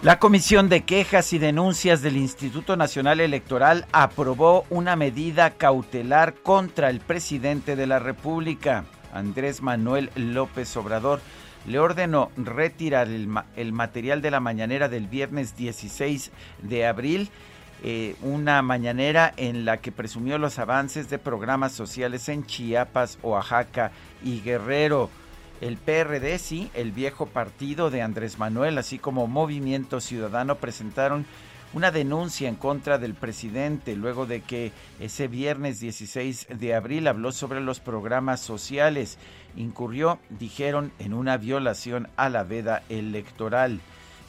La 0.00 0.20
Comisión 0.20 0.68
de 0.68 0.82
Quejas 0.82 1.32
y 1.32 1.40
Denuncias 1.40 2.02
del 2.02 2.16
Instituto 2.16 2.76
Nacional 2.76 3.18
Electoral 3.18 3.84
aprobó 3.90 4.64
una 4.70 4.94
medida 4.94 5.50
cautelar 5.50 6.34
contra 6.34 6.88
el 6.88 7.00
presidente 7.00 7.74
de 7.74 7.88
la 7.88 7.98
República, 7.98 8.84
Andrés 9.12 9.60
Manuel 9.60 10.12
López 10.14 10.76
Obrador. 10.76 11.20
Le 11.66 11.80
ordenó 11.80 12.30
retirar 12.36 13.08
el, 13.08 13.72
material 13.72 14.22
de 14.22 14.30
la 14.30 14.38
mañanera 14.38 14.88
del 14.88 15.08
viernes 15.08 15.56
16 15.56 16.30
de 16.62 16.86
abril, 16.86 17.28
eh, 17.82 18.14
una 18.22 18.62
mañanera 18.62 19.34
en 19.36 19.64
la 19.64 19.78
que 19.78 19.90
presumió 19.90 20.38
los 20.38 20.60
avances 20.60 21.10
de 21.10 21.18
programas 21.18 21.72
sociales 21.72 22.28
en 22.28 22.46
Chiapas, 22.46 23.18
Oaxaca 23.20 23.90
y 24.22 24.42
Guerrero. 24.42 25.10
El 25.60 25.76
PRD, 25.76 26.38
sí, 26.38 26.70
el 26.74 26.92
viejo 26.92 27.26
partido 27.26 27.90
de 27.90 28.02
Andrés 28.02 28.38
Manuel, 28.38 28.78
así 28.78 28.98
como 28.98 29.26
Movimiento 29.26 30.00
Ciudadano, 30.00 30.56
presentaron 30.56 31.26
una 31.72 31.90
denuncia 31.90 32.48
en 32.48 32.54
contra 32.54 32.96
del 32.98 33.14
presidente 33.14 33.96
luego 33.96 34.24
de 34.24 34.40
que 34.40 34.72
ese 35.00 35.26
viernes 35.26 35.80
16 35.80 36.46
de 36.54 36.74
abril 36.74 37.08
habló 37.08 37.32
sobre 37.32 37.60
los 37.60 37.80
programas 37.80 38.40
sociales. 38.40 39.18
Incurrió, 39.56 40.20
dijeron, 40.30 40.92
en 41.00 41.12
una 41.12 41.36
violación 41.36 42.08
a 42.16 42.28
la 42.28 42.44
veda 42.44 42.84
electoral. 42.88 43.80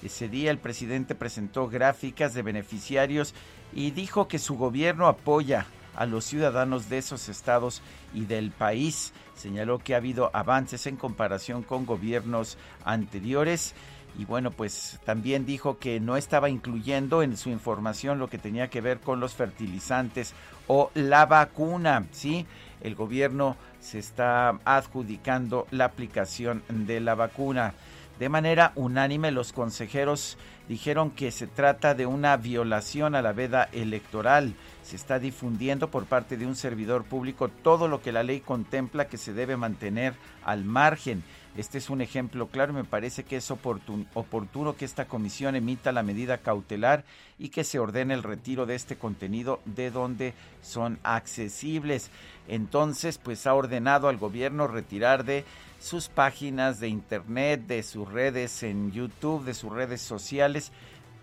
Ese 0.01 0.29
día 0.29 0.49
el 0.49 0.57
presidente 0.57 1.13
presentó 1.13 1.69
gráficas 1.69 2.33
de 2.33 2.41
beneficiarios 2.41 3.35
y 3.71 3.91
dijo 3.91 4.27
que 4.27 4.39
su 4.39 4.57
gobierno 4.57 5.07
apoya 5.07 5.67
a 5.95 6.05
los 6.05 6.25
ciudadanos 6.25 6.89
de 6.89 6.97
esos 6.97 7.29
estados 7.29 7.81
y 8.13 8.25
del 8.25 8.51
país. 8.51 9.13
Señaló 9.39 9.79
que 9.79 9.93
ha 9.93 9.97
habido 9.97 10.29
avances 10.33 10.85
en 10.85 10.97
comparación 10.97 11.63
con 11.63 11.85
gobiernos 11.85 12.57
anteriores 12.83 13.73
y 14.17 14.25
bueno, 14.25 14.51
pues 14.51 14.99
también 15.05 15.45
dijo 15.45 15.77
que 15.77 16.01
no 16.01 16.17
estaba 16.17 16.49
incluyendo 16.49 17.23
en 17.23 17.37
su 17.37 17.49
información 17.49 18.19
lo 18.19 18.27
que 18.27 18.37
tenía 18.37 18.69
que 18.69 18.81
ver 18.81 18.99
con 18.99 19.21
los 19.21 19.35
fertilizantes 19.35 20.33
o 20.67 20.91
la 20.93 21.25
vacuna, 21.25 22.05
¿sí? 22.11 22.45
El 22.81 22.95
gobierno 22.95 23.55
se 23.79 23.99
está 23.99 24.59
adjudicando 24.65 25.67
la 25.71 25.85
aplicación 25.85 26.63
de 26.67 26.99
la 26.99 27.15
vacuna. 27.15 27.75
De 28.19 28.27
manera 28.27 28.73
unánime, 28.75 29.31
los 29.31 29.53
consejeros 29.53 30.37
dijeron 30.69 31.11
que 31.11 31.31
se 31.31 31.47
trata 31.47 31.93
de 31.95 32.05
una 32.05 32.37
violación 32.37 33.15
a 33.15 33.21
la 33.21 33.33
veda 33.33 33.67
electoral 33.73 34.53
se 34.89 34.95
está 34.95 35.19
difundiendo 35.19 35.91
por 35.91 36.05
parte 36.05 36.35
de 36.35 36.47
un 36.47 36.55
servidor 36.55 37.03
público 37.03 37.47
todo 37.47 37.87
lo 37.87 38.01
que 38.01 38.11
la 38.11 38.23
ley 38.23 38.39
contempla 38.39 39.07
que 39.07 39.17
se 39.17 39.33
debe 39.33 39.55
mantener 39.55 40.15
al 40.43 40.65
margen. 40.65 41.23
Este 41.55 41.77
es 41.77 41.91
un 41.91 42.01
ejemplo 42.01 42.47
claro, 42.47 42.73
me 42.73 42.83
parece 42.83 43.23
que 43.23 43.37
es 43.37 43.51
oportuno 43.51 44.75
que 44.75 44.85
esta 44.85 45.05
comisión 45.05 45.55
emita 45.55 45.91
la 45.91 46.01
medida 46.01 46.39
cautelar 46.39 47.03
y 47.37 47.49
que 47.49 47.63
se 47.63 47.77
ordene 47.77 48.15
el 48.15 48.23
retiro 48.23 48.65
de 48.65 48.73
este 48.73 48.95
contenido 48.95 49.59
de 49.65 49.91
donde 49.91 50.33
son 50.63 50.97
accesibles. 51.03 52.09
Entonces, 52.47 53.19
pues 53.19 53.45
ha 53.45 53.53
ordenado 53.53 54.07
al 54.07 54.17
gobierno 54.17 54.67
retirar 54.67 55.23
de 55.23 55.45
sus 55.79 56.09
páginas 56.09 56.79
de 56.79 56.89
internet, 56.89 57.65
de 57.65 57.83
sus 57.83 58.07
redes 58.07 58.63
en 58.63 58.91
YouTube, 58.91 59.45
de 59.45 59.53
sus 59.53 59.71
redes 59.71 60.01
sociales, 60.01 60.71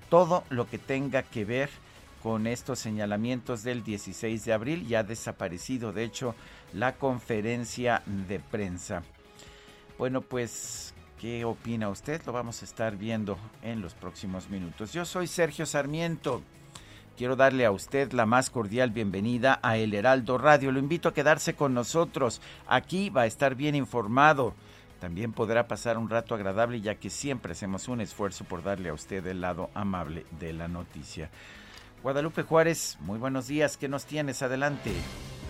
todo 0.08 0.44
lo 0.50 0.68
que 0.68 0.78
tenga 0.78 1.22
que 1.22 1.44
ver 1.44 1.70
con 2.22 2.46
estos 2.46 2.78
señalamientos 2.78 3.62
del 3.62 3.84
16 3.84 4.44
de 4.44 4.52
abril. 4.52 4.86
Ya 4.86 5.00
ha 5.00 5.04
desaparecido, 5.04 5.92
de 5.92 6.04
hecho, 6.04 6.34
la 6.72 6.96
conferencia 6.96 8.02
de 8.06 8.40
prensa. 8.40 9.02
Bueno, 9.98 10.22
pues, 10.22 10.94
¿qué 11.20 11.44
opina 11.44 11.88
usted? 11.88 12.22
Lo 12.26 12.32
vamos 12.32 12.62
a 12.62 12.64
estar 12.64 12.96
viendo 12.96 13.38
en 13.62 13.80
los 13.80 13.94
próximos 13.94 14.48
minutos. 14.48 14.92
Yo 14.92 15.04
soy 15.04 15.26
Sergio 15.26 15.66
Sarmiento. 15.66 16.42
Quiero 17.16 17.34
darle 17.34 17.64
a 17.64 17.70
usted 17.70 18.12
la 18.12 18.26
más 18.26 18.50
cordial 18.50 18.90
bienvenida 18.90 19.58
a 19.62 19.78
El 19.78 19.94
Heraldo 19.94 20.36
Radio. 20.36 20.70
Lo 20.70 20.78
invito 20.78 21.08
a 21.08 21.14
quedarse 21.14 21.54
con 21.54 21.72
nosotros. 21.72 22.42
Aquí 22.68 23.08
va 23.08 23.22
a 23.22 23.26
estar 23.26 23.54
bien 23.54 23.74
informado. 23.74 24.52
También 25.00 25.32
podrá 25.32 25.66
pasar 25.66 25.96
un 25.96 26.10
rato 26.10 26.34
agradable 26.34 26.82
ya 26.82 26.96
que 26.96 27.08
siempre 27.08 27.52
hacemos 27.52 27.88
un 27.88 28.02
esfuerzo 28.02 28.44
por 28.44 28.62
darle 28.62 28.90
a 28.90 28.94
usted 28.94 29.26
el 29.26 29.40
lado 29.40 29.70
amable 29.72 30.26
de 30.38 30.52
la 30.52 30.68
noticia. 30.68 31.30
Guadalupe 32.02 32.42
Juárez, 32.42 32.98
muy 33.00 33.18
buenos 33.18 33.46
días, 33.46 33.78
¿qué 33.78 33.88
nos 33.88 34.04
tienes? 34.04 34.42
Adelante. 34.42 34.92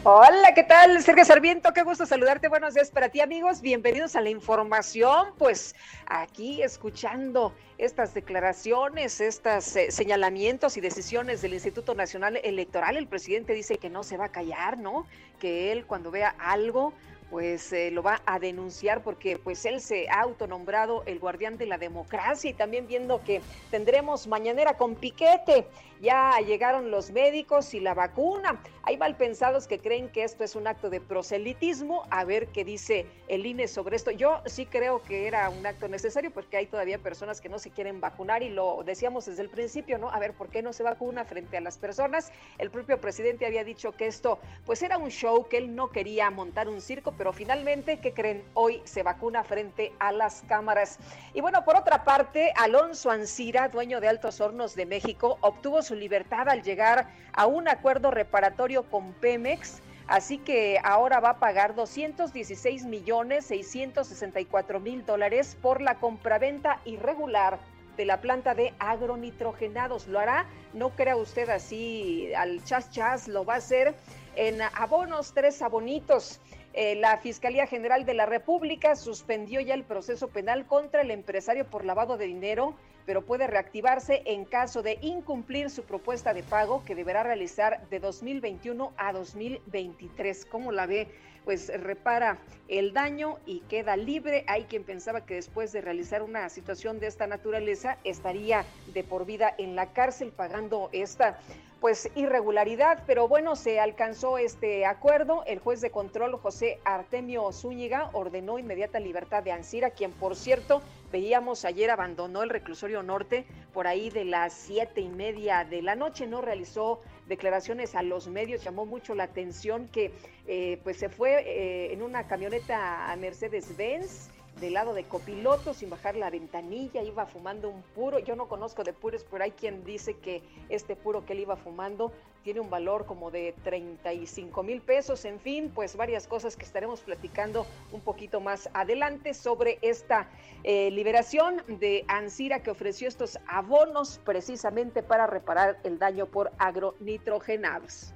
Hola, 0.08 0.54
¿qué 0.54 0.62
tal? 0.62 1.02
Sergio 1.02 1.24
Sarmiento, 1.24 1.72
qué 1.72 1.82
gusto 1.82 2.06
saludarte. 2.06 2.46
Buenos 2.46 2.74
días 2.74 2.92
para 2.92 3.08
ti, 3.08 3.20
amigos. 3.20 3.60
Bienvenidos 3.60 4.14
a 4.14 4.20
la 4.20 4.30
información. 4.30 5.34
Pues 5.36 5.74
aquí 6.06 6.62
escuchando 6.62 7.52
estas 7.76 8.14
declaraciones, 8.14 9.20
estos 9.20 9.74
eh, 9.74 9.90
señalamientos 9.90 10.76
y 10.76 10.80
decisiones 10.80 11.42
del 11.42 11.54
Instituto 11.54 11.96
Nacional 11.96 12.38
Electoral. 12.44 12.96
El 12.96 13.08
presidente 13.08 13.52
dice 13.52 13.78
que 13.78 13.90
no 13.90 14.04
se 14.04 14.16
va 14.16 14.26
a 14.26 14.28
callar, 14.28 14.78
¿no? 14.78 15.08
Que 15.40 15.72
él 15.72 15.86
cuando 15.86 16.12
vea 16.12 16.36
algo 16.38 16.92
pues 17.30 17.72
eh, 17.72 17.90
lo 17.90 18.02
va 18.02 18.22
a 18.24 18.38
denunciar 18.38 19.02
porque 19.02 19.38
pues 19.38 19.64
él 19.66 19.80
se 19.80 20.08
ha 20.08 20.20
autonombrado 20.20 21.02
el 21.06 21.18
guardián 21.18 21.58
de 21.58 21.66
la 21.66 21.78
democracia 21.78 22.50
y 22.50 22.54
también 22.54 22.86
viendo 22.86 23.22
que 23.24 23.40
tendremos 23.70 24.26
mañanera 24.26 24.76
con 24.76 24.94
piquete 24.94 25.66
ya 26.00 26.38
llegaron 26.40 26.90
los 26.90 27.10
médicos 27.10 27.72
y 27.74 27.80
la 27.80 27.94
vacuna. 27.94 28.60
Hay 28.82 28.96
malpensados 28.96 29.66
que 29.66 29.78
creen 29.78 30.08
que 30.08 30.24
esto 30.24 30.44
es 30.44 30.54
un 30.54 30.66
acto 30.66 30.90
de 30.90 31.00
proselitismo. 31.00 32.06
A 32.10 32.24
ver 32.24 32.48
qué 32.48 32.64
dice 32.64 33.06
el 33.28 33.46
INE 33.46 33.66
sobre 33.68 33.96
esto. 33.96 34.10
Yo 34.10 34.42
sí 34.46 34.66
creo 34.66 35.02
que 35.02 35.26
era 35.26 35.48
un 35.50 35.66
acto 35.66 35.88
necesario 35.88 36.30
porque 36.30 36.56
hay 36.56 36.66
todavía 36.66 36.98
personas 36.98 37.40
que 37.40 37.48
no 37.48 37.58
se 37.58 37.70
quieren 37.70 38.00
vacunar 38.00 38.42
y 38.42 38.50
lo 38.50 38.82
decíamos 38.84 39.26
desde 39.26 39.42
el 39.42 39.48
principio, 39.48 39.98
¿no? 39.98 40.10
A 40.10 40.18
ver, 40.18 40.34
¿por 40.34 40.48
qué 40.48 40.62
no 40.62 40.72
se 40.72 40.82
vacuna 40.82 41.24
frente 41.24 41.56
a 41.56 41.60
las 41.60 41.78
personas? 41.78 42.30
El 42.58 42.70
propio 42.70 43.00
presidente 43.00 43.46
había 43.46 43.64
dicho 43.64 43.92
que 43.92 44.06
esto 44.06 44.38
pues 44.64 44.82
era 44.82 44.98
un 44.98 45.10
show, 45.10 45.48
que 45.48 45.58
él 45.58 45.74
no 45.74 45.90
quería 45.90 46.30
montar 46.30 46.68
un 46.68 46.80
circo, 46.80 47.12
pero 47.16 47.32
finalmente, 47.32 47.98
¿qué 47.98 48.12
creen? 48.12 48.44
Hoy 48.54 48.82
se 48.84 49.02
vacuna 49.02 49.44
frente 49.44 49.92
a 49.98 50.12
las 50.12 50.42
cámaras. 50.48 50.98
Y 51.34 51.40
bueno, 51.40 51.64
por 51.64 51.76
otra 51.76 52.04
parte, 52.04 52.52
Alonso 52.56 53.10
Ancira, 53.10 53.68
dueño 53.68 54.00
de 54.00 54.08
Altos 54.08 54.40
Hornos 54.40 54.74
de 54.74 54.86
México, 54.86 55.38
obtuvo 55.40 55.82
su 55.82 55.94
libertad 55.94 56.48
al 56.48 56.62
llegar 56.62 57.08
a 57.32 57.46
un 57.46 57.68
acuerdo 57.68 58.10
reparatorio 58.10 58.84
con 58.90 59.12
Pemex. 59.14 59.82
Así 60.06 60.38
que 60.38 60.78
ahora 60.84 61.18
va 61.18 61.30
a 61.30 61.38
pagar 61.38 61.74
216 61.74 62.84
millones 62.84 63.46
664 63.46 64.78
mil 64.78 65.04
dólares 65.04 65.56
por 65.60 65.80
la 65.80 65.96
compraventa 65.96 66.80
irregular 66.84 67.58
de 67.96 68.04
la 68.04 68.20
planta 68.20 68.54
de 68.54 68.72
agronitrogenados. 68.78 70.06
¿Lo 70.06 70.20
hará? 70.20 70.46
No 70.74 70.90
crea 70.90 71.16
usted 71.16 71.48
así 71.48 72.32
al 72.36 72.62
chas 72.64 72.90
chas, 72.90 73.26
lo 73.26 73.44
va 73.44 73.54
a 73.54 73.58
hacer 73.58 73.94
en 74.36 74.60
abonos, 74.62 75.32
tres 75.32 75.62
abonitos. 75.62 76.40
Eh, 76.76 76.94
la 76.94 77.16
Fiscalía 77.16 77.66
General 77.66 78.04
de 78.04 78.14
la 78.14 78.26
República 78.26 78.96
suspendió 78.96 79.60
ya 79.60 79.74
el 79.74 79.84
proceso 79.84 80.28
penal 80.28 80.66
contra 80.66 81.00
el 81.00 81.10
empresario 81.10 81.64
por 81.64 81.84
lavado 81.84 82.18
de 82.18 82.26
dinero 82.26 82.76
pero 83.06 83.22
puede 83.24 83.46
reactivarse 83.46 84.22
en 84.26 84.44
caso 84.44 84.82
de 84.82 84.98
incumplir 85.00 85.70
su 85.70 85.84
propuesta 85.84 86.34
de 86.34 86.42
pago 86.42 86.84
que 86.84 86.96
deberá 86.96 87.22
realizar 87.22 87.88
de 87.88 88.00
2021 88.00 88.92
a 88.98 89.12
2023. 89.12 90.44
¿Cómo 90.46 90.72
la 90.72 90.86
ve? 90.86 91.08
Pues 91.46 91.70
repara 91.80 92.38
el 92.66 92.92
daño 92.92 93.38
y 93.46 93.60
queda 93.60 93.96
libre. 93.96 94.44
Hay 94.48 94.64
quien 94.64 94.82
pensaba 94.82 95.24
que 95.24 95.34
después 95.34 95.70
de 95.70 95.80
realizar 95.80 96.22
una 96.22 96.48
situación 96.48 96.98
de 96.98 97.06
esta 97.06 97.28
naturaleza 97.28 97.98
estaría 98.02 98.64
de 98.92 99.04
por 99.04 99.26
vida 99.26 99.54
en 99.56 99.76
la 99.76 99.92
cárcel 99.92 100.32
pagando 100.32 100.90
esta 100.90 101.38
pues 101.80 102.10
irregularidad, 102.16 103.04
pero 103.06 103.28
bueno, 103.28 103.54
se 103.54 103.78
alcanzó 103.78 104.38
este 104.38 104.86
acuerdo. 104.86 105.44
El 105.46 105.60
juez 105.60 105.80
de 105.80 105.90
control 105.90 106.36
José 106.36 106.80
Artemio 106.84 107.52
Zúñiga 107.52 108.10
ordenó 108.12 108.58
inmediata 108.58 108.98
libertad 108.98 109.44
de 109.44 109.52
Ansira, 109.52 109.90
quien 109.90 110.10
por 110.10 110.34
cierto 110.34 110.82
veíamos 111.12 111.64
ayer 111.64 111.90
abandonó 111.90 112.42
el 112.42 112.50
reclusorio 112.50 113.04
norte 113.04 113.46
por 113.72 113.86
ahí 113.86 114.10
de 114.10 114.24
las 114.24 114.52
siete 114.52 115.00
y 115.00 115.08
media 115.08 115.64
de 115.64 115.82
la 115.82 115.94
noche, 115.94 116.26
no 116.26 116.40
realizó 116.40 117.00
declaraciones 117.26 117.94
a 117.94 118.02
los 118.02 118.28
medios, 118.28 118.62
llamó 118.62 118.86
mucho 118.86 119.14
la 119.14 119.24
atención 119.24 119.88
que 119.88 120.12
eh, 120.46 120.78
pues 120.84 120.98
se 120.98 121.08
fue 121.08 121.42
eh, 121.46 121.92
en 121.92 122.02
una 122.02 122.26
camioneta 122.26 123.10
a 123.10 123.16
Mercedes-Benz 123.16 124.30
del 124.60 124.74
lado 124.74 124.94
de 124.94 125.04
copiloto 125.04 125.74
sin 125.74 125.90
bajar 125.90 126.16
la 126.16 126.30
ventanilla, 126.30 127.02
iba 127.02 127.26
fumando 127.26 127.68
un 127.68 127.82
puro. 127.94 128.18
Yo 128.18 128.36
no 128.36 128.48
conozco 128.48 128.84
de 128.84 128.92
puros, 128.92 129.24
pero 129.30 129.44
hay 129.44 129.50
quien 129.50 129.84
dice 129.84 130.14
que 130.14 130.42
este 130.68 130.96
puro 130.96 131.26
que 131.26 131.34
él 131.34 131.40
iba 131.40 131.56
fumando 131.56 132.12
tiene 132.42 132.60
un 132.60 132.70
valor 132.70 133.06
como 133.06 133.30
de 133.30 133.54
35 133.64 134.62
mil 134.62 134.80
pesos. 134.80 135.24
En 135.24 135.40
fin, 135.40 135.70
pues 135.74 135.96
varias 135.96 136.26
cosas 136.26 136.56
que 136.56 136.64
estaremos 136.64 137.00
platicando 137.00 137.66
un 137.92 138.00
poquito 138.00 138.40
más 138.40 138.70
adelante 138.72 139.34
sobre 139.34 139.78
esta 139.82 140.28
eh, 140.62 140.90
liberación 140.90 141.62
de 141.66 142.04
Ansira 142.08 142.62
que 142.62 142.70
ofreció 142.70 143.08
estos 143.08 143.38
abonos 143.46 144.20
precisamente 144.24 145.02
para 145.02 145.26
reparar 145.26 145.78
el 145.84 145.98
daño 145.98 146.26
por 146.26 146.52
agronitrogenados. 146.58 148.15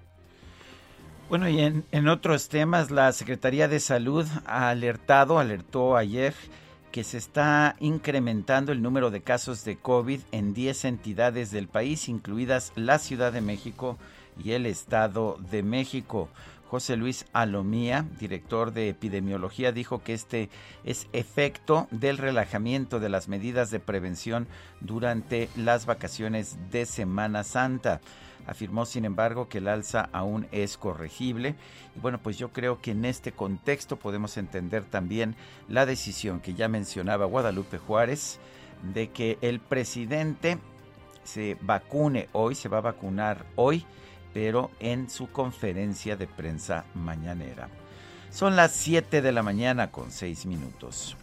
Bueno, 1.30 1.48
y 1.48 1.60
en, 1.60 2.08
otros 2.08 2.48
temas, 2.48 2.90
la 2.90 3.12
Secretaría 3.12 3.68
de 3.68 3.78
Salud 3.78 4.26
ha 4.46 4.68
alertado, 4.68 5.38
alertó 5.38 5.96
ayer 5.96 6.34
que 6.90 7.04
se 7.04 7.18
está 7.18 7.76
incrementando 7.78 8.72
el 8.72 8.82
número 8.82 9.12
de 9.12 9.20
casos 9.20 9.64
de 9.64 9.76
COVID 9.76 10.22
en 10.32 10.54
10 10.54 10.86
entidades 10.86 11.52
del 11.52 11.68
país, 11.68 12.08
incluidas 12.08 12.72
la 12.74 12.98
Ciudad 12.98 13.32
de 13.32 13.42
México 13.42 13.96
y 14.42 14.52
el 14.52 14.66
Estado 14.66 15.38
de 15.52 15.62
México. 15.62 16.28
José 16.68 16.96
Luis 16.96 17.24
Alomía, 17.32 18.06
director 18.18 18.72
de 18.72 18.88
epidemiología, 18.88 19.70
dijo 19.70 20.02
que 20.02 20.14
este 20.14 20.50
es 20.82 21.06
efecto 21.12 21.86
del 21.92 22.18
relajamiento 22.18 22.98
de 22.98 23.08
las 23.08 23.28
medidas 23.28 23.70
de 23.70 23.78
prevención 23.78 24.48
durante 24.80 25.48
las 25.54 25.86
vacaciones 25.86 26.58
de 26.72 26.86
Semana 26.86 27.44
Santa. 27.44 28.00
Afirmó, 28.46 28.87
sin 28.87 29.04
embargo, 29.04 29.48
que 29.48 29.58
el 29.58 29.69
alza 29.69 30.08
aún 30.12 30.46
es 30.52 30.76
corregible. 30.76 31.54
Y 31.96 32.00
bueno, 32.00 32.19
pues 32.19 32.38
yo 32.38 32.50
creo 32.52 32.81
que 32.81 32.92
en 32.92 33.04
este 33.04 33.32
contexto 33.32 33.96
podemos 33.96 34.37
entender 34.37 34.84
también 34.84 35.37
la 35.69 35.87
decisión 35.87 36.40
que 36.40 36.54
ya 36.54 36.69
mencionaba 36.69 37.26
Guadalupe 37.26 37.78
Juárez 37.78 38.38
de 38.94 39.10
que 39.10 39.38
el 39.40 39.60
presidente 39.60 40.58
se 41.25 41.56
vacune 41.60 42.28
hoy, 42.32 42.54
se 42.54 42.69
va 42.69 42.78
a 42.78 42.82
vacunar 42.82 43.44
hoy, 43.56 43.84
pero 44.32 44.70
en 44.81 45.10
su 45.10 45.31
conferencia 45.31 46.16
de 46.16 46.26
prensa 46.26 46.84
mañanera. 46.94 47.69
Son 48.31 48.56
las 48.56 48.72
7 48.72 49.22
de 49.22 49.32
la 49.32 49.42
mañana 49.42 49.90
con 49.90 50.10
6 50.10 50.46
minutos. 50.46 51.16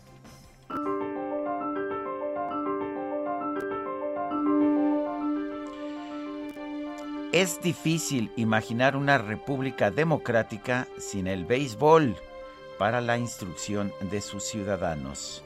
Es 7.39 7.61
difícil 7.61 8.31
imaginar 8.35 8.95
una 8.95 9.19
república 9.19 9.91
democrática 9.91 10.87
sin 10.97 11.27
el 11.27 11.45
béisbol 11.45 12.15
para 12.79 12.99
la 12.99 13.19
instrucción 13.19 13.93
de 14.09 14.21
sus 14.21 14.41
ciudadanos. 14.41 15.43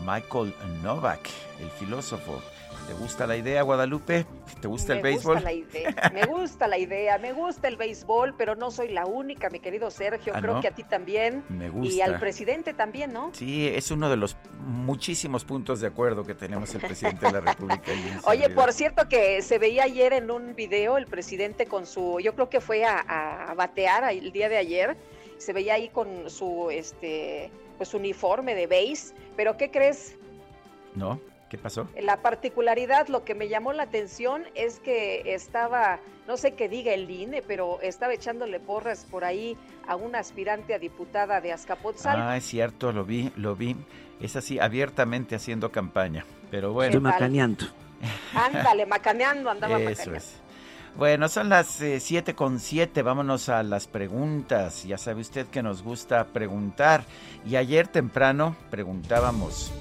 Michael 0.00 0.54
Novak, 0.82 1.30
el 1.58 1.70
filósofo, 1.70 2.42
¿Te 2.86 2.94
gusta 2.94 3.26
la 3.26 3.36
idea, 3.36 3.62
Guadalupe? 3.62 4.26
¿Te 4.60 4.68
gusta 4.68 4.94
el 4.94 5.02
béisbol? 5.02 5.36
Gusta 5.36 5.50
la 5.50 5.52
idea, 5.52 6.10
me 6.12 6.26
gusta 6.26 6.68
la 6.68 6.78
idea, 6.78 7.18
me 7.18 7.32
gusta 7.32 7.68
el 7.68 7.76
béisbol, 7.76 8.34
pero 8.36 8.56
no 8.56 8.70
soy 8.70 8.88
la 8.88 9.06
única, 9.06 9.48
mi 9.48 9.60
querido 9.60 9.90
Sergio. 9.90 10.32
Ah, 10.34 10.40
Creo 10.40 10.60
que 10.60 10.68
a 10.68 10.72
ti 10.72 10.84
también. 10.84 11.44
Me 11.48 11.70
gusta. 11.70 11.94
Y 11.94 12.00
al 12.00 12.18
presidente 12.18 12.74
también, 12.74 13.12
¿no? 13.12 13.30
Sí, 13.32 13.68
es 13.68 13.90
uno 13.90 14.10
de 14.10 14.16
los 14.16 14.36
muchísimos 14.58 15.44
puntos 15.44 15.80
de 15.80 15.86
acuerdo 15.86 16.24
que 16.24 16.34
tenemos 16.34 16.74
el 16.74 16.80
presidente 16.80 17.26
de 17.26 17.32
la 17.32 17.40
República. 17.40 17.92
Oye, 18.24 18.50
por 18.50 18.72
cierto 18.72 19.08
que 19.08 19.40
se 19.42 19.58
veía 19.58 19.84
ayer 19.84 20.12
en 20.12 20.30
un 20.30 20.54
video 20.54 20.98
el 20.98 21.06
presidente 21.06 21.66
con 21.66 21.86
su, 21.86 22.18
yo 22.20 22.34
creo 22.34 22.50
que 22.50 22.60
fue 22.60 22.84
a, 22.84 22.98
a 23.48 23.54
batear 23.54 24.10
el 24.12 24.32
día 24.32 24.48
de 24.48 24.56
ayer, 24.56 24.96
se 25.38 25.52
veía 25.52 25.74
ahí 25.74 25.88
con 25.88 26.28
su, 26.28 26.70
este, 26.70 27.50
pues 27.78 27.94
uniforme 27.94 28.54
de 28.54 28.66
béis, 28.66 29.14
pero 29.36 29.56
¿qué 29.56 29.70
crees? 29.70 30.16
No. 30.94 31.18
¿Qué 31.50 31.58
pasó? 31.58 31.88
La 32.00 32.22
particularidad, 32.22 33.08
lo 33.08 33.24
que 33.24 33.34
me 33.34 33.48
llamó 33.48 33.72
la 33.72 33.82
atención 33.82 34.44
es 34.54 34.78
que 34.78 35.34
estaba, 35.34 35.98
no 36.28 36.36
sé 36.36 36.54
qué 36.54 36.68
diga 36.68 36.94
el 36.94 37.10
INE, 37.10 37.42
pero 37.42 37.80
estaba 37.82 38.14
echándole 38.14 38.60
porras 38.60 39.04
por 39.10 39.24
ahí 39.24 39.56
a 39.88 39.96
una 39.96 40.20
aspirante 40.20 40.74
a 40.74 40.78
diputada 40.78 41.40
de 41.40 41.52
Azcapotzalco. 41.52 42.22
Ah, 42.22 42.36
es 42.36 42.44
cierto, 42.44 42.92
lo 42.92 43.04
vi, 43.04 43.32
lo 43.34 43.56
vi. 43.56 43.74
Es 44.20 44.36
así, 44.36 44.60
abiertamente 44.60 45.34
haciendo 45.34 45.72
campaña. 45.72 46.24
Pero 46.52 46.72
bueno. 46.72 46.90
Estoy 46.90 47.00
macaneando. 47.00 47.66
Ándale, 48.32 48.86
macaneando, 48.86 49.50
andaba 49.50 49.80
Eso 49.80 50.14
es. 50.14 50.36
Bueno, 50.96 51.28
son 51.28 51.48
las 51.48 51.66
7 51.66 52.30
eh, 52.30 52.34
con 52.36 52.60
7, 52.60 53.02
vámonos 53.02 53.48
a 53.48 53.64
las 53.64 53.88
preguntas. 53.88 54.84
Ya 54.84 54.98
sabe 54.98 55.20
usted 55.20 55.48
que 55.48 55.64
nos 55.64 55.82
gusta 55.82 56.28
preguntar. 56.28 57.02
Y 57.44 57.56
ayer 57.56 57.88
temprano 57.88 58.54
preguntábamos 58.70 59.72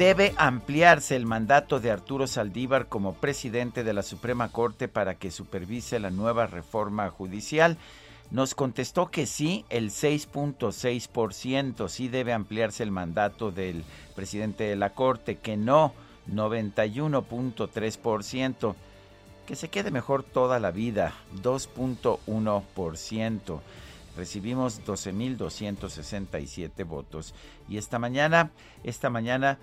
debe 0.00 0.32
ampliarse 0.38 1.14
el 1.14 1.26
mandato 1.26 1.78
de 1.78 1.90
Arturo 1.90 2.26
Saldívar 2.26 2.86
como 2.86 3.12
presidente 3.12 3.84
de 3.84 3.92
la 3.92 4.02
Suprema 4.02 4.48
Corte 4.48 4.88
para 4.88 5.16
que 5.16 5.30
supervise 5.30 6.00
la 6.00 6.08
nueva 6.08 6.46
reforma 6.46 7.10
judicial. 7.10 7.76
Nos 8.30 8.54
contestó 8.54 9.10
que 9.10 9.26
sí, 9.26 9.66
el 9.68 9.90
6.6%, 9.90 11.86
sí 11.90 12.08
debe 12.08 12.32
ampliarse 12.32 12.82
el 12.82 12.92
mandato 12.92 13.50
del 13.50 13.84
presidente 14.16 14.64
de 14.64 14.76
la 14.76 14.94
Corte, 14.94 15.36
que 15.36 15.58
no, 15.58 15.92
91.3%, 16.32 18.74
que 19.46 19.54
se 19.54 19.68
quede 19.68 19.90
mejor 19.90 20.22
toda 20.22 20.60
la 20.60 20.70
vida, 20.70 21.12
2.1% 21.42 23.60
recibimos 24.16 24.80
12.267 24.84 26.86
votos. 26.86 27.34
Y 27.68 27.76
esta 27.76 27.98
mañana, 27.98 28.50
esta 28.82 29.08
mañana 29.08 29.58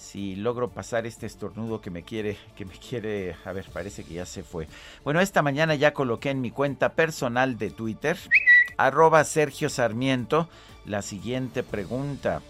si 0.00 0.34
logro 0.34 0.70
pasar 0.70 1.06
este 1.06 1.26
estornudo 1.26 1.82
que 1.82 1.90
me 1.90 2.02
quiere, 2.02 2.38
que 2.56 2.64
me 2.64 2.72
quiere, 2.72 3.36
a 3.44 3.52
ver, 3.52 3.66
parece 3.70 4.02
que 4.02 4.14
ya 4.14 4.24
se 4.24 4.42
fue. 4.42 4.66
Bueno, 5.04 5.20
esta 5.20 5.42
mañana 5.42 5.74
ya 5.74 5.92
coloqué 5.92 6.30
en 6.30 6.40
mi 6.40 6.50
cuenta 6.50 6.94
personal 6.94 7.58
de 7.58 7.68
Twitter, 7.70 8.16
arroba 8.78 9.22
Sergio 9.24 9.68
Sarmiento, 9.68 10.48
la 10.86 11.02
siguiente 11.02 11.62
pregunta. 11.62 12.40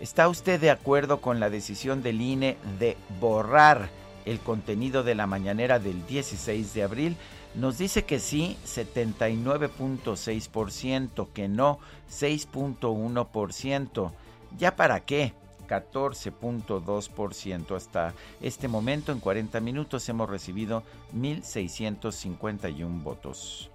¿Está 0.00 0.28
usted 0.28 0.60
de 0.60 0.70
acuerdo 0.70 1.20
con 1.20 1.40
la 1.40 1.50
decisión 1.50 2.00
del 2.02 2.20
INE 2.20 2.56
de 2.78 2.96
borrar 3.20 3.90
el 4.24 4.38
contenido 4.38 5.02
de 5.02 5.16
la 5.16 5.26
mañanera 5.26 5.80
del 5.80 6.06
16 6.06 6.74
de 6.74 6.84
abril? 6.84 7.16
Nos 7.56 7.76
dice 7.76 8.04
que 8.04 8.20
sí, 8.20 8.56
79.6%, 8.66 11.26
que 11.32 11.48
no, 11.48 11.80
6.1%. 12.08 14.12
¿Ya 14.58 14.76
para 14.76 15.00
qué? 15.00 15.32
14.2%. 15.72 17.76
Hasta 17.76 18.14
este 18.40 18.68
momento, 18.68 19.12
en 19.12 19.20
40 19.20 19.60
minutos, 19.60 20.08
hemos 20.08 20.28
recibido 20.28 20.82
1.651 21.14 23.02
votos. 23.02 23.70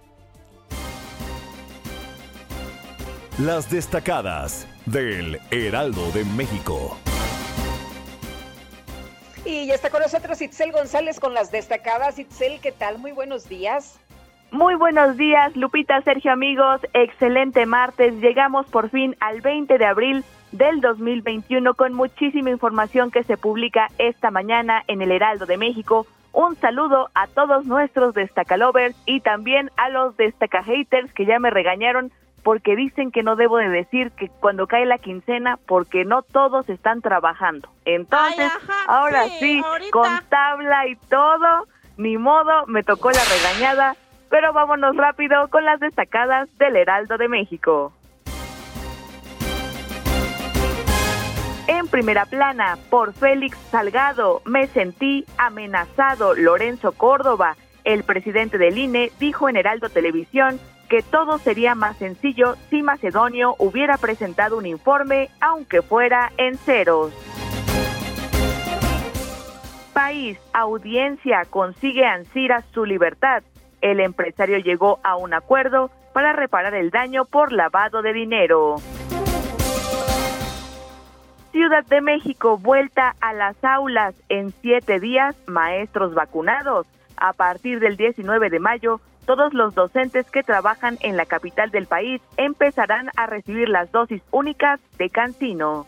Las 3.39 3.69
destacadas 3.69 4.67
del 4.85 5.39
Heraldo 5.51 6.11
de 6.11 6.25
México. 6.25 6.97
Y 9.45 9.67
ya 9.67 9.75
está 9.75 9.89
con 9.89 10.01
nosotros 10.01 10.41
Itzel 10.41 10.71
González 10.71 11.19
con 11.19 11.33
las 11.33 11.51
destacadas. 11.51 12.19
Itzel, 12.19 12.59
¿qué 12.59 12.71
tal? 12.71 12.97
Muy 12.97 13.11
buenos 13.11 13.47
días. 13.47 13.99
Muy 14.51 14.75
buenos 14.75 15.17
días, 15.17 15.55
Lupita, 15.57 16.01
Sergio, 16.01 16.31
amigos. 16.31 16.79
Excelente 16.93 17.65
martes. 17.65 18.13
Llegamos 18.21 18.65
por 18.67 18.89
fin 18.89 19.15
al 19.19 19.41
20 19.41 19.77
de 19.77 19.85
abril 19.85 20.23
del 20.53 20.79
2021 20.79 21.73
con 21.73 21.93
muchísima 21.93 22.49
información 22.49 23.11
que 23.11 23.23
se 23.23 23.35
publica 23.35 23.89
esta 23.97 24.31
mañana 24.31 24.83
en 24.87 25.01
el 25.01 25.11
Heraldo 25.11 25.45
de 25.45 25.57
México. 25.57 26.07
Un 26.31 26.55
saludo 26.55 27.09
a 27.13 27.27
todos 27.27 27.65
nuestros 27.65 28.13
destacalovers 28.13 28.95
y 29.05 29.19
también 29.19 29.69
a 29.75 29.89
los 29.89 30.15
destaca 30.15 30.63
haters 30.63 31.11
que 31.13 31.25
ya 31.25 31.39
me 31.39 31.49
regañaron 31.49 32.11
porque 32.41 32.77
dicen 32.77 33.11
que 33.11 33.23
no 33.23 33.35
debo 33.35 33.57
de 33.57 33.67
decir 33.67 34.11
que 34.11 34.29
cuando 34.29 34.67
cae 34.67 34.85
la 34.85 34.99
quincena 34.99 35.59
porque 35.67 36.05
no 36.05 36.21
todos 36.21 36.69
están 36.69 37.01
trabajando. 37.01 37.67
Entonces, 37.83 38.49
ahora 38.87 39.25
sí, 39.39 39.61
con 39.91 40.07
tabla 40.29 40.87
y 40.87 40.95
todo, 40.95 41.67
ni 41.97 42.17
modo, 42.17 42.65
me 42.67 42.83
tocó 42.83 43.11
la 43.11 43.19
regañada, 43.25 43.97
pero 44.29 44.53
vámonos 44.53 44.95
rápido 44.95 45.47
con 45.49 45.65
las 45.65 45.79
destacadas 45.79 46.49
del 46.57 46.75
Heraldo 46.75 47.17
de 47.17 47.27
México. 47.27 47.93
En 51.67 51.87
primera 51.89 52.25
plana, 52.25 52.77
por 52.89 53.13
Félix 53.13 53.57
Salgado, 53.69 54.41
me 54.45 54.67
sentí 54.67 55.25
amenazado. 55.37 56.33
Lorenzo 56.33 56.93
Córdoba, 56.93 57.57
el 57.83 58.03
presidente 58.03 58.57
del 58.57 58.77
INE, 58.77 59.11
dijo 59.19 59.49
en 59.49 59.57
Heraldo 59.57 59.89
Televisión 59.89 60.59
que 60.89 61.01
todo 61.01 61.37
sería 61.37 61.75
más 61.75 61.97
sencillo 61.97 62.55
si 62.69 62.81
Macedonio 62.81 63.55
hubiera 63.59 63.97
presentado 63.97 64.57
un 64.57 64.65
informe, 64.65 65.29
aunque 65.41 65.81
fuera 65.81 66.31
en 66.37 66.57
ceros. 66.57 67.13
País, 69.93 70.39
audiencia, 70.53 71.43
consigue 71.49 72.05
Ansira 72.05 72.63
su 72.73 72.85
libertad. 72.85 73.43
El 73.81 73.99
empresario 73.99 74.57
llegó 74.57 74.99
a 75.03 75.15
un 75.15 75.33
acuerdo 75.33 75.91
para 76.13 76.33
reparar 76.33 76.73
el 76.73 76.89
daño 76.89 77.25
por 77.25 77.51
lavado 77.51 78.01
de 78.01 78.13
dinero. 78.13 78.77
Ciudad 81.51 81.85
de 81.85 82.01
México, 82.01 82.57
vuelta 82.57 83.15
a 83.19 83.33
las 83.33 83.55
aulas 83.63 84.15
en 84.29 84.51
siete 84.61 84.99
días, 84.99 85.35
maestros 85.47 86.13
vacunados. 86.13 86.85
A 87.17 87.33
partir 87.33 87.79
del 87.79 87.97
19 87.97 88.49
de 88.49 88.59
mayo, 88.59 89.01
todos 89.25 89.53
los 89.53 89.75
docentes 89.75 90.29
que 90.29 90.43
trabajan 90.43 90.97
en 91.01 91.17
la 91.17 91.25
capital 91.25 91.71
del 91.71 91.87
país 91.87 92.21
empezarán 92.37 93.09
a 93.15 93.25
recibir 93.25 93.69
las 93.69 93.91
dosis 93.91 94.21
únicas 94.31 94.79
de 94.97 95.09
Cancino. 95.09 95.85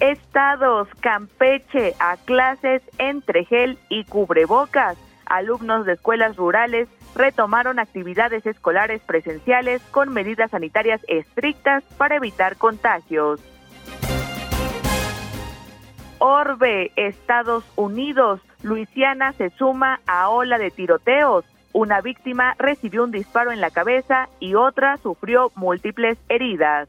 Estados, 0.00 0.88
Campeche, 1.00 1.94
a 1.98 2.16
clases 2.16 2.82
entre 2.98 3.44
gel 3.44 3.78
y 3.88 4.04
cubrebocas. 4.04 4.96
Alumnos 5.26 5.86
de 5.86 5.94
escuelas 5.94 6.36
rurales 6.36 6.88
retomaron 7.14 7.78
actividades 7.78 8.46
escolares 8.46 9.02
presenciales 9.02 9.82
con 9.90 10.12
medidas 10.12 10.52
sanitarias 10.52 11.00
estrictas 11.08 11.82
para 11.96 12.16
evitar 12.16 12.56
contagios. 12.56 13.40
Orbe, 16.20 16.92
Estados 16.96 17.64
Unidos, 17.76 18.40
Luisiana 18.62 19.32
se 19.32 19.50
suma 19.50 20.00
a 20.06 20.30
ola 20.30 20.58
de 20.58 20.70
tiroteos. 20.70 21.44
Una 21.72 22.00
víctima 22.00 22.54
recibió 22.58 23.04
un 23.04 23.10
disparo 23.10 23.52
en 23.52 23.60
la 23.60 23.70
cabeza 23.70 24.28
y 24.40 24.54
otra 24.54 24.96
sufrió 24.98 25.52
múltiples 25.54 26.18
heridas. 26.28 26.88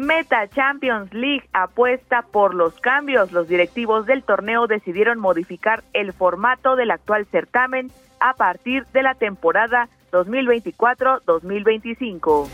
Meta 0.00 0.48
Champions 0.48 1.12
League 1.12 1.46
apuesta 1.52 2.22
por 2.22 2.54
los 2.54 2.80
cambios. 2.80 3.32
Los 3.32 3.48
directivos 3.48 4.06
del 4.06 4.22
torneo 4.22 4.66
decidieron 4.66 5.20
modificar 5.20 5.84
el 5.92 6.14
formato 6.14 6.74
del 6.74 6.90
actual 6.90 7.26
certamen 7.26 7.92
a 8.18 8.32
partir 8.32 8.86
de 8.94 9.02
la 9.02 9.12
temporada 9.14 9.90
2024-2025. 10.12 12.48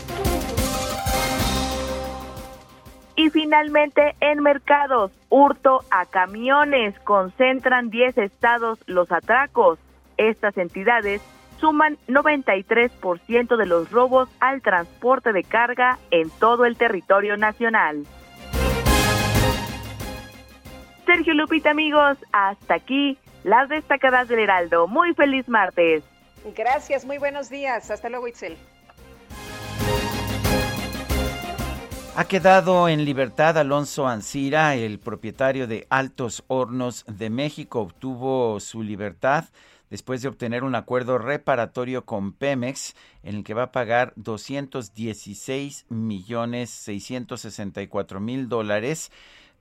Y 3.15 3.29
finalmente, 3.29 4.17
en 4.19 4.43
mercados, 4.43 5.13
hurto 5.29 5.85
a 5.89 6.05
camiones, 6.05 6.99
concentran 6.99 7.89
10 7.89 8.17
estados 8.17 8.77
los 8.87 9.09
atracos. 9.13 9.79
Estas 10.17 10.57
entidades 10.57 11.21
suman 11.59 11.97
93% 12.07 13.57
de 13.57 13.65
los 13.65 13.91
robos 13.91 14.29
al 14.39 14.61
transporte 14.61 15.33
de 15.33 15.43
carga 15.43 15.97
en 16.11 16.29
todo 16.29 16.65
el 16.65 16.77
territorio 16.77 17.37
nacional. 17.37 18.05
Sergio 21.05 21.33
Lupita, 21.33 21.71
amigos, 21.71 22.17
hasta 22.33 22.75
aquí 22.75 23.17
las 23.43 23.69
destacadas 23.69 24.27
del 24.27 24.39
Heraldo. 24.39 24.87
Muy 24.87 25.13
feliz 25.13 25.47
martes. 25.47 26.03
Gracias, 26.55 27.05
muy 27.05 27.17
buenos 27.17 27.49
días. 27.49 27.89
Hasta 27.89 28.09
luego, 28.09 28.27
Itzel. 28.27 28.57
Ha 32.15 32.25
quedado 32.25 32.89
en 32.89 33.05
libertad 33.05 33.57
Alonso 33.59 34.07
Ancira, 34.07 34.73
el 34.73 34.97
propietario 34.97 35.67
de 35.67 35.85
Altos 35.89 36.43
Hornos 36.47 37.05
de 37.07 37.29
México. 37.29 37.81
Obtuvo 37.81 38.59
su 38.59 38.81
libertad 38.81 39.45
después 39.89 40.21
de 40.21 40.27
obtener 40.27 40.63
un 40.63 40.75
acuerdo 40.75 41.17
reparatorio 41.17 42.05
con 42.05 42.33
Pemex 42.33 42.95
en 43.23 43.35
el 43.35 43.43
que 43.43 43.53
va 43.53 43.63
a 43.63 43.71
pagar 43.71 44.13
216 44.15 45.85
millones 45.89 46.69
664 46.69 48.19
mil 48.19 48.49
dólares 48.49 49.11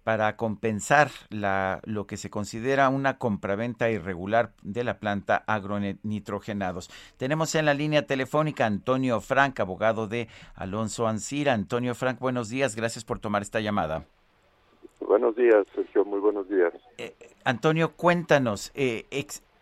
para 0.06 0.36
compensar 0.36 1.08
la, 1.30 1.80
lo 1.84 2.06
que 2.06 2.16
se 2.16 2.30
considera 2.30 2.88
una 2.90 3.18
compraventa 3.18 3.90
irregular 3.90 4.52
de 4.62 4.84
la 4.84 5.00
planta 5.00 5.42
agronitrogenados. 5.48 6.90
Tenemos 7.16 7.56
en 7.56 7.64
la 7.64 7.74
línea 7.74 8.06
telefónica 8.06 8.66
Antonio 8.66 9.20
Frank, 9.20 9.58
abogado 9.58 10.06
de 10.06 10.28
Alonso 10.54 11.08
Ancira. 11.08 11.54
Antonio 11.54 11.96
Frank, 11.96 12.20
buenos 12.20 12.48
días, 12.48 12.76
gracias 12.76 13.04
por 13.04 13.18
tomar 13.18 13.42
esta 13.42 13.58
llamada. 13.58 14.04
Buenos 15.00 15.34
días, 15.34 15.66
Sergio, 15.74 16.04
muy 16.04 16.20
buenos 16.20 16.48
días. 16.48 16.72
Eh, 16.98 17.16
Antonio, 17.42 17.96
cuéntanos, 17.96 18.70
eh, 18.76 19.06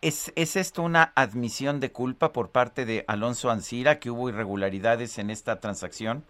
¿Es, 0.05 0.35
¿Es 0.37 0.57
esto 0.57 0.83
una 0.83 1.15
admisión 1.17 1.81
de 1.81 1.91
culpa 1.91 2.31
por 2.31 2.51
parte 2.51 2.85
de 2.85 3.07
Alonso 3.09 3.49
Ancira, 3.49 3.99
que 4.01 4.11
hubo 4.11 4.29
irregularidades 4.29 5.17
en 5.17 5.31
esta 5.31 5.61
transacción? 5.61 6.25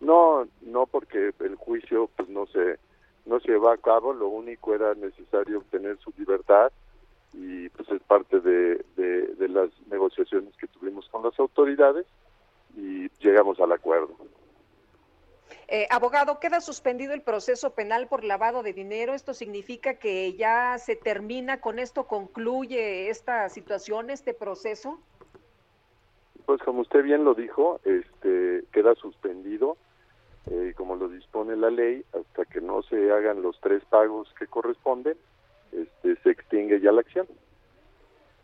No, 0.00 0.48
no, 0.62 0.86
porque 0.86 1.34
el 1.40 1.56
juicio 1.56 2.08
pues 2.16 2.26
no 2.30 2.46
se 2.46 2.78
no 3.26 3.38
se 3.40 3.48
lleva 3.48 3.74
a 3.74 3.76
cabo. 3.76 4.14
Lo 4.14 4.28
único 4.28 4.74
era 4.74 4.94
necesario 4.94 5.58
obtener 5.58 5.98
su 5.98 6.10
libertad 6.16 6.72
y 7.34 7.68
pues 7.68 7.86
es 7.90 8.00
parte 8.04 8.40
de, 8.40 8.82
de 8.96 9.48
las 9.50 9.68
negociaciones 9.90 10.56
que 10.56 10.68
tuvimos 10.68 11.06
con 11.10 11.22
las 11.22 11.38
autoridades 11.38 12.06
y 12.74 13.10
llegamos 13.22 13.60
al 13.60 13.72
acuerdo. 13.72 14.16
Eh, 15.70 15.86
abogado, 15.90 16.40
queda 16.40 16.62
suspendido 16.62 17.12
el 17.12 17.20
proceso 17.20 17.74
penal 17.74 18.08
por 18.08 18.24
lavado 18.24 18.62
de 18.62 18.72
dinero. 18.72 19.12
¿Esto 19.12 19.34
significa 19.34 19.94
que 19.94 20.32
ya 20.32 20.78
se 20.78 20.96
termina 20.96 21.60
con 21.60 21.78
esto, 21.78 22.06
concluye 22.06 23.10
esta 23.10 23.50
situación, 23.50 24.08
este 24.08 24.32
proceso? 24.32 24.98
Pues 26.46 26.62
como 26.62 26.80
usted 26.80 27.02
bien 27.02 27.22
lo 27.24 27.34
dijo, 27.34 27.80
este 27.84 28.64
queda 28.72 28.94
suspendido, 28.94 29.76
eh, 30.50 30.72
como 30.74 30.96
lo 30.96 31.06
dispone 31.06 31.54
la 31.54 31.68
ley, 31.68 32.02
hasta 32.14 32.46
que 32.46 32.62
no 32.62 32.82
se 32.84 33.12
hagan 33.12 33.42
los 33.42 33.60
tres 33.60 33.84
pagos 33.90 34.32
que 34.38 34.46
corresponden, 34.46 35.18
este, 35.72 36.16
se 36.22 36.30
extingue 36.30 36.80
ya 36.80 36.92
la 36.92 37.02
acción. 37.02 37.28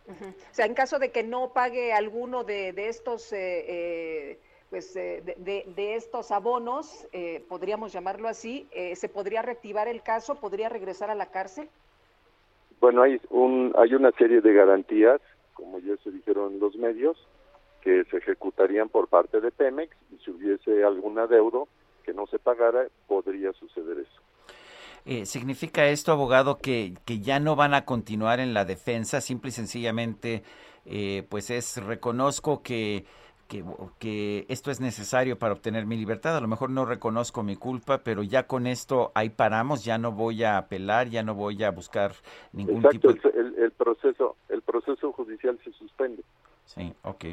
O 0.06 0.12
sea, 0.54 0.66
en 0.66 0.74
caso 0.74 0.98
de 0.98 1.10
que 1.10 1.22
no 1.22 1.54
pague 1.54 1.94
alguno 1.94 2.44
de, 2.44 2.74
estos 2.76 3.32
eh, 3.32 3.64
eh 3.66 4.38
pues 4.74 4.96
eh, 4.96 5.22
de, 5.36 5.94
estos 5.94 6.32
abonos, 6.32 7.06
eh, 7.12 7.44
podríamos 7.48 7.92
llamarlo 7.92 8.26
así, 8.26 8.66
eh, 8.72 8.96
¿se 8.96 9.08
podría 9.08 9.40
reactivar 9.40 9.86
el 9.86 10.02
caso? 10.02 10.34
¿Podría 10.34 10.68
regresar 10.68 11.10
a 11.10 11.14
la 11.14 11.30
cárcel? 11.30 11.68
Bueno, 12.80 13.02
hay, 13.02 13.20
un, 13.30 13.72
hay 13.78 13.94
una 13.94 14.10
serie 14.18 14.40
de 14.40 14.52
garantías, 14.52 15.20
como 15.52 15.78
ya 15.78 15.96
se 16.02 16.10
dijeron 16.10 16.58
los 16.58 16.74
medios, 16.74 17.16
que 17.82 18.02
se 18.10 18.16
ejecutarían 18.16 18.88
por 18.88 19.06
parte 19.06 19.40
de 19.40 19.52
Pemex 19.52 19.96
y 20.10 20.16
si 20.24 20.32
hubiese 20.32 20.82
algún 20.82 21.20
adeudo 21.20 21.68
que 22.02 22.12
no 22.12 22.26
se 22.26 22.40
pagara, 22.40 22.88
podría 23.06 23.52
suceder 23.52 23.98
eso. 24.00 25.24
¿Significa 25.24 25.86
esto, 25.86 26.10
abogado, 26.10 26.58
que, 26.58 26.94
que 27.04 27.20
ya 27.20 27.38
no 27.38 27.54
van 27.54 27.74
a 27.74 27.84
continuar 27.84 28.40
en 28.40 28.54
la 28.54 28.64
defensa? 28.64 29.20
Simple 29.20 29.50
y 29.50 29.52
sencillamente, 29.52 30.42
pues 31.28 31.50
es, 31.50 31.76
reconozco 31.76 32.60
que 32.60 33.04
que, 33.48 34.46
esto 34.48 34.70
es 34.70 34.80
necesario 34.80 35.38
para 35.38 35.52
obtener 35.52 35.86
mi 35.86 35.96
libertad. 35.96 36.36
A 36.36 36.40
lo 36.40 36.48
mejor 36.48 36.70
no 36.70 36.84
reconozco 36.84 37.42
mi 37.42 37.56
culpa, 37.56 37.98
pero 37.98 38.22
ya 38.22 38.46
con 38.46 38.66
esto 38.66 39.12
ahí 39.14 39.30
paramos, 39.30 39.84
ya 39.84 39.98
no 39.98 40.12
voy 40.12 40.44
a 40.44 40.58
apelar, 40.58 41.08
ya 41.08 41.22
no 41.22 41.34
voy 41.34 41.62
a 41.64 41.70
buscar 41.70 42.12
ningún 42.52 42.82
tipo 42.88 43.12
de... 43.12 43.20
el, 43.34 43.54
el, 43.58 43.70
proceso, 43.72 44.36
el 44.48 44.62
proceso 44.62 45.12
judicial 45.12 45.58
se 45.64 45.72
suspende. 45.72 46.22
Sí, 46.64 46.92
ok. 47.02 47.24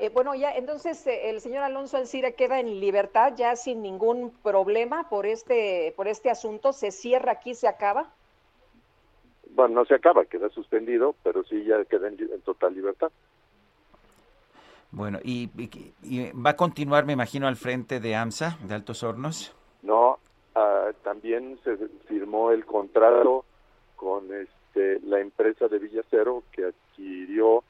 Eh, 0.00 0.10
bueno, 0.10 0.34
ya 0.36 0.52
entonces 0.52 1.04
eh, 1.08 1.30
el 1.30 1.40
señor 1.40 1.64
Alonso 1.64 1.96
Alcira 1.96 2.30
queda 2.30 2.60
en 2.60 2.78
libertad 2.78 3.32
ya 3.36 3.56
sin 3.56 3.82
ningún 3.82 4.30
problema 4.44 5.08
por 5.08 5.26
este 5.26 5.92
por 5.96 6.06
este 6.06 6.30
asunto. 6.30 6.72
¿Se 6.72 6.92
cierra 6.92 7.32
aquí, 7.32 7.54
se 7.54 7.66
acaba? 7.66 8.08
Bueno, 9.50 9.74
no 9.74 9.84
se 9.86 9.94
acaba, 9.94 10.24
queda 10.24 10.50
suspendido, 10.50 11.16
pero 11.24 11.42
sí 11.42 11.64
ya 11.64 11.84
queda 11.84 12.06
en 12.06 12.40
total 12.42 12.74
libertad. 12.74 13.10
Bueno, 14.90 15.18
y, 15.22 15.50
va 16.32 16.50
a 16.50 16.56
continuar, 16.56 17.04
me 17.04 17.12
imagino, 17.12 17.46
al 17.46 17.56
frente 17.56 18.00
de 18.00 18.14
AMSA, 18.14 18.58
de 18.62 18.74
Altos 18.74 19.02
Hornos? 19.02 19.54
No, 19.82 20.18
ah, 20.54 20.90
también 21.04 21.58
se 21.62 21.76
firmó 22.06 22.50
el 22.50 22.64
contrato 22.64 23.44
con 23.96 24.32
este, 24.32 25.00
la 25.00 25.20
empresa 25.20 25.68
de 25.68 25.78
Villacero, 25.78 26.42
que 26.52 26.66
adquirió 26.66 27.62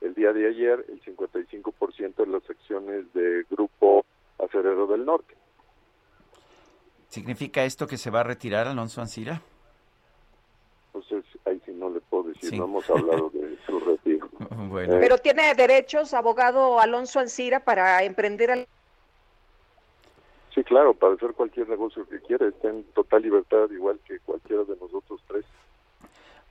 el 0.00 0.14
día 0.14 0.32
de 0.32 0.48
ayer 0.48 0.84
el 0.88 1.02
55% 1.02 2.14
de 2.14 2.26
las 2.26 2.48
acciones 2.48 3.12
de 3.12 3.44
Grupo 3.50 4.04
Acerero 4.38 4.86
del 4.86 5.04
Norte. 5.04 5.34
¿Significa 7.08 7.64
esto 7.64 7.86
que 7.86 7.96
se 7.96 8.10
va 8.10 8.20
a 8.20 8.24
retirar 8.24 8.68
Alonso 8.68 9.00
Ancira? 9.00 9.42
Entonces, 10.86 11.24
ahí 11.44 11.60
sí 11.66 11.72
no 11.72 11.90
le 11.90 12.00
puedo 12.00 12.24
decir, 12.24 12.56
no 12.56 12.64
hemos 12.64 12.88
hablado 12.88 13.30
de 13.30 13.56
su 13.66 13.80
retiro. 13.80 14.19
Bueno. 14.50 14.96
Pero 15.00 15.18
tiene 15.18 15.54
derechos, 15.54 16.12
abogado 16.12 16.80
Alonso 16.80 17.20
Ancira, 17.20 17.60
para 17.60 18.02
emprender 18.02 18.50
al... 18.50 18.66
Sí, 20.54 20.64
claro, 20.64 20.92
para 20.92 21.14
hacer 21.14 21.32
cualquier 21.32 21.68
negocio 21.68 22.06
que 22.08 22.20
quiera, 22.20 22.48
está 22.48 22.68
en 22.68 22.82
total 22.92 23.22
libertad, 23.22 23.70
igual 23.70 24.00
que 24.04 24.18
cualquiera 24.20 24.64
de 24.64 24.76
nosotros 24.76 25.20
tres. 25.28 25.44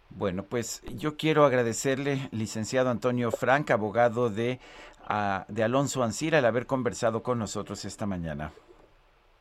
Bueno, 0.09 0.43
pues 0.43 0.81
yo 0.95 1.17
quiero 1.17 1.43
agradecerle, 1.43 2.29
licenciado 2.31 2.89
Antonio 2.89 3.31
Frank, 3.31 3.69
abogado 3.71 4.29
de, 4.29 4.59
ah, 5.05 5.45
de 5.49 5.63
Alonso 5.63 6.01
Ancira, 6.01 6.39
el 6.39 6.45
haber 6.45 6.65
conversado 6.65 7.21
con 7.21 7.37
nosotros 7.37 7.83
esta 7.83 8.05
mañana. 8.05 8.53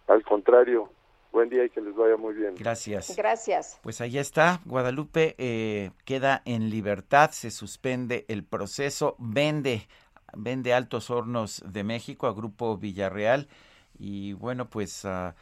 Al 0.08 0.22
contrario, 0.24 0.90
buen 1.38 1.48
día 1.50 1.64
y 1.64 1.70
que 1.70 1.80
les 1.80 1.94
vaya 1.94 2.16
muy 2.16 2.34
bien. 2.34 2.56
Gracias. 2.56 3.14
Gracias. 3.16 3.78
Pues 3.80 4.00
ahí 4.00 4.18
está, 4.18 4.60
Guadalupe 4.64 5.36
eh, 5.38 5.92
queda 6.04 6.42
en 6.44 6.68
libertad, 6.68 7.30
se 7.30 7.52
suspende 7.52 8.24
el 8.26 8.42
proceso, 8.42 9.14
vende, 9.20 9.86
vende 10.34 10.74
Altos 10.74 11.10
Hornos 11.10 11.62
de 11.64 11.84
México 11.84 12.26
a 12.26 12.34
Grupo 12.34 12.76
Villarreal 12.76 13.48
y 13.98 14.32
bueno, 14.32 14.68
pues... 14.68 15.04
Uh, 15.04 15.32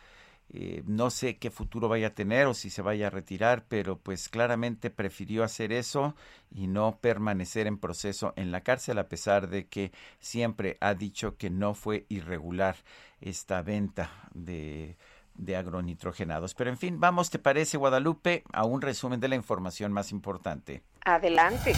eh, 0.51 0.85
no 0.87 1.11
sé 1.11 1.39
qué 1.39 1.51
futuro 1.51 1.89
vaya 1.89 2.07
a 2.07 2.15
tener 2.15 2.47
o 2.47 2.55
si 2.55 2.71
se 2.71 2.81
vaya 2.81 3.09
a 3.09 3.11
retirar, 3.11 3.65
pero 3.69 3.99
pues 3.99 4.29
claramente 4.29 4.91
prefirió 4.91 5.43
hacer 5.43 5.73
eso 5.73 6.15
y 6.55 6.69
no 6.69 6.99
permanecer 7.01 7.67
en 7.67 7.79
proceso 7.79 8.33
en 8.37 8.53
la 8.53 8.61
cárcel, 8.61 8.99
a 8.99 9.09
pesar 9.09 9.49
de 9.49 9.67
que 9.67 9.91
siempre 10.21 10.77
ha 10.81 10.95
dicho 10.95 11.37
que 11.37 11.51
no 11.51 11.75
fue 11.75 12.07
irregular 12.09 12.77
esta 13.21 13.61
venta 13.63 14.09
de, 14.35 14.97
de 15.39 15.57
agronitrogenados. 15.57 16.55
Pero 16.55 16.71
en 16.71 16.79
fin, 16.79 17.01
vamos, 17.01 17.31
¿te 17.31 17.39
parece, 17.39 17.77
Guadalupe, 17.77 18.45
a 18.53 18.65
un 18.65 18.81
resumen 18.81 19.21
de 19.21 19.29
la 19.29 19.37
información 19.37 19.93
más 19.93 20.13
importante? 20.13 20.83
Adelante. 21.05 21.73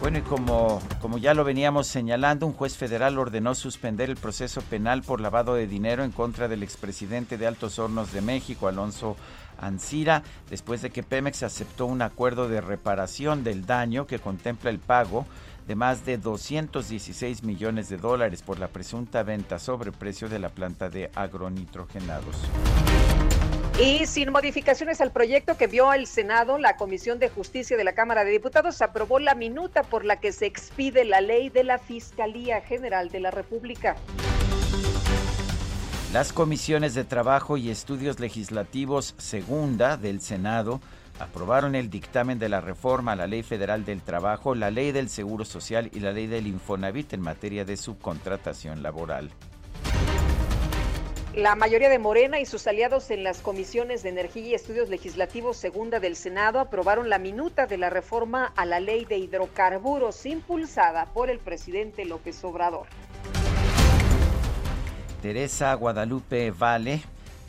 Bueno, 0.00 0.18
y 0.18 0.22
como, 0.22 0.82
como 1.00 1.16
ya 1.16 1.32
lo 1.32 1.44
veníamos 1.44 1.86
señalando, 1.86 2.46
un 2.46 2.52
juez 2.52 2.76
federal 2.76 3.18
ordenó 3.18 3.54
suspender 3.54 4.10
el 4.10 4.16
proceso 4.16 4.60
penal 4.60 5.02
por 5.02 5.18
lavado 5.18 5.54
de 5.54 5.66
dinero 5.66 6.04
en 6.04 6.10
contra 6.10 6.46
del 6.46 6.62
expresidente 6.62 7.38
de 7.38 7.46
Altos 7.46 7.78
Hornos 7.78 8.12
de 8.12 8.20
México, 8.20 8.68
Alonso 8.68 9.16
Ancira, 9.58 10.22
después 10.50 10.82
de 10.82 10.90
que 10.90 11.02
Pemex 11.02 11.42
aceptó 11.42 11.86
un 11.86 12.02
acuerdo 12.02 12.48
de 12.48 12.60
reparación 12.60 13.44
del 13.44 13.64
daño 13.64 14.06
que 14.06 14.18
contempla 14.18 14.68
el 14.68 14.78
pago 14.78 15.26
de 15.66 15.74
más 15.74 16.04
de 16.04 16.18
216 16.18 17.42
millones 17.42 17.88
de 17.88 17.96
dólares 17.96 18.42
por 18.42 18.58
la 18.58 18.68
presunta 18.68 19.22
venta 19.22 19.58
sobre 19.58 19.92
precio 19.92 20.28
de 20.28 20.38
la 20.38 20.48
planta 20.48 20.90
de 20.90 21.10
agronitrogenados. 21.14 22.36
Y 23.80 24.06
sin 24.06 24.30
modificaciones 24.30 25.00
al 25.00 25.10
proyecto 25.10 25.56
que 25.56 25.66
vio 25.66 25.92
el 25.92 26.06
Senado, 26.06 26.58
la 26.58 26.76
Comisión 26.76 27.18
de 27.18 27.28
Justicia 27.28 27.76
de 27.76 27.82
la 27.82 27.92
Cámara 27.92 28.24
de 28.24 28.30
Diputados 28.30 28.80
aprobó 28.82 29.18
la 29.18 29.34
minuta 29.34 29.82
por 29.82 30.04
la 30.04 30.20
que 30.20 30.30
se 30.30 30.46
expide 30.46 31.04
la 31.04 31.20
ley 31.20 31.48
de 31.48 31.64
la 31.64 31.78
Fiscalía 31.78 32.60
General 32.60 33.08
de 33.08 33.18
la 33.18 33.32
República. 33.32 33.96
Las 36.12 36.32
comisiones 36.32 36.94
de 36.94 37.02
trabajo 37.02 37.56
y 37.56 37.70
estudios 37.70 38.20
legislativos 38.20 39.16
segunda 39.18 39.96
del 39.96 40.20
Senado 40.20 40.80
aprobaron 41.18 41.74
el 41.74 41.90
dictamen 41.90 42.38
de 42.38 42.48
la 42.48 42.60
reforma 42.60 43.12
a 43.12 43.16
la 43.16 43.26
Ley 43.26 43.42
Federal 43.42 43.84
del 43.84 44.02
Trabajo, 44.02 44.54
la 44.54 44.70
Ley 44.70 44.92
del 44.92 45.08
Seguro 45.08 45.44
Social 45.44 45.90
y 45.92 46.00
la 46.00 46.12
Ley 46.12 46.26
del 46.26 46.46
Infonavit 46.46 47.12
en 47.12 47.20
materia 47.20 47.64
de 47.64 47.76
subcontratación 47.76 48.82
laboral. 48.82 49.30
La 51.34 51.56
mayoría 51.56 51.88
de 51.88 51.98
Morena 51.98 52.38
y 52.38 52.46
sus 52.46 52.68
aliados 52.68 53.10
en 53.10 53.24
las 53.24 53.40
comisiones 53.40 54.04
de 54.04 54.10
energía 54.10 54.44
y 54.44 54.54
estudios 54.54 54.88
legislativos 54.88 55.56
segunda 55.56 55.98
del 55.98 56.14
Senado 56.14 56.60
aprobaron 56.60 57.10
la 57.10 57.18
minuta 57.18 57.66
de 57.66 57.76
la 57.76 57.90
reforma 57.90 58.52
a 58.54 58.64
la 58.64 58.78
ley 58.78 59.04
de 59.04 59.18
hidrocarburos 59.18 60.26
impulsada 60.26 61.06
por 61.06 61.30
el 61.30 61.40
presidente 61.40 62.04
López 62.04 62.44
Obrador. 62.44 62.86
Teresa 65.22 65.74
Guadalupe 65.74 66.52
Vale, 66.52 67.02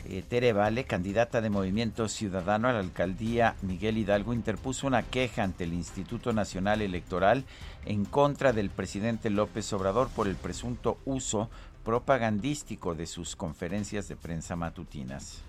eh, 0.08 0.22
Tere 0.26 0.52
Vale, 0.52 0.84
candidata 0.84 1.40
de 1.40 1.50
Movimiento 1.50 2.08
Ciudadano 2.08 2.68
a 2.68 2.72
la 2.72 2.78
alcaldía 2.78 3.56
Miguel 3.62 3.98
Hidalgo, 3.98 4.32
interpuso 4.32 4.86
una 4.86 5.02
queja 5.02 5.42
ante 5.42 5.64
el 5.64 5.72
Instituto 5.72 6.32
Nacional 6.32 6.82
Electoral 6.82 7.44
en 7.84 8.04
contra 8.04 8.52
del 8.52 8.70
presidente 8.70 9.30
López 9.30 9.72
Obrador 9.72 10.08
por 10.08 10.28
el 10.28 10.36
presunto 10.36 10.98
uso 11.04 11.50
propagandístico 11.84 12.94
de 12.94 13.06
sus 13.06 13.36
conferencias 13.36 14.08
de 14.08 14.16
prensa 14.16 14.56
matutinas. 14.56 15.42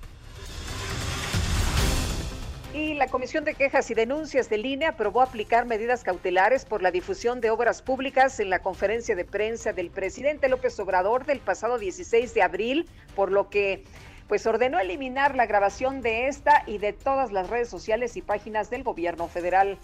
Y 2.74 2.94
la 2.94 3.08
Comisión 3.08 3.44
de 3.44 3.56
Quejas 3.56 3.90
y 3.90 3.96
Denuncias 3.96 4.50
del 4.50 4.66
INE 4.66 4.86
aprobó 4.86 5.22
aplicar 5.22 5.66
medidas 5.66 6.04
cautelares 6.04 6.64
por 6.66 6.84
la 6.84 6.92
difusión 6.92 7.42
de 7.42 7.50
obras 7.50 7.82
públicas 7.82 8.40
en 8.40 8.52
la 8.52 8.60
conferencia 8.60 9.16
de 9.16 9.26
prensa 9.26 9.74
del 9.74 9.90
presidente 9.90 10.48
López 10.48 10.80
Obrador 10.80 11.26
del 11.26 11.40
pasado 11.40 11.80
16 11.80 12.34
de 12.36 12.44
abril, 12.44 12.90
por 13.16 13.32
lo 13.32 13.50
que 13.50 13.84
pues 14.28 14.46
ordenó 14.46 14.80
eliminar 14.80 15.36
la 15.36 15.46
grabación 15.46 16.02
de 16.02 16.28
esta 16.28 16.64
y 16.68 16.78
de 16.78 16.94
todas 16.94 17.32
las 17.32 17.50
redes 17.50 17.70
sociales 17.70 18.18
y 18.18 18.22
páginas 18.22 18.70
del 18.70 18.84
gobierno 18.84 19.28
federal. 19.28 19.78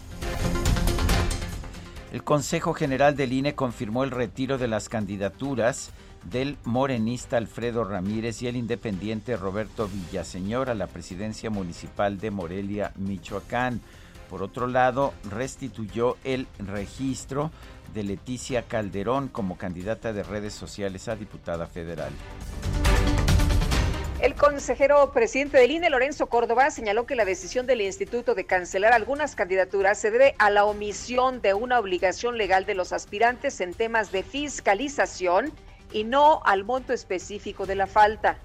El 2.12 2.22
Consejo 2.22 2.74
General 2.74 3.16
del 3.16 3.32
INE 3.32 3.56
confirmó 3.56 4.04
el 4.04 4.12
retiro 4.12 4.56
de 4.56 4.68
las 4.68 4.88
candidaturas 4.88 5.90
del 6.30 6.56
morenista 6.64 7.36
Alfredo 7.36 7.84
Ramírez 7.84 8.40
y 8.42 8.46
el 8.46 8.56
independiente 8.56 9.36
Roberto 9.36 9.88
Villaseñor 9.88 10.70
a 10.70 10.74
la 10.74 10.86
presidencia 10.86 11.50
municipal 11.50 12.18
de 12.18 12.30
Morelia, 12.30 12.92
Michoacán. 12.96 13.80
Por 14.30 14.42
otro 14.42 14.66
lado, 14.66 15.12
restituyó 15.28 16.16
el 16.24 16.46
registro 16.58 17.50
de 17.92 18.04
Leticia 18.04 18.62
Calderón 18.62 19.28
como 19.28 19.58
candidata 19.58 20.12
de 20.12 20.22
redes 20.22 20.54
sociales 20.54 21.08
a 21.08 21.16
diputada 21.16 21.66
federal. 21.66 22.12
El 24.24 24.36
consejero 24.36 25.12
presidente 25.12 25.58
del 25.58 25.72
INE, 25.72 25.90
Lorenzo 25.90 26.28
Córdoba, 26.30 26.70
señaló 26.70 27.04
que 27.04 27.14
la 27.14 27.26
decisión 27.26 27.66
del 27.66 27.82
instituto 27.82 28.34
de 28.34 28.46
cancelar 28.46 28.94
algunas 28.94 29.36
candidaturas 29.36 29.98
se 29.98 30.10
debe 30.10 30.34
a 30.38 30.48
la 30.48 30.64
omisión 30.64 31.42
de 31.42 31.52
una 31.52 31.78
obligación 31.78 32.38
legal 32.38 32.64
de 32.64 32.74
los 32.74 32.94
aspirantes 32.94 33.60
en 33.60 33.74
temas 33.74 34.12
de 34.12 34.22
fiscalización 34.22 35.52
y 35.92 36.04
no 36.04 36.40
al 36.46 36.64
monto 36.64 36.94
específico 36.94 37.66
de 37.66 37.74
la 37.74 37.86
falta. 37.86 38.38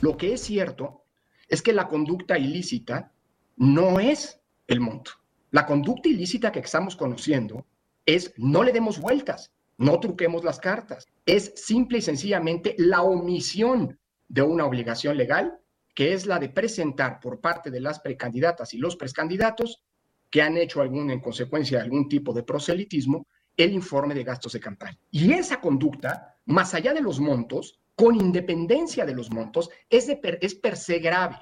Lo 0.00 0.16
que 0.16 0.32
es 0.32 0.40
cierto 0.40 1.04
es 1.46 1.60
que 1.60 1.74
la 1.74 1.88
conducta 1.88 2.38
ilícita 2.38 3.12
no 3.58 4.00
es 4.00 4.40
el 4.66 4.80
monto. 4.80 5.10
La 5.50 5.66
conducta 5.66 6.08
ilícita 6.08 6.52
que 6.52 6.60
estamos 6.60 6.96
conociendo 6.96 7.66
es 8.06 8.32
no 8.38 8.62
le 8.62 8.72
demos 8.72 8.98
vueltas, 8.98 9.52
no 9.76 10.00
truquemos 10.00 10.42
las 10.42 10.58
cartas. 10.58 11.06
Es 11.26 11.52
simple 11.54 11.98
y 11.98 12.00
sencillamente 12.00 12.74
la 12.78 13.02
omisión 13.02 13.98
de 14.28 14.42
una 14.42 14.66
obligación 14.66 15.16
legal, 15.16 15.58
que 15.94 16.12
es 16.12 16.26
la 16.26 16.38
de 16.38 16.50
presentar 16.50 17.18
por 17.18 17.40
parte 17.40 17.70
de 17.70 17.80
las 17.80 18.00
precandidatas 18.00 18.72
y 18.74 18.78
los 18.78 18.96
precandidatos 18.96 19.82
que 20.30 20.42
han 20.42 20.56
hecho 20.56 20.80
algún, 20.80 21.10
en 21.10 21.20
consecuencia, 21.20 21.80
algún 21.80 22.08
tipo 22.08 22.32
de 22.32 22.42
proselitismo, 22.42 23.26
el 23.56 23.72
informe 23.72 24.14
de 24.14 24.24
gastos 24.24 24.52
de 24.52 24.60
campaña. 24.60 24.98
Y 25.10 25.32
esa 25.32 25.60
conducta, 25.60 26.36
más 26.46 26.74
allá 26.74 26.92
de 26.94 27.00
los 27.00 27.18
montos, 27.18 27.80
con 27.96 28.14
independencia 28.14 29.04
de 29.04 29.14
los 29.14 29.30
montos, 29.30 29.70
es, 29.90 30.06
de 30.06 30.16
per, 30.16 30.38
es 30.40 30.54
per 30.54 30.76
se 30.76 31.00
grave. 31.00 31.36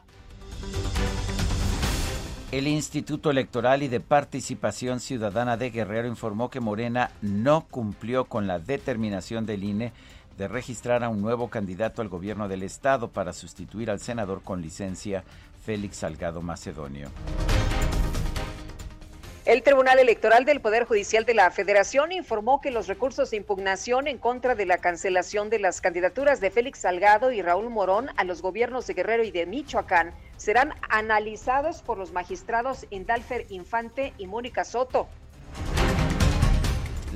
El 2.52 2.68
Instituto 2.68 3.30
Electoral 3.30 3.82
y 3.82 3.88
de 3.88 4.00
Participación 4.00 5.00
Ciudadana 5.00 5.56
de 5.56 5.70
Guerrero 5.70 6.08
informó 6.08 6.48
que 6.48 6.60
Morena 6.60 7.10
no 7.20 7.66
cumplió 7.68 8.24
con 8.24 8.46
la 8.46 8.60
determinación 8.60 9.44
del 9.44 9.64
INE 9.64 9.92
de 10.36 10.48
registrar 10.48 11.02
a 11.02 11.08
un 11.08 11.22
nuevo 11.22 11.48
candidato 11.48 12.02
al 12.02 12.08
gobierno 12.08 12.48
del 12.48 12.62
estado 12.62 13.08
para 13.08 13.32
sustituir 13.32 13.90
al 13.90 14.00
senador 14.00 14.42
con 14.42 14.60
licencia 14.60 15.24
Félix 15.64 15.98
Salgado 15.98 16.42
Macedonio. 16.42 17.10
El 19.46 19.62
Tribunal 19.62 20.00
Electoral 20.00 20.44
del 20.44 20.60
Poder 20.60 20.86
Judicial 20.86 21.24
de 21.24 21.32
la 21.32 21.52
Federación 21.52 22.10
informó 22.10 22.60
que 22.60 22.72
los 22.72 22.88
recursos 22.88 23.30
de 23.30 23.36
impugnación 23.36 24.08
en 24.08 24.18
contra 24.18 24.56
de 24.56 24.66
la 24.66 24.78
cancelación 24.78 25.50
de 25.50 25.60
las 25.60 25.80
candidaturas 25.80 26.40
de 26.40 26.50
Félix 26.50 26.80
Salgado 26.80 27.30
y 27.30 27.42
Raúl 27.42 27.70
Morón 27.70 28.10
a 28.16 28.24
los 28.24 28.42
gobiernos 28.42 28.88
de 28.88 28.94
Guerrero 28.94 29.22
y 29.22 29.30
de 29.30 29.46
Michoacán 29.46 30.12
serán 30.36 30.74
analizados 30.90 31.82
por 31.82 31.96
los 31.96 32.10
magistrados 32.10 32.86
Indalfer 32.90 33.46
Infante 33.48 34.14
y 34.18 34.26
Mónica 34.26 34.64
Soto. 34.64 35.06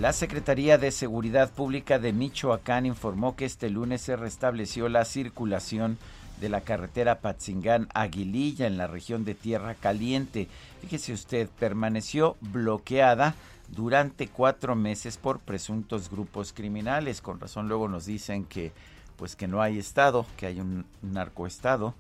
La 0.01 0.15
Secretaría 0.15 0.79
de 0.79 0.93
Seguridad 0.93 1.51
Pública 1.51 1.99
de 1.99 2.15
Michoacán 2.15 2.87
informó 2.87 3.37
que 3.37 3.45
este 3.45 3.69
lunes 3.69 4.01
se 4.01 4.17
restableció 4.17 4.89
la 4.89 5.05
circulación 5.05 5.99
de 6.41 6.49
la 6.49 6.63
carretera 6.63 7.21
Patzingán-Aguililla 7.21 8.67
en 8.67 8.79
la 8.79 8.87
región 8.87 9.27
de 9.27 9.35
Tierra 9.35 9.75
Caliente. 9.75 10.49
Fíjese 10.81 11.13
usted, 11.13 11.51
permaneció 11.59 12.39
bloqueada 12.41 13.35
durante 13.69 14.27
cuatro 14.27 14.75
meses 14.75 15.19
por 15.19 15.39
presuntos 15.39 16.11
grupos 16.11 16.55
criminales. 16.55 17.21
Con 17.21 17.39
razón 17.39 17.69
luego 17.69 17.87
nos 17.87 18.07
dicen 18.07 18.47
que 18.47 18.73
pues 19.19 19.37
que 19.37 19.49
no 19.49 19.61
hay 19.61 19.79
estado, 19.79 20.25
que 20.39 20.47
hay 20.47 20.61
un 20.61 20.87
narcoestado. 21.03 21.95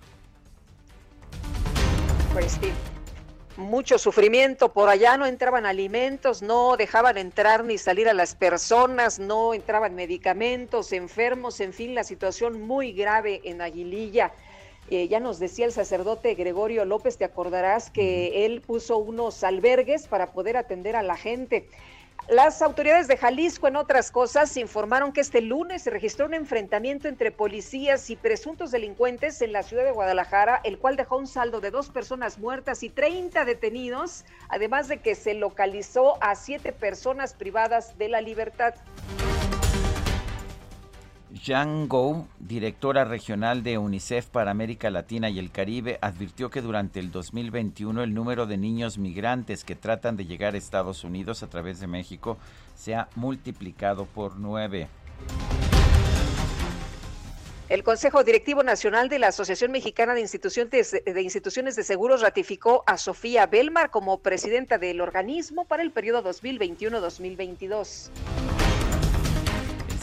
Pues 2.32 2.58
mucho 3.60 3.98
sufrimiento 3.98 4.72
por 4.72 4.88
allá, 4.88 5.16
no 5.16 5.26
entraban 5.26 5.66
alimentos, 5.66 6.42
no 6.42 6.76
dejaban 6.76 7.18
entrar 7.18 7.64
ni 7.64 7.78
salir 7.78 8.08
a 8.08 8.14
las 8.14 8.34
personas, 8.34 9.18
no 9.18 9.54
entraban 9.54 9.94
medicamentos, 9.94 10.92
enfermos, 10.92 11.60
en 11.60 11.72
fin, 11.72 11.94
la 11.94 12.04
situación 12.04 12.60
muy 12.62 12.92
grave 12.92 13.40
en 13.44 13.60
Aguililla. 13.60 14.32
Eh, 14.90 15.06
ya 15.06 15.20
nos 15.20 15.38
decía 15.38 15.66
el 15.66 15.72
sacerdote 15.72 16.34
Gregorio 16.34 16.84
López, 16.84 17.16
te 17.16 17.24
acordarás 17.24 17.90
que 17.90 18.44
él 18.44 18.60
puso 18.60 18.98
unos 18.98 19.44
albergues 19.44 20.08
para 20.08 20.32
poder 20.32 20.56
atender 20.56 20.96
a 20.96 21.02
la 21.02 21.16
gente. 21.16 21.68
Las 22.28 22.62
autoridades 22.62 23.08
de 23.08 23.16
Jalisco, 23.16 23.66
en 23.66 23.76
otras 23.76 24.10
cosas, 24.12 24.56
informaron 24.56 25.12
que 25.12 25.20
este 25.20 25.40
lunes 25.40 25.82
se 25.82 25.90
registró 25.90 26.26
un 26.26 26.34
enfrentamiento 26.34 27.08
entre 27.08 27.32
policías 27.32 28.08
y 28.08 28.16
presuntos 28.16 28.70
delincuentes 28.70 29.42
en 29.42 29.52
la 29.52 29.62
ciudad 29.62 29.84
de 29.84 29.90
Guadalajara, 29.90 30.60
el 30.62 30.78
cual 30.78 30.96
dejó 30.96 31.16
un 31.16 31.26
saldo 31.26 31.60
de 31.60 31.70
dos 31.70 31.90
personas 31.90 32.38
muertas 32.38 32.82
y 32.82 32.88
30 32.88 33.44
detenidos, 33.44 34.24
además 34.48 34.86
de 34.86 34.98
que 34.98 35.16
se 35.16 35.34
localizó 35.34 36.22
a 36.22 36.36
siete 36.36 36.72
personas 36.72 37.34
privadas 37.34 37.98
de 37.98 38.08
la 38.08 38.20
libertad. 38.20 38.74
Yang 41.32 41.88
Go, 41.88 42.26
directora 42.40 43.04
regional 43.04 43.62
de 43.62 43.78
UNICEF 43.78 44.26
para 44.26 44.50
América 44.50 44.90
Latina 44.90 45.30
y 45.30 45.38
el 45.38 45.52
Caribe, 45.52 45.98
advirtió 46.02 46.50
que 46.50 46.60
durante 46.60 46.98
el 46.98 47.12
2021 47.12 48.02
el 48.02 48.12
número 48.12 48.46
de 48.46 48.56
niños 48.56 48.98
migrantes 48.98 49.62
que 49.64 49.76
tratan 49.76 50.16
de 50.16 50.26
llegar 50.26 50.54
a 50.54 50.58
Estados 50.58 51.04
Unidos 51.04 51.44
a 51.44 51.48
través 51.48 51.78
de 51.78 51.86
México 51.86 52.36
se 52.74 52.96
ha 52.96 53.08
multiplicado 53.14 54.06
por 54.06 54.36
nueve. 54.36 54.88
El 57.68 57.84
Consejo 57.84 58.24
Directivo 58.24 58.64
Nacional 58.64 59.08
de 59.08 59.20
la 59.20 59.28
Asociación 59.28 59.70
Mexicana 59.70 60.14
de 60.14 60.22
Instituciones 60.22 60.90
de, 60.90 61.22
Instituciones 61.22 61.76
de 61.76 61.84
Seguros 61.84 62.22
ratificó 62.22 62.82
a 62.88 62.98
Sofía 62.98 63.46
Belmar 63.46 63.90
como 63.90 64.18
presidenta 64.18 64.78
del 64.78 65.00
organismo 65.00 65.64
para 65.66 65.84
el 65.84 65.92
periodo 65.92 66.24
2021-2022. 66.24 68.10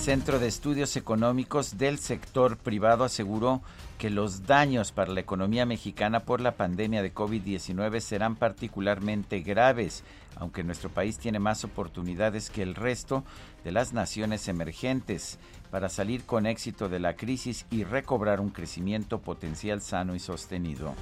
Centro 0.08 0.40
de 0.40 0.48
Estudios 0.48 0.96
Económicos 0.96 1.78
del 1.78 2.00
Sector 2.00 2.56
Privado 2.56 3.04
aseguró 3.04 3.62
que 3.98 4.10
los 4.10 4.48
daños 4.48 4.94
para 4.94 5.12
la 5.12 5.20
economía 5.20 5.66
mexicana 5.66 6.22
por 6.22 6.40
la 6.40 6.56
pandemia 6.56 7.02
de 7.02 7.14
COVID-19 7.14 8.00
serán 8.00 8.38
particularmente 8.38 9.42
graves, 9.42 10.06
aunque 10.38 10.64
nuestro 10.64 10.90
país 10.90 11.18
tiene 11.18 11.40
más 11.40 11.66
oportunidades 11.66 12.50
que 12.50 12.62
el 12.62 12.76
resto 12.76 13.26
de 13.66 13.74
las 13.74 13.92
naciones 13.92 14.48
emergentes 14.48 15.40
para 15.72 15.90
salir 15.90 16.24
con 16.24 16.46
éxito 16.46 16.88
de 16.88 17.00
la 17.00 17.18
crisis 17.18 17.66
y 17.70 17.84
recobrar 17.84 18.40
un 18.40 18.52
crecimiento 18.52 19.20
potencial 19.20 19.82
sano 19.82 20.16
y 20.16 20.20
sostenido. 20.20 20.96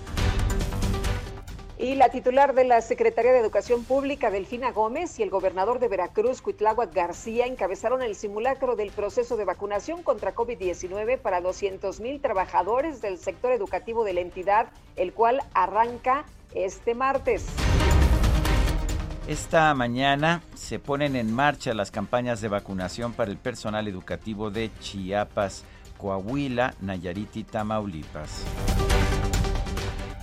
Y 1.77 1.95
la 1.95 2.07
titular 2.07 2.55
de 2.55 2.63
la 2.63 2.79
Secretaría 2.79 3.33
de 3.33 3.39
Educación 3.39 3.83
Pública, 3.83 4.31
Delfina 4.31 4.71
Gómez, 4.71 5.19
y 5.19 5.23
el 5.23 5.29
gobernador 5.29 5.79
de 5.79 5.89
Veracruz, 5.89 6.41
Cuitláhuac 6.41 6.93
García, 6.93 7.47
encabezaron 7.47 8.01
el 8.01 8.15
simulacro 8.15 8.77
del 8.77 8.91
proceso 8.91 9.35
de 9.35 9.43
vacunación 9.43 10.01
contra 10.01 10.33
COVID-19 10.33 11.17
para 11.19 11.41
200 11.41 11.99
mil 11.99 12.21
trabajadores 12.21 13.01
del 13.01 13.17
sector 13.17 13.51
educativo 13.51 14.05
de 14.05 14.13
la 14.13 14.21
entidad, 14.21 14.67
el 14.95 15.11
cual 15.11 15.41
arranca 15.53 16.25
este 16.53 16.95
martes. 16.95 17.45
Esta 19.27 19.73
mañana 19.73 20.43
se 20.53 20.79
ponen 20.79 21.17
en 21.17 21.33
marcha 21.33 21.73
las 21.73 21.91
campañas 21.91 22.39
de 22.39 22.47
vacunación 22.47 23.11
para 23.11 23.31
el 23.31 23.37
personal 23.37 23.89
educativo 23.89 24.49
de 24.49 24.71
Chiapas, 24.79 25.65
Coahuila, 25.97 26.73
Nayarit 26.79 27.35
y 27.35 27.43
Tamaulipas. 27.43 28.45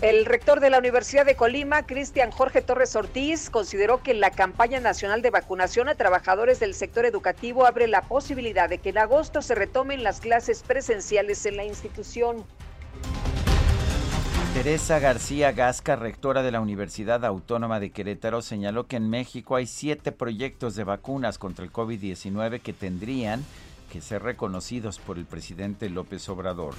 El 0.02 0.24
rector 0.24 0.58
de 0.58 0.68
la 0.68 0.80
Universidad 0.80 1.24
de 1.24 1.36
Colima, 1.36 1.86
Cristian 1.86 2.32
Jorge 2.32 2.60
Torres 2.60 2.96
Ortiz, 2.96 3.50
consideró 3.50 4.02
que 4.02 4.14
la 4.14 4.32
campaña 4.32 4.80
nacional 4.80 5.22
de 5.22 5.30
vacunación 5.30 5.88
a 5.88 5.94
trabajadores 5.94 6.58
del 6.58 6.74
sector 6.74 7.04
educativo 7.04 7.66
abre 7.66 7.86
la 7.86 8.02
posibilidad 8.02 8.68
de 8.68 8.78
que 8.78 8.88
en 8.88 8.98
agosto 8.98 9.42
se 9.42 9.54
retomen 9.54 10.02
las 10.02 10.18
clases 10.18 10.64
presenciales 10.64 11.46
en 11.46 11.56
la 11.56 11.64
institución. 11.64 12.44
Teresa 14.54 14.98
García 14.98 15.52
Gasca, 15.52 15.94
rectora 15.94 16.42
de 16.42 16.50
la 16.50 16.60
Universidad 16.60 17.24
Autónoma 17.24 17.78
de 17.78 17.92
Querétaro, 17.92 18.42
señaló 18.42 18.88
que 18.88 18.96
en 18.96 19.08
México 19.08 19.54
hay 19.54 19.68
siete 19.68 20.10
proyectos 20.10 20.74
de 20.74 20.82
vacunas 20.82 21.38
contra 21.38 21.64
el 21.64 21.72
COVID-19 21.72 22.60
que 22.60 22.72
tendrían 22.72 23.44
que 23.92 24.00
ser 24.00 24.24
reconocidos 24.24 24.98
por 24.98 25.16
el 25.16 25.26
presidente 25.26 25.88
López 25.88 26.28
Obrador. 26.28 26.74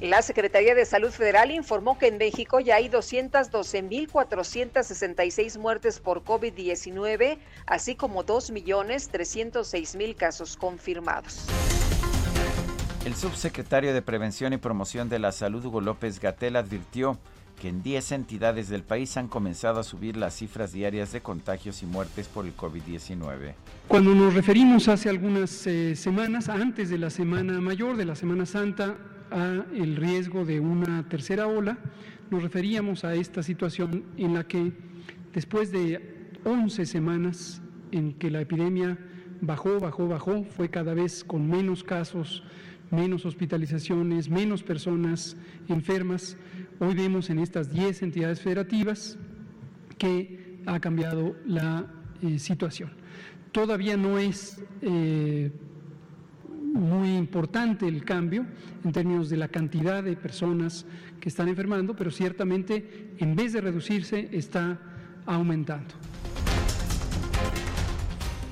La 0.00 0.20
Secretaría 0.20 0.74
de 0.74 0.84
Salud 0.84 1.10
Federal 1.10 1.50
informó 1.50 1.96
que 1.96 2.08
en 2.08 2.18
México 2.18 2.60
ya 2.60 2.76
hay 2.76 2.90
212.466 2.90 5.58
muertes 5.58 6.00
por 6.00 6.22
COVID-19, 6.22 7.38
así 7.64 7.94
como 7.94 8.22
2.306.000 8.22 10.14
casos 10.14 10.58
confirmados. 10.58 11.46
El 13.06 13.14
subsecretario 13.14 13.94
de 13.94 14.02
Prevención 14.02 14.52
y 14.52 14.58
Promoción 14.58 15.08
de 15.08 15.18
la 15.18 15.32
Salud, 15.32 15.64
Hugo 15.64 15.80
López 15.80 16.20
Gatel, 16.20 16.56
advirtió 16.56 17.18
que 17.60 17.68
en 17.68 17.82
10 17.82 18.12
entidades 18.12 18.68
del 18.68 18.82
país 18.82 19.16
han 19.16 19.28
comenzado 19.28 19.80
a 19.80 19.84
subir 19.84 20.16
las 20.16 20.34
cifras 20.34 20.72
diarias 20.72 21.12
de 21.12 21.20
contagios 21.20 21.82
y 21.82 21.86
muertes 21.86 22.28
por 22.28 22.44
el 22.44 22.56
COVID-19. 22.56 23.54
Cuando 23.88 24.14
nos 24.14 24.34
referimos 24.34 24.88
hace 24.88 25.08
algunas 25.08 25.66
eh, 25.66 25.96
semanas, 25.96 26.48
antes 26.48 26.90
de 26.90 26.98
la 26.98 27.10
Semana 27.10 27.60
Mayor, 27.60 27.96
de 27.96 28.04
la 28.04 28.14
Semana 28.14 28.46
Santa, 28.46 28.96
a 29.30 29.64
el 29.74 29.96
riesgo 29.96 30.44
de 30.44 30.60
una 30.60 31.08
tercera 31.08 31.46
ola, 31.46 31.78
nos 32.30 32.42
referíamos 32.42 33.04
a 33.04 33.14
esta 33.14 33.42
situación 33.42 34.04
en 34.16 34.34
la 34.34 34.44
que 34.44 34.72
después 35.32 35.72
de 35.72 36.38
11 36.44 36.86
semanas 36.86 37.62
en 37.92 38.14
que 38.14 38.30
la 38.30 38.40
epidemia 38.40 38.98
bajó, 39.40 39.80
bajó, 39.80 40.08
bajó, 40.08 40.44
fue 40.44 40.68
cada 40.68 40.94
vez 40.94 41.24
con 41.24 41.48
menos 41.48 41.84
casos, 41.84 42.42
menos 42.90 43.24
hospitalizaciones, 43.26 44.28
menos 44.28 44.62
personas 44.62 45.36
enfermas, 45.68 46.36
hoy 46.78 46.94
vemos 46.94 47.30
en 47.30 47.38
estas 47.38 47.72
10 47.72 48.02
entidades 48.02 48.40
federativas 48.40 49.18
que 49.98 50.60
ha 50.66 50.80
cambiado 50.80 51.36
la 51.46 51.86
eh, 52.22 52.38
situación. 52.38 52.90
Todavía 53.52 53.96
no 53.96 54.18
es 54.18 54.62
eh, 54.82 55.50
muy 56.76 57.16
importante 57.16 57.88
el 57.88 58.04
cambio 58.04 58.46
en 58.84 58.92
términos 58.92 59.30
de 59.30 59.38
la 59.38 59.48
cantidad 59.48 60.02
de 60.02 60.16
personas 60.16 60.84
que 61.20 61.28
están 61.28 61.48
enfermando, 61.48 61.96
pero 61.96 62.10
ciertamente 62.10 63.14
en 63.18 63.34
vez 63.34 63.52
de 63.52 63.60
reducirse 63.60 64.28
está 64.32 64.78
aumentando. 65.24 65.94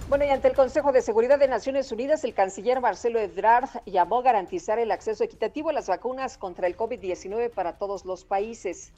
Bueno, 0.08 0.26
y 0.26 0.28
ante 0.28 0.48
el 0.48 0.54
Consejo 0.54 0.92
de 0.92 1.00
Seguridad 1.00 1.38
de 1.38 1.48
Naciones 1.48 1.90
Unidas, 1.90 2.24
el 2.24 2.34
canciller 2.34 2.80
Marcelo 2.80 3.18
Ebrard 3.18 3.70
llamó 3.86 4.18
a 4.18 4.22
garantizar 4.22 4.78
el 4.78 4.90
acceso 4.90 5.24
equitativo 5.24 5.70
a 5.70 5.72
las 5.72 5.88
vacunas 5.88 6.36
contra 6.36 6.66
el 6.66 6.76
COVID-19 6.76 7.50
para 7.50 7.72
todos 7.72 8.04
los 8.04 8.24
países. 8.24 8.92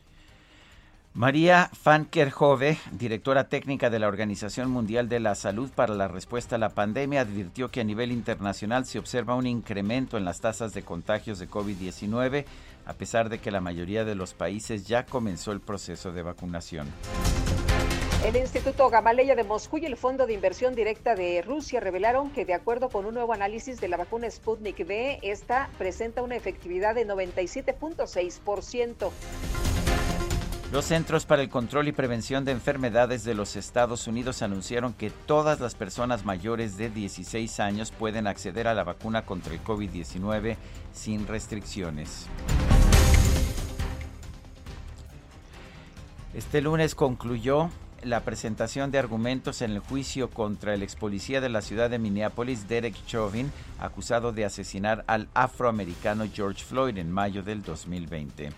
María 1.14 1.70
Van 1.84 2.04
Kerkhove, 2.04 2.76
directora 2.90 3.48
técnica 3.48 3.88
de 3.88 4.00
la 4.00 4.08
Organización 4.08 4.70
Mundial 4.70 5.08
de 5.08 5.20
la 5.20 5.34
Salud 5.36 5.70
para 5.74 5.94
la 5.94 6.08
Respuesta 6.08 6.56
a 6.56 6.58
la 6.58 6.70
Pandemia, 6.70 7.22
advirtió 7.22 7.70
que 7.70 7.80
a 7.80 7.84
nivel 7.84 8.10
internacional 8.10 8.84
se 8.84 8.98
observa 8.98 9.36
un 9.36 9.46
incremento 9.46 10.18
en 10.18 10.24
las 10.26 10.40
tasas 10.40 10.74
de 10.74 10.82
contagios 10.82 11.38
de 11.38 11.48
COVID-19, 11.48 12.44
a 12.84 12.92
pesar 12.92 13.28
de 13.28 13.38
que 13.38 13.52
la 13.52 13.62
mayoría 13.62 14.04
de 14.04 14.16
los 14.16 14.34
países 14.34 14.86
ya 14.86 15.06
comenzó 15.06 15.52
el 15.52 15.60
proceso 15.60 16.12
de 16.12 16.22
vacunación. 16.22 16.88
El 18.24 18.36
Instituto 18.36 18.88
Gamaleya 18.90 19.36
de 19.36 19.44
Moscú 19.44 19.78
y 19.78 19.86
el 19.86 19.96
Fondo 19.96 20.26
de 20.26 20.32
Inversión 20.32 20.74
Directa 20.74 21.14
de 21.14 21.40
Rusia 21.42 21.78
revelaron 21.80 22.30
que, 22.30 22.44
de 22.44 22.54
acuerdo 22.54 22.88
con 22.88 23.06
un 23.06 23.14
nuevo 23.14 23.32
análisis 23.32 23.80
de 23.80 23.86
la 23.88 23.96
vacuna 23.96 24.28
Sputnik 24.28 24.80
V, 24.80 25.20
esta 25.22 25.70
presenta 25.78 26.22
una 26.22 26.34
efectividad 26.34 26.96
de 26.96 27.06
97.6%. 27.06 29.10
Los 30.72 30.86
Centros 30.86 31.26
para 31.26 31.42
el 31.42 31.48
Control 31.48 31.86
y 31.86 31.92
Prevención 31.92 32.44
de 32.44 32.50
Enfermedades 32.50 33.22
de 33.22 33.34
los 33.34 33.54
Estados 33.54 34.08
Unidos 34.08 34.42
anunciaron 34.42 34.94
que 34.94 35.10
todas 35.10 35.60
las 35.60 35.76
personas 35.76 36.24
mayores 36.24 36.76
de 36.76 36.90
16 36.90 37.60
años 37.60 37.92
pueden 37.92 38.26
acceder 38.26 38.66
a 38.66 38.74
la 38.74 38.82
vacuna 38.82 39.24
contra 39.24 39.54
el 39.54 39.62
COVID-19 39.62 40.56
sin 40.92 41.28
restricciones. 41.28 42.26
Este 46.34 46.60
lunes 46.60 46.96
concluyó 46.96 47.70
la 48.06 48.20
presentación 48.20 48.90
de 48.90 48.98
argumentos 48.98 49.62
en 49.62 49.72
el 49.72 49.80
juicio 49.80 50.30
contra 50.30 50.74
el 50.74 50.82
ex 50.82 50.94
policía 50.94 51.40
de 51.40 51.48
la 51.48 51.60
ciudad 51.60 51.90
de 51.90 51.98
Minneapolis, 51.98 52.68
Derek 52.68 52.94
Chauvin, 53.06 53.50
acusado 53.80 54.32
de 54.32 54.44
asesinar 54.44 55.04
al 55.08 55.28
afroamericano 55.34 56.24
George 56.32 56.64
Floyd 56.64 56.96
en 56.98 57.10
mayo 57.10 57.42
del 57.42 57.62
2020. 57.62 58.50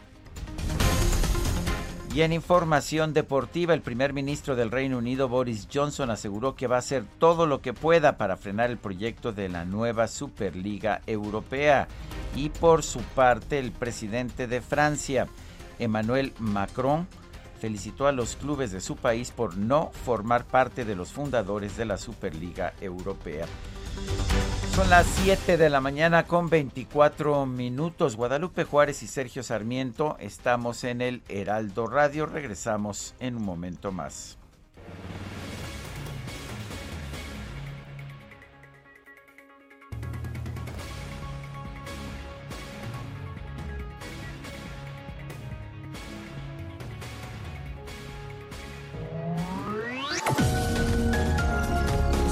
Y 2.15 2.23
en 2.23 2.33
información 2.33 3.13
deportiva, 3.13 3.75
el 3.75 3.81
primer 3.81 4.13
ministro 4.13 4.57
del 4.57 4.71
Reino 4.71 4.99
Unido, 4.99 5.29
Boris 5.29 5.69
Johnson, 5.73 6.11
aseguró 6.11 6.55
que 6.55 6.67
va 6.67 6.77
a 6.77 6.81
hacer 6.81 7.05
todo 7.19 7.47
lo 7.47 7.61
que 7.61 7.73
pueda 7.73 8.17
para 8.17 8.37
frenar 8.37 8.71
el 8.71 8.79
proyecto 8.79 9.33
de 9.33 9.49
la 9.49 9.65
nueva 9.65 10.09
Superliga 10.09 11.01
Europea. 11.07 11.87
Y 12.35 12.49
por 12.49 12.83
su 12.83 13.01
parte, 13.01 13.59
el 13.59 13.73
presidente 13.73 14.47
de 14.47 14.61
Francia, 14.61 15.27
Emmanuel 15.79 16.33
Macron, 16.39 17.07
felicitó 17.59 18.07
a 18.07 18.13
los 18.13 18.37
clubes 18.37 18.73
de 18.73 18.81
su 18.81 18.97
país 18.97 19.31
por 19.31 19.57
no 19.57 19.91
formar 20.05 20.45
parte 20.45 20.85
de 20.85 20.95
los 20.95 21.13
fundadores 21.13 21.77
de 21.77 21.85
la 21.85 21.99
Superliga 21.99 22.73
Europea. 22.81 23.47
Son 24.75 24.89
las 24.89 25.07
7 25.25 25.57
de 25.57 25.71
la 25.71 25.81
mañana 25.81 26.25
con 26.25 26.49
24 26.49 27.47
minutos. 27.47 28.17
Guadalupe 28.17 28.65
Juárez 28.65 29.03
y 29.03 29.09
Sergio 29.09 29.43
Sarmiento 29.43 30.17
estamos 30.21 30.85
en 30.85 31.01
el 31.01 31.23
Heraldo 31.29 31.89
Radio. 31.89 32.27
Regresamos 32.27 33.15
en 33.19 33.37
un 33.37 33.43
momento 33.43 33.91
más. 33.91 34.38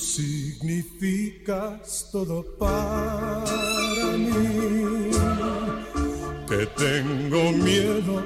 Significas 0.00 2.08
todo 2.10 2.42
para 2.58 3.44
mí, 4.16 5.10
que 6.48 6.66
tengo 6.76 7.52
miedo 7.52 8.24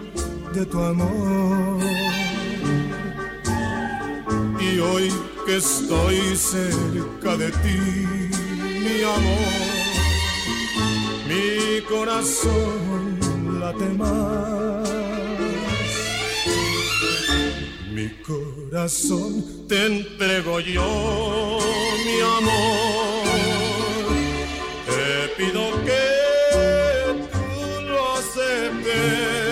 de 0.55 0.65
tu 0.67 0.81
amor. 0.81 1.83
Y 4.61 4.79
hoy 4.79 5.13
que 5.45 5.57
estoy 5.57 6.37
cerca 6.37 7.37
de 7.37 7.51
ti, 7.51 8.31
mi 8.85 9.03
amor, 9.03 9.65
mi 11.29 11.81
corazón 11.83 13.19
late 13.61 13.89
más. 13.99 14.75
Mi 17.94 18.09
corazón 18.26 19.68
te 19.68 19.87
entrego 19.87 20.59
yo, 20.59 21.61
mi 22.04 22.20
amor. 22.38 23.24
Te 24.85 25.28
pido 25.37 25.70
que 25.85 26.02
tú 27.30 27.83
lo 27.87 28.14
aceptes. 28.14 29.43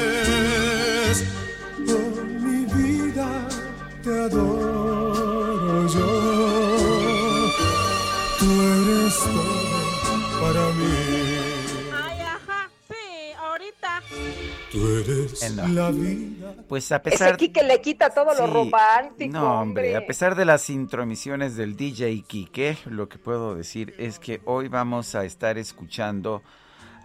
Tú 14.72 14.88
eres 14.88 15.54
la 15.54 15.90
vida. 15.90 16.54
Pues 16.66 16.90
a 16.92 16.96
Ese 16.96 17.10
pesar 17.10 17.36
Quique 17.36 17.62
le 17.62 17.82
quita 17.82 18.08
todo 18.08 18.32
lo 18.32 18.46
romántico. 18.46 19.30
No, 19.30 19.60
hombre, 19.60 19.94
a 19.96 20.06
pesar 20.06 20.34
de 20.34 20.46
las 20.46 20.70
intromisiones 20.70 21.56
del 21.56 21.76
DJ 21.76 22.24
Quique, 22.26 22.78
lo 22.86 23.06
que 23.06 23.18
puedo 23.18 23.54
decir 23.54 23.94
es 23.98 24.18
que 24.18 24.40
hoy 24.46 24.68
vamos 24.68 25.14
a 25.14 25.26
estar 25.26 25.58
escuchando 25.58 26.42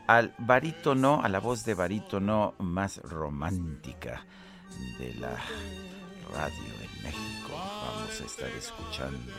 al 0.08 0.34
barítono, 0.38 1.22
a 1.22 1.28
la 1.28 1.42
voz 1.42 1.66
de 1.66 1.74
barítono 1.74 2.56
más 2.60 3.02
romántica 3.04 4.26
de 4.98 5.14
la 5.16 5.36
radio 6.34 6.74
en 6.82 7.04
México. 7.04 7.52
Vamos 7.52 8.22
a 8.22 8.26
estar 8.26 8.50
escuchando 8.58 9.34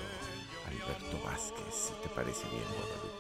a 0.67 0.69
Alberto 0.69 1.19
Vázquez, 1.25 1.75
si 1.75 1.93
te 2.03 2.09
parece 2.15 2.47
bien, 2.51 2.65
Guadalupe. 2.77 3.18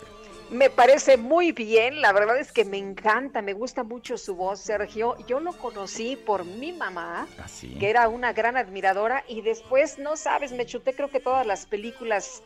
Me 0.50 0.70
parece 0.70 1.18
muy 1.18 1.52
bien, 1.52 2.00
la 2.00 2.12
verdad 2.12 2.38
es 2.38 2.52
que 2.52 2.64
me 2.64 2.78
encanta, 2.78 3.42
me 3.42 3.52
gusta 3.52 3.82
mucho 3.84 4.16
su 4.16 4.34
voz, 4.34 4.60
Sergio. 4.60 5.16
Yo 5.26 5.40
lo 5.40 5.52
conocí 5.52 6.16
por 6.16 6.44
mi 6.44 6.72
mamá, 6.72 7.28
Así. 7.42 7.74
que 7.78 7.90
era 7.90 8.08
una 8.08 8.32
gran 8.32 8.56
admiradora, 8.56 9.24
y 9.28 9.42
después, 9.42 9.98
no 9.98 10.16
sabes, 10.16 10.52
me 10.52 10.64
chuté 10.64 10.94
creo 10.94 11.10
que 11.10 11.20
todas 11.20 11.46
las 11.46 11.66
películas 11.66 12.42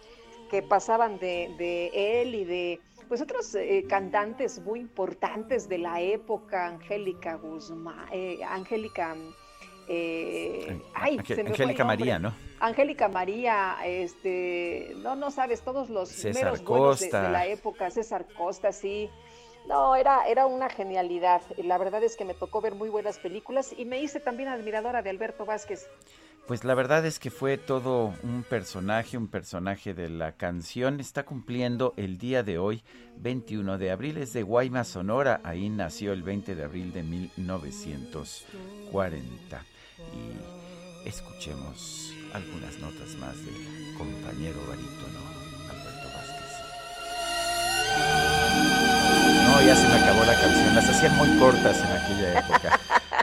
que 0.51 0.63
pasaban 0.63 1.19
de, 1.21 1.55
de 1.59 2.23
él 2.23 2.35
y 2.35 2.45
de 2.45 2.81
pues 3.09 3.21
otros 3.21 3.55
eh, 3.55 3.85
cantantes 3.89 4.59
muy 4.61 4.81
importantes 4.81 5.69
de 5.69 5.79
la 5.79 6.01
época, 6.01 6.67
Angélica 6.67 7.35
Guzmán, 7.35 8.07
eh, 8.11 8.41
Angélica, 8.49 9.15
eh, 9.87 10.81
ay, 10.95 11.19
Angélica. 11.19 11.85
María, 11.85 12.19
¿no? 12.19 12.35
Angélica 12.63 13.09
María, 13.09 13.77
este, 13.85 14.95
no, 14.99 15.17
no 15.17 15.33
sabes, 15.33 15.63
todos 15.63 15.91
los 15.91 16.09
César 16.09 16.45
meros 16.45 16.63
buenos 16.63 17.01
de, 17.01 17.07
de 17.07 17.29
la 17.29 17.45
época, 17.47 17.91
César 17.91 18.25
Costa, 18.39 18.71
sí. 18.71 19.11
No, 19.67 19.97
era, 19.97 20.29
era 20.29 20.47
una 20.47 20.71
genialidad. 20.71 21.43
La 21.57 21.77
verdad 21.77 22.05
es 22.05 22.17
que 22.17 22.25
me 22.25 22.35
tocó 22.35 22.61
ver 22.61 22.77
muy 22.77 22.89
buenas 22.89 23.19
películas 23.19 23.75
y 23.77 23.85
me 23.85 24.01
hice 24.01 24.21
también 24.21 24.49
admiradora 24.49 25.03
de 25.03 25.11
Alberto 25.11 25.45
Vázquez. 25.45 25.89
Pues 26.47 26.63
la 26.63 26.75
verdad 26.75 27.05
es 27.05 27.19
que 27.19 27.33
fue 27.33 27.59
todo 27.59 28.15
un 28.23 28.45
personaje, 28.45 29.19
un 29.19 29.27
personaje 29.27 29.93
de 29.93 30.09
la 30.09 30.31
canción. 30.33 31.01
Está 31.01 31.25
cumpliendo 31.25 31.95
el 31.97 32.17
día 32.17 32.45
de 32.45 32.59
hoy, 32.59 32.85
21 33.17 33.77
de 33.77 33.91
abril. 33.91 34.19
Es 34.19 34.33
de 34.33 34.45
Guaymas, 34.45 34.87
Sonora. 34.87 35.41
Ahí 35.43 35.69
nació 35.69 36.13
el 36.13 36.23
20 36.23 36.55
de 36.55 36.63
abril 36.63 36.93
de 36.93 37.03
1940. 37.03 39.65
Y 40.13 41.09
escuchemos 41.09 42.13
algunas 42.33 42.79
notas 42.79 43.17
más 43.21 43.37
del 43.45 43.55
compañero 43.97 44.59
barítono 44.67 45.21
Alberto 45.69 46.09
Vázquez. 46.15 46.53
No, 49.47 49.63
ya 49.63 49.77
se 49.77 49.89
me 49.89 49.95
acabó 49.95 50.25
la 50.25 50.41
canción. 50.41 50.75
Las 50.75 50.89
hacían 50.89 51.17
muy 51.17 51.39
cortas 51.39 51.79
en 51.79 51.93
aquella 51.93 52.41
época. 52.41 52.81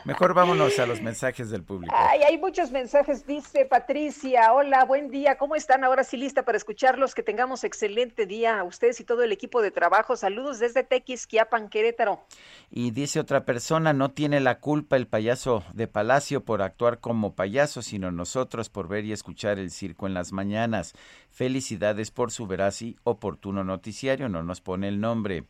Mejor 0.09 0.33
vámonos 0.33 0.79
a 0.79 0.87
los 0.87 1.03
mensajes 1.03 1.51
del 1.51 1.63
público. 1.63 1.93
Ay, 1.95 2.23
hay 2.23 2.39
muchos 2.39 2.71
mensajes, 2.71 3.27
dice 3.27 3.65
Patricia. 3.65 4.53
Hola, 4.53 4.83
buen 4.83 5.11
día. 5.11 5.37
¿Cómo 5.37 5.55
están? 5.55 5.83
Ahora 5.83 6.03
sí 6.03 6.17
lista 6.17 6.43
para 6.43 6.57
escucharlos. 6.57 7.13
Que 7.13 7.21
tengamos 7.21 7.63
excelente 7.63 8.25
día 8.25 8.59
a 8.59 8.63
ustedes 8.63 8.99
y 8.99 9.03
todo 9.03 9.21
el 9.21 9.31
equipo 9.31 9.61
de 9.61 9.69
trabajo. 9.69 10.15
Saludos 10.15 10.57
desde 10.57 10.83
Tequisquiapan, 10.83 11.69
Querétaro. 11.69 12.23
Y 12.71 12.89
dice 12.89 13.19
otra 13.19 13.45
persona, 13.45 13.93
no 13.93 14.09
tiene 14.09 14.39
la 14.39 14.59
culpa 14.59 14.95
el 14.95 15.05
payaso 15.05 15.63
de 15.73 15.87
Palacio 15.87 16.43
por 16.43 16.63
actuar 16.63 16.97
como 16.97 17.35
payaso, 17.35 17.83
sino 17.83 18.11
nosotros 18.11 18.69
por 18.69 18.87
ver 18.87 19.05
y 19.05 19.11
escuchar 19.11 19.59
el 19.59 19.69
circo 19.69 20.07
en 20.07 20.15
las 20.15 20.31
mañanas. 20.31 20.93
Felicidades 21.29 22.09
por 22.09 22.31
su 22.31 22.47
veraz 22.47 22.81
y 22.81 22.97
oportuno 23.03 23.63
noticiario, 23.63 24.27
no 24.27 24.41
nos 24.41 24.59
pone 24.59 24.87
el 24.87 24.99
nombre. 24.99 25.43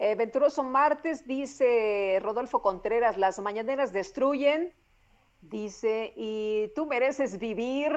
Eh, 0.00 0.14
Venturoso 0.14 0.62
Martes, 0.62 1.26
dice 1.26 2.20
Rodolfo 2.22 2.62
Contreras, 2.62 3.16
las 3.16 3.40
mañaneras 3.40 3.92
destruyen, 3.92 4.72
dice, 5.40 6.12
y 6.14 6.68
tú 6.76 6.86
mereces 6.86 7.40
vivir. 7.40 7.90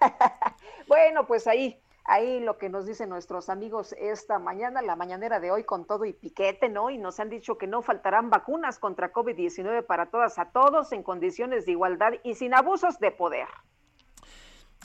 bueno, 0.86 1.26
pues 1.26 1.46
ahí, 1.46 1.80
ahí 2.04 2.40
lo 2.40 2.58
que 2.58 2.68
nos 2.68 2.84
dicen 2.84 3.08
nuestros 3.08 3.48
amigos 3.48 3.94
esta 3.98 4.38
mañana, 4.38 4.82
la 4.82 4.96
mañanera 4.96 5.40
de 5.40 5.50
hoy 5.50 5.64
con 5.64 5.86
todo 5.86 6.04
y 6.04 6.12
piquete, 6.12 6.68
¿no? 6.68 6.90
Y 6.90 6.98
nos 6.98 7.20
han 7.20 7.30
dicho 7.30 7.56
que 7.56 7.66
no 7.66 7.80
faltarán 7.80 8.28
vacunas 8.28 8.78
contra 8.78 9.10
COVID-19 9.10 9.86
para 9.86 10.10
todas 10.10 10.38
a 10.38 10.50
todos 10.50 10.92
en 10.92 11.02
condiciones 11.02 11.64
de 11.64 11.72
igualdad 11.72 12.12
y 12.22 12.34
sin 12.34 12.52
abusos 12.52 12.98
de 12.98 13.12
poder. 13.12 13.48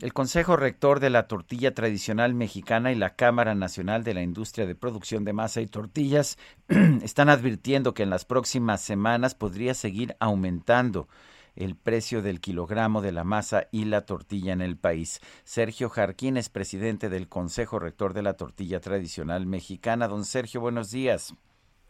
El 0.02 0.14
Consejo 0.14 0.56
Rector 0.56 1.00
de 1.00 1.12
la 1.12 1.28
Tortilla 1.28 1.76
Tradicional 1.76 2.34
Mexicana 2.34 2.92
y 2.92 2.96
la 2.96 3.12
Cámara 3.12 3.54
Nacional 3.54 4.04
de 4.04 4.16
la 4.16 4.24
Industria 4.24 4.66
de 4.66 4.74
Producción 4.74 5.26
de 5.26 5.34
Masa 5.34 5.62
y 5.62 5.68
Tortillas 5.68 6.40
están 7.04 7.30
advirtiendo 7.30 7.94
que 7.94 8.02
en 8.02 8.10
las 8.10 8.26
próximas 8.26 8.82
semanas 8.82 9.36
podría 9.36 9.76
seguir 9.76 10.16
aumentando 10.20 11.08
el 11.56 11.76
precio 11.76 12.24
del 12.24 12.40
kilogramo 12.42 13.02
de 13.02 13.12
la 13.12 13.24
masa 13.24 13.68
y 13.72 13.86
la 13.86 14.02
tortilla 14.02 14.54
en 14.54 14.62
el 14.62 14.76
país. 14.76 15.22
Sergio 15.44 15.88
Jarquín 15.88 16.36
es 16.36 16.50
presidente 16.50 17.08
del 17.08 17.30
Consejo 17.30 17.78
Rector 17.78 18.16
de 18.16 18.24
la 18.24 18.34
Tortilla 18.34 18.80
Tradicional 18.80 19.46
Mexicana. 19.46 20.08
Don 20.08 20.26
Sergio, 20.26 20.62
buenos 20.62 20.90
días. 20.90 21.36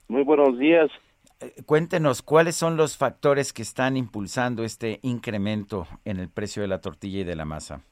Muy 0.10 0.26
buenos 0.26 0.60
días. 0.60 0.92
Eh, 1.40 1.64
cuéntenos 1.66 2.22
cuáles 2.22 2.58
son 2.58 2.76
los 2.76 2.98
factores 2.98 3.54
que 3.54 3.62
están 3.62 3.96
impulsando 3.96 4.66
este 4.66 5.00
incremento 5.02 5.88
en 6.04 6.20
el 6.20 6.28
precio 6.28 6.62
de 6.62 6.68
la 6.68 6.82
tortilla 6.82 7.22
y 7.22 7.24
de 7.24 7.38
la 7.38 7.46
masa. 7.46 7.86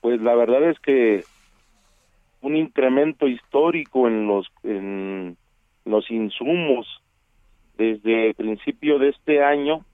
Pues 0.00 0.20
la 0.20 0.34
verdad 0.34 0.62
es 0.70 0.78
que 0.80 1.24
un 2.40 2.56
incremento 2.56 3.28
histórico 3.28 4.08
en 4.08 4.26
los 4.26 4.46
en 4.64 5.36
los 5.84 6.10
insumos 6.10 6.86
desde 7.76 8.28
el 8.28 8.34
principio 8.34 8.98
de 8.98 9.08
este 9.08 9.42
año, 9.42 9.84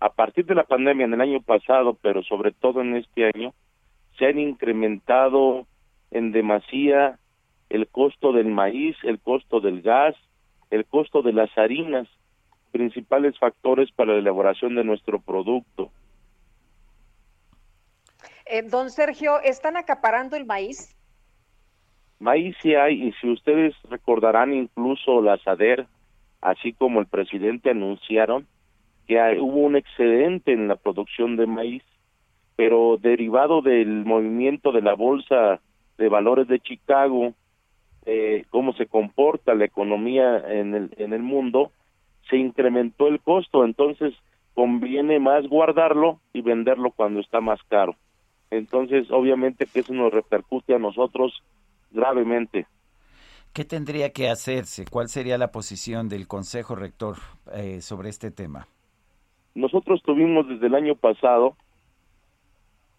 a 0.00 0.10
partir 0.10 0.44
de 0.44 0.54
la 0.54 0.64
pandemia 0.64 1.06
en 1.06 1.14
el 1.14 1.20
año 1.20 1.40
pasado, 1.40 1.96
pero 2.02 2.22
sobre 2.24 2.50
todo 2.52 2.80
en 2.80 2.96
este 2.96 3.30
año, 3.32 3.54
se 4.18 4.26
han 4.26 4.38
incrementado 4.38 5.66
en 6.10 6.32
demasía 6.32 7.18
el 7.70 7.86
costo 7.86 8.32
del 8.32 8.48
maíz, 8.48 8.96
el 9.04 9.20
costo 9.20 9.60
del 9.60 9.82
gas, 9.82 10.16
el 10.70 10.84
costo 10.84 11.22
de 11.22 11.32
las 11.32 11.56
harinas, 11.56 12.08
principales 12.72 13.38
factores 13.38 13.90
para 13.92 14.14
la 14.14 14.18
elaboración 14.18 14.74
de 14.74 14.84
nuestro 14.84 15.20
producto. 15.20 15.90
Eh, 18.46 18.62
don 18.62 18.90
Sergio, 18.90 19.40
¿están 19.40 19.76
acaparando 19.76 20.36
el 20.36 20.44
maíz? 20.44 20.96
Maíz 22.18 22.56
sí 22.62 22.74
hay, 22.74 23.08
y 23.08 23.12
si 23.20 23.28
ustedes 23.30 23.74
recordarán 23.90 24.52
incluso 24.52 25.20
la 25.22 25.38
SADER, 25.38 25.86
así 26.40 26.72
como 26.72 27.00
el 27.00 27.06
presidente 27.06 27.70
anunciaron 27.70 28.46
que 29.06 29.18
hubo 29.40 29.60
un 29.60 29.76
excedente 29.76 30.52
en 30.52 30.68
la 30.68 30.76
producción 30.76 31.36
de 31.36 31.46
maíz, 31.46 31.82
pero 32.56 32.96
derivado 32.96 33.62
del 33.62 34.04
movimiento 34.04 34.72
de 34.72 34.82
la 34.82 34.94
Bolsa 34.94 35.60
de 35.98 36.08
Valores 36.08 36.46
de 36.46 36.60
Chicago, 36.60 37.34
eh, 38.06 38.44
cómo 38.50 38.72
se 38.74 38.86
comporta 38.86 39.54
la 39.54 39.64
economía 39.64 40.38
en 40.48 40.74
el, 40.74 40.94
en 40.98 41.12
el 41.12 41.22
mundo, 41.22 41.72
se 42.28 42.36
incrementó 42.36 43.08
el 43.08 43.20
costo, 43.20 43.64
entonces 43.64 44.14
conviene 44.54 45.18
más 45.18 45.46
guardarlo 45.48 46.20
y 46.32 46.42
venderlo 46.42 46.90
cuando 46.90 47.20
está 47.20 47.40
más 47.40 47.60
caro. 47.68 47.96
Entonces, 48.52 49.10
obviamente 49.10 49.64
que 49.64 49.80
eso 49.80 49.94
nos 49.94 50.12
repercute 50.12 50.74
a 50.74 50.78
nosotros 50.78 51.42
gravemente. 51.90 52.66
¿Qué 53.54 53.64
tendría 53.64 54.12
que 54.12 54.28
hacerse? 54.28 54.84
¿Cuál 54.84 55.08
sería 55.08 55.38
la 55.38 55.50
posición 55.50 56.10
del 56.10 56.28
Consejo 56.28 56.74
Rector 56.74 57.16
eh, 57.54 57.80
sobre 57.80 58.10
este 58.10 58.30
tema? 58.30 58.68
Nosotros 59.54 60.02
tuvimos 60.02 60.46
desde 60.48 60.66
el 60.66 60.74
año 60.74 60.96
pasado 60.96 61.56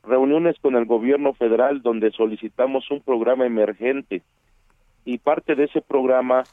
reuniones 0.04 0.56
con 0.60 0.76
el 0.76 0.86
gobierno 0.86 1.34
federal 1.34 1.84
donde 1.84 2.10
solicitamos 2.12 2.90
un 2.90 3.02
programa 3.02 3.46
emergente 3.46 4.24
y 5.06 5.20
parte 5.20 5.54
de 5.54 5.66
ese 5.66 5.82
programa 5.82 6.46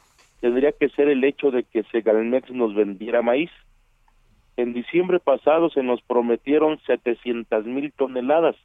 tendría 0.43 0.73
que 0.73 0.91
ser 0.91 1.09
el 1.09 1.25
hecho 1.25 1.51
de 1.51 1.65
que 1.65 1.85
Segalmex 1.85 2.51
nos 2.51 2.75
vendiera 2.75 3.23
maíz. 3.23 3.51
En 4.59 4.75
diciembre 4.75 5.21
pasado 5.21 5.71
se 5.71 5.83
nos 5.83 6.03
prometieron 6.03 6.79
700 6.87 7.65
mil 7.65 7.93
toneladas. 7.93 8.57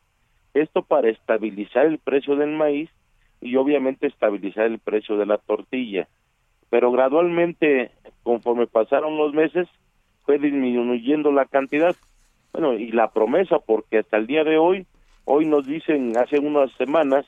Esto 0.55 0.83
para 0.83 1.09
estabilizar 1.09 1.85
el 1.85 1.99
precio 1.99 2.37
del 2.37 2.51
maíz 2.51 2.89
y 3.41 3.57
obviamente 3.57 4.07
estabilizar 4.07 4.67
el 4.67 4.79
precio 4.79 5.17
de 5.17 5.25
la 5.25 5.37
tortilla. 5.37 6.07
Pero 6.69 6.93
gradualmente, 6.93 7.91
conforme 8.23 8.65
pasaron 8.65 9.17
los 9.17 9.33
meses, 9.33 9.67
fue 10.23 10.39
disminuyendo 10.39 11.33
la 11.33 11.43
cantidad. 11.43 11.93
Bueno, 12.53 12.73
y 12.73 12.89
la 12.93 13.11
promesa, 13.11 13.59
porque 13.59 13.97
hasta 13.97 14.15
el 14.15 14.27
día 14.27 14.45
de 14.45 14.57
hoy, 14.57 14.87
hoy 15.25 15.45
nos 15.45 15.67
dicen 15.67 16.15
hace 16.15 16.39
unas 16.39 16.71
semanas, 16.77 17.25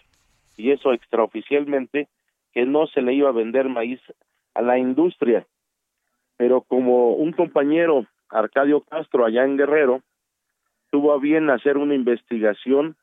y 0.55 0.71
eso 0.71 0.93
extraoficialmente, 0.93 2.07
que 2.53 2.65
no 2.65 2.87
se 2.87 3.01
le 3.01 3.13
iba 3.13 3.27
a 3.27 3.33
vender 3.33 3.67
maíz 3.67 3.99
a 4.53 4.61
la 4.61 4.77
industria. 4.77 5.45
Pero 6.37 6.61
como 6.61 7.11
un 7.11 7.33
compañero, 7.33 8.05
Arcadio 8.29 8.79
Castro, 8.81 9.25
allá 9.25 9.43
en 9.43 9.57
Guerrero, 9.57 10.01
tuvo 10.91 11.11
a 11.11 11.19
bien 11.19 11.49
hacer 11.49 11.75
una 11.75 11.93
investigación 11.93 12.95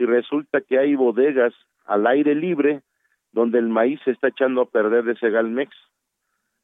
y 0.00 0.06
resulta 0.06 0.62
que 0.62 0.78
hay 0.78 0.94
bodegas 0.94 1.52
al 1.84 2.06
aire 2.06 2.34
libre 2.34 2.80
donde 3.32 3.58
el 3.58 3.68
maíz 3.68 4.00
se 4.02 4.12
está 4.12 4.28
echando 4.28 4.62
a 4.62 4.70
perder 4.70 5.04
de 5.04 5.14
Segalmex. 5.16 5.76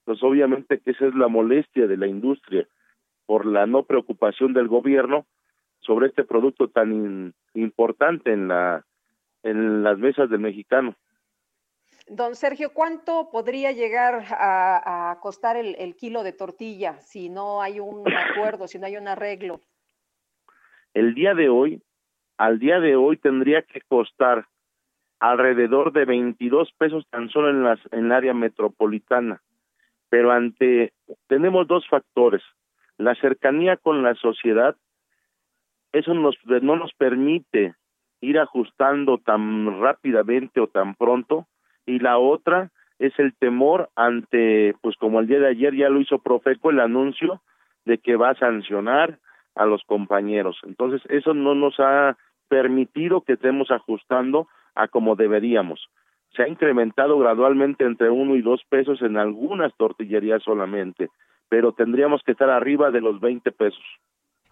Pues 0.05 0.22
obviamente 0.22 0.81
que 0.81 0.92
esa 0.92 1.07
es 1.07 1.14
la 1.14 1.29
molestia 1.29 1.87
de 1.87 1.99
la 1.99 2.07
industria 2.07 2.66
por 3.27 3.44
la 3.44 3.66
no 3.66 3.83
preocupación 3.83 4.55
del 4.55 4.68
gobierno 4.68 5.27
sobre 5.81 6.07
este 6.07 6.25
producto 6.25 6.68
tan 6.68 7.35
importante 7.53 8.33
en 8.33 8.49
la 8.49 8.87
en 9.42 9.83
las 9.83 9.99
mesas 9.99 10.31
del 10.31 10.40
mexicano. 10.40 10.96
Don 12.09 12.37
Sergio, 12.37 12.72
¿cuánto 12.72 13.29
podría 13.31 13.72
llegar 13.72 14.25
a, 14.31 15.18
costar 15.20 15.57
el, 15.57 15.94
kilo 15.96 16.22
de 16.22 16.33
tortilla 16.33 17.01
si 17.01 17.29
no 17.29 17.61
hay 17.61 17.81
un 17.81 18.05
acuerdo, 18.12 18.66
si 18.66 18.79
no 18.79 18.87
hay 18.87 18.96
un 18.96 19.09
arreglo? 19.09 19.61
El 20.94 21.14
día 21.14 21.35
de 21.35 21.51
hoy, 21.51 21.83
al 22.38 22.59
día 22.59 22.81
de 22.81 22.96
hoy 22.96 23.16
tendría 23.16 23.62
que 23.62 23.81
costar 23.83 24.46
alrededor 25.20 25.92
de 25.92 26.05
22 26.05 26.72
pesos 26.72 27.07
tan 27.11 27.29
solo 27.31 27.51
en 27.51 27.62
las 27.62 27.81
en 27.92 28.07
el 28.07 28.12
área 28.12 28.35
metropolitana. 28.35 29.40
Pero 30.09 30.31
ante 30.31 30.92
tenemos 31.27 31.66
dos 31.66 31.87
factores, 31.88 32.42
la 32.99 33.14
cercanía 33.16 33.77
con 33.77 34.03
la 34.03 34.14
sociedad, 34.14 34.77
eso 35.92 36.14
nos 36.14 36.37
no 36.46 36.77
nos 36.77 36.92
permite 36.94 37.75
ir 38.20 38.38
ajustando 38.38 39.18
tan 39.18 39.81
rápidamente 39.81 40.61
o 40.61 40.66
tan 40.66 40.94
pronto 40.94 41.46
y 41.87 41.99
la 41.99 42.18
otra 42.18 42.70
es 42.99 43.18
el 43.18 43.35
temor 43.35 43.90
ante, 43.94 44.75
pues 44.81 44.96
como 44.96 45.20
el 45.20 45.27
día 45.27 45.38
de 45.38 45.49
ayer 45.49 45.75
ya 45.75 45.88
lo 45.88 46.01
hizo 46.01 46.18
Profeco, 46.18 46.70
el 46.70 46.81
anuncio 46.81 47.42
de 47.85 47.99
que 47.99 48.16
va 48.16 48.31
a 48.31 48.38
sancionar 48.38 49.18
a 49.55 49.66
los 49.66 49.83
compañeros. 49.85 50.59
Entonces, 50.64 51.03
eso 51.09 51.35
no 51.35 51.55
nos 51.55 51.79
ha 51.79 52.16
permitido 52.48 53.22
que 53.22 53.35
estemos 53.35 53.70
ajustando 53.70 54.48
a 54.74 54.88
como 54.88 55.16
deberíamos. 55.16 55.88
Se 56.35 56.42
ha 56.42 56.48
incrementado 56.48 57.18
gradualmente 57.18 57.85
entre 57.85 58.11
uno 58.11 58.37
y 58.37 58.42
dos 58.42 58.61
pesos 58.68 59.00
en 59.02 59.16
algunas 59.16 59.74
tortillerías 59.76 60.42
solamente, 60.42 61.09
pero 61.48 61.72
tendríamos 61.72 62.22
que 62.24 62.32
estar 62.32 62.50
arriba 62.50 62.90
de 62.90 63.00
los 63.00 63.20
20 63.20 63.50
pesos. 63.52 63.85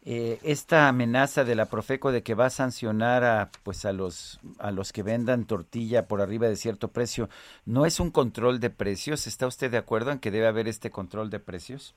Eh, 0.06 0.38
esta 0.42 0.88
amenaza 0.88 1.44
de 1.44 1.54
la 1.54 1.70
Profeco 1.70 2.12
de 2.12 2.22
que 2.22 2.34
va 2.34 2.46
a 2.46 2.50
sancionar 2.50 3.24
a 3.24 3.50
pues 3.62 3.86
a 3.86 3.92
los 3.94 4.38
a 4.58 4.70
los 4.70 4.92
que 4.92 5.02
vendan 5.02 5.46
tortilla 5.46 6.06
por 6.08 6.20
arriba 6.20 6.46
de 6.46 6.56
cierto 6.56 6.88
precio, 6.88 7.30
¿no 7.64 7.86
es 7.86 8.00
un 8.00 8.10
control 8.10 8.60
de 8.60 8.68
precios? 8.68 9.26
¿Está 9.26 9.46
usted 9.46 9.70
de 9.70 9.78
acuerdo 9.78 10.10
en 10.10 10.18
que 10.18 10.30
debe 10.30 10.46
haber 10.46 10.68
este 10.68 10.90
control 10.90 11.30
de 11.30 11.40
precios? 11.40 11.94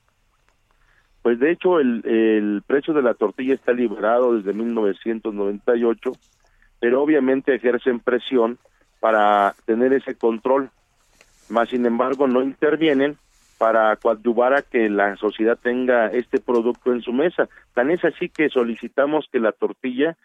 Pues 1.27 1.39
de 1.39 1.51
hecho 1.51 1.81
el, 1.81 2.05
el 2.05 2.61
precio 2.65 2.93
de 2.93 3.01
la 3.01 3.13
tortilla 3.13 3.53
está 3.53 3.73
liberado 3.73 4.37
desde 4.37 4.53
1998, 4.53 6.13
pero 6.79 7.03
obviamente 7.03 7.53
ejercen 7.53 7.99
presión 7.99 8.57
para 9.01 9.53
tener 9.65 9.91
ese 9.91 10.15
control, 10.17 10.69
más 11.49 11.67
sin 11.67 11.85
embargo 11.85 12.29
no 12.29 12.41
intervienen 12.41 13.17
para 13.57 13.93
coadyuvar 13.97 14.53
a 14.53 14.61
que 14.61 14.89
la 14.89 15.17
sociedad 15.17 15.59
tenga 15.61 16.07
este 16.07 16.39
producto 16.39 16.93
en 16.93 17.01
su 17.01 17.11
mesa. 17.11 17.49
Tan 17.73 17.91
es 17.91 18.05
así 18.05 18.29
que 18.29 18.47
solicitamos 18.47 19.27
que 19.29 19.41
la 19.41 19.51
tortilla 19.51 20.15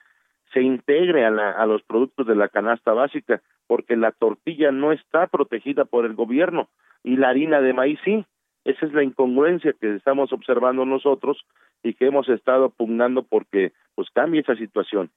se 0.52 0.62
integre 0.62 1.26
a, 1.26 1.30
a 1.30 1.66
los 1.66 1.82
productos 1.82 2.28
de 2.28 2.36
la 2.36 2.46
canasta 2.46 2.92
básica, 2.92 3.42
porque 3.66 3.96
la 3.96 4.12
tortilla 4.12 4.70
no 4.70 4.92
está 4.92 5.26
protegida 5.26 5.84
por 5.84 6.06
el 6.06 6.14
gobierno 6.14 6.68
y 7.02 7.16
la 7.16 7.30
harina 7.30 7.60
de 7.60 7.72
maíz 7.72 7.98
sí. 8.04 8.24
Esa 8.64 8.87
es 8.87 8.92
la 8.92 9.03
incongruencia 9.03 9.75
que 9.81 9.96
estamos 9.96 10.33
observando 10.33 10.85
nosotros 10.85 11.44
y 11.83 11.94
que 11.94 12.07
hemos 12.07 12.29
estado 12.29 12.70
pugnando 12.70 13.22
porque 13.22 13.72
pues 13.94 14.09
cambie 14.11 14.40
esa 14.40 14.55
situación. 14.57 15.11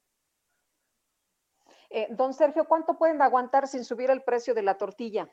Eh, 1.91 2.07
don 2.09 2.33
Sergio, 2.33 2.65
¿cuánto 2.65 2.97
pueden 2.97 3.21
aguantar 3.21 3.67
sin 3.67 3.83
subir 3.83 4.09
el 4.09 4.23
precio 4.23 4.53
de 4.53 4.63
la 4.63 4.77
tortilla? 4.77 5.29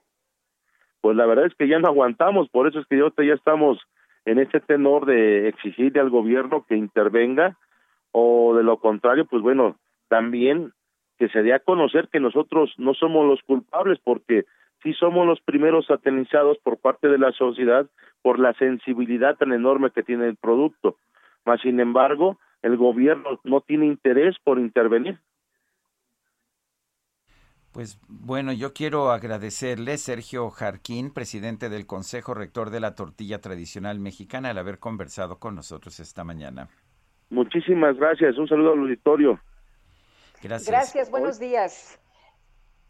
pues 1.03 1.16
la 1.16 1.27
verdad 1.27 1.46
es 1.46 1.55
que 1.57 1.68
ya 1.68 1.81
no 1.81 1.88
aguantamos, 1.88 2.48
por 2.48 2.68
eso 2.68 2.79
es 2.79 2.87
que 2.87 2.96
ya 2.96 3.35
estamos 3.35 3.79
en 4.25 4.38
este 4.38 4.61
tenor 4.61 5.05
de 5.05 5.48
exigirle 5.48 6.01
al 6.01 6.11
gobierno 6.11 6.64
que 6.66 6.77
intervenga 6.77 7.59
o 8.12 8.55
de 8.55 8.62
lo 8.62 8.79
contrario, 8.79 9.27
pues 9.27 9.42
bueno, 9.42 9.77
también 10.09 10.72
que 11.18 11.29
se 11.29 11.43
dé 11.43 11.55
a 11.55 11.59
conocer 11.59 12.09
que 12.09 12.20
nosotros 12.20 12.72
no 12.78 12.95
somos 12.95 13.26
los 13.26 13.43
culpables 13.43 13.99
porque 14.05 14.45
sí 14.83 14.93
somos 14.95 15.26
los 15.26 15.41
primeros 15.41 15.87
satanizados 15.87 16.59
por 16.59 16.78
parte 16.78 17.09
de 17.09 17.18
la 17.18 17.33
sociedad 17.33 17.89
por 18.22 18.39
la 18.39 18.55
sensibilidad 18.55 19.37
tan 19.37 19.53
enorme 19.53 19.91
que 19.91 20.03
tiene 20.03 20.28
el 20.28 20.37
producto. 20.37 20.97
Mas, 21.45 21.61
sin 21.61 21.80
embargo, 21.80 22.39
el 22.62 22.76
gobierno 22.76 23.41
no 23.45 23.61
tiene 23.61 23.87
interés 23.87 24.37
por 24.45 24.59
intervenir. 24.59 25.18
Pues 27.72 27.99
bueno, 28.07 28.53
yo 28.53 28.74
quiero 28.74 29.11
agradecerle 29.11 29.97
Sergio 29.97 30.51
Jarquín, 30.51 31.12
presidente 31.12 31.70
del 31.70 31.87
Consejo 31.87 32.35
Rector 32.35 32.70
de 32.70 32.80
la 32.80 32.95
Tortilla 32.95 33.41
Tradicional 33.41 33.99
Mexicana, 33.99 34.51
al 34.51 34.59
haber 34.59 34.78
conversado 34.78 35.39
con 35.39 35.55
nosotros 35.55 35.99
esta 35.99 36.22
mañana. 36.22 36.68
Muchísimas 37.30 37.97
gracias. 37.97 38.37
Un 38.37 38.47
saludo 38.47 38.74
al 38.74 38.80
auditorio. 38.80 39.41
Gracias. 40.43 40.68
Gracias, 40.68 41.11
buenos 41.11 41.41
días. 41.41 41.99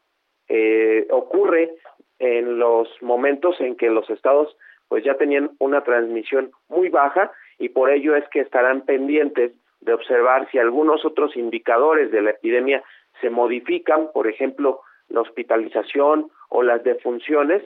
eh, 0.49 1.07
ocurre 1.09 1.75
en 2.19 2.59
los 2.59 2.87
momentos 3.01 3.59
en 3.59 3.75
que 3.75 3.89
los 3.89 4.09
estados 4.09 4.55
pues 4.87 5.03
ya 5.03 5.15
tenían 5.15 5.51
una 5.59 5.81
transmisión 5.81 6.51
muy 6.69 6.89
baja 6.89 7.31
y 7.57 7.69
por 7.69 7.89
ello 7.89 8.15
es 8.15 8.27
que 8.29 8.41
estarán 8.41 8.81
pendientes 8.81 9.53
de 9.81 9.93
observar 9.93 10.49
si 10.51 10.57
algunos 10.57 11.03
otros 11.05 11.35
indicadores 11.35 12.11
de 12.11 12.21
la 12.21 12.31
epidemia 12.31 12.83
se 13.21 13.29
modifican, 13.29 14.09
por 14.13 14.27
ejemplo, 14.27 14.81
la 15.09 15.21
hospitalización 15.21 16.29
o 16.49 16.63
las 16.63 16.83
defunciones, 16.83 17.63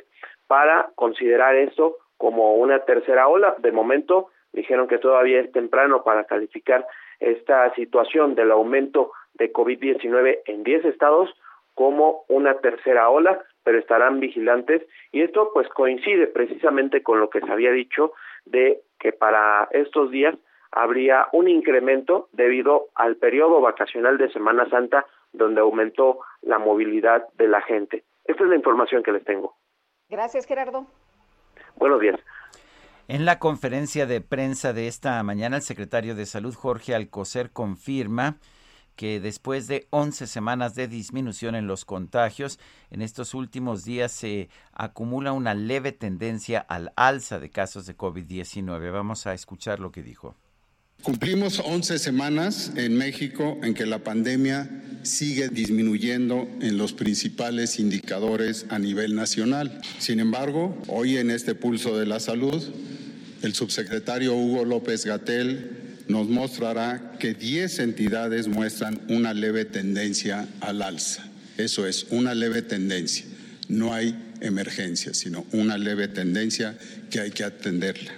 para 0.48 0.90
considerar 0.96 1.56
esto 1.56 1.98
como 2.18 2.56
una 2.56 2.80
tercera 2.86 3.28
ola. 3.28 3.56
De 3.60 3.72
momento 3.72 4.30
dijeron 4.54 4.88
que 4.88 4.98
todavía 4.98 5.42
es 5.42 5.52
temprano 5.52 6.04
para 6.04 6.24
calificar 6.24 6.86
esta 7.20 7.74
situación 7.76 8.36
del 8.36 8.52
aumento 8.52 9.12
de 9.34 9.52
COVID-19 9.52 10.40
en 10.46 10.64
10 10.64 10.86
estados 10.86 11.30
como 11.78 12.24
una 12.28 12.56
tercera 12.56 13.08
ola, 13.08 13.40
pero 13.64 13.78
estarán 13.78 14.20
vigilantes 14.20 14.82
y 15.12 15.22
esto 15.22 15.52
pues 15.54 15.70
coincide 15.70 16.26
precisamente 16.26 17.04
con 17.04 17.20
lo 17.20 17.30
que 17.30 17.40
se 17.40 17.52
había 17.52 17.72
dicho 17.72 18.14
de 18.46 18.82
que 18.98 19.12
para 19.12 19.68
estos 19.70 20.10
días 20.10 20.34
habría 20.72 21.28
un 21.34 21.48
incremento 21.48 22.30
debido 22.32 22.88
al 22.96 23.18
periodo 23.18 23.62
vacacional 23.62 24.18
de 24.18 24.32
Semana 24.32 24.68
Santa 24.72 25.06
donde 25.34 25.62
aumentó 25.62 26.22
la 26.42 26.58
movilidad 26.58 27.28
de 27.36 27.48
la 27.48 27.62
gente. 27.62 28.04
Esta 28.26 28.44
es 28.44 28.50
la 28.50 28.56
información 28.56 29.04
que 29.04 29.12
les 29.12 29.24
tengo. 29.24 29.56
Gracias, 30.10 30.48
Gerardo. 30.48 30.88
Buenos 31.76 32.02
días. 32.02 32.20
En 33.08 33.24
la 33.24 33.38
conferencia 33.38 34.08
de 34.08 34.20
prensa 34.20 34.74
de 34.74 34.88
esta 34.88 35.22
mañana, 35.22 35.58
el 35.58 35.62
secretario 35.62 36.16
de 36.16 36.26
Salud, 36.26 36.56
Jorge 36.56 36.96
Alcocer, 36.96 37.52
confirma 37.54 38.38
que 38.98 39.22
después 39.22 39.68
de 39.68 39.88
11 39.92 40.28
semanas 40.28 40.76
de 40.76 40.90
disminución 40.90 41.56
en 41.56 41.68
los 41.68 41.86
contagios, 41.86 42.60
en 42.92 43.02
estos 43.02 43.34
últimos 43.34 43.86
días 43.86 44.12
se 44.12 44.50
acumula 44.74 45.32
una 45.32 45.54
leve 45.54 45.94
tendencia 45.94 46.60
al 46.60 46.92
alza 46.98 47.40
de 47.40 47.50
casos 47.52 47.86
de 47.86 47.96
COVID-19. 47.96 48.92
Vamos 48.92 49.28
a 49.28 49.34
escuchar 49.34 49.80
lo 49.80 49.92
que 49.92 50.04
dijo. 50.04 50.36
Cumplimos 51.04 51.62
11 51.64 52.00
semanas 52.00 52.72
en 52.76 52.98
México 52.98 53.60
en 53.62 53.76
que 53.76 53.86
la 53.86 54.00
pandemia 54.00 54.68
sigue 55.04 55.48
disminuyendo 55.48 56.48
en 56.60 56.80
los 56.80 56.92
principales 56.92 57.80
indicadores 57.80 58.66
a 58.70 58.80
nivel 58.80 59.16
nacional. 59.16 59.80
Sin 60.00 60.20
embargo, 60.20 60.76
hoy 60.88 61.18
en 61.18 61.30
este 61.30 61.54
pulso 61.54 61.98
de 62.00 62.08
la 62.08 62.20
salud, 62.20 62.64
el 63.44 63.54
subsecretario 63.54 64.34
Hugo 64.34 64.66
López 64.66 65.06
Gatel 65.06 65.87
nos 66.08 66.28
mostrará 66.30 67.14
que 67.20 67.34
10 67.34 67.80
entidades 67.80 68.48
muestran 68.48 69.02
una 69.10 69.34
leve 69.34 69.66
tendencia 69.66 70.48
al 70.62 70.82
alza. 70.82 71.28
Eso 71.58 71.86
es, 71.86 72.08
una 72.12 72.34
leve 72.34 72.62
tendencia. 72.62 73.26
No 73.68 73.94
hay 73.94 74.36
emergencia, 74.42 75.14
sino 75.14 75.46
una 75.52 75.78
leve 75.78 76.08
tendencia 76.08 76.78
que 77.10 77.20
hay 77.20 77.32
que 77.32 77.44
atenderla. 77.44 78.14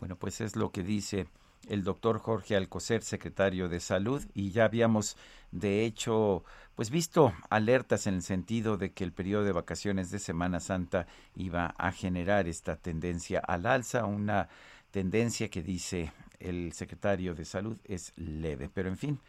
Bueno, 0.00 0.16
pues 0.16 0.40
es 0.40 0.56
lo 0.56 0.72
que 0.72 0.82
dice 0.82 1.26
el 1.68 1.82
doctor 1.82 2.18
Jorge 2.18 2.56
Alcocer, 2.56 3.02
secretario 3.02 3.68
de 3.68 3.80
Salud, 3.80 4.22
y 4.34 4.50
ya 4.50 4.64
habíamos, 4.64 5.16
de 5.50 5.84
hecho, 5.84 6.44
pues 6.74 6.90
visto 6.90 7.34
alertas 7.50 8.06
en 8.06 8.14
el 8.14 8.22
sentido 8.22 8.76
de 8.76 8.92
que 8.92 9.04
el 9.04 9.12
periodo 9.12 9.44
de 9.44 9.52
vacaciones 9.52 10.10
de 10.10 10.18
Semana 10.18 10.60
Santa 10.60 11.06
iba 11.34 11.74
a 11.78 11.90
generar 11.92 12.46
esta 12.46 12.76
tendencia 12.76 13.40
al 13.40 13.66
alza, 13.66 14.04
una 14.04 14.48
tendencia 14.90 15.48
que 15.48 15.62
dice 15.62 16.12
el 16.38 16.72
secretario 16.72 17.34
de 17.34 17.44
Salud 17.44 17.78
es 17.84 18.12
leve. 18.16 18.70
Pero 18.72 18.88
en 18.88 18.96
fin, 18.96 19.20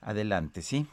adelante, 0.00 0.62
¿sí? 0.62 0.86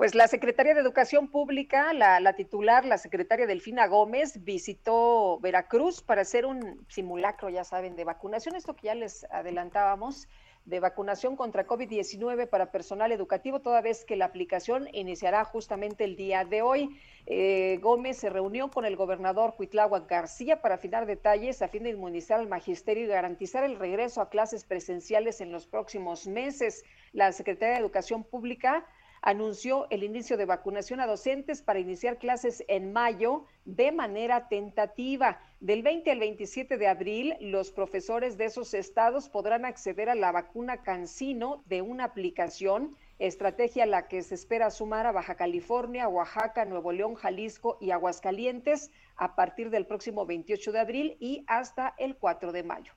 Pues 0.00 0.14
la 0.14 0.28
Secretaría 0.28 0.72
de 0.72 0.80
Educación 0.80 1.28
Pública, 1.28 1.92
la, 1.92 2.32
titular, 2.32 2.86
la 2.86 2.96
secretaria 2.96 3.46
Delfina 3.46 3.86
Gómez, 3.86 4.42
visitó 4.44 5.38
Veracruz 5.40 6.00
para 6.00 6.22
hacer 6.22 6.46
un 6.46 6.86
simulacro, 6.88 7.50
ya 7.50 7.64
saben, 7.64 7.96
de 7.96 8.04
vacunación, 8.04 8.56
esto 8.56 8.74
que 8.74 8.86
ya 8.86 8.94
les 8.94 9.24
adelantábamos, 9.24 10.26
de 10.64 10.80
vacunación 10.80 11.36
contra 11.36 11.66
COVID-19 11.66 12.48
para 12.48 12.70
personal 12.70 13.12
educativo, 13.12 13.60
toda 13.60 13.80
vez 13.80 14.04
que 14.04 14.16
la 14.16 14.26
aplicación 14.26 14.88
iniciará 14.92 15.44
justamente 15.44 16.04
el 16.04 16.16
día 16.16 16.44
de 16.44 16.62
hoy. 16.62 17.00
Eh, 17.26 17.78
Gómez 17.80 18.18
se 18.18 18.30
reunió 18.30 18.70
con 18.70 18.84
el 18.84 18.96
gobernador 18.96 19.54
Cuitláhuac 19.56 20.08
García 20.08 20.60
para 20.60 20.76
afinar 20.76 21.06
detalles 21.06 21.62
a 21.62 21.68
fin 21.68 21.84
de 21.84 21.90
inmunizar 21.90 22.40
al 22.40 22.48
magisterio 22.48 23.04
y 23.04 23.08
garantizar 23.08 23.64
el 23.64 23.78
regreso 23.78 24.20
a 24.20 24.30
clases 24.30 24.64
presenciales 24.64 25.40
en 25.40 25.52
los 25.52 25.66
próximos 25.66 26.26
meses. 26.26 26.84
La 27.12 27.32
Secretaría 27.32 27.74
de 27.74 27.80
Educación 27.80 28.24
Pública 28.24 28.86
anunció 29.22 29.86
el 29.90 30.02
inicio 30.02 30.36
de 30.36 30.46
vacunación 30.46 31.00
a 31.00 31.06
docentes 31.06 31.62
para 31.62 31.78
iniciar 31.78 32.18
clases 32.18 32.64
en 32.68 32.92
mayo 32.92 33.44
de 33.64 33.92
manera 33.92 34.48
tentativa. 34.48 35.40
Del 35.60 35.82
20 35.82 36.10
al 36.10 36.20
27 36.20 36.78
de 36.78 36.88
abril, 36.88 37.34
los 37.40 37.70
profesores 37.70 38.38
de 38.38 38.46
esos 38.46 38.72
estados 38.74 39.28
podrán 39.28 39.64
acceder 39.64 40.08
a 40.08 40.14
la 40.14 40.32
vacuna 40.32 40.82
Cancino 40.82 41.62
de 41.66 41.82
una 41.82 42.04
aplicación, 42.04 42.96
estrategia 43.18 43.84
a 43.84 43.86
la 43.86 44.08
que 44.08 44.22
se 44.22 44.34
espera 44.34 44.70
sumar 44.70 45.06
a 45.06 45.12
Baja 45.12 45.34
California, 45.34 46.08
Oaxaca, 46.08 46.64
Nuevo 46.64 46.92
León, 46.92 47.14
Jalisco 47.14 47.76
y 47.80 47.90
Aguascalientes 47.90 48.90
a 49.16 49.36
partir 49.36 49.68
del 49.68 49.86
próximo 49.86 50.24
28 50.24 50.72
de 50.72 50.80
abril 50.80 51.16
y 51.20 51.44
hasta 51.46 51.94
el 51.98 52.16
4 52.16 52.52
de 52.52 52.62
mayo. 52.62 52.94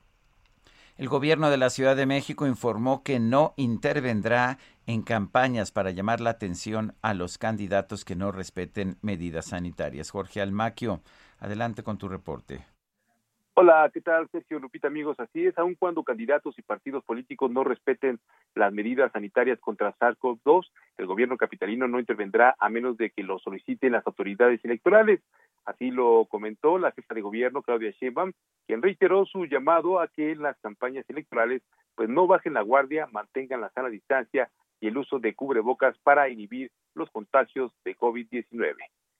El 0.95 1.09
gobierno 1.09 1.49
de 1.49 1.57
la 1.57 1.71
Ciudad 1.71 1.95
de 1.95 2.05
México 2.05 2.45
informó 2.45 3.01
que 3.01 3.19
no 3.19 3.55
intervendrá 3.57 4.59
en 4.85 5.01
campañas 5.01 5.71
para 5.71 5.91
llamar 5.91 6.19
la 6.19 6.31
atención 6.31 6.93
a 7.01 7.13
los 7.13 7.37
candidatos 7.37 8.05
que 8.05 8.15
no 8.15 8.31
respeten 8.31 8.97
medidas 9.01 9.47
sanitarias. 9.47 10.11
Jorge 10.11 10.41
Almaquio, 10.41 11.01
adelante 11.39 11.83
con 11.83 11.97
tu 11.97 12.07
reporte. 12.09 12.65
Hola, 13.55 13.87
¿qué 13.93 14.01
tal, 14.01 14.27
Sergio 14.31 14.57
Lupita, 14.57 14.87
amigos? 14.87 15.19
Así 15.19 15.45
es, 15.45 15.55
aun 15.59 15.75
cuando 15.75 16.03
candidatos 16.03 16.57
y 16.57 16.63
partidos 16.63 17.03
políticos 17.03 17.51
no 17.51 17.63
respeten 17.63 18.19
las 18.55 18.73
medidas 18.73 19.11
sanitarias 19.11 19.59
contra 19.59 19.93
SARS-CoV-2, 19.99 20.71
el 20.97 21.05
gobierno 21.05 21.37
capitalino 21.37 21.87
no 21.87 21.99
intervendrá 21.99 22.55
a 22.57 22.69
menos 22.69 22.97
de 22.97 23.11
que 23.11 23.21
lo 23.21 23.37
soliciten 23.37 23.91
las 23.91 24.07
autoridades 24.07 24.59
electorales. 24.65 25.21
Así 25.65 25.91
lo 25.91 26.25
comentó 26.25 26.79
la 26.79 26.93
jefa 26.93 27.13
de 27.13 27.21
gobierno, 27.21 27.61
Claudia 27.61 27.91
Sheinbaum, 27.91 28.31
quien 28.65 28.81
reiteró 28.81 29.23
su 29.25 29.45
llamado 29.45 29.99
a 29.99 30.07
que 30.07 30.35
las 30.35 30.57
campañas 30.57 31.05
electorales 31.07 31.61
pues 31.93 32.09
no 32.09 32.25
bajen 32.25 32.55
la 32.55 32.61
guardia, 32.63 33.07
mantengan 33.11 33.61
la 33.61 33.69
sana 33.69 33.89
distancia 33.89 34.49
y 34.83 34.87
el 34.87 34.97
uso 34.97 35.17
de 35.17 35.33
cubrebocas 35.33 35.97
para 35.99 36.27
inhibir 36.27 36.69
los 36.93 37.09
contagios 37.09 37.71
de 37.85 37.95
COVID-19. 37.95 38.75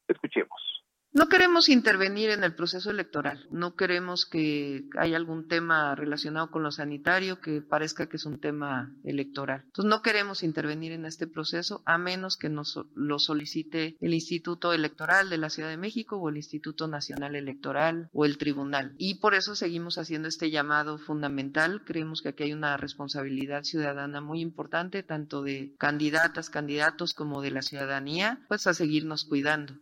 Escuchemos. 0.10 0.83
No 1.16 1.30
queremos 1.30 1.70
intervenir 1.70 2.32
en 2.32 2.44
el 2.44 2.56
proceso 2.56 2.90
electoral, 2.90 3.46
no 3.52 3.76
queremos 3.76 4.26
que 4.26 4.86
haya 4.98 5.16
algún 5.16 5.48
tema 5.48 5.94
relacionado 5.94 6.50
con 6.50 6.64
lo 6.64 6.72
sanitario 6.72 7.40
que 7.40 7.62
parezca 7.62 8.10
que 8.10 8.18
es 8.18 8.26
un 8.26 8.40
tema 8.40 8.92
electoral. 9.04 9.62
Entonces 9.66 9.90
no 9.92 10.02
queremos 10.02 10.42
intervenir 10.42 10.92
en 10.92 11.06
este 11.06 11.28
proceso 11.28 11.84
a 11.86 12.00
menos 12.00 12.36
que 12.36 12.50
nos 12.50 12.80
lo 12.96 13.20
solicite 13.20 13.96
el 14.02 14.16
Instituto 14.16 14.74
Electoral 14.74 15.30
de 15.30 15.38
la 15.38 15.52
Ciudad 15.52 15.70
de 15.70 15.78
México 15.78 16.18
o 16.18 16.30
el 16.30 16.38
Instituto 16.38 16.88
Nacional 16.88 17.36
Electoral 17.36 18.10
o 18.12 18.26
el 18.26 18.40
Tribunal. 18.40 18.96
Y 18.98 19.20
por 19.20 19.36
eso 19.36 19.56
seguimos 19.56 20.00
haciendo 20.00 20.28
este 20.28 20.50
llamado 20.50 20.98
fundamental. 20.98 21.84
Creemos 21.86 22.24
que 22.24 22.30
aquí 22.30 22.46
hay 22.46 22.54
una 22.54 22.76
responsabilidad 22.76 23.62
ciudadana 23.62 24.20
muy 24.20 24.42
importante, 24.42 25.04
tanto 25.04 25.44
de 25.44 25.76
candidatas, 25.78 26.50
candidatos 26.50 27.14
como 27.14 27.44
de 27.44 27.52
la 27.52 27.62
ciudadanía, 27.62 28.40
pues 28.48 28.66
a 28.66 28.74
seguirnos 28.74 29.26
cuidando. 29.26 29.76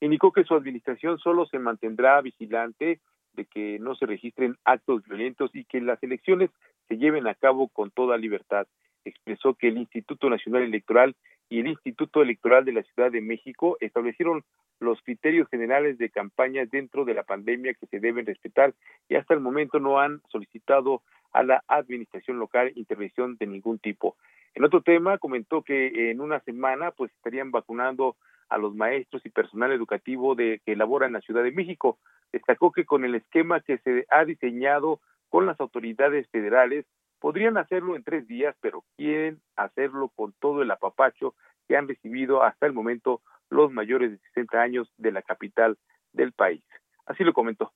Indicó 0.00 0.32
que 0.32 0.44
su 0.44 0.54
administración 0.54 1.18
solo 1.18 1.46
se 1.46 1.58
mantendrá 1.58 2.20
vigilante 2.20 3.00
de 3.32 3.44
que 3.44 3.78
no 3.78 3.94
se 3.94 4.06
registren 4.06 4.56
actos 4.64 5.02
violentos 5.04 5.50
y 5.54 5.64
que 5.64 5.80
las 5.80 6.02
elecciones 6.02 6.50
se 6.88 6.96
lleven 6.96 7.26
a 7.26 7.34
cabo 7.34 7.68
con 7.68 7.90
toda 7.90 8.16
libertad. 8.16 8.66
Expresó 9.04 9.54
que 9.54 9.68
el 9.68 9.78
Instituto 9.78 10.28
Nacional 10.28 10.62
Electoral 10.62 11.14
y 11.48 11.60
el 11.60 11.68
Instituto 11.68 12.22
Electoral 12.22 12.64
de 12.64 12.72
la 12.72 12.82
Ciudad 12.82 13.10
de 13.10 13.20
México 13.20 13.76
establecieron 13.80 14.44
los 14.80 15.00
criterios 15.02 15.48
generales 15.48 15.96
de 15.98 16.10
campaña 16.10 16.64
dentro 16.66 17.04
de 17.04 17.14
la 17.14 17.22
pandemia 17.22 17.74
que 17.74 17.86
se 17.86 18.00
deben 18.00 18.26
respetar 18.26 18.74
y 19.08 19.14
hasta 19.14 19.34
el 19.34 19.40
momento 19.40 19.78
no 19.78 20.00
han 20.00 20.20
solicitado 20.28 21.02
a 21.32 21.42
la 21.42 21.62
administración 21.68 22.38
local 22.38 22.72
intervención 22.74 23.36
de 23.38 23.46
ningún 23.46 23.78
tipo. 23.78 24.16
En 24.54 24.64
otro 24.64 24.82
tema, 24.82 25.18
comentó 25.18 25.62
que 25.62 26.10
en 26.10 26.20
una 26.20 26.40
semana 26.40 26.90
pues 26.90 27.12
estarían 27.12 27.50
vacunando 27.50 28.16
a 28.48 28.58
los 28.58 28.74
maestros 28.74 29.24
y 29.26 29.30
personal 29.30 29.72
educativo 29.72 30.34
de, 30.34 30.60
que 30.64 30.72
elabora 30.72 31.06
en 31.06 31.12
la 31.12 31.20
Ciudad 31.20 31.42
de 31.42 31.52
México. 31.52 31.98
Destacó 32.32 32.72
que 32.72 32.84
con 32.84 33.04
el 33.04 33.14
esquema 33.14 33.60
que 33.60 33.78
se 33.78 34.06
ha 34.10 34.24
diseñado 34.24 35.00
con 35.28 35.46
las 35.46 35.60
autoridades 35.60 36.28
federales, 36.30 36.86
podrían 37.20 37.56
hacerlo 37.58 37.96
en 37.96 38.04
tres 38.04 38.26
días, 38.26 38.56
pero 38.60 38.84
quieren 38.96 39.40
hacerlo 39.56 40.10
con 40.14 40.32
todo 40.40 40.62
el 40.62 40.70
apapacho 40.70 41.34
que 41.68 41.76
han 41.76 41.88
recibido 41.88 42.42
hasta 42.42 42.66
el 42.66 42.72
momento 42.72 43.22
los 43.50 43.72
mayores 43.72 44.12
de 44.12 44.18
60 44.34 44.60
años 44.60 44.92
de 44.96 45.12
la 45.12 45.22
capital 45.22 45.78
del 46.12 46.32
país. 46.32 46.64
Así 47.06 47.24
lo 47.24 47.32
comentó. 47.32 47.72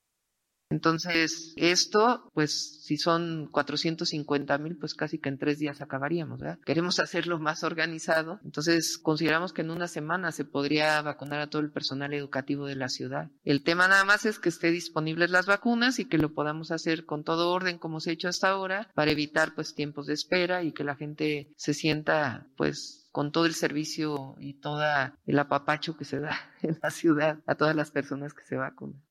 Entonces, 0.71 1.53
esto, 1.57 2.29
pues 2.33 2.81
si 2.83 2.97
son 2.97 3.49
450 3.51 4.57
mil, 4.57 4.77
pues 4.77 4.93
casi 4.93 5.19
que 5.19 5.29
en 5.29 5.37
tres 5.37 5.59
días 5.59 5.81
acabaríamos, 5.81 6.39
¿verdad? 6.39 6.59
Queremos 6.65 6.99
hacerlo 6.99 7.39
más 7.39 7.63
organizado, 7.63 8.39
entonces 8.45 8.97
consideramos 8.97 9.51
que 9.51 9.61
en 9.61 9.71
una 9.71 9.87
semana 9.87 10.31
se 10.31 10.45
podría 10.45 11.01
vacunar 11.01 11.41
a 11.41 11.49
todo 11.49 11.61
el 11.61 11.71
personal 11.71 12.13
educativo 12.13 12.65
de 12.65 12.75
la 12.75 12.87
ciudad. 12.87 13.29
El 13.43 13.63
tema 13.63 13.87
nada 13.87 14.05
más 14.05 14.25
es 14.25 14.39
que 14.39 14.49
esté 14.49 14.71
disponibles 14.71 15.29
las 15.29 15.45
vacunas 15.45 15.99
y 15.99 16.05
que 16.05 16.17
lo 16.17 16.33
podamos 16.33 16.71
hacer 16.71 17.05
con 17.05 17.23
todo 17.23 17.51
orden 17.51 17.77
como 17.77 17.99
se 17.99 18.11
ha 18.11 18.13
hecho 18.13 18.29
hasta 18.29 18.49
ahora 18.49 18.89
para 18.95 19.11
evitar 19.11 19.53
pues 19.53 19.75
tiempos 19.75 20.07
de 20.07 20.13
espera 20.13 20.63
y 20.63 20.71
que 20.71 20.85
la 20.85 20.95
gente 20.95 21.51
se 21.57 21.73
sienta 21.73 22.47
pues 22.55 23.09
con 23.11 23.31
todo 23.31 23.45
el 23.45 23.55
servicio 23.55 24.35
y 24.39 24.59
todo 24.59 24.81
el 25.25 25.39
apapacho 25.39 25.97
que 25.97 26.05
se 26.05 26.19
da 26.19 26.37
en 26.61 26.79
la 26.81 26.91
ciudad 26.91 27.39
a 27.45 27.55
todas 27.55 27.75
las 27.75 27.91
personas 27.91 28.33
que 28.33 28.43
se 28.43 28.55
vacunan. 28.55 29.01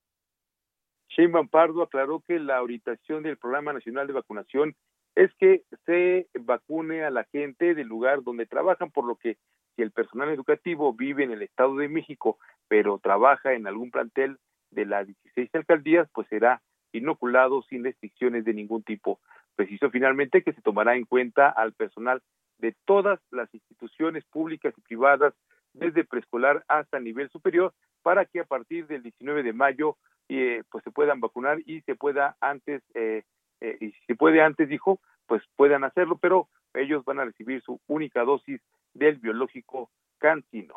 Shane 1.10 1.48
Pardo 1.48 1.82
aclaró 1.82 2.20
que 2.20 2.38
la 2.38 2.62
orientación 2.62 3.22
del 3.22 3.36
Programa 3.36 3.72
Nacional 3.72 4.06
de 4.06 4.12
Vacunación 4.12 4.76
es 5.16 5.32
que 5.34 5.64
se 5.84 6.28
vacune 6.40 7.04
a 7.04 7.10
la 7.10 7.24
gente 7.24 7.74
del 7.74 7.88
lugar 7.88 8.22
donde 8.22 8.46
trabajan, 8.46 8.90
por 8.90 9.04
lo 9.04 9.16
que 9.16 9.36
si 9.74 9.82
el 9.82 9.90
personal 9.90 10.28
educativo 10.30 10.94
vive 10.94 11.24
en 11.24 11.32
el 11.32 11.42
Estado 11.42 11.74
de 11.76 11.88
México, 11.88 12.38
pero 12.68 12.98
trabaja 12.98 13.54
en 13.54 13.66
algún 13.66 13.90
plantel 13.90 14.38
de 14.70 14.86
las 14.86 15.06
16 15.06 15.50
alcaldías, 15.54 16.08
pues 16.12 16.28
será 16.28 16.62
inoculado 16.92 17.62
sin 17.62 17.84
restricciones 17.84 18.44
de 18.44 18.54
ningún 18.54 18.84
tipo. 18.84 19.20
Precisó 19.56 19.90
finalmente 19.90 20.42
que 20.42 20.52
se 20.52 20.62
tomará 20.62 20.96
en 20.96 21.04
cuenta 21.04 21.48
al 21.50 21.72
personal 21.72 22.22
de 22.58 22.74
todas 22.84 23.20
las 23.30 23.52
instituciones 23.52 24.24
públicas 24.26 24.74
y 24.76 24.80
privadas, 24.82 25.34
desde 25.72 26.04
preescolar 26.04 26.64
hasta 26.68 26.98
nivel 26.98 27.30
superior, 27.30 27.72
para 28.02 28.24
que 28.24 28.40
a 28.40 28.44
partir 28.44 28.86
del 28.86 29.02
19 29.02 29.42
de 29.42 29.52
mayo 29.52 29.96
eh, 30.38 30.62
pues 30.70 30.84
se 30.84 30.90
puedan 30.90 31.20
vacunar 31.20 31.58
y 31.66 31.80
se 31.82 31.94
pueda 31.94 32.36
antes, 32.40 32.82
eh, 32.94 33.24
eh, 33.60 33.76
y 33.80 33.92
si 33.92 34.04
se 34.06 34.14
puede 34.14 34.42
antes, 34.42 34.68
dijo, 34.68 35.00
pues 35.26 35.42
puedan 35.56 35.84
hacerlo, 35.84 36.18
pero 36.18 36.48
ellos 36.74 37.04
van 37.04 37.20
a 37.20 37.24
recibir 37.24 37.62
su 37.62 37.80
única 37.86 38.22
dosis 38.24 38.60
del 38.94 39.16
biológico 39.18 39.90
cancino. 40.18 40.74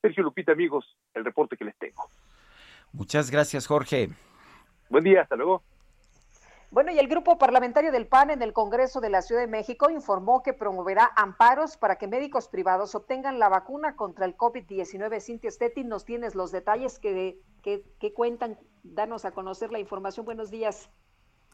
Sergio 0.00 0.22
Lupita, 0.22 0.52
amigos, 0.52 0.98
el 1.14 1.24
reporte 1.24 1.56
que 1.56 1.64
les 1.64 1.76
tengo. 1.76 2.04
Muchas 2.92 3.30
gracias, 3.30 3.66
Jorge. 3.66 4.10
Buen 4.88 5.04
día, 5.04 5.22
hasta 5.22 5.36
luego. 5.36 5.62
Bueno, 6.74 6.90
y 6.90 6.98
el 6.98 7.06
grupo 7.06 7.38
parlamentario 7.38 7.92
del 7.92 8.08
PAN 8.08 8.30
en 8.30 8.42
el 8.42 8.52
Congreso 8.52 9.00
de 9.00 9.08
la 9.08 9.22
Ciudad 9.22 9.42
de 9.42 9.46
México 9.46 9.90
informó 9.90 10.42
que 10.42 10.52
promoverá 10.52 11.08
amparos 11.14 11.76
para 11.76 11.98
que 11.98 12.08
médicos 12.08 12.48
privados 12.48 12.96
obtengan 12.96 13.38
la 13.38 13.48
vacuna 13.48 13.94
contra 13.94 14.26
el 14.26 14.36
COVID-19. 14.36 15.20
Cintia 15.20 15.52
Stettin, 15.52 15.88
nos 15.88 16.04
tienes 16.04 16.34
los 16.34 16.50
detalles 16.50 16.98
que, 16.98 17.38
que, 17.62 17.84
que, 18.00 18.12
cuentan. 18.12 18.58
Danos 18.84 19.24
a 19.24 19.32
conocer 19.32 19.72
la 19.72 19.78
información. 19.78 20.26
Buenos 20.26 20.50
días. 20.50 20.90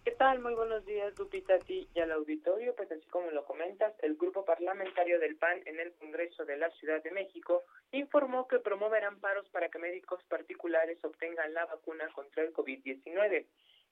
¿Qué 0.04 0.10
tal? 0.10 0.40
Muy 0.40 0.52
buenos 0.54 0.84
días, 0.84 1.16
Lupita, 1.16 1.54
a 1.54 1.58
ti 1.60 1.88
y 1.94 2.00
al 2.00 2.10
auditorio. 2.10 2.74
Pues 2.74 2.90
así 2.90 3.06
como 3.06 3.30
lo 3.30 3.44
comentas, 3.44 3.94
el 4.02 4.16
grupo 4.16 4.44
parlamentario 4.44 5.20
del 5.20 5.36
PAN 5.36 5.62
en 5.64 5.78
el 5.78 5.92
Congreso 5.92 6.44
de 6.44 6.56
la 6.56 6.70
Ciudad 6.70 7.00
de 7.04 7.12
México 7.12 7.62
informó 7.92 8.48
que 8.48 8.58
promoverá 8.58 9.06
amparos 9.06 9.48
para 9.50 9.68
que 9.68 9.78
médicos 9.78 10.24
particulares 10.24 10.98
obtengan 11.04 11.54
la 11.54 11.66
vacuna 11.66 12.08
contra 12.14 12.42
el 12.42 12.52
COVID-19. 12.52 13.46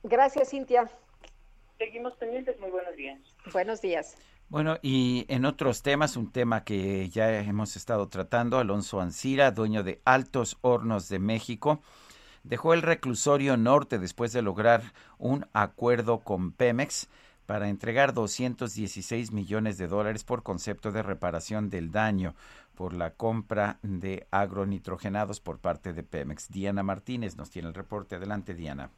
Gracias, 0.04 0.50
Cintia. 0.50 0.90
Seguimos 1.78 2.16
pendientes. 2.16 2.60
Muy 2.60 2.72
buenos 2.72 2.96
días. 2.96 3.20
Buenos 3.54 3.82
días. 3.82 4.18
Bueno, 4.50 4.78
y 4.82 5.26
en 5.30 5.46
otros 5.46 5.84
temas, 5.84 6.18
un 6.18 6.32
tema 6.32 6.64
que 6.64 7.08
ya 7.10 7.42
hemos 7.42 7.76
estado 7.76 8.10
tratando, 8.10 8.58
Alonso 8.58 9.00
Ancira, 9.00 9.52
dueño 9.52 9.84
de 9.84 10.02
Altos 10.06 10.58
Hornos 10.62 11.08
de 11.08 11.20
México, 11.20 11.82
dejó 12.44 12.74
el 12.74 12.82
reclusorio 12.82 13.58
norte 13.58 14.00
después 14.00 14.34
de 14.34 14.42
lograr 14.42 14.94
un 15.18 15.46
acuerdo 15.54 16.20
con 16.20 16.52
Pemex 16.52 17.08
para 17.46 17.70
entregar 17.70 18.14
216 18.14 19.32
millones 19.32 19.78
de 19.78 19.88
dólares 19.88 20.24
por 20.24 20.44
concepto 20.44 20.92
de 20.92 21.02
reparación 21.02 21.70
del 21.70 21.92
daño 21.92 22.36
por 22.76 22.94
la 22.94 23.16
compra 23.16 23.80
de 23.82 24.28
agronitrogenados 24.32 25.40
por 25.40 25.58
parte 25.58 25.92
de 25.92 26.04
Pemex. 26.04 26.50
Diana 26.50 26.84
Martínez 26.84 27.36
nos 27.38 27.50
tiene 27.50 27.68
el 27.68 27.74
reporte. 27.74 28.16
Adelante, 28.16 28.54
Diana. 28.54 28.92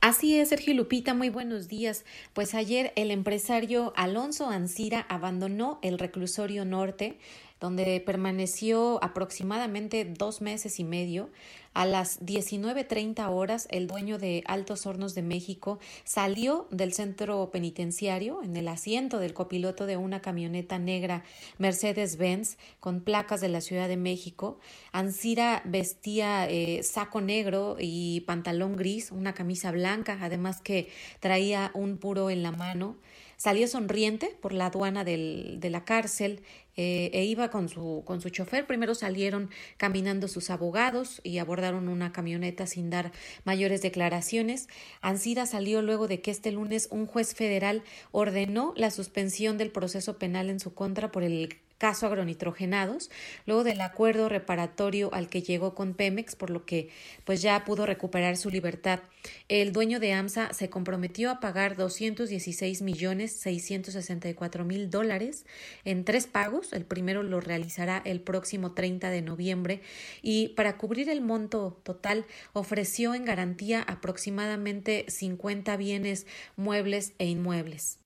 Así 0.00 0.38
es, 0.38 0.50
Sergio 0.50 0.72
Lupita, 0.72 1.14
muy 1.14 1.30
buenos 1.30 1.66
días. 1.66 2.04
Pues 2.32 2.54
ayer 2.54 2.92
el 2.94 3.10
empresario 3.10 3.92
Alonso 3.96 4.48
Ancira 4.48 5.04
abandonó 5.08 5.80
el 5.82 5.98
reclusorio 5.98 6.64
norte, 6.64 7.18
donde 7.60 8.00
permaneció 8.06 9.02
aproximadamente 9.02 10.04
dos 10.04 10.42
meses 10.42 10.78
y 10.78 10.84
medio. 10.84 11.30
A 11.76 11.84
las 11.84 12.24
19.30 12.24 13.28
horas, 13.28 13.68
el 13.70 13.86
dueño 13.86 14.16
de 14.16 14.42
Altos 14.46 14.86
Hornos 14.86 15.14
de 15.14 15.20
México 15.20 15.78
salió 16.04 16.68
del 16.70 16.94
centro 16.94 17.50
penitenciario 17.50 18.42
en 18.42 18.56
el 18.56 18.66
asiento 18.68 19.18
del 19.18 19.34
copiloto 19.34 19.84
de 19.84 19.98
una 19.98 20.22
camioneta 20.22 20.78
negra 20.78 21.22
Mercedes-Benz 21.58 22.56
con 22.80 23.02
placas 23.02 23.42
de 23.42 23.50
la 23.50 23.60
Ciudad 23.60 23.88
de 23.88 23.98
México. 23.98 24.58
Ansira 24.90 25.60
vestía 25.66 26.48
eh, 26.48 26.82
saco 26.82 27.20
negro 27.20 27.76
y 27.78 28.20
pantalón 28.22 28.76
gris, 28.76 29.12
una 29.12 29.34
camisa 29.34 29.70
blanca, 29.70 30.16
además 30.22 30.62
que 30.62 30.88
traía 31.20 31.72
un 31.74 31.98
puro 31.98 32.30
en 32.30 32.42
la 32.42 32.52
mano. 32.52 32.96
Salió 33.36 33.68
sonriente 33.68 34.34
por 34.40 34.54
la 34.54 34.68
aduana 34.68 35.04
de 35.04 35.68
la 35.70 35.84
cárcel 35.84 36.40
eh, 36.76 37.10
e 37.12 37.24
iba 37.24 37.50
con 37.50 37.68
su, 37.68 38.02
con 38.04 38.20
su 38.20 38.30
chofer. 38.30 38.66
Primero 38.66 38.94
salieron 38.94 39.50
caminando 39.76 40.28
sus 40.28 40.50
abogados 40.50 41.20
y 41.24 41.38
abordaron 41.38 41.88
una 41.88 42.12
camioneta 42.12 42.66
sin 42.66 42.90
dar 42.90 43.12
mayores 43.44 43.82
declaraciones. 43.82 44.68
Ansira 45.00 45.46
salió 45.46 45.82
luego 45.82 46.08
de 46.08 46.20
que 46.20 46.30
este 46.30 46.52
lunes 46.52 46.88
un 46.90 47.06
juez 47.06 47.34
federal 47.34 47.82
ordenó 48.12 48.72
la 48.76 48.90
suspensión 48.90 49.58
del 49.58 49.70
proceso 49.70 50.18
penal 50.18 50.50
en 50.50 50.60
su 50.60 50.74
contra 50.74 51.10
por 51.10 51.22
el 51.22 51.56
caso 51.78 52.06
agronitrogenados, 52.06 53.10
luego 53.44 53.64
del 53.64 53.80
acuerdo 53.80 54.28
reparatorio 54.28 55.12
al 55.12 55.28
que 55.28 55.42
llegó 55.42 55.74
con 55.74 55.94
Pemex, 55.94 56.36
por 56.36 56.50
lo 56.50 56.64
que 56.64 56.90
pues 57.24 57.42
ya 57.42 57.64
pudo 57.64 57.86
recuperar 57.86 58.36
su 58.36 58.50
libertad. 58.50 59.00
El 59.48 59.72
dueño 59.72 60.00
de 60.00 60.12
AMSA 60.12 60.52
se 60.52 60.70
comprometió 60.70 61.30
a 61.30 61.40
pagar 61.40 61.76
216 61.76 62.82
millones 62.82 63.32
664 63.40 64.64
mil 64.64 64.90
dólares 64.90 65.44
en 65.84 66.04
tres 66.04 66.26
pagos. 66.26 66.72
El 66.72 66.84
primero 66.84 67.22
lo 67.22 67.40
realizará 67.40 68.00
el 68.04 68.20
próximo 68.20 68.72
30 68.72 69.10
de 69.10 69.22
noviembre 69.22 69.82
y 70.22 70.48
para 70.48 70.76
cubrir 70.78 71.08
el 71.10 71.20
monto 71.20 71.80
total 71.82 72.26
ofreció 72.52 73.14
en 73.14 73.24
garantía 73.24 73.82
aproximadamente 73.82 75.04
50 75.08 75.76
bienes 75.76 76.26
muebles 76.56 77.12
e 77.18 77.26
inmuebles. 77.26 78.05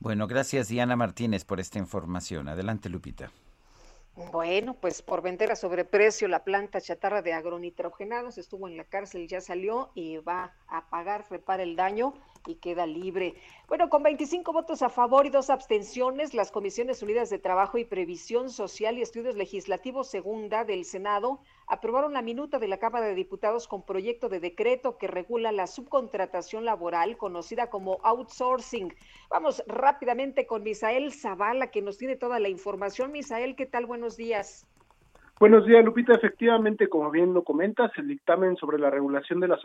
Bueno, 0.00 0.26
gracias 0.26 0.68
Diana 0.68 0.96
Martínez 0.96 1.44
por 1.44 1.60
esta 1.60 1.78
información. 1.78 2.48
Adelante, 2.48 2.88
Lupita. 2.88 3.30
Bueno, 4.32 4.74
pues 4.74 5.02
por 5.02 5.22
vender 5.22 5.52
a 5.52 5.56
sobreprecio 5.56 6.26
la 6.26 6.42
planta 6.42 6.80
chatarra 6.80 7.22
de 7.22 7.32
agronitrogenados, 7.32 8.38
estuvo 8.38 8.66
en 8.66 8.76
la 8.76 8.84
cárcel, 8.84 9.28
ya 9.28 9.40
salió 9.40 9.90
y 9.94 10.16
va 10.16 10.54
a 10.68 10.88
pagar, 10.88 11.26
repara 11.30 11.62
el 11.62 11.76
daño 11.76 12.14
y 12.46 12.56
queda 12.56 12.86
libre. 12.86 13.34
Bueno, 13.68 13.88
con 13.88 14.02
25 14.02 14.52
votos 14.52 14.82
a 14.82 14.88
favor 14.88 15.26
y 15.26 15.30
dos 15.30 15.50
abstenciones, 15.50 16.34
las 16.34 16.50
Comisiones 16.50 17.02
Unidas 17.02 17.30
de 17.30 17.38
Trabajo 17.38 17.78
y 17.78 17.84
Previsión 17.84 18.50
Social 18.50 18.98
y 18.98 19.02
Estudios 19.02 19.36
Legislativos 19.36 20.08
Segunda 20.08 20.64
del 20.64 20.84
Senado 20.84 21.40
aprobaron 21.70 22.12
la 22.12 22.20
minuta 22.20 22.58
de 22.58 22.66
la 22.66 22.78
Cámara 22.78 23.06
de 23.06 23.14
Diputados 23.14 23.68
con 23.68 23.86
proyecto 23.86 24.28
de 24.28 24.40
decreto 24.40 24.98
que 24.98 25.06
regula 25.06 25.52
la 25.52 25.68
subcontratación 25.68 26.64
laboral 26.64 27.16
conocida 27.16 27.70
como 27.70 28.00
outsourcing. 28.02 28.92
Vamos 29.30 29.62
rápidamente 29.68 30.46
con 30.46 30.64
Misael 30.64 31.12
Zavala, 31.12 31.70
que 31.70 31.80
nos 31.80 31.96
tiene 31.96 32.16
toda 32.16 32.40
la 32.40 32.48
información. 32.48 33.12
Misael, 33.12 33.54
¿qué 33.54 33.66
tal? 33.66 33.86
Buenos 33.86 34.16
días. 34.16 34.66
Buenos 35.40 35.64
días, 35.64 35.82
Lupita. 35.82 36.12
Efectivamente, 36.12 36.88
como 36.88 37.10
bien 37.10 37.32
lo 37.32 37.44
comentas, 37.44 37.90
el 37.96 38.08
dictamen 38.08 38.56
sobre 38.56 38.78
la 38.78 38.90
regulación 38.90 39.40
de 39.40 39.48
la 39.48 39.58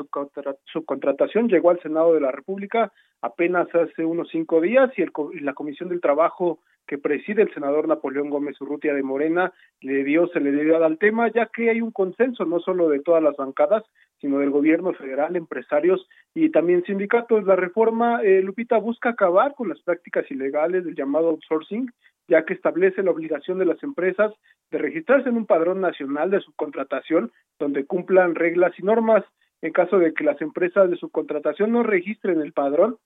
subcontratación 0.71 1.49
llegó 1.49 1.69
al 1.69 1.82
Senado 1.82 2.13
de 2.13 2.21
la 2.21 2.32
República 2.32 2.93
apenas 3.21 3.67
hace 3.76 4.05
unos 4.05 4.30
cinco 4.30 4.61
días 4.61 4.89
y, 4.95 5.01
el, 5.01 5.11
la 5.41 5.53
Comisión 5.53 5.89
del 5.89 5.99
Trabajo 5.99 6.59
que 6.88 6.97
preside 6.97 7.41
el 7.41 7.53
senador 7.53 7.89
Napoleón 7.89 8.30
Gómez 8.30 8.61
Urrutia 8.61 8.93
de 8.93 9.03
Morena 9.03 9.51
le 9.82 10.05
dio 10.05 10.30
celeridad 10.30 10.82
al 10.82 10.97
tema, 10.97 11.30
ya 11.30 11.47
que 11.47 11.69
hay 11.69 11.82
un 11.82 11.91
consenso 11.91 12.45
no 12.45 12.61
solo 12.61 12.88
de 12.88 13.01
todas 13.01 13.21
las 13.21 13.36
bancadas, 13.36 13.84
sino 14.21 14.39
del 14.39 14.51
gobierno 14.51 14.93
federal, 14.93 15.36
empresarios 15.36 16.07
y 16.34 16.51
también 16.51 16.86
sindicatos. 16.86 17.43
La 17.43 17.57
reforma, 17.57 18.21
eh, 18.23 18.41
Lupita, 18.41 18.78
busca 18.78 19.09
acabar 19.09 19.55
con 19.55 19.67
las 19.67 19.82
prácticas 19.82 20.30
ilegales 20.32 20.86
del 20.86 20.95
llamado 20.95 21.32
outsourcing, 21.32 21.91
ya 22.28 22.45
que 22.45 22.53
establece 22.53 23.03
la 23.03 23.11
obligación 23.11 23.59
de 23.59 23.65
las 23.65 23.82
empresas 23.84 24.34
de 24.71 24.78
registrarse 24.78 25.30
en 25.30 25.38
un 25.38 25.45
padrón 25.45 25.82
nacional 25.82 26.32
de 26.32 26.41
subcontratación 26.41 27.32
donde 27.59 27.86
cumplan 27.86 28.36
reglas 28.36 28.73
y 28.80 28.84
normas. 28.84 29.23
En 29.61 29.71
caso 29.71 29.97
de 29.97 30.13
que 30.13 30.23
las 30.23 30.41
empresas 30.41 30.89
de 30.89 30.97
subcontratación 30.97 31.71
no 31.71 31.84
registren 31.84 32.41
el 32.41 32.53
padrón, 32.53 32.97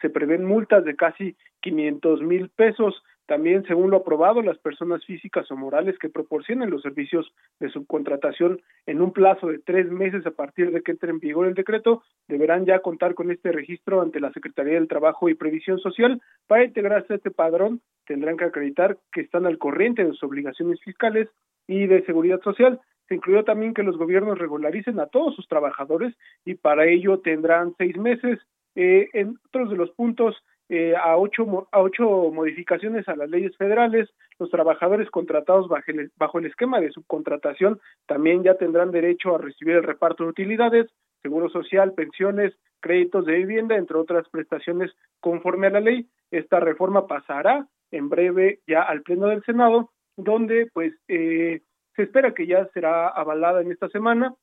se 0.00 0.10
prevén 0.10 0.44
multas 0.44 0.84
de 0.84 0.96
casi 0.96 1.36
500 1.60 2.22
mil 2.22 2.50
pesos. 2.50 3.02
También, 3.28 3.62
según 3.66 3.90
lo 3.90 3.98
aprobado, 3.98 4.40
las 4.40 4.56
personas 4.56 5.04
físicas 5.04 5.50
o 5.50 5.56
morales 5.56 5.98
que 5.98 6.08
proporcionen 6.08 6.70
los 6.70 6.80
servicios 6.80 7.30
de 7.60 7.68
subcontratación 7.68 8.62
en 8.86 9.02
un 9.02 9.12
plazo 9.12 9.48
de 9.48 9.58
tres 9.58 9.86
meses 9.90 10.24
a 10.24 10.30
partir 10.30 10.72
de 10.72 10.80
que 10.80 10.92
entre 10.92 11.10
en 11.10 11.18
vigor 11.18 11.46
el 11.46 11.52
decreto 11.52 12.02
deberán 12.26 12.64
ya 12.64 12.78
contar 12.78 13.14
con 13.14 13.30
este 13.30 13.52
registro 13.52 14.00
ante 14.00 14.18
la 14.18 14.32
Secretaría 14.32 14.74
del 14.74 14.88
Trabajo 14.88 15.28
y 15.28 15.34
Previsión 15.34 15.78
Social. 15.78 16.22
Para 16.46 16.64
integrarse 16.64 17.12
a 17.12 17.16
este 17.16 17.30
padrón 17.30 17.82
tendrán 18.06 18.38
que 18.38 18.46
acreditar 18.46 18.96
que 19.12 19.20
están 19.20 19.44
al 19.44 19.58
corriente 19.58 20.02
de 20.02 20.12
sus 20.12 20.22
obligaciones 20.22 20.80
fiscales 20.80 21.28
y 21.66 21.86
de 21.86 22.02
seguridad 22.06 22.40
social. 22.40 22.80
Se 23.08 23.14
incluyó 23.14 23.44
también 23.44 23.74
que 23.74 23.82
los 23.82 23.98
gobiernos 23.98 24.38
regularicen 24.38 25.00
a 25.00 25.06
todos 25.06 25.36
sus 25.36 25.46
trabajadores 25.48 26.14
y 26.46 26.54
para 26.54 26.86
ello 26.86 27.18
tendrán 27.18 27.74
seis 27.76 27.94
meses. 27.98 28.38
Eh, 28.74 29.10
en 29.12 29.36
otros 29.48 29.68
de 29.70 29.76
los 29.76 29.90
puntos 29.90 30.34
eh, 30.68 30.94
a, 30.96 31.16
ocho, 31.16 31.68
a 31.72 31.80
ocho 31.80 32.30
modificaciones 32.32 33.08
a 33.08 33.16
las 33.16 33.30
leyes 33.30 33.56
federales. 33.56 34.08
Los 34.38 34.50
trabajadores 34.50 35.10
contratados 35.10 35.68
bajo 35.68 35.90
el, 35.90 36.10
bajo 36.16 36.38
el 36.38 36.46
esquema 36.46 36.80
de 36.80 36.90
subcontratación 36.90 37.80
también 38.06 38.42
ya 38.42 38.54
tendrán 38.54 38.90
derecho 38.90 39.34
a 39.34 39.38
recibir 39.38 39.76
el 39.76 39.82
reparto 39.82 40.24
de 40.24 40.30
utilidades, 40.30 40.86
seguro 41.22 41.48
social, 41.48 41.94
pensiones, 41.94 42.54
créditos 42.80 43.24
de 43.26 43.34
vivienda, 43.34 43.76
entre 43.76 43.96
otras 43.96 44.28
prestaciones 44.28 44.92
conforme 45.20 45.68
a 45.68 45.70
la 45.70 45.80
ley. 45.80 46.06
Esta 46.30 46.60
reforma 46.60 47.06
pasará 47.06 47.66
en 47.90 48.08
breve 48.08 48.60
ya 48.66 48.82
al 48.82 49.02
Pleno 49.02 49.28
del 49.28 49.42
Senado, 49.44 49.90
donde 50.16 50.68
pues 50.72 50.92
eh, 51.08 51.62
se 51.96 52.02
espera 52.02 52.34
que 52.34 52.46
ya 52.46 52.66
será 52.74 53.08
avalada 53.08 53.62
en 53.62 53.72
esta 53.72 53.88
semana 53.88 54.34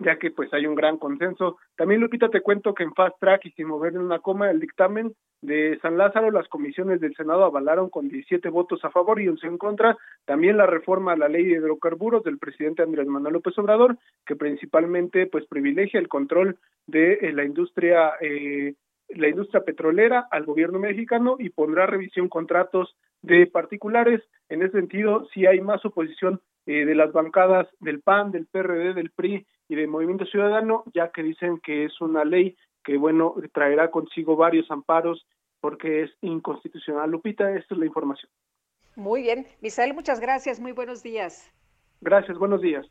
ya 0.00 0.18
que 0.18 0.30
pues 0.30 0.52
hay 0.52 0.66
un 0.66 0.74
gran 0.74 0.98
consenso. 0.98 1.58
También 1.76 2.00
Lupita 2.00 2.28
te 2.28 2.40
cuento 2.40 2.74
que 2.74 2.84
en 2.84 2.94
Fast 2.94 3.16
Track 3.20 3.46
y 3.46 3.50
sin 3.52 3.68
mover 3.68 3.98
una 3.98 4.18
coma 4.18 4.50
el 4.50 4.60
dictamen 4.60 5.14
de 5.40 5.78
San 5.80 5.96
Lázaro, 5.96 6.30
las 6.30 6.48
comisiones 6.48 7.00
del 7.00 7.14
Senado 7.14 7.44
avalaron 7.44 7.90
con 7.90 8.08
17 8.08 8.48
votos 8.48 8.84
a 8.84 8.90
favor 8.90 9.20
y 9.20 9.28
11 9.28 9.46
en 9.46 9.58
contra 9.58 9.96
también 10.24 10.56
la 10.56 10.66
reforma 10.66 11.12
a 11.12 11.16
la 11.16 11.28
ley 11.28 11.44
de 11.44 11.58
hidrocarburos 11.58 12.24
del 12.24 12.38
presidente 12.38 12.82
Andrés 12.82 13.06
Manuel 13.06 13.34
López 13.34 13.56
Obrador, 13.58 13.96
que 14.26 14.36
principalmente 14.36 15.26
pues 15.26 15.46
privilegia 15.46 16.00
el 16.00 16.08
control 16.08 16.58
de 16.86 17.14
eh, 17.14 17.32
la 17.32 17.44
industria 17.44 18.12
eh, 18.20 18.74
la 19.10 19.28
industria 19.28 19.62
petrolera 19.62 20.26
al 20.30 20.44
gobierno 20.44 20.78
mexicano 20.78 21.36
y 21.38 21.48
pondrá 21.48 21.86
revisión 21.86 22.28
contratos 22.28 22.94
de 23.22 23.46
particulares. 23.46 24.22
En 24.48 24.62
ese 24.62 24.72
sentido, 24.72 25.26
si 25.32 25.46
hay 25.46 25.60
más 25.60 25.84
oposición 25.84 26.40
eh, 26.66 26.84
de 26.84 26.94
las 26.94 27.12
bancadas 27.12 27.66
del 27.80 28.02
PAN, 28.02 28.30
del 28.30 28.46
PRD, 28.46 28.92
del 28.92 29.10
PRI 29.10 29.46
y 29.68 29.76
del 29.76 29.88
Movimiento 29.88 30.24
Ciudadano, 30.26 30.84
ya 30.94 31.10
que 31.10 31.22
dicen 31.22 31.60
que 31.60 31.84
es 31.84 32.00
una 32.00 32.24
ley 32.24 32.56
que, 32.84 32.96
bueno, 32.96 33.34
traerá 33.52 33.90
consigo 33.90 34.36
varios 34.36 34.70
amparos 34.70 35.26
porque 35.60 36.04
es 36.04 36.10
inconstitucional. 36.22 37.10
Lupita, 37.10 37.54
esta 37.54 37.74
es 37.74 37.78
la 37.78 37.86
información. 37.86 38.30
Muy 38.96 39.22
bien. 39.22 39.46
Misael, 39.60 39.94
muchas 39.94 40.20
gracias. 40.20 40.58
Muy 40.58 40.72
buenos 40.72 41.02
días. 41.02 41.52
Gracias, 42.00 42.38
buenos 42.38 42.62
días. 42.62 42.86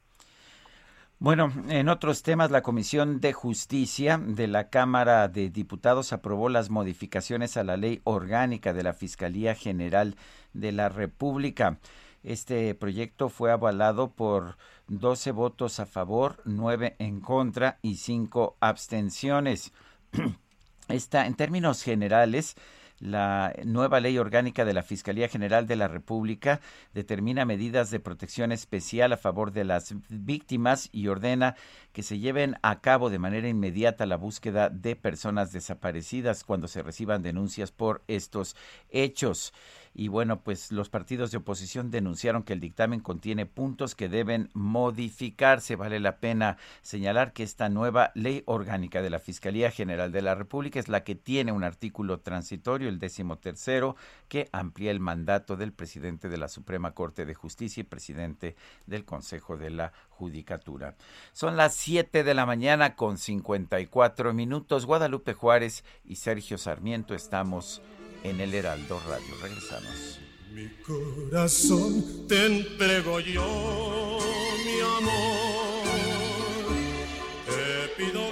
Bueno, 1.19 1.51
en 1.67 1.89
otros 1.89 2.21
temas, 2.21 2.51
la 2.51 2.61
Comisión 2.61 3.19
de 3.19 3.33
Justicia 3.33 4.19
de 4.23 4.45
la 4.47 4.69
Cámara 4.69 5.27
de 5.27 5.49
Diputados 5.49 6.13
aprobó 6.13 6.47
las 6.47 6.69
modificaciones 6.69 7.57
a 7.57 7.63
la 7.63 7.75
ley 7.75 8.01
orgánica 8.03 8.71
de 8.71 8.83
la 8.83 8.93
Fiscalía 8.93 9.55
General 9.55 10.15
de 10.53 10.71
la 10.71 10.89
República. 10.89 11.79
Este 12.23 12.73
proyecto 12.75 13.29
fue 13.29 13.51
avalado 13.51 14.11
por 14.11 14.57
12 14.87 15.31
votos 15.31 15.79
a 15.79 15.85
favor, 15.85 16.41
9 16.45 16.95
en 16.99 17.21
contra 17.21 17.79
y 17.81 17.95
5 17.95 18.57
abstenciones. 18.59 19.71
Esta, 20.87 21.27
en 21.27 21.35
términos 21.35 21.83
generales, 21.83 22.55
la 22.99 23.53
nueva 23.63 23.99
ley 23.99 24.17
orgánica 24.17 24.65
de 24.65 24.73
la 24.73 24.81
Fiscalía 24.81 25.27
General 25.27 25.67
de 25.67 25.75
la 25.75 25.87
República 25.87 26.61
determina 26.95 27.45
medidas 27.45 27.91
de 27.91 27.99
protección 27.99 28.51
especial 28.51 29.13
a 29.13 29.17
favor 29.17 29.51
de 29.51 29.65
las 29.65 29.93
víctimas 30.09 30.89
y 30.91 31.07
ordena 31.07 31.55
que 31.91 32.01
se 32.01 32.17
lleven 32.17 32.55
a 32.63 32.81
cabo 32.81 33.11
de 33.11 33.19
manera 33.19 33.47
inmediata 33.47 34.07
la 34.07 34.17
búsqueda 34.17 34.69
de 34.69 34.95
personas 34.95 35.51
desaparecidas 35.51 36.43
cuando 36.43 36.67
se 36.67 36.81
reciban 36.81 37.21
denuncias 37.21 37.71
por 37.71 38.03
estos 38.07 38.55
hechos. 38.89 39.53
Y 39.99 40.09
bueno, 40.09 40.43
pues 40.43 40.71
los 40.71 40.89
partidos 40.89 41.31
de 41.31 41.37
oposición 41.37 41.89
denunciaron 41.89 42.43
que 42.43 42.53
el 42.53 42.59
dictamen 42.59 42.99
contiene 42.99 43.47
puntos 43.47 43.95
que 43.95 44.09
deben 44.09 44.51
modificarse. 44.53 45.75
Vale 45.75 45.99
la 45.99 46.19
pena 46.19 46.57
señalar 46.83 47.33
que 47.33 47.41
esta 47.41 47.67
nueva 47.67 48.11
ley 48.13 48.43
orgánica 48.45 49.01
de 49.01 49.09
la 49.09 49.17
Fiscalía 49.17 49.71
General 49.71 50.11
de 50.11 50.21
la 50.21 50.35
República 50.35 50.79
es 50.79 50.87
la 50.87 51.03
que 51.03 51.15
tiene 51.15 51.51
un 51.51 51.63
artículo 51.63 52.19
transitorio, 52.19 52.89
el 52.89 52.99
décimo 52.99 53.39
tercero, 53.39 53.95
que 54.27 54.49
amplía 54.51 54.91
el 54.91 54.99
mandato 54.99 55.57
del 55.57 55.73
presidente 55.73 56.29
de 56.29 56.37
la 56.37 56.47
Suprema 56.47 56.91
Corte 56.91 57.25
de 57.25 57.33
Justicia 57.33 57.81
y 57.81 57.85
presidente 57.85 58.55
del 58.85 59.03
Consejo 59.03 59.57
de 59.57 59.71
la 59.71 59.93
Judicatura. 60.09 60.93
Son 61.33 61.57
las 61.57 61.73
7 61.73 62.23
de 62.23 62.33
la 62.35 62.45
mañana 62.45 62.95
con 62.95 63.17
54 63.17 64.31
minutos. 64.31 64.85
Guadalupe 64.85 65.33
Juárez 65.33 65.83
y 66.05 66.17
Sergio 66.17 66.59
Sarmiento 66.59 67.15
estamos 67.15 67.81
en 68.23 68.41
el 68.41 68.53
Heraldo 68.53 69.01
Radio. 69.07 69.35
Regresamos. 69.41 70.19
Mi 70.51 70.67
corazón 70.83 72.27
te 72.27 72.45
entrego 72.45 73.19
yo, 73.19 74.19
mi 74.65 74.79
amor. 74.79 75.83
Te 77.45 78.03
pido 78.03 78.31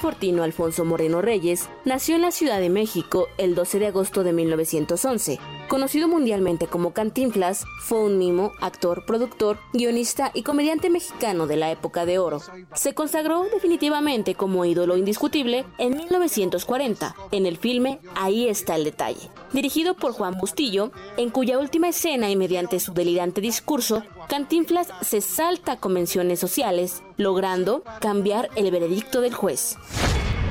Fortino 0.00 0.42
Alfonso 0.42 0.84
Moreno 0.84 1.20
Reyes 1.20 1.68
nació 1.84 2.16
en 2.16 2.22
la 2.22 2.30
Ciudad 2.30 2.58
de 2.58 2.70
México 2.70 3.28
el 3.38 3.54
12 3.54 3.78
de 3.78 3.86
agosto 3.88 4.24
de 4.24 4.32
1911. 4.32 5.38
Conocido 5.68 6.08
mundialmente 6.08 6.66
como 6.66 6.92
Cantinflas, 6.92 7.64
fue 7.82 8.02
un 8.02 8.18
mimo, 8.18 8.52
actor, 8.60 9.04
productor, 9.06 9.58
guionista 9.72 10.32
y 10.34 10.42
comediante 10.42 10.90
mexicano 10.90 11.46
de 11.46 11.56
la 11.56 11.70
época 11.70 12.06
de 12.06 12.18
oro. 12.18 12.40
Se 12.74 12.94
consagró 12.94 13.44
definitivamente 13.44 14.34
como 14.34 14.64
ídolo 14.64 14.96
indiscutible 14.96 15.66
en 15.78 15.96
1940 15.96 17.14
en 17.30 17.46
el 17.46 17.56
filme 17.58 18.00
Ahí 18.16 18.48
está 18.48 18.76
el 18.76 18.84
detalle, 18.84 19.30
dirigido 19.52 19.94
por 19.94 20.12
Juan 20.12 20.34
Bustillo, 20.38 20.92
en 21.16 21.30
cuya 21.30 21.58
última 21.58 21.88
escena 21.88 22.30
y 22.30 22.36
mediante 22.36 22.80
su 22.80 22.92
delirante 22.92 23.40
discurso, 23.40 24.04
Cantinflas 24.28 24.88
se 25.02 25.20
salta 25.20 25.76
convenciones 25.76 26.38
sociales, 26.38 27.02
logrando 27.16 27.82
cambiar 28.00 28.48
el 28.56 28.70
veredicto 28.70 29.20
del 29.20 29.34
juez. 29.34 29.76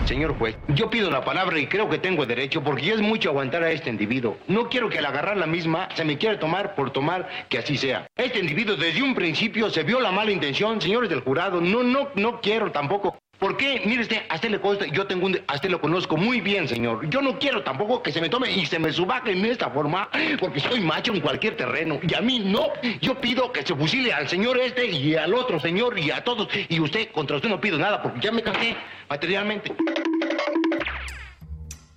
Señor 0.09 0.35
juez, 0.39 0.57
yo 0.69 0.89
pido 0.89 1.11
la 1.11 1.23
palabra 1.23 1.59
y 1.59 1.67
creo 1.67 1.87
que 1.87 1.99
tengo 1.99 2.25
derecho 2.25 2.63
porque 2.63 2.87
ya 2.87 2.95
es 2.95 2.99
mucho 2.99 3.29
aguantar 3.29 3.61
a 3.61 3.71
este 3.71 3.91
individuo. 3.91 4.37
No 4.47 4.67
quiero 4.67 4.89
que 4.89 4.97
al 4.97 5.05
agarrar 5.05 5.37
la 5.37 5.45
misma 5.45 5.87
se 5.95 6.03
me 6.03 6.17
quiera 6.17 6.39
tomar 6.39 6.73
por 6.73 6.91
tomar 6.91 7.29
que 7.47 7.59
así 7.59 7.77
sea. 7.77 8.07
Este 8.15 8.39
individuo 8.39 8.75
desde 8.75 9.03
un 9.03 9.13
principio 9.13 9.69
se 9.69 9.83
vio 9.83 9.99
la 9.99 10.11
mala 10.11 10.31
intención, 10.31 10.81
señores 10.81 11.11
del 11.11 11.21
jurado. 11.21 11.61
No, 11.61 11.83
no, 11.83 12.09
no 12.15 12.41
quiero 12.41 12.71
tampoco. 12.71 13.19
¿Por 13.39 13.55
qué? 13.55 13.81
Mire 13.85 14.01
usted, 14.01 14.17
a 14.27 14.35
usted 14.35 14.49
le 14.49 14.59
consta, 14.59 14.85
yo 14.87 15.07
tengo 15.07 15.25
un, 15.25 15.39
a 15.47 15.55
usted 15.55 15.69
lo 15.69 15.79
conozco 15.79 16.17
muy 16.17 16.41
bien, 16.41 16.67
señor. 16.67 17.09
Yo 17.09 17.21
no 17.21 17.39
quiero 17.39 17.63
tampoco 17.63 18.03
que 18.03 18.11
se 18.11 18.19
me 18.19 18.27
tome 18.27 18.51
y 18.51 18.65
se 18.65 18.79
me 18.79 18.91
subaje 18.91 19.31
en 19.31 19.45
esta 19.45 19.69
forma, 19.69 20.09
porque 20.41 20.59
soy 20.59 20.81
macho 20.81 21.13
en 21.13 21.21
cualquier 21.21 21.55
terreno. 21.55 21.99
Y 22.05 22.13
a 22.15 22.19
mí 22.19 22.39
no. 22.39 22.67
Yo 22.99 23.15
pido 23.15 23.49
que 23.53 23.65
se 23.65 23.73
fusile 23.73 24.11
al 24.11 24.27
señor 24.27 24.57
este 24.57 24.85
y 24.87 25.15
al 25.15 25.33
otro 25.33 25.57
señor 25.57 25.97
y 25.97 26.11
a 26.11 26.21
todos. 26.21 26.49
Y 26.67 26.81
usted, 26.81 27.11
contra 27.13 27.37
usted 27.37 27.47
no 27.47 27.61
pido 27.61 27.77
nada, 27.77 28.03
porque 28.03 28.19
ya 28.19 28.33
me 28.33 28.43
cansé 28.43 28.75
materialmente. 29.09 29.73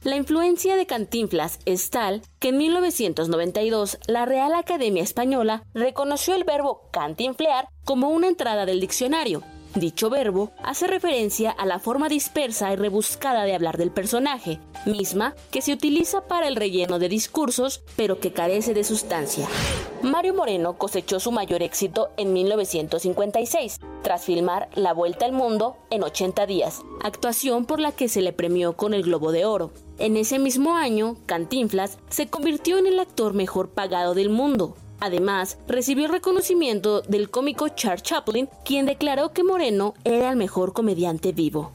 La 0.05 0.16
influencia 0.16 0.76
de 0.76 0.86
Cantinflas 0.86 1.59
es 1.64 1.90
tal 1.90 2.22
que 2.38 2.49
en 2.49 2.59
1992 2.59 3.99
la 4.07 4.26
Real 4.26 4.55
Academia 4.55 5.03
Española 5.03 5.64
reconoció 5.74 6.36
el 6.36 6.45
verbo 6.45 6.88
cantinflear 6.93 7.68
como 7.84 8.11
una 8.11 8.28
entrada 8.28 8.64
del 8.64 8.80
diccionario. 8.80 9.43
Dicho 9.74 10.10
verbo 10.10 10.52
hace 10.62 10.86
referencia 10.86 11.50
a 11.50 11.64
la 11.64 11.78
forma 11.78 12.10
dispersa 12.10 12.70
y 12.72 12.76
rebuscada 12.76 13.44
de 13.44 13.54
hablar 13.54 13.78
del 13.78 13.90
personaje, 13.90 14.60
misma 14.84 15.34
que 15.50 15.62
se 15.62 15.72
utiliza 15.72 16.26
para 16.28 16.46
el 16.46 16.56
relleno 16.56 16.98
de 16.98 17.08
discursos, 17.08 17.82
pero 17.96 18.20
que 18.20 18.32
carece 18.32 18.74
de 18.74 18.84
sustancia. 18.84 19.48
Mario 20.02 20.34
Moreno 20.34 20.76
cosechó 20.76 21.20
su 21.20 21.32
mayor 21.32 21.62
éxito 21.62 22.10
en 22.18 22.34
1956, 22.34 23.80
tras 24.02 24.24
filmar 24.24 24.68
La 24.74 24.92
Vuelta 24.92 25.24
al 25.24 25.32
Mundo 25.32 25.76
en 25.88 26.02
80 26.02 26.44
días, 26.44 26.82
actuación 27.02 27.64
por 27.64 27.80
la 27.80 27.92
que 27.92 28.08
se 28.08 28.20
le 28.20 28.34
premió 28.34 28.76
con 28.76 28.92
el 28.92 29.04
Globo 29.04 29.32
de 29.32 29.46
Oro. 29.46 29.70
En 29.98 30.18
ese 30.18 30.38
mismo 30.38 30.76
año, 30.76 31.16
Cantinflas 31.24 31.98
se 32.10 32.28
convirtió 32.28 32.76
en 32.76 32.86
el 32.86 33.00
actor 33.00 33.32
mejor 33.32 33.70
pagado 33.70 34.12
del 34.12 34.28
mundo, 34.28 34.76
Además, 35.03 35.59
recibió 35.66 36.07
reconocimiento 36.07 37.03
del 37.03 37.28
cómico 37.28 37.68
Charles 37.70 38.05
Chaplin, 38.05 38.48
quien 38.64 38.86
declaró 38.86 39.32
que 39.32 39.42
Moreno 39.42 39.94
era 40.05 40.30
el 40.30 40.36
mejor 40.36 40.72
comediante 40.72 41.32
vivo. 41.32 41.72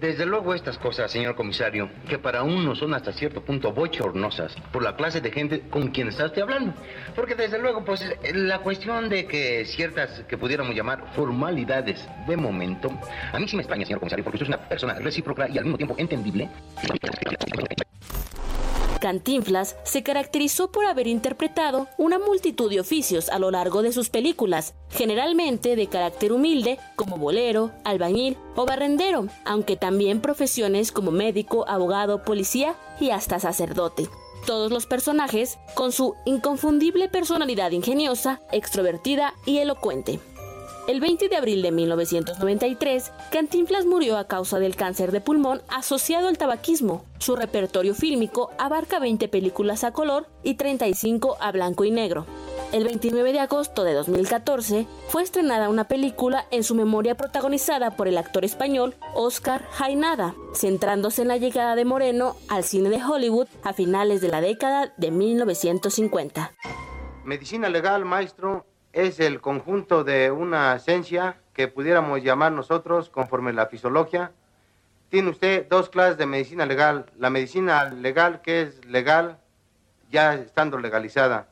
Desde 0.00 0.24
luego 0.24 0.54
estas 0.54 0.78
cosas, 0.78 1.10
señor 1.10 1.36
comisario, 1.36 1.90
que 2.08 2.18
para 2.18 2.42
uno 2.42 2.74
son 2.74 2.94
hasta 2.94 3.12
cierto 3.12 3.42
punto 3.42 3.72
bochornosas 3.72 4.54
por 4.72 4.82
la 4.82 4.96
clase 4.96 5.20
de 5.20 5.30
gente 5.30 5.60
con 5.68 5.88
quien 5.88 6.08
está 6.08 6.32
hablando. 6.40 6.72
Porque 7.14 7.34
desde 7.34 7.58
luego, 7.58 7.84
pues 7.84 8.02
la 8.32 8.60
cuestión 8.60 9.10
de 9.10 9.26
que 9.26 9.66
ciertas 9.66 10.22
que 10.26 10.38
pudiéramos 10.38 10.74
llamar 10.74 11.12
formalidades 11.14 12.08
de 12.26 12.36
momento, 12.38 12.90
a 13.30 13.38
mí 13.38 13.46
sí 13.46 13.56
me 13.56 13.62
extraña, 13.62 13.84
señor 13.84 14.00
comisario, 14.00 14.24
porque 14.24 14.36
usted 14.36 14.46
es 14.46 14.56
una 14.56 14.68
persona 14.68 14.94
recíproca 14.94 15.50
y 15.50 15.58
al 15.58 15.64
mismo 15.64 15.76
tiempo 15.76 15.94
entendible. 15.98 16.48
Cantinflas 19.00 19.76
se 19.82 20.02
caracterizó 20.02 20.70
por 20.70 20.84
haber 20.84 21.06
interpretado 21.06 21.88
una 21.98 22.18
multitud 22.18 22.70
de 22.70 22.80
oficios 22.80 23.28
a 23.30 23.38
lo 23.38 23.50
largo 23.50 23.82
de 23.82 23.92
sus 23.92 24.10
películas, 24.10 24.74
generalmente 24.90 25.74
de 25.74 25.88
carácter 25.88 26.32
humilde, 26.32 26.78
como 26.94 27.16
bolero, 27.16 27.72
albañil 27.84 28.36
o 28.54 28.66
barrendero, 28.66 29.26
aunque 29.44 29.76
también 29.76 30.20
profesiones 30.20 30.92
como 30.92 31.10
médico, 31.10 31.64
abogado, 31.66 32.22
policía 32.22 32.76
y 33.00 33.10
hasta 33.10 33.40
sacerdote. 33.40 34.08
Todos 34.46 34.70
los 34.70 34.86
personajes 34.86 35.58
con 35.74 35.92
su 35.92 36.14
inconfundible 36.24 37.08
personalidad 37.08 37.72
ingeniosa, 37.72 38.40
extrovertida 38.52 39.34
y 39.46 39.58
elocuente. 39.58 40.20
El 40.90 41.00
20 41.00 41.28
de 41.28 41.36
abril 41.36 41.62
de 41.62 41.70
1993, 41.70 43.12
Cantinflas 43.30 43.86
murió 43.86 44.18
a 44.18 44.26
causa 44.26 44.58
del 44.58 44.74
cáncer 44.74 45.12
de 45.12 45.20
pulmón 45.20 45.62
asociado 45.68 46.26
al 46.26 46.36
tabaquismo. 46.36 47.04
Su 47.20 47.36
repertorio 47.36 47.94
fílmico 47.94 48.50
abarca 48.58 48.98
20 48.98 49.28
películas 49.28 49.84
a 49.84 49.92
color 49.92 50.26
y 50.42 50.54
35 50.54 51.36
a 51.38 51.52
blanco 51.52 51.84
y 51.84 51.92
negro. 51.92 52.26
El 52.72 52.82
29 52.82 53.32
de 53.32 53.38
agosto 53.38 53.84
de 53.84 53.92
2014 53.92 54.88
fue 55.06 55.22
estrenada 55.22 55.68
una 55.68 55.86
película 55.86 56.46
en 56.50 56.64
su 56.64 56.74
memoria 56.74 57.16
protagonizada 57.16 57.92
por 57.92 58.08
el 58.08 58.18
actor 58.18 58.44
español 58.44 58.96
Oscar 59.14 59.62
Jainada, 59.70 60.34
centrándose 60.54 61.22
en 61.22 61.28
la 61.28 61.36
llegada 61.36 61.76
de 61.76 61.84
Moreno 61.84 62.34
al 62.48 62.64
cine 62.64 62.88
de 62.90 63.00
Hollywood 63.00 63.46
a 63.62 63.74
finales 63.74 64.20
de 64.22 64.28
la 64.28 64.40
década 64.40 64.92
de 64.96 65.12
1950. 65.12 66.52
Medicina 67.24 67.68
legal, 67.68 68.04
maestro, 68.04 68.66
es 68.92 69.20
el 69.20 69.40
conjunto 69.40 70.04
de 70.04 70.30
una 70.30 70.74
esencia 70.74 71.36
que 71.54 71.68
pudiéramos 71.68 72.22
llamar 72.22 72.52
nosotros 72.52 73.10
conforme 73.10 73.52
la 73.52 73.66
fisiología. 73.66 74.32
Tiene 75.08 75.30
usted 75.30 75.66
dos 75.68 75.90
clases 75.90 76.18
de 76.18 76.26
medicina 76.26 76.66
legal. 76.66 77.06
La 77.18 77.30
medicina 77.30 77.84
legal, 77.84 78.40
que 78.42 78.62
es 78.62 78.84
legal, 78.84 79.38
ya 80.10 80.34
estando 80.34 80.78
legalizada. 80.78 81.48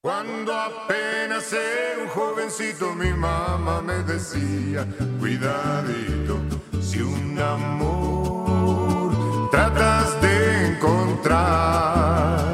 Cuando 0.00 0.54
apenas 0.54 1.52
era 1.52 2.02
un 2.02 2.08
jovencito, 2.08 2.94
mi 2.94 3.12
mamá 3.12 3.82
me 3.82 4.02
decía, 4.04 4.86
cuidadito, 5.18 6.38
si 6.80 7.00
un 7.00 7.38
amor 7.38 9.48
tratas 9.50 10.20
de 10.20 10.68
encontrar. 10.68 12.47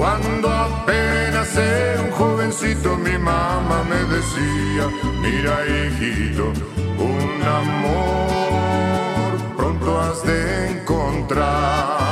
Cuando 0.00 0.48
apenas 0.48 1.54
era 1.58 2.00
un 2.00 2.10
jovencito, 2.12 2.96
mi 2.96 3.18
mamá 3.18 3.84
me 3.84 4.02
decía, 4.14 4.88
mira 5.20 5.58
hijito, 5.66 6.54
un 6.96 7.42
amor 7.42 7.96
pronto 9.58 10.00
has 10.00 10.22
de 10.24 10.70
encontrar. 10.70 12.09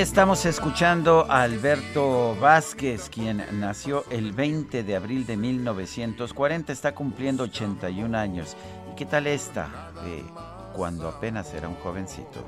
Estamos 0.00 0.46
escuchando 0.46 1.26
a 1.28 1.42
Alberto 1.42 2.34
Vázquez, 2.40 3.10
quien 3.10 3.44
nació 3.60 4.06
el 4.10 4.32
20 4.32 4.82
de 4.82 4.96
abril 4.96 5.26
de 5.26 5.36
1940, 5.36 6.72
está 6.72 6.94
cumpliendo 6.94 7.44
81 7.44 8.16
años. 8.16 8.56
¿Y 8.90 8.96
qué 8.96 9.04
tal 9.04 9.26
esta? 9.26 9.68
de 10.02 10.24
cuando 10.72 11.06
apenas 11.06 11.52
era 11.52 11.68
un 11.68 11.74
jovencito. 11.76 12.46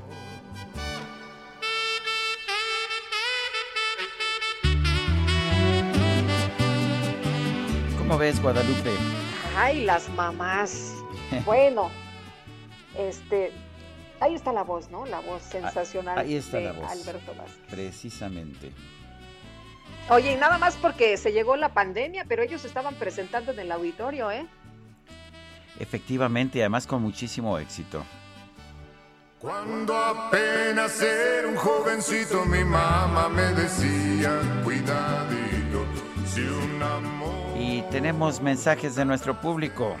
¿Cómo 7.99 8.17
ves, 8.17 8.41
Guadalupe? 8.41 8.95
Ay, 9.55 9.85
las 9.85 10.09
mamás. 10.09 10.95
Bueno, 11.45 11.91
este, 12.97 13.51
ahí 14.23 14.35
está 14.35 14.53
la 14.53 14.63
voz, 14.63 14.89
¿no? 14.89 15.05
La 15.05 15.19
voz 15.19 15.41
sensacional 15.43 16.17
Ahí 16.17 16.35
está 16.35 16.57
de 16.57 16.63
la 16.65 16.71
voz. 16.73 16.91
Alberto 16.91 17.33
Vázquez. 17.35 17.57
Precisamente. 17.69 18.71
Oye, 20.09 20.33
y 20.33 20.35
nada 20.35 20.57
más 20.57 20.75
porque 20.75 21.17
se 21.17 21.31
llegó 21.31 21.55
la 21.55 21.73
pandemia, 21.73 22.25
pero 22.27 22.43
ellos 22.43 22.65
estaban 22.65 22.95
presentando 22.95 23.51
en 23.51 23.59
el 23.59 23.71
auditorio, 23.71 24.31
¿eh? 24.31 24.45
Efectivamente, 25.79 26.61
además 26.61 26.85
con 26.87 27.01
muchísimo 27.01 27.57
éxito. 27.57 28.03
Cuando 29.39 29.95
apenas 29.95 31.01
era 31.01 31.47
un 31.47 31.55
jovencito, 31.55 32.45
mi 32.45 32.63
mamá 32.63 33.27
me 33.27 33.43
decía, 33.53 34.39
cuidadito, 34.63 35.85
si 36.25 36.41
un 36.41 36.81
amor... 36.81 37.57
Y 37.57 37.81
tenemos 37.91 38.41
mensajes 38.41 38.95
de 38.95 39.03
nuestro 39.03 39.39
público. 39.39 39.97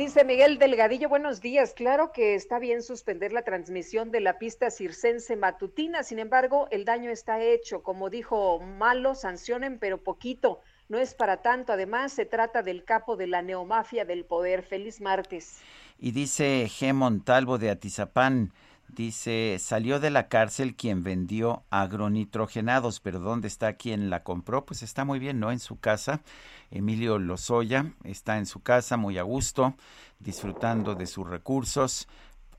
Dice 0.00 0.24
Miguel 0.24 0.56
Delgadillo, 0.56 1.10
buenos 1.10 1.42
días. 1.42 1.74
Claro 1.74 2.10
que 2.10 2.34
está 2.34 2.58
bien 2.58 2.82
suspender 2.82 3.34
la 3.34 3.42
transmisión 3.42 4.10
de 4.10 4.20
la 4.20 4.38
pista 4.38 4.70
circense 4.70 5.36
matutina, 5.36 6.02
sin 6.04 6.18
embargo, 6.18 6.68
el 6.70 6.86
daño 6.86 7.10
está 7.10 7.42
hecho. 7.42 7.82
Como 7.82 8.08
dijo 8.08 8.60
Malo, 8.60 9.14
sancionen, 9.14 9.78
pero 9.78 10.02
poquito. 10.02 10.60
No 10.88 10.96
es 10.96 11.12
para 11.12 11.42
tanto. 11.42 11.74
Además, 11.74 12.14
se 12.14 12.24
trata 12.24 12.62
del 12.62 12.82
capo 12.84 13.16
de 13.16 13.26
la 13.26 13.42
neomafia 13.42 14.06
del 14.06 14.24
poder. 14.24 14.62
Feliz 14.62 15.02
martes. 15.02 15.58
Y 15.98 16.12
dice 16.12 16.64
G. 16.64 16.94
Montalvo 16.94 17.58
de 17.58 17.68
Atizapán, 17.68 18.54
dice, 18.88 19.58
salió 19.58 20.00
de 20.00 20.08
la 20.08 20.28
cárcel 20.28 20.76
quien 20.76 21.02
vendió 21.04 21.64
agronitrogenados, 21.68 23.00
pero 23.00 23.18
¿dónde 23.18 23.48
está 23.48 23.74
quien 23.74 24.08
la 24.08 24.22
compró? 24.22 24.64
Pues 24.64 24.82
está 24.82 25.04
muy 25.04 25.18
bien, 25.18 25.40
¿no? 25.40 25.52
En 25.52 25.58
su 25.58 25.78
casa. 25.78 26.22
Emilio 26.70 27.18
Lozoya 27.18 27.92
está 28.04 28.38
en 28.38 28.46
su 28.46 28.62
casa 28.62 28.96
muy 28.96 29.18
a 29.18 29.22
gusto, 29.22 29.74
disfrutando 30.18 30.94
de 30.94 31.06
sus 31.06 31.28
recursos 31.28 32.08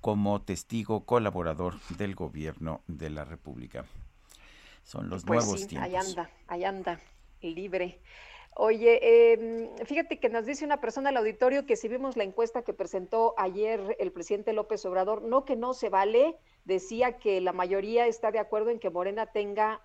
como 0.01 0.41
testigo 0.41 1.05
colaborador 1.05 1.79
del 1.97 2.15
gobierno 2.15 2.81
de 2.87 3.09
la 3.09 3.23
República. 3.23 3.85
Son 4.83 5.09
los 5.09 5.23
Pues 5.23 5.45
nuevos 5.45 5.61
sí, 5.61 5.67
tiempos. 5.67 5.89
ahí 5.89 5.95
anda, 5.95 6.29
ahí 6.47 6.63
anda, 6.63 6.99
libre. 7.41 8.01
Oye, 8.53 8.99
eh, 9.01 9.69
fíjate 9.85 10.19
que 10.19 10.27
nos 10.29 10.45
dice 10.45 10.65
una 10.65 10.81
persona 10.81 11.09
al 11.09 11.17
auditorio 11.17 11.65
que 11.65 11.77
si 11.77 11.87
vimos 11.87 12.17
la 12.17 12.25
encuesta 12.25 12.63
que 12.63 12.73
presentó 12.73 13.33
ayer 13.37 13.95
el 13.99 14.11
presidente 14.11 14.51
López 14.51 14.85
Obrador, 14.85 15.21
no 15.21 15.45
que 15.45 15.55
no 15.55 15.73
se 15.73 15.87
vale, 15.87 16.35
decía 16.65 17.17
que 17.17 17.39
la 17.39 17.53
mayoría 17.53 18.07
está 18.07 18.31
de 18.31 18.39
acuerdo 18.39 18.69
en 18.69 18.79
que 18.79 18.89
Morena 18.89 19.27
tenga 19.27 19.81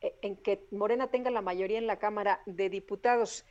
en 0.00 0.36
que 0.36 0.66
Morena 0.70 1.08
tenga 1.08 1.30
la 1.30 1.42
mayoría 1.42 1.78
en 1.78 1.86
la 1.86 1.98
Cámara 1.98 2.40
de 2.46 2.70
Diputados, 2.70 3.44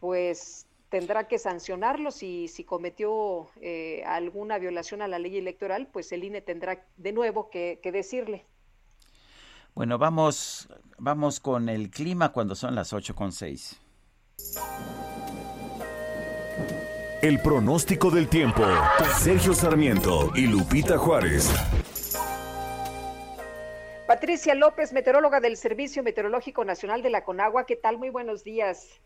pues 0.00 0.66
tendrá 0.88 1.26
que 1.26 1.38
sancionarlo 1.38 2.10
si, 2.10 2.48
si 2.48 2.64
cometió 2.64 3.48
eh, 3.60 4.02
alguna 4.06 4.58
violación 4.58 5.02
a 5.02 5.08
la 5.08 5.18
ley 5.18 5.36
electoral, 5.36 5.88
pues 5.92 6.12
el 6.12 6.24
INE 6.24 6.40
tendrá 6.40 6.84
de 6.96 7.12
nuevo 7.12 7.50
que, 7.50 7.80
que 7.82 7.90
decirle. 7.90 8.44
Bueno, 9.74 9.98
vamos, 9.98 10.68
vamos 10.98 11.40
con 11.40 11.68
el 11.68 11.90
clima 11.90 12.30
cuando 12.30 12.54
son 12.54 12.76
las 12.76 12.92
8 12.92 13.14
con 13.14 13.32
6. 13.32 13.80
El 17.22 17.40
pronóstico 17.40 18.10
del 18.10 18.28
tiempo. 18.28 18.62
Sergio 19.18 19.54
Sarmiento 19.54 20.30
y 20.36 20.46
Lupita 20.46 20.98
Juárez. 20.98 21.50
Patricia 24.14 24.54
López, 24.54 24.92
meteoróloga 24.92 25.40
del 25.40 25.56
Servicio 25.56 26.04
Meteorológico 26.04 26.64
Nacional 26.64 27.02
de 27.02 27.10
la 27.10 27.24
Conagua, 27.24 27.66
¿qué 27.66 27.74
tal? 27.74 27.98
Muy 27.98 28.10
buenos 28.10 28.44
días. 28.44 29.02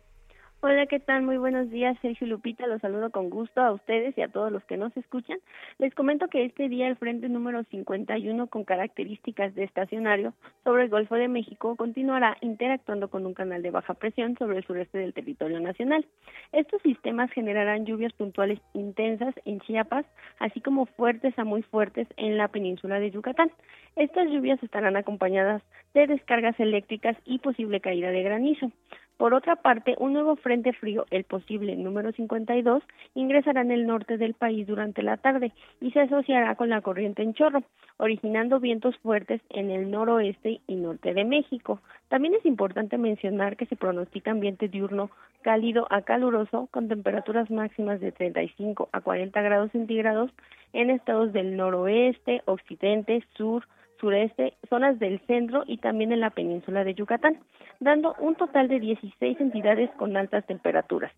Hola, 0.60 0.86
¿qué 0.86 0.98
tal? 0.98 1.22
Muy 1.22 1.36
buenos 1.36 1.70
días, 1.70 1.96
Sergio 2.02 2.26
Lupita. 2.26 2.66
Los 2.66 2.80
saludo 2.80 3.10
con 3.12 3.30
gusto 3.30 3.60
a 3.60 3.70
ustedes 3.70 4.18
y 4.18 4.22
a 4.22 4.28
todos 4.28 4.50
los 4.50 4.64
que 4.64 4.76
nos 4.76 4.94
escuchan. 4.96 5.38
Les 5.78 5.94
comento 5.94 6.26
que 6.26 6.44
este 6.44 6.68
día 6.68 6.88
el 6.88 6.96
frente 6.96 7.28
número 7.28 7.62
51 7.62 8.48
con 8.48 8.64
características 8.64 9.54
de 9.54 9.62
estacionario 9.62 10.34
sobre 10.64 10.82
el 10.82 10.88
Golfo 10.88 11.14
de 11.14 11.28
México 11.28 11.76
continuará 11.76 12.36
interactuando 12.40 13.08
con 13.08 13.24
un 13.24 13.34
canal 13.34 13.62
de 13.62 13.70
baja 13.70 13.94
presión 13.94 14.36
sobre 14.36 14.58
el 14.58 14.64
sureste 14.64 14.98
del 14.98 15.14
territorio 15.14 15.60
nacional. 15.60 16.04
Estos 16.50 16.82
sistemas 16.82 17.30
generarán 17.30 17.86
lluvias 17.86 18.12
puntuales 18.14 18.58
intensas 18.74 19.36
en 19.44 19.60
Chiapas, 19.60 20.06
así 20.40 20.60
como 20.60 20.86
fuertes 20.86 21.38
a 21.38 21.44
muy 21.44 21.62
fuertes 21.62 22.08
en 22.16 22.36
la 22.36 22.48
península 22.48 22.98
de 22.98 23.12
Yucatán. 23.12 23.52
Estas 23.94 24.28
lluvias 24.28 24.60
estarán 24.64 24.96
acompañadas 24.96 25.62
de 25.94 26.08
descargas 26.08 26.58
eléctricas 26.58 27.16
y 27.24 27.38
posible 27.38 27.80
caída 27.80 28.10
de 28.10 28.24
granizo. 28.24 28.72
Por 29.18 29.34
otra 29.34 29.56
parte, 29.56 29.96
un 29.98 30.12
nuevo 30.12 30.36
frente 30.36 30.72
frío, 30.72 31.04
el 31.10 31.24
posible 31.24 31.74
número 31.74 32.12
52, 32.12 32.84
ingresará 33.16 33.62
en 33.62 33.72
el 33.72 33.84
norte 33.84 34.16
del 34.16 34.34
país 34.34 34.64
durante 34.64 35.02
la 35.02 35.16
tarde 35.16 35.50
y 35.80 35.90
se 35.90 36.02
asociará 36.02 36.54
con 36.54 36.68
la 36.68 36.82
corriente 36.82 37.24
en 37.24 37.34
chorro, 37.34 37.64
originando 37.96 38.60
vientos 38.60 38.96
fuertes 38.98 39.40
en 39.50 39.72
el 39.72 39.90
noroeste 39.90 40.60
y 40.68 40.76
norte 40.76 41.14
de 41.14 41.24
México. 41.24 41.80
También 42.08 42.34
es 42.34 42.46
importante 42.46 42.96
mencionar 42.96 43.56
que 43.56 43.66
se 43.66 43.74
pronostica 43.74 44.30
ambiente 44.30 44.68
diurno 44.68 45.10
cálido 45.42 45.88
a 45.90 46.02
caluroso 46.02 46.68
con 46.70 46.86
temperaturas 46.86 47.50
máximas 47.50 47.98
de 47.98 48.12
35 48.12 48.88
a 48.92 49.00
40 49.00 49.42
grados 49.42 49.72
centígrados 49.72 50.30
en 50.72 50.90
estados 50.90 51.32
del 51.32 51.56
noroeste, 51.56 52.42
occidente, 52.44 53.24
sur, 53.36 53.66
sureste, 54.00 54.54
zonas 54.68 54.98
del 54.98 55.20
centro 55.26 55.64
y 55.66 55.78
también 55.78 56.12
en 56.12 56.20
la 56.20 56.30
península 56.30 56.84
de 56.84 56.94
Yucatán, 56.94 57.38
dando 57.80 58.14
un 58.20 58.34
total 58.34 58.68
de 58.68 58.80
16 58.80 59.40
entidades 59.40 59.90
con 59.98 60.16
altas 60.16 60.46
temperaturas. 60.46 61.12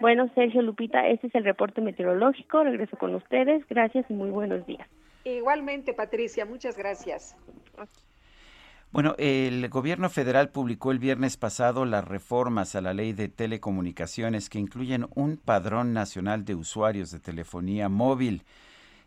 Bueno, 0.00 0.28
Sergio 0.34 0.62
Lupita, 0.62 1.06
este 1.06 1.28
es 1.28 1.34
el 1.34 1.44
reporte 1.44 1.80
meteorológico. 1.80 2.64
Regreso 2.64 2.96
con 2.96 3.14
ustedes. 3.14 3.64
Gracias 3.68 4.04
y 4.10 4.14
muy 4.14 4.30
buenos 4.30 4.66
días. 4.66 4.88
Igualmente, 5.24 5.94
Patricia, 5.94 6.44
muchas 6.44 6.76
gracias. 6.76 7.36
Bueno, 8.90 9.14
el 9.18 9.68
gobierno 9.68 10.10
federal 10.10 10.50
publicó 10.50 10.90
el 10.90 10.98
viernes 10.98 11.36
pasado 11.36 11.86
las 11.86 12.04
reformas 12.04 12.74
a 12.74 12.80
la 12.80 12.92
ley 12.92 13.12
de 13.12 13.28
telecomunicaciones 13.28 14.50
que 14.50 14.58
incluyen 14.58 15.06
un 15.14 15.38
padrón 15.38 15.92
nacional 15.92 16.44
de 16.44 16.56
usuarios 16.56 17.10
de 17.10 17.20
telefonía 17.20 17.88
móvil. 17.88 18.42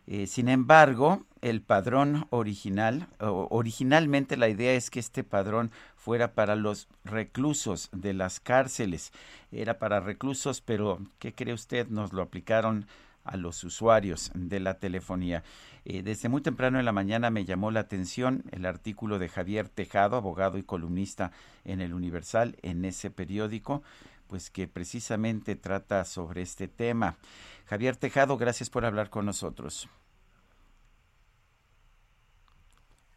Eh, 0.06 0.26
sin 0.26 0.48
embargo, 0.48 1.24
el 1.40 1.62
padrón 1.62 2.26
original, 2.30 3.08
originalmente 3.18 4.36
la 4.36 4.48
idea 4.48 4.74
es 4.74 4.90
que 4.90 5.00
este 5.00 5.24
padrón 5.24 5.70
fuera 5.96 6.32
para 6.32 6.54
los 6.54 6.88
reclusos 7.04 7.88
de 7.92 8.14
las 8.14 8.40
cárceles. 8.40 9.12
Era 9.50 9.78
para 9.78 10.00
reclusos, 10.00 10.60
pero 10.60 11.00
¿qué 11.18 11.34
cree 11.34 11.54
usted? 11.54 11.88
Nos 11.88 12.12
lo 12.12 12.22
aplicaron 12.22 12.86
a 13.26 13.36
los 13.36 13.64
usuarios 13.64 14.30
de 14.34 14.60
la 14.60 14.78
telefonía. 14.78 15.42
Eh, 15.84 16.02
desde 16.02 16.28
muy 16.28 16.40
temprano 16.40 16.78
en 16.78 16.84
la 16.84 16.92
mañana 16.92 17.30
me 17.30 17.44
llamó 17.44 17.70
la 17.70 17.80
atención 17.80 18.44
el 18.50 18.66
artículo 18.66 19.18
de 19.18 19.28
Javier 19.28 19.68
Tejado, 19.68 20.16
abogado 20.16 20.58
y 20.58 20.62
columnista 20.62 21.32
en 21.64 21.80
el 21.80 21.92
Universal, 21.92 22.56
en 22.62 22.84
ese 22.84 23.10
periódico, 23.10 23.82
pues 24.26 24.50
que 24.50 24.66
precisamente 24.66 25.56
trata 25.56 26.04
sobre 26.04 26.42
este 26.42 26.68
tema. 26.68 27.16
Javier 27.66 27.96
Tejado, 27.96 28.36
gracias 28.36 28.70
por 28.70 28.84
hablar 28.84 29.10
con 29.10 29.26
nosotros. 29.26 29.88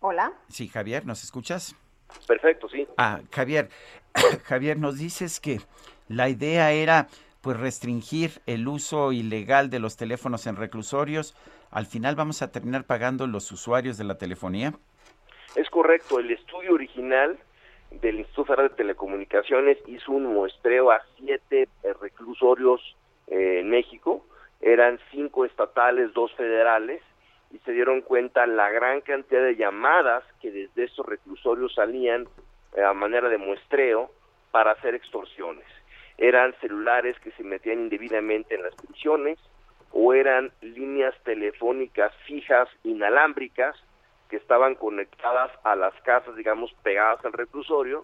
Hola. 0.02 0.34
Sí, 0.48 0.68
Javier, 0.68 1.06
¿nos 1.06 1.24
escuchas? 1.24 1.76
Perfecto, 2.28 2.68
sí. 2.70 2.88
Ah, 2.98 3.22
Javier, 3.32 3.70
Javier, 4.46 4.78
nos 4.78 4.98
dices 4.98 5.40
que 5.40 5.60
la 6.08 6.30
idea 6.30 6.72
era 6.72 7.08
pues 7.42 7.58
restringir 7.58 8.42
el 8.46 8.68
uso 8.68 9.12
ilegal 9.12 9.70
de 9.70 9.80
los 9.80 9.98
teléfonos 9.98 10.48
en 10.48 10.56
reclusorios. 10.56 11.36
Al 11.72 11.86
final 11.86 12.16
vamos 12.16 12.42
a 12.42 12.52
terminar 12.52 12.86
pagando 12.86 13.28
los 13.28 13.52
usuarios 13.52 13.98
de 13.98 14.04
la 14.04 14.18
telefonía. 14.18 14.74
Es 15.56 15.70
correcto, 15.70 16.20
el 16.20 16.32
estudio 16.32 16.74
original 16.74 17.40
del 17.92 18.20
Instituto 18.20 18.46
Federal 18.46 18.70
de 18.70 18.76
Telecomunicaciones 18.76 19.78
hizo 19.88 20.12
un 20.12 20.26
muestreo 20.34 20.92
a 20.92 21.02
siete 21.18 21.68
eh, 21.84 21.94
reclusorios 22.00 22.82
eh, 23.28 23.60
en 23.62 23.70
México, 23.70 24.26
eran 24.62 25.00
cinco 25.12 25.46
estatales, 25.46 26.14
dos 26.14 26.34
federales, 26.36 27.02
y 27.52 27.58
se 27.60 27.72
dieron 27.72 28.02
cuenta 28.02 28.46
la 28.46 28.70
gran 28.70 29.02
cantidad 29.02 29.42
de 29.42 29.56
llamadas 29.56 30.24
que 30.42 30.52
desde 30.52 30.84
estos 30.84 31.06
reclusorios 31.06 31.74
salían 31.74 32.28
eh, 32.76 32.84
a 32.84 32.94
manera 32.94 33.30
de 33.30 33.38
muestreo 33.38 34.12
para 34.52 34.72
hacer 34.72 34.94
extorsiones. 34.96 35.66
Eran 36.18 36.54
celulares 36.60 37.18
que 37.20 37.32
se 37.32 37.44
metían 37.44 37.80
indebidamente 37.80 38.56
en 38.56 38.64
las 38.64 38.76
prisiones 38.76 39.40
o 39.92 40.14
eran 40.14 40.52
líneas 40.62 41.16
telefónicas 41.24 42.14
fijas 42.28 42.70
inalámbricas 42.84 43.76
que 44.30 44.36
estaban 44.36 44.76
conectadas 44.76 45.52
a 45.64 45.76
las 45.76 45.94
casas, 46.02 46.36
digamos, 46.36 46.72
pegadas 46.84 47.24
al 47.26 47.34
reclusorio 47.34 48.04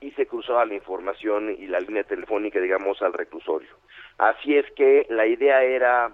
y 0.00 0.10
se 0.10 0.26
cruzaba 0.26 0.66
la 0.66 0.74
información 0.74 1.56
y 1.58 1.66
la 1.66 1.80
línea 1.80 2.04
telefónica, 2.04 2.60
digamos, 2.60 3.00
al 3.00 3.14
reclusorio. 3.14 3.70
Así 4.18 4.56
es 4.56 4.70
que 4.72 5.06
la 5.10 5.26
idea 5.26 5.62
era 5.62 6.12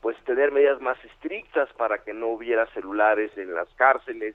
pues 0.00 0.16
tener 0.24 0.50
medidas 0.50 0.80
más 0.80 1.02
estrictas 1.04 1.72
para 1.74 1.98
que 1.98 2.12
no 2.12 2.28
hubiera 2.28 2.66
celulares 2.74 3.30
en 3.36 3.54
las 3.54 3.68
cárceles. 3.74 4.34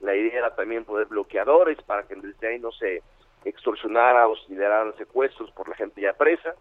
La 0.00 0.14
idea 0.14 0.40
era 0.40 0.54
también 0.54 0.84
poner 0.84 1.06
bloqueadores 1.06 1.80
para 1.82 2.02
que 2.06 2.16
desde 2.16 2.48
ahí 2.48 2.58
no 2.58 2.70
se 2.72 3.02
extorsionara 3.44 4.28
o 4.28 4.36
se 4.36 4.52
lideraran 4.52 4.94
secuestros 4.96 5.50
por 5.52 5.68
la 5.68 5.76
gente 5.76 6.02
ya 6.02 6.12
presa. 6.12 6.54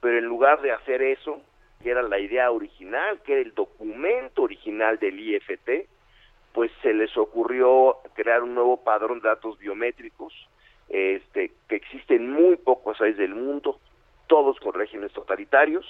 Pero 0.00 0.18
en 0.18 0.26
lugar 0.26 0.62
de 0.62 0.70
hacer 0.70 1.02
eso, 1.02 1.42
que 1.82 1.90
era 1.90 2.02
la 2.02 2.20
idea 2.20 2.50
original, 2.52 3.20
que 3.22 3.32
era 3.32 3.42
el 3.42 3.54
documento 3.54 4.42
original 4.42 4.98
del 4.98 5.18
IFT, 5.18 5.88
pues 6.52 6.70
se 6.82 6.92
les 6.92 7.16
ocurrió 7.16 7.98
crear 8.14 8.42
un 8.42 8.54
nuevo 8.54 8.82
padrón 8.82 9.20
de 9.20 9.28
datos 9.28 9.58
biométricos 9.58 10.32
este, 10.88 11.52
que 11.68 11.76
existen 11.76 12.30
muy 12.30 12.56
pocos 12.56 12.98
países 12.98 13.18
del 13.18 13.34
mundo, 13.34 13.78
todos 14.28 14.60
con 14.60 14.74
regímenes 14.74 15.12
totalitarios, 15.12 15.84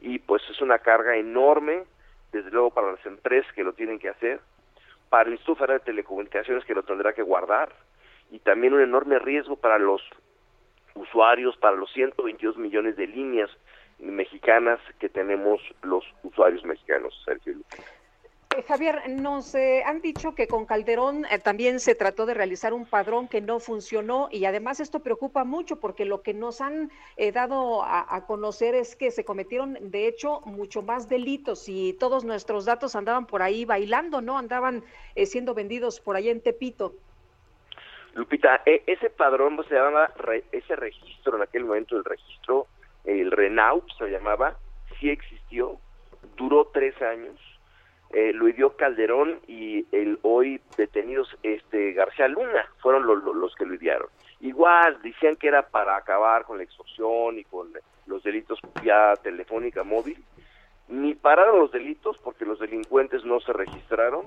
y 0.00 0.20
pues 0.20 0.42
es 0.48 0.60
una 0.60 0.78
carga 0.78 1.16
enorme, 1.16 1.84
desde 2.32 2.50
luego 2.50 2.70
para 2.70 2.92
las 2.92 3.04
empresas 3.04 3.52
que 3.54 3.64
lo 3.64 3.72
tienen 3.72 3.98
que 3.98 4.08
hacer, 4.08 4.40
para 5.08 5.24
el 5.24 5.34
Instituto 5.34 5.66
de 5.66 5.80
Telecomunicaciones 5.80 6.64
que 6.64 6.74
lo 6.74 6.84
tendrá 6.84 7.12
que 7.12 7.22
guardar, 7.22 7.70
y 8.30 8.38
también 8.38 8.74
un 8.74 8.80
enorme 8.80 9.18
riesgo 9.18 9.56
para 9.56 9.78
los 9.78 10.00
usuarios, 10.94 11.56
para 11.56 11.76
los 11.76 11.92
122 11.92 12.56
millones 12.56 12.96
de 12.96 13.08
líneas 13.08 13.50
mexicanas 13.98 14.78
que 14.98 15.08
tenemos 15.08 15.60
los 15.82 16.04
usuarios 16.22 16.64
mexicanos, 16.64 17.20
Sergio 17.24 17.54
eh, 17.54 17.82
Javier, 18.66 19.08
nos 19.08 19.54
eh, 19.54 19.84
han 19.86 20.00
dicho 20.00 20.34
que 20.34 20.48
con 20.48 20.66
Calderón 20.66 21.24
eh, 21.30 21.38
también 21.38 21.78
se 21.78 21.94
trató 21.94 22.26
de 22.26 22.34
realizar 22.34 22.72
un 22.72 22.84
padrón 22.84 23.28
que 23.28 23.40
no 23.40 23.60
funcionó 23.60 24.28
y 24.32 24.44
además 24.44 24.80
esto 24.80 25.00
preocupa 25.00 25.44
mucho 25.44 25.76
porque 25.76 26.04
lo 26.04 26.22
que 26.22 26.34
nos 26.34 26.60
han 26.60 26.90
dado 27.32 27.84
a, 27.84 28.24
conocer 28.26 28.74
es 28.74 28.96
que 28.96 29.12
se 29.12 29.24
cometieron 29.24 29.78
de 29.80 30.08
hecho 30.08 30.40
mucho 30.42 30.82
más 30.82 31.08
delitos 31.08 31.68
y 31.68 31.92
todos 31.94 32.24
nuestros 32.24 32.64
datos 32.64 32.96
andaban 32.96 33.26
por 33.26 33.40
ahí 33.40 33.64
bailando, 33.64 34.20
¿no? 34.20 34.36
Andaban 34.36 34.82
siendo 35.14 35.54
vendidos 35.54 36.00
por 36.00 36.16
ahí 36.16 36.28
en 36.28 36.40
Tepito. 36.40 36.94
Lupita, 38.14 38.62
e, 38.66 38.82
ese 38.86 39.10
padrón 39.10 39.56
pues, 39.56 39.68
se 39.68 39.74
llamaba, 39.74 40.12
ese 40.50 40.76
registro 40.76 41.36
en 41.36 41.42
aquel 41.42 41.64
momento, 41.64 41.96
el 41.96 42.04
registro, 42.04 42.66
el 43.04 43.30
Renault 43.30 43.86
se 43.96 44.08
llamaba, 44.10 44.56
sí 44.98 45.08
existió, 45.08 45.78
duró 46.36 46.68
tres 46.72 47.00
años 47.00 47.38
eh, 48.12 48.32
lo 48.32 48.48
idió 48.48 48.76
Calderón 48.76 49.38
y 49.46 49.86
el 49.92 50.18
hoy 50.22 50.60
detenidos 50.76 51.28
este 51.44 51.92
García 51.92 52.26
Luna 52.26 52.68
fueron 52.80 53.06
los 53.06 53.54
que 53.54 53.64
lo 53.64 53.74
idearon. 53.74 54.08
Igual 54.40 55.00
decían 55.02 55.36
que 55.36 55.48
era 55.48 55.68
para 55.68 55.96
acabar 55.96 56.44
con 56.44 56.58
la 56.58 56.64
extorsión 56.64 57.38
y 57.38 57.44
con 57.44 57.72
los 58.06 58.22
delitos 58.24 58.58
ya 58.82 59.14
telefónica 59.22 59.84
móvil. 59.84 60.24
Ni 60.88 61.14
pararon 61.14 61.60
los 61.60 61.70
delitos 61.70 62.18
porque 62.24 62.44
los 62.44 62.58
delincuentes 62.58 63.24
no 63.24 63.38
se 63.40 63.52
registraron. 63.52 64.26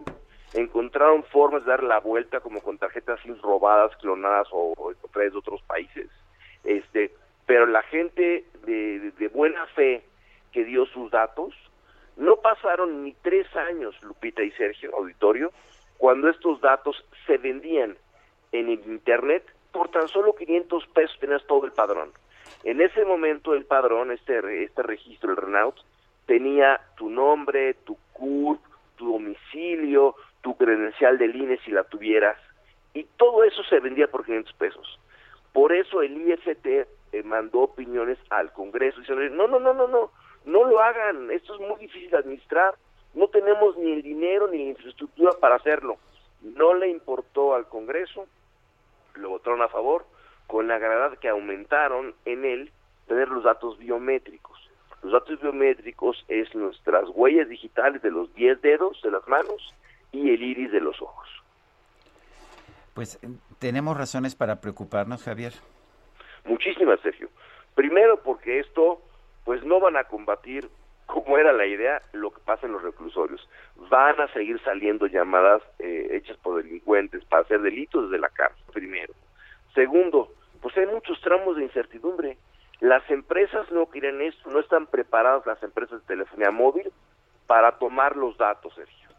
Encontraron 0.53 1.23
formas 1.25 1.65
de 1.65 1.71
dar 1.71 1.83
la 1.83 1.99
vuelta 1.99 2.39
como 2.39 2.61
con 2.61 2.77
tarjetas 2.77 3.19
robadas, 3.41 3.97
clonadas 3.97 4.47
o, 4.51 4.73
o 4.77 4.93
de 4.93 5.27
otros 5.35 5.61
países. 5.63 6.09
Este, 6.63 7.11
pero 7.45 7.65
la 7.65 7.81
gente 7.81 8.45
de 8.65 9.29
buena 9.33 9.65
fe 9.75 10.05
que 10.53 10.63
dio 10.63 10.85
sus 10.85 11.11
datos 11.11 11.53
no 12.17 12.37
pasaron 12.37 13.03
ni 13.03 13.13
tres 13.21 13.47
años, 13.55 13.95
Lupita 14.03 14.43
y 14.43 14.51
Sergio, 14.51 14.95
auditorio, 14.95 15.51
cuando 15.97 16.29
estos 16.29 16.61
datos 16.61 17.03
se 17.25 17.37
vendían 17.37 17.97
en 18.51 18.69
Internet 18.69 19.43
por 19.71 19.89
tan 19.89 20.07
solo 20.07 20.35
500 20.35 20.87
pesos 20.87 21.17
tenías 21.19 21.45
todo 21.47 21.65
el 21.65 21.71
padrón. 21.71 22.11
En 22.63 22.79
ese 22.81 23.03
momento 23.03 23.53
el 23.53 23.65
padrón, 23.65 24.11
este, 24.11 24.63
este 24.63 24.83
registro, 24.83 25.31
el 25.31 25.37
Renault, 25.37 25.75
tenía 26.25 26.79
tu 26.95 27.09
nombre, 27.09 27.73
tu 27.73 27.97
CURP, 28.13 28.61
tu 28.95 29.11
domicilio, 29.11 30.15
tu 30.41 30.55
credencial 30.55 31.17
del 31.17 31.35
INE 31.35 31.57
si 31.65 31.71
la 31.71 31.83
tuvieras, 31.83 32.37
y 32.93 33.05
todo 33.17 33.43
eso 33.43 33.63
se 33.63 33.79
vendía 33.79 34.07
por 34.07 34.25
500 34.25 34.53
pesos. 34.53 34.99
Por 35.51 35.73
eso 35.73 36.01
el 36.01 36.17
IFT 36.29 36.65
eh, 36.65 37.23
mandó 37.23 37.61
opiniones 37.61 38.17
al 38.29 38.51
Congreso 38.53 38.99
diciendo, 38.99 39.23
no, 39.35 39.47
no, 39.47 39.59
no, 39.59 39.73
no, 39.73 39.87
no, 39.87 40.11
no 40.45 40.65
lo 40.65 40.79
hagan, 40.79 41.31
esto 41.31 41.55
es 41.55 41.61
muy 41.61 41.79
difícil 41.79 42.09
de 42.09 42.17
administrar, 42.17 42.75
no 43.13 43.27
tenemos 43.27 43.77
ni 43.77 43.91
el 43.91 44.01
dinero 44.01 44.47
ni 44.47 44.57
la 44.57 44.69
infraestructura 44.71 45.31
para 45.39 45.55
hacerlo. 45.55 45.97
No 46.41 46.73
le 46.73 46.89
importó 46.89 47.55
al 47.55 47.67
Congreso, 47.67 48.27
lo 49.15 49.29
votaron 49.29 49.61
a 49.61 49.69
favor, 49.69 50.05
con 50.47 50.67
la 50.67 50.77
gravedad 50.77 51.17
que 51.19 51.29
aumentaron 51.29 52.15
en 52.25 52.45
él 52.45 52.71
tener 53.07 53.29
los 53.29 53.43
datos 53.43 53.77
biométricos. 53.77 54.59
Los 55.01 55.13
datos 55.13 55.39
biométricos 55.41 56.23
es 56.27 56.53
nuestras 56.55 57.09
huellas 57.09 57.49
digitales 57.49 58.01
de 58.01 58.11
los 58.11 58.33
10 58.35 58.61
dedos 58.61 59.01
de 59.01 59.11
las 59.11 59.27
manos 59.27 59.73
y 60.11 60.29
el 60.29 60.41
iris 60.41 60.71
de 60.71 60.79
los 60.79 61.01
ojos. 61.01 61.29
Pues 62.93 63.19
tenemos 63.59 63.97
razones 63.97 64.35
para 64.35 64.61
preocuparnos, 64.61 65.23
Javier. 65.23 65.53
Muchísimas, 66.45 66.99
Sergio. 67.01 67.29
Primero 67.75 68.21
porque 68.21 68.59
esto 68.59 69.01
pues 69.43 69.63
no 69.63 69.79
van 69.79 69.97
a 69.97 70.05
combatir, 70.05 70.69
como 71.05 71.37
era 71.37 71.53
la 71.53 71.65
idea, 71.65 72.01
lo 72.13 72.31
que 72.31 72.41
pasa 72.41 72.65
en 72.65 72.73
los 72.73 72.81
reclusorios. 72.81 73.47
Van 73.89 74.19
a 74.19 74.31
seguir 74.33 74.59
saliendo 74.63 75.07
llamadas 75.07 75.61
eh, 75.79 76.07
hechas 76.11 76.37
por 76.37 76.63
delincuentes 76.63 77.23
para 77.25 77.43
hacer 77.43 77.61
delitos 77.61 78.09
desde 78.09 78.21
la 78.21 78.29
cárcel, 78.29 78.63
primero. 78.73 79.13
Segundo, 79.73 80.31
pues 80.61 80.77
hay 80.77 80.85
muchos 80.87 81.19
tramos 81.21 81.57
de 81.57 81.63
incertidumbre. 81.63 82.37
Las 82.79 83.09
empresas 83.09 83.71
no 83.71 83.85
quieren 83.87 84.21
esto, 84.21 84.49
no 84.49 84.59
están 84.59 84.87
preparadas 84.87 85.45
las 85.45 85.61
empresas 85.63 86.01
de 86.01 86.07
telefonía 86.07 86.51
móvil 86.51 86.91
para 87.47 87.77
tomar 87.77 88.15
los 88.15 88.37
datos, 88.37 88.73
Sergio. 88.75 89.09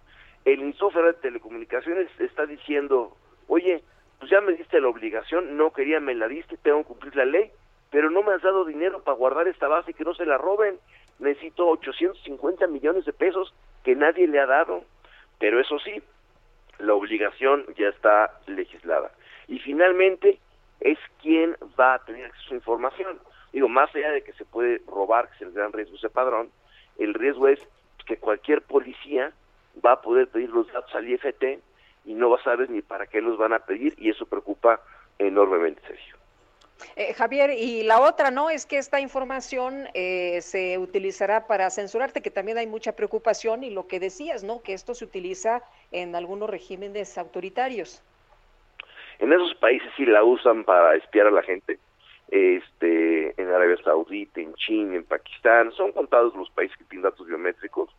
El 0.44 0.60
Instituto 0.60 1.02
de 1.02 1.14
Telecomunicaciones 1.14 2.08
está 2.18 2.46
diciendo, 2.46 3.16
oye, 3.48 3.82
pues 4.18 4.30
ya 4.30 4.40
me 4.40 4.52
diste 4.52 4.80
la 4.80 4.88
obligación, 4.88 5.56
no 5.56 5.72
quería, 5.72 6.00
me 6.00 6.14
la 6.14 6.28
diste, 6.28 6.56
tengo 6.58 6.78
que 6.78 6.88
cumplir 6.88 7.16
la 7.16 7.24
ley, 7.24 7.50
pero 7.94 8.10
no 8.10 8.24
me 8.24 8.32
has 8.32 8.42
dado 8.42 8.64
dinero 8.64 9.04
para 9.04 9.16
guardar 9.16 9.46
esta 9.46 9.68
base 9.68 9.92
y 9.92 9.94
que 9.94 10.02
no 10.02 10.14
se 10.14 10.26
la 10.26 10.36
roben. 10.36 10.80
Necesito 11.20 11.68
850 11.68 12.66
millones 12.66 13.04
de 13.04 13.12
pesos 13.12 13.54
que 13.84 13.94
nadie 13.94 14.26
le 14.26 14.40
ha 14.40 14.46
dado. 14.46 14.82
Pero 15.38 15.60
eso 15.60 15.78
sí, 15.78 16.02
la 16.80 16.92
obligación 16.92 17.64
ya 17.78 17.90
está 17.90 18.40
legislada. 18.48 19.12
Y 19.46 19.60
finalmente, 19.60 20.40
es 20.80 20.98
quien 21.22 21.56
va 21.78 21.94
a 21.94 22.04
tener 22.04 22.26
acceso 22.26 22.54
a 22.54 22.56
información. 22.56 23.20
Digo, 23.52 23.68
más 23.68 23.94
allá 23.94 24.10
de 24.10 24.24
que 24.24 24.32
se 24.32 24.44
puede 24.44 24.82
robar, 24.88 25.28
que 25.28 25.36
es 25.36 25.42
el 25.42 25.52
gran 25.52 25.72
riesgo 25.72 25.94
ese 25.94 26.10
padrón, 26.10 26.50
el 26.98 27.14
riesgo 27.14 27.46
es 27.46 27.60
que 28.06 28.16
cualquier 28.16 28.62
policía 28.62 29.30
va 29.86 29.92
a 29.92 30.02
poder 30.02 30.26
pedir 30.26 30.50
los 30.50 30.66
datos 30.72 30.92
al 30.96 31.08
IFT 31.08 31.60
y 32.06 32.14
no 32.14 32.28
va 32.28 32.38
a 32.38 32.42
saber 32.42 32.70
ni 32.70 32.82
para 32.82 33.06
qué 33.06 33.20
los 33.20 33.38
van 33.38 33.52
a 33.52 33.60
pedir 33.60 33.94
y 33.98 34.10
eso 34.10 34.26
preocupa 34.26 34.80
enormemente, 35.16 35.80
Sergio. 35.86 36.23
Eh, 36.96 37.14
Javier, 37.14 37.50
y 37.50 37.82
la 37.82 38.00
otra, 38.00 38.30
¿no? 38.30 38.50
Es 38.50 38.66
que 38.66 38.78
esta 38.78 39.00
información 39.00 39.88
eh, 39.94 40.40
se 40.42 40.78
utilizará 40.78 41.46
para 41.46 41.70
censurarte, 41.70 42.22
que 42.22 42.30
también 42.30 42.58
hay 42.58 42.66
mucha 42.66 42.94
preocupación 42.94 43.64
y 43.64 43.70
lo 43.70 43.86
que 43.86 44.00
decías, 44.00 44.44
¿no? 44.44 44.62
Que 44.62 44.74
esto 44.74 44.94
se 44.94 45.04
utiliza 45.04 45.62
en 45.92 46.14
algunos 46.14 46.48
regímenes 46.48 47.18
autoritarios. 47.18 48.02
En 49.18 49.32
esos 49.32 49.54
países 49.56 49.88
sí 49.96 50.06
la 50.06 50.24
usan 50.24 50.64
para 50.64 50.96
espiar 50.96 51.26
a 51.26 51.30
la 51.30 51.42
gente. 51.42 51.78
Este, 52.28 53.40
en 53.40 53.48
Arabia 53.48 53.76
Saudita, 53.84 54.40
en 54.40 54.54
China, 54.54 54.96
en 54.96 55.04
Pakistán, 55.04 55.72
son 55.72 55.92
contados 55.92 56.34
los 56.34 56.50
países 56.50 56.76
que 56.76 56.84
tienen 56.84 57.04
datos 57.04 57.26
biométricos. 57.26 57.90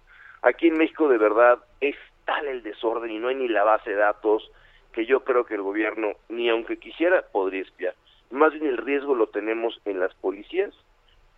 Aquí 0.41 0.67
en 0.67 0.77
México 0.77 1.07
de 1.07 1.17
verdad 1.17 1.59
es 1.79 1.95
tal 2.25 2.47
el 2.47 2.63
desorden 2.63 3.11
y 3.11 3.19
no 3.19 3.29
hay 3.29 3.35
ni 3.35 3.47
la 3.47 3.63
base 3.63 3.91
de 3.91 3.95
datos 3.95 4.51
que 4.91 5.05
yo 5.05 5.23
creo 5.23 5.45
que 5.45 5.55
el 5.55 5.61
gobierno, 5.61 6.13
ni 6.29 6.49
aunque 6.49 6.77
quisiera, 6.77 7.21
podría 7.21 7.61
espiar. 7.61 7.95
Más 8.35 8.51
bien 8.51 8.65
el 8.65 8.75
riesgo 8.75 9.15
lo 9.15 9.27
tenemos 9.27 9.79
en 9.85 10.01
las 10.01 10.13
policías, 10.15 10.73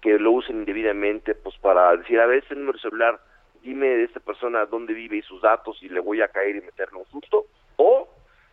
que 0.02 0.18
lo 0.18 0.32
usen 0.32 0.58
indebidamente 0.58 1.36
pues 1.36 1.56
para 1.60 1.96
decir, 1.96 2.20
a 2.20 2.26
ver, 2.26 2.40
este 2.40 2.56
número 2.56 2.80
celular, 2.80 3.20
dime 3.62 3.86
de 3.86 4.06
esta 4.06 4.20
persona 4.20 4.66
dónde 4.66 4.96
vive 4.96 5.18
y 5.18 5.22
sus 5.22 5.40
datos 5.44 5.78
y 5.84 5.90
le 5.90 6.00
voy 6.00 6.24
a 6.24 6.30
caer 6.30 6.56
y 6.56 6.62
meterle 6.62 6.98
un 6.98 7.06
susto, 7.06 7.46
o 7.76 8.10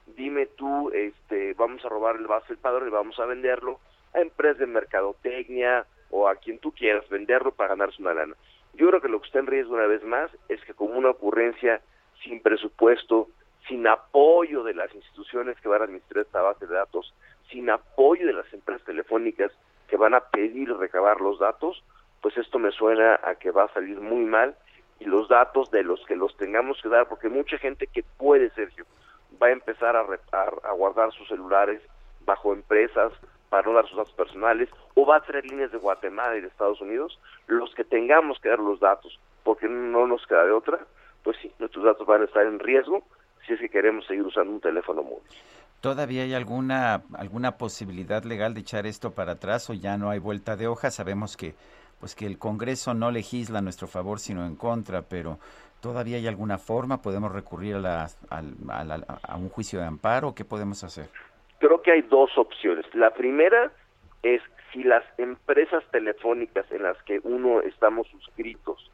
dime 0.09 0.45
tú, 0.45 0.90
este, 0.90 1.55
vamos 1.55 1.82
a 1.86 1.88
robar 1.88 2.16
el 2.16 2.26
base 2.26 2.49
del 2.49 2.59
padrón 2.59 2.88
y 2.88 2.90
vamos 2.90 3.18
a 3.18 3.24
venderlo 3.24 3.80
a 4.12 4.20
empresas 4.20 4.59
de 4.59 4.66
mercadotecnia 4.66 5.86
o 6.11 6.28
a 6.28 6.36
quien 6.36 6.59
tú 6.59 6.70
quieras 6.72 7.09
venderlo 7.09 7.51
para 7.53 7.70
ganarse 7.70 8.03
una 8.03 8.12
lana. 8.12 8.34
Yo 8.74 8.88
creo 8.88 9.01
que 9.01 9.09
lo 9.09 9.22
que 9.22 9.26
está 9.26 9.38
en 9.38 9.47
riesgo 9.47 9.72
una 9.72 9.86
vez 9.86 10.05
más 10.05 10.30
es 10.51 10.62
que 10.66 10.74
como 10.74 10.99
una 10.99 11.09
ocurrencia 11.09 11.80
sin 12.22 12.42
presupuesto, 12.42 13.26
sin 13.68 13.86
apoyo 13.86 14.62
de 14.64 14.74
las 14.74 14.95
instituciones 14.95 15.59
que 15.62 15.68
van 15.68 15.80
a 15.80 15.84
administrar 15.84 16.26
esta 16.26 16.42
base 16.42 16.66
de 16.66 16.74
datos, 16.74 17.14
sin 17.51 17.70
apoyo 17.70 18.26
de 18.26 18.32
las 18.32 18.53
empresas 18.53 18.84
telefónicas 18.84 19.53
que 19.88 19.97
van 19.97 20.14
a 20.14 20.20
pedir 20.20 20.72
recabar 20.76 21.20
los 21.20 21.38
datos, 21.38 21.82
pues 22.20 22.36
esto 22.36 22.59
me 22.59 22.70
suena 22.70 23.20
a 23.22 23.34
que 23.34 23.51
va 23.51 23.64
a 23.64 23.72
salir 23.74 24.01
muy 24.01 24.24
mal 24.24 24.57
y 24.99 25.05
los 25.05 25.28
datos 25.28 25.70
de 25.70 25.82
los 25.82 26.05
que 26.07 26.16
los 26.16 26.36
tengamos 26.36 26.80
que 26.82 26.88
dar, 26.88 27.09
porque 27.09 27.28
mucha 27.28 27.59
gente 27.59 27.86
que 27.86 28.03
puede, 28.16 28.51
Sergio, 28.51 28.86
va 29.42 29.49
a 29.49 29.53
empezar 29.53 29.97
a, 29.97 30.07
a, 30.32 30.72
guardar 30.72 31.12
sus 31.12 31.28
celulares 31.28 31.82
bajo 32.24 32.53
empresas 32.53 33.12
para 33.49 33.68
no 33.68 33.74
dar 33.74 33.86
sus 33.86 33.97
datos 33.97 34.14
personales 34.14 34.68
o 34.95 35.05
va 35.05 35.16
a 35.16 35.22
traer 35.22 35.45
líneas 35.45 35.72
de 35.72 35.78
Guatemala 35.78 36.36
y 36.36 36.40
de 36.40 36.49
Estados 36.49 36.80
Unidos, 36.80 37.20
los 37.47 37.74
que 37.74 37.84
tengamos 37.84 38.38
que 38.40 38.49
dar 38.49 38.59
los 38.59 38.80
datos, 38.80 39.18
porque 39.42 39.68
no 39.68 40.07
nos 40.07 40.26
queda 40.26 40.45
de 40.45 40.53
otra, 40.53 40.80
pues 41.22 41.36
sí, 41.42 41.53
nuestros 41.59 41.84
datos 41.84 42.07
van 42.07 42.22
a 42.22 42.24
estar 42.24 42.47
en 42.47 42.59
riesgo 42.59 43.03
si 43.47 43.53
es 43.53 43.61
que 43.61 43.68
queremos 43.68 44.07
seguir 44.07 44.24
usando 44.24 44.53
un 44.53 44.61
teléfono 44.61 45.03
móvil. 45.03 45.28
¿Todavía 45.85 46.22
hay 46.22 46.32
alguna, 46.32 47.03
alguna 47.14 47.59
posibilidad 47.59 48.24
legal 48.24 48.55
de 48.55 48.61
echar 48.61 48.87
esto 48.87 49.11
para 49.11 49.32
atrás 49.32 49.68
o 49.68 49.74
ya 49.74 49.99
no 49.99 50.09
hay 50.09 50.18
vuelta 50.18 50.57
de 50.57 50.66
hoja? 50.66 50.91
Sabemos 50.91 51.37
que, 51.37 51.53
pues 52.01 52.14
que 52.14 52.24
el 52.24 52.39
Congreso 52.39 52.95
no 52.95 53.11
legisla 53.11 53.59
a 53.59 53.61
nuestro 53.61 53.87
favor 53.87 54.18
sino 54.18 54.47
en 54.47 54.57
contra, 54.57 55.03
pero 55.03 55.37
¿todavía 55.82 56.16
hay 56.16 56.26
alguna 56.26 56.57
forma? 56.57 57.03
¿Podemos 57.03 57.30
recurrir 57.32 57.76
a, 57.85 58.07
a 58.30 59.37
un 59.37 59.51
juicio 59.51 59.78
de 59.78 59.85
amparo? 59.85 60.35
¿Qué 60.35 60.47
podemos 60.47 60.82
hacer? 60.85 61.11
Creo 61.59 61.82
que 61.82 61.93
hay 61.93 62.01
dos 62.01 62.30
opciones. 62.39 62.87
La 62.95 63.11
primera 63.11 63.70
es 64.22 64.41
si 64.72 64.85
las 64.85 65.05
empresas 65.18 65.85
telefónicas 65.91 66.64
en 66.72 66.85
las 66.85 66.97
que 67.03 67.20
uno 67.24 67.61
estamos 67.61 68.07
suscritos 68.09 68.91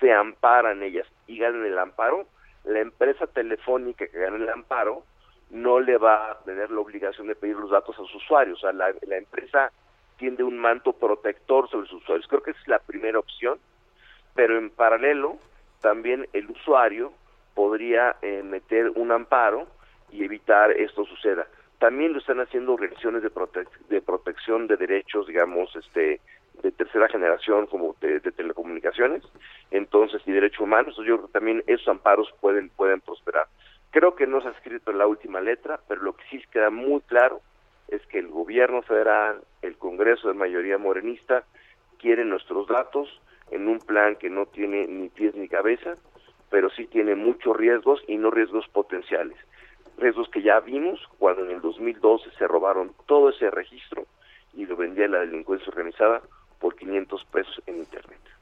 se 0.00 0.12
amparan 0.12 0.82
ellas 0.82 1.06
y 1.26 1.38
ganan 1.38 1.64
el 1.64 1.78
amparo, 1.78 2.26
la 2.64 2.80
empresa 2.80 3.26
telefónica 3.26 4.06
que 4.06 4.18
gana 4.18 4.36
el 4.36 4.50
amparo 4.50 5.02
no 5.50 5.80
le 5.80 5.96
va 5.98 6.30
a 6.30 6.38
tener 6.40 6.70
la 6.70 6.80
obligación 6.80 7.26
de 7.28 7.36
pedir 7.36 7.56
los 7.56 7.70
datos 7.70 7.94
a 7.94 8.02
sus 8.02 8.16
usuarios. 8.16 8.58
O 8.58 8.60
sea, 8.60 8.72
la, 8.72 9.16
empresa 9.16 9.70
tiene 10.18 10.42
un 10.42 10.58
manto 10.58 10.92
protector 10.92 11.68
sobre 11.70 11.88
sus 11.88 12.02
usuarios. 12.02 12.26
Creo 12.28 12.42
que 12.42 12.50
esa 12.50 12.60
es 12.60 12.68
la 12.68 12.78
primera 12.78 13.18
opción, 13.18 13.58
pero 14.34 14.58
en 14.58 14.70
paralelo 14.70 15.38
también 15.80 16.26
el 16.32 16.50
usuario 16.50 17.12
podría 17.54 18.16
eh, 18.22 18.42
meter 18.42 18.90
un 18.90 19.12
amparo 19.12 19.66
y 20.10 20.24
evitar 20.24 20.70
esto 20.72 21.04
suceda. 21.04 21.46
También 21.78 22.12
lo 22.12 22.18
están 22.18 22.40
haciendo 22.40 22.72
organizaciones 22.72 23.22
de, 23.22 23.30
de 23.88 24.00
protección 24.00 24.66
de 24.66 24.76
derechos, 24.76 25.26
digamos, 25.26 25.74
este, 25.76 26.20
de 26.62 26.72
tercera 26.72 27.08
generación 27.08 27.66
como 27.66 27.94
de, 28.00 28.20
telecomunicaciones, 28.20 29.22
entonces 29.70 30.22
y 30.26 30.32
derechos 30.32 30.60
humanos, 30.60 30.96
yo 30.96 31.16
creo 31.16 31.26
que 31.26 31.32
también 31.32 31.62
esos 31.66 31.88
amparos 31.88 32.32
pueden 32.40 32.70
pueden 32.70 33.00
prosperar. 33.00 33.46
Creo 33.96 34.14
que 34.14 34.26
no 34.26 34.42
se 34.42 34.48
ha 34.48 34.50
escrito 34.50 34.92
la 34.92 35.06
última 35.06 35.40
letra, 35.40 35.80
pero 35.88 36.02
lo 36.02 36.14
que 36.14 36.22
sí 36.28 36.42
queda 36.52 36.68
muy 36.68 37.00
claro 37.00 37.40
es 37.88 38.04
que 38.08 38.18
el 38.18 38.28
gobierno 38.28 38.82
federal, 38.82 39.40
el 39.62 39.78
Congreso 39.78 40.28
de 40.28 40.34
mayoría 40.34 40.76
morenista, 40.76 41.44
quieren 41.98 42.28
nuestros 42.28 42.68
datos 42.68 43.08
en 43.50 43.66
un 43.66 43.78
plan 43.78 44.16
que 44.16 44.28
no 44.28 44.44
tiene 44.44 44.86
ni 44.86 45.08
pies 45.08 45.34
ni 45.34 45.48
cabeza, 45.48 45.96
pero 46.50 46.68
sí 46.68 46.86
tiene 46.88 47.14
muchos 47.14 47.56
riesgos 47.56 48.02
y 48.06 48.18
no 48.18 48.30
riesgos 48.30 48.68
potenciales. 48.68 49.38
Riesgos 49.96 50.28
que 50.28 50.42
ya 50.42 50.60
vimos 50.60 51.00
cuando 51.18 51.46
en 51.46 51.52
el 51.52 51.62
2012 51.62 52.32
se 52.36 52.46
robaron 52.46 52.92
todo 53.06 53.30
ese 53.30 53.50
registro 53.50 54.04
y 54.52 54.66
lo 54.66 54.76
vendía 54.76 55.08
la 55.08 55.20
delincuencia 55.20 55.68
organizada 55.68 56.20
por 56.60 56.76
500 56.76 57.24
pesos 57.32 57.62
en 57.64 57.78
Internet. 57.78 58.35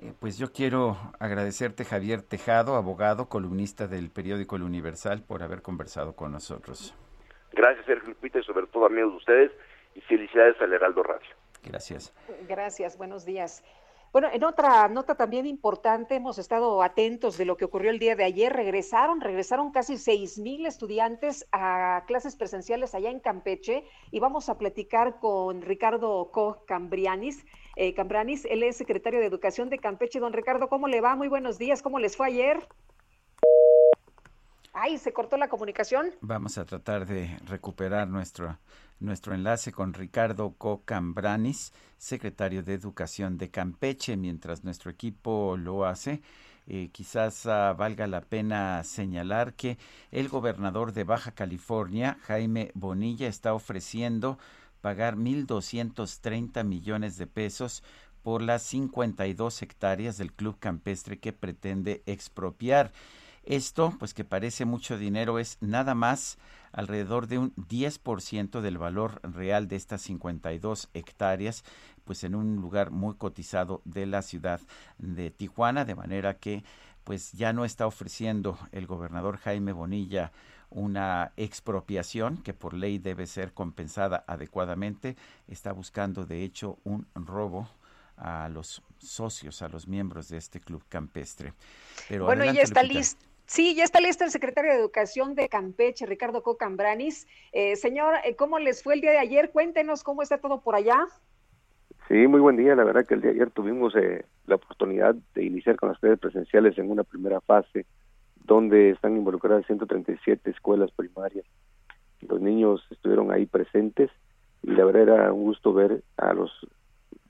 Eh, 0.00 0.12
pues 0.18 0.38
yo 0.38 0.52
quiero 0.52 0.96
agradecerte, 1.18 1.84
Javier 1.84 2.22
Tejado, 2.22 2.76
abogado, 2.76 3.28
columnista 3.28 3.86
del 3.86 4.10
periódico 4.10 4.56
El 4.56 4.62
Universal, 4.62 5.22
por 5.22 5.42
haber 5.42 5.62
conversado 5.62 6.14
con 6.14 6.32
nosotros. 6.32 6.94
Gracias, 7.52 7.86
Sergio 7.86 8.08
Lupita, 8.08 8.38
y 8.38 8.42
sobre 8.42 8.66
todo 8.66 8.86
amigos 8.86 9.12
de 9.12 9.16
ustedes, 9.16 9.52
y 9.94 10.00
felicidades 10.02 10.60
al 10.60 10.72
Heraldo 10.72 11.02
Radio. 11.02 11.30
Gracias. 11.62 12.12
Gracias, 12.48 12.98
buenos 12.98 13.24
días. 13.24 13.62
Bueno, 14.12 14.28
en 14.32 14.44
otra 14.44 14.86
nota 14.86 15.16
también 15.16 15.44
importante, 15.44 16.14
hemos 16.14 16.38
estado 16.38 16.84
atentos 16.84 17.36
de 17.36 17.44
lo 17.44 17.56
que 17.56 17.64
ocurrió 17.64 17.90
el 17.90 17.98
día 17.98 18.14
de 18.14 18.22
ayer. 18.22 18.52
Regresaron, 18.52 19.20
regresaron 19.20 19.72
casi 19.72 19.98
seis 19.98 20.38
mil 20.38 20.66
estudiantes 20.66 21.48
a 21.50 22.04
clases 22.06 22.36
presenciales 22.36 22.94
allá 22.94 23.10
en 23.10 23.18
Campeche 23.18 23.84
y 24.12 24.20
vamos 24.20 24.48
a 24.48 24.56
platicar 24.56 25.18
con 25.18 25.62
Ricardo 25.62 26.30
Co 26.30 26.62
Cambrianis. 26.64 27.44
Eh, 27.76 27.94
Cambranis, 27.94 28.44
él 28.44 28.62
es 28.62 28.76
secretario 28.76 29.20
de 29.20 29.26
Educación 29.26 29.68
de 29.68 29.78
Campeche. 29.78 30.20
Don 30.20 30.32
Ricardo, 30.32 30.68
¿cómo 30.68 30.88
le 30.88 31.00
va? 31.00 31.16
Muy 31.16 31.28
buenos 31.28 31.58
días. 31.58 31.82
¿Cómo 31.82 31.98
les 31.98 32.16
fue 32.16 32.28
ayer? 32.28 32.66
Ay, 34.72 34.98
se 34.98 35.12
cortó 35.12 35.36
la 35.36 35.48
comunicación. 35.48 36.10
Vamos 36.20 36.58
a 36.58 36.64
tratar 36.64 37.06
de 37.06 37.38
recuperar 37.46 38.08
nuestro, 38.08 38.58
nuestro 38.98 39.34
enlace 39.34 39.72
con 39.72 39.94
Ricardo 39.94 40.54
Cocambranis, 40.58 41.72
secretario 41.96 42.62
de 42.62 42.74
Educación 42.74 43.38
de 43.38 43.50
Campeche, 43.50 44.16
mientras 44.16 44.64
nuestro 44.64 44.90
equipo 44.90 45.56
lo 45.56 45.84
hace. 45.84 46.22
Eh, 46.66 46.88
quizás 46.92 47.46
ah, 47.46 47.74
valga 47.74 48.06
la 48.06 48.22
pena 48.22 48.82
señalar 48.84 49.54
que 49.54 49.76
el 50.10 50.28
gobernador 50.28 50.92
de 50.92 51.04
Baja 51.04 51.32
California, 51.32 52.18
Jaime 52.22 52.70
Bonilla, 52.74 53.28
está 53.28 53.54
ofreciendo 53.54 54.38
pagar 54.84 55.16
1.230 55.16 56.62
millones 56.62 57.16
de 57.16 57.26
pesos 57.26 57.82
por 58.22 58.42
las 58.42 58.60
52 58.64 59.62
hectáreas 59.62 60.18
del 60.18 60.30
club 60.30 60.58
campestre 60.58 61.18
que 61.18 61.32
pretende 61.32 62.02
expropiar. 62.04 62.92
Esto, 63.44 63.94
pues 63.98 64.12
que 64.12 64.24
parece 64.24 64.66
mucho 64.66 64.98
dinero, 64.98 65.38
es 65.38 65.56
nada 65.62 65.94
más 65.94 66.36
alrededor 66.70 67.28
de 67.28 67.38
un 67.38 67.54
10% 67.56 68.60
del 68.60 68.76
valor 68.76 69.22
real 69.22 69.68
de 69.68 69.76
estas 69.76 70.02
52 70.02 70.90
hectáreas, 70.92 71.64
pues 72.04 72.22
en 72.22 72.34
un 72.34 72.56
lugar 72.56 72.90
muy 72.90 73.14
cotizado 73.14 73.80
de 73.86 74.04
la 74.04 74.20
ciudad 74.20 74.60
de 74.98 75.30
Tijuana, 75.30 75.86
de 75.86 75.94
manera 75.94 76.36
que 76.36 76.62
pues 77.04 77.32
ya 77.32 77.54
no 77.54 77.64
está 77.64 77.86
ofreciendo 77.86 78.58
el 78.70 78.86
gobernador 78.86 79.38
Jaime 79.38 79.72
Bonilla 79.72 80.30
una 80.74 81.32
expropiación 81.36 82.42
que 82.42 82.52
por 82.52 82.74
ley 82.74 82.98
debe 82.98 83.26
ser 83.26 83.52
compensada 83.52 84.24
adecuadamente, 84.26 85.16
está 85.48 85.72
buscando 85.72 86.26
de 86.26 86.42
hecho 86.42 86.78
un 86.84 87.06
robo 87.14 87.68
a 88.16 88.48
los 88.48 88.82
socios, 88.98 89.62
a 89.62 89.68
los 89.68 89.88
miembros 89.88 90.28
de 90.28 90.36
este 90.36 90.60
club 90.60 90.84
campestre. 90.88 91.52
Pero 92.08 92.26
bueno, 92.26 92.44
ya 92.44 92.62
está 92.62 92.82
listo 92.82 93.24
Sí, 93.46 93.74
ya 93.74 93.84
está 93.84 94.00
listo 94.00 94.24
el 94.24 94.30
secretario 94.30 94.72
de 94.72 94.78
Educación 94.78 95.34
de 95.34 95.48
Campeche, 95.50 96.06
Ricardo 96.06 96.42
Cocambranis. 96.42 97.26
Eh, 97.52 97.76
señor, 97.76 98.14
eh, 98.24 98.36
¿cómo 98.36 98.58
les 98.58 98.82
fue 98.82 98.94
el 98.94 99.02
día 99.02 99.10
de 99.10 99.18
ayer? 99.18 99.50
Cuéntenos 99.50 100.02
cómo 100.02 100.22
está 100.22 100.38
todo 100.38 100.62
por 100.62 100.74
allá. 100.74 101.06
Sí, 102.08 102.26
muy 102.26 102.40
buen 102.40 102.56
día. 102.56 102.74
La 102.74 102.84
verdad 102.84 103.04
que 103.06 103.14
el 103.14 103.20
día 103.20 103.32
de 103.32 103.36
ayer 103.36 103.50
tuvimos 103.50 103.94
eh, 103.96 104.24
la 104.46 104.54
oportunidad 104.54 105.14
de 105.34 105.44
iniciar 105.44 105.76
con 105.76 105.90
las 105.90 105.98
clases 105.98 106.18
presenciales 106.20 106.78
en 106.78 106.90
una 106.90 107.04
primera 107.04 107.40
fase 107.42 107.84
donde 108.44 108.90
están 108.90 109.16
involucradas 109.16 109.66
137 109.66 110.50
escuelas 110.50 110.90
primarias. 110.92 111.46
Los 112.20 112.40
niños 112.40 112.86
estuvieron 112.90 113.32
ahí 113.32 113.46
presentes 113.46 114.10
y 114.62 114.70
la 114.70 114.84
verdad 114.84 115.02
era 115.02 115.32
un 115.32 115.44
gusto 115.44 115.72
ver 115.72 116.02
a 116.16 116.32
los 116.34 116.50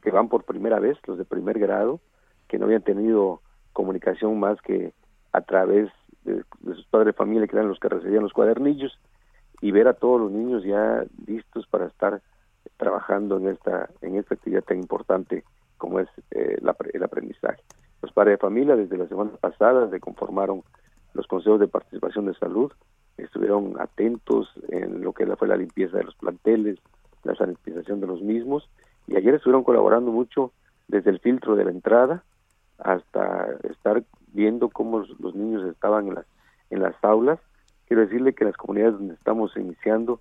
que 0.03 0.11
van 0.11 0.29
por 0.29 0.45
primera 0.45 0.79
vez, 0.81 0.99
los 1.07 1.17
de 1.17 1.25
primer 1.25 1.59
grado, 1.59 2.01
que 2.49 2.59
no 2.59 2.67
habían 2.67 2.83
tenido 2.83 3.41
comunicación 3.73 4.39
más 4.39 4.61
que 4.61 4.93
a 5.33 5.41
través 5.41 5.91
de, 6.25 6.45
sus 6.65 6.87
padres 6.87 7.07
de 7.07 7.13
familia 7.13 7.47
que 7.47 7.57
eran 7.57 7.69
los 7.69 7.79
que 7.79 7.89
recibían 7.89 8.23
los 8.23 8.33
cuadernillos 8.33 8.99
y 9.61 9.71
ver 9.71 9.89
a 9.89 9.95
todos 9.95 10.21
los 10.21 10.33
niños 10.33 10.65
ya 10.65 11.05
listos 11.27 11.67
para 11.69 11.87
estar 11.87 12.21
trabajando 12.77 13.39
en 13.39 13.49
esta 13.49 13.89
en 14.01 14.17
esta 14.17 14.35
actividad 14.35 14.65
tan 14.65 14.79
importante 14.79 15.45
como 15.79 16.01
es 16.01 16.09
eh, 16.31 16.59
el 16.93 17.03
aprendizaje. 17.03 17.63
Los 18.03 18.13
padres 18.13 18.35
de 18.35 18.39
familia 18.39 18.77
desde 18.77 18.97
la 18.97 19.09
semana 19.09 19.31
pasada 19.41 19.89
se 19.91 20.01
conformaron 20.01 20.63
los 21.15 21.27
consejos 21.27 21.61
de 21.61 21.69
participación 21.69 22.27
de 22.27 22.35
salud, 22.35 22.73
estuvieron 23.17 23.75
atentos 23.81 24.49
en 24.69 25.03
lo 25.03 25.13
que 25.13 25.27
fue 25.37 25.49
la 25.49 25.57
limpieza 25.57 25.97
de 25.97 26.05
los 26.05 26.15
planteles, 26.17 26.79
la 27.23 27.35
sanitización 27.35 28.01
de 28.01 28.07
los 28.07 28.21
mismos 28.21 28.69
y 29.07 29.17
ayer 29.17 29.35
estuvieron 29.35 29.65
colaborando 29.65 30.11
mucho 30.11 30.53
desde 30.89 31.11
el 31.11 31.21
filtro 31.21 31.57
de 31.57 31.65
la 31.65 31.71
entrada 31.71 32.25
hasta 32.79 33.57
estar 33.63 34.03
viendo 34.33 34.69
cómo 34.69 35.05
los 35.19 35.35
niños 35.35 35.65
estaban 35.65 36.09
en 36.09 36.15
las 36.15 36.27
en 36.71 36.83
las 36.83 36.95
aulas. 37.03 37.39
Quiero 37.87 38.03
decirle 38.03 38.35
que 38.35 38.45
las 38.45 38.57
comunidades 38.57 38.95
donde 38.95 39.15
estamos 39.15 39.57
iniciando 39.57 40.21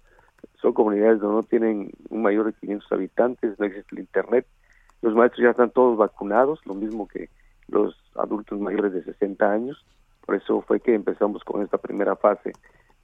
son 0.61 0.73
comunidades 0.73 1.19
donde 1.19 1.35
no 1.35 1.43
tienen 1.43 1.91
un 2.09 2.21
mayor 2.21 2.45
de 2.45 2.53
500 2.53 2.91
habitantes, 2.91 3.59
no 3.59 3.65
existe 3.65 3.95
el 3.95 3.99
internet, 3.99 4.45
los 5.01 5.15
maestros 5.15 5.43
ya 5.43 5.51
están 5.51 5.71
todos 5.71 5.97
vacunados, 5.97 6.59
lo 6.65 6.73
mismo 6.73 7.07
que 7.07 7.29
los 7.67 7.95
adultos 8.15 8.59
mayores 8.59 8.93
de 8.93 9.03
60 9.03 9.51
años, 9.51 9.85
por 10.25 10.35
eso 10.35 10.61
fue 10.61 10.79
que 10.79 10.93
empezamos 10.95 11.43
con 11.43 11.61
esta 11.61 11.77
primera 11.77 12.15
fase 12.15 12.53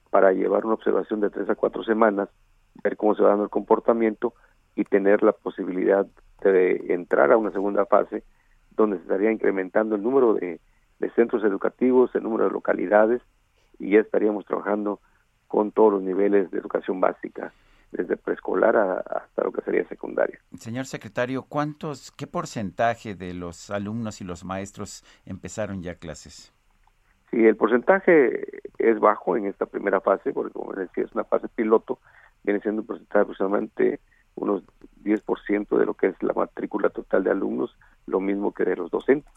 para 0.09 0.31
llevar 0.31 0.65
una 0.65 0.75
observación 0.75 1.19
de 1.19 1.29
tres 1.29 1.49
a 1.49 1.55
cuatro 1.55 1.83
semanas, 1.83 2.29
ver 2.83 2.97
cómo 2.97 3.15
se 3.15 3.23
va 3.23 3.29
dando 3.29 3.43
el 3.43 3.49
comportamiento 3.49 4.33
y 4.75 4.85
tener 4.85 5.23
la 5.23 5.33
posibilidad 5.33 6.07
de 6.41 6.93
entrar 6.93 7.31
a 7.31 7.37
una 7.37 7.51
segunda 7.51 7.85
fase 7.85 8.23
donde 8.71 8.97
se 8.97 9.03
estaría 9.03 9.31
incrementando 9.31 9.95
el 9.95 10.03
número 10.03 10.33
de, 10.33 10.59
centros 11.15 11.43
educativos, 11.43 12.13
el 12.15 12.23
número 12.23 12.45
de 12.45 12.51
localidades 12.51 13.21
y 13.77 13.91
ya 13.91 13.99
estaríamos 13.99 14.45
trabajando 14.45 14.99
con 15.47 15.71
todos 15.71 15.93
los 15.93 16.01
niveles 16.01 16.49
de 16.51 16.59
educación 16.59 17.01
básica, 17.01 17.51
desde 17.91 18.15
preescolar 18.15 18.77
hasta 18.77 19.43
lo 19.43 19.51
que 19.51 19.61
sería 19.61 19.87
secundaria. 19.87 20.39
Señor 20.57 20.85
secretario, 20.85 21.43
¿cuántos, 21.43 22.11
qué 22.11 22.27
porcentaje 22.27 23.15
de 23.15 23.33
los 23.33 23.69
alumnos 23.69 24.21
y 24.21 24.23
los 24.23 24.45
maestros 24.45 25.03
empezaron 25.25 25.81
ya 25.81 25.95
clases? 25.95 26.53
Sí, 27.31 27.45
el 27.45 27.55
porcentaje 27.55 28.61
es 28.77 28.99
bajo 28.99 29.37
en 29.37 29.45
esta 29.45 29.65
primera 29.65 30.01
fase, 30.01 30.33
porque 30.33 30.53
como 30.53 30.73
decía, 30.73 31.03
es 31.03 31.13
una 31.13 31.23
fase 31.23 31.47
piloto, 31.49 31.99
viene 32.43 32.59
siendo 32.59 32.81
un 32.81 32.87
porcentaje 32.87 33.21
aproximadamente 33.21 33.99
unos 34.35 34.63
10% 35.03 35.77
de 35.77 35.85
lo 35.85 35.93
que 35.93 36.07
es 36.07 36.23
la 36.23 36.33
matrícula 36.33 36.89
total 36.89 37.23
de 37.23 37.31
alumnos, 37.31 37.77
lo 38.07 38.19
mismo 38.19 38.53
que 38.53 38.63
de 38.63 38.75
los 38.75 38.89
docentes. 38.89 39.31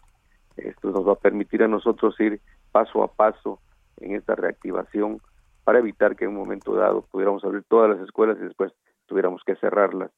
Esto 0.55 0.91
nos 0.91 1.07
va 1.07 1.13
a 1.13 1.19
permitir 1.19 1.63
a 1.63 1.67
nosotros 1.67 2.19
ir 2.19 2.41
paso 2.71 3.03
a 3.03 3.11
paso 3.11 3.59
en 3.97 4.15
esta 4.15 4.35
reactivación 4.35 5.19
para 5.63 5.79
evitar 5.79 6.15
que 6.15 6.25
en 6.25 6.31
un 6.31 6.37
momento 6.37 6.73
dado 6.73 7.03
pudiéramos 7.03 7.43
abrir 7.43 7.63
todas 7.63 7.89
las 7.89 7.99
escuelas 7.99 8.37
y 8.39 8.43
después 8.43 8.73
tuviéramos 9.05 9.43
que 9.43 9.55
cerrarlas, 9.55 10.11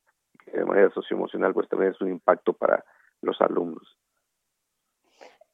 de 0.52 0.66
manera 0.66 0.90
socioemocional 0.92 1.54
pues 1.54 1.68
también 1.68 1.92
es 1.92 2.02
un 2.02 2.10
impacto 2.10 2.54
para 2.54 2.84
los 3.22 3.40
alumnos. 3.42 3.98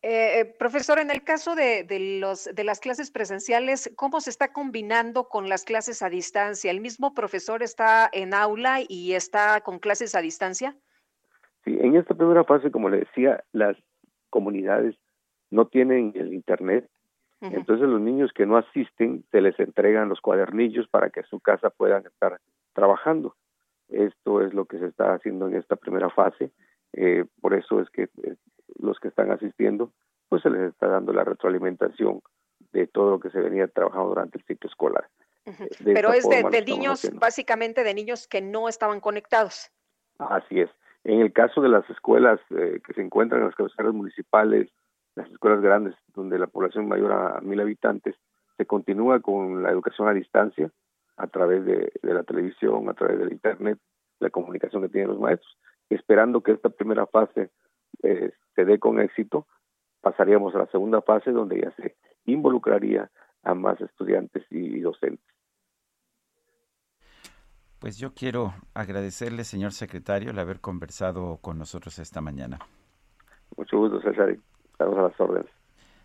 Eh, 0.03 0.39
eh, 0.39 0.45
profesor, 0.57 0.97
en 0.97 1.11
el 1.11 1.23
caso 1.23 1.53
de, 1.53 1.85
los, 2.19 2.45
de 2.45 2.63
las 2.63 2.79
clases 2.79 3.11
presenciales, 3.11 3.93
¿cómo 3.95 4.19
se 4.19 4.31
está 4.31 4.51
combinando 4.51 5.29
con 5.29 5.47
las 5.47 5.63
clases 5.63 6.01
a 6.01 6.09
distancia? 6.09 6.71
¿El 6.71 6.81
mismo 6.81 7.13
profesor 7.13 7.61
está 7.61 8.09
en 8.11 8.33
aula 8.33 8.79
y 8.87 9.13
está 9.13 9.61
con 9.61 9.77
clases 9.77 10.15
a 10.15 10.21
distancia? 10.21 10.75
Sí, 11.63 11.77
en 11.79 11.95
esta 11.95 12.15
primera 12.15 12.43
fase, 12.43 12.71
como 12.71 12.89
le 12.89 13.01
decía, 13.01 13.43
las 13.51 13.77
comunidades 14.31 14.95
no 15.51 15.67
tienen 15.67 16.13
el 16.15 16.33
Internet, 16.33 16.89
entonces 17.41 17.87
los 17.87 17.99
niños 17.99 18.31
que 18.33 18.45
no 18.45 18.55
asisten 18.55 19.23
se 19.31 19.41
les 19.41 19.59
entregan 19.59 20.09
los 20.09 20.21
cuadernillos 20.21 20.87
para 20.87 21.09
que 21.09 21.21
en 21.21 21.25
su 21.25 21.39
casa 21.39 21.71
puedan 21.71 22.05
estar 22.05 22.39
trabajando. 22.73 23.35
Esto 23.89 24.41
es 24.45 24.53
lo 24.53 24.65
que 24.65 24.77
se 24.77 24.85
está 24.85 25.15
haciendo 25.15 25.47
en 25.47 25.55
esta 25.55 25.75
primera 25.75 26.09
fase. 26.11 26.51
Eh, 26.93 27.25
por 27.41 27.53
eso 27.53 27.79
es 27.79 27.89
que 27.89 28.09
los 28.79 28.99
que 28.99 29.07
están 29.07 29.31
asistiendo, 29.31 29.91
pues 30.29 30.43
se 30.43 30.49
les 30.49 30.71
está 30.71 30.87
dando 30.87 31.13
la 31.13 31.23
retroalimentación 31.23 32.21
de 32.71 32.87
todo 32.87 33.11
lo 33.11 33.19
que 33.19 33.29
se 33.29 33.39
venía 33.39 33.67
trabajando 33.67 34.09
durante 34.09 34.37
el 34.37 34.45
ciclo 34.45 34.69
escolar. 34.69 35.07
Pero 35.83 36.13
es 36.13 36.27
de, 36.29 36.63
niños, 36.65 37.09
básicamente 37.15 37.83
de 37.83 37.93
niños 37.93 38.27
que 38.27 38.41
no 38.41 38.69
estaban 38.69 38.99
conectados. 38.99 39.71
Así 40.19 40.61
es. 40.61 40.69
En 41.03 41.19
el 41.19 41.33
caso 41.33 41.61
de 41.61 41.69
las 41.69 41.89
escuelas 41.89 42.39
eh, 42.51 42.79
que 42.85 42.93
se 42.93 43.01
encuentran 43.01 43.41
en 43.41 43.47
las 43.47 43.55
cabeceras 43.55 43.93
municipales, 43.93 44.69
las 45.15 45.29
escuelas 45.31 45.61
grandes 45.61 45.95
donde 46.13 46.37
la 46.37 46.47
población 46.47 46.87
mayor 46.87 47.11
a 47.11 47.41
mil 47.41 47.59
habitantes, 47.59 48.15
se 48.57 48.65
continúa 48.65 49.19
con 49.19 49.63
la 49.63 49.71
educación 49.71 50.07
a 50.07 50.13
distancia 50.13 50.71
a 51.17 51.27
través 51.27 51.65
de, 51.65 51.91
de 52.01 52.13
la 52.13 52.23
televisión, 52.23 52.87
a 52.87 52.93
través 52.93 53.17
del 53.17 53.31
internet, 53.31 53.79
la 54.19 54.29
comunicación 54.29 54.83
que 54.83 54.89
tienen 54.89 55.09
los 55.09 55.19
maestros, 55.19 55.57
esperando 55.95 56.41
que 56.41 56.51
esta 56.51 56.69
primera 56.69 57.05
fase 57.07 57.49
eh, 58.03 58.31
se 58.55 58.65
dé 58.65 58.79
con 58.79 58.99
éxito, 58.99 59.47
pasaríamos 60.01 60.55
a 60.55 60.59
la 60.59 60.67
segunda 60.67 61.01
fase 61.01 61.31
donde 61.31 61.61
ya 61.61 61.71
se 61.75 61.95
involucraría 62.25 63.09
a 63.43 63.53
más 63.53 63.79
estudiantes 63.81 64.45
y 64.49 64.79
docentes. 64.79 65.25
Pues 67.79 67.97
yo 67.97 68.13
quiero 68.13 68.53
agradecerle, 68.75 69.43
señor 69.43 69.71
secretario, 69.71 70.29
el 70.29 70.37
haber 70.37 70.59
conversado 70.61 71.39
con 71.41 71.57
nosotros 71.57 71.97
esta 71.97 72.21
mañana. 72.21 72.59
Mucho 73.57 73.79
gusto, 73.79 73.99
César. 74.01 74.37
Estamos 74.71 74.97
a 74.99 75.01
las 75.01 75.19
órdenes. 75.19 75.51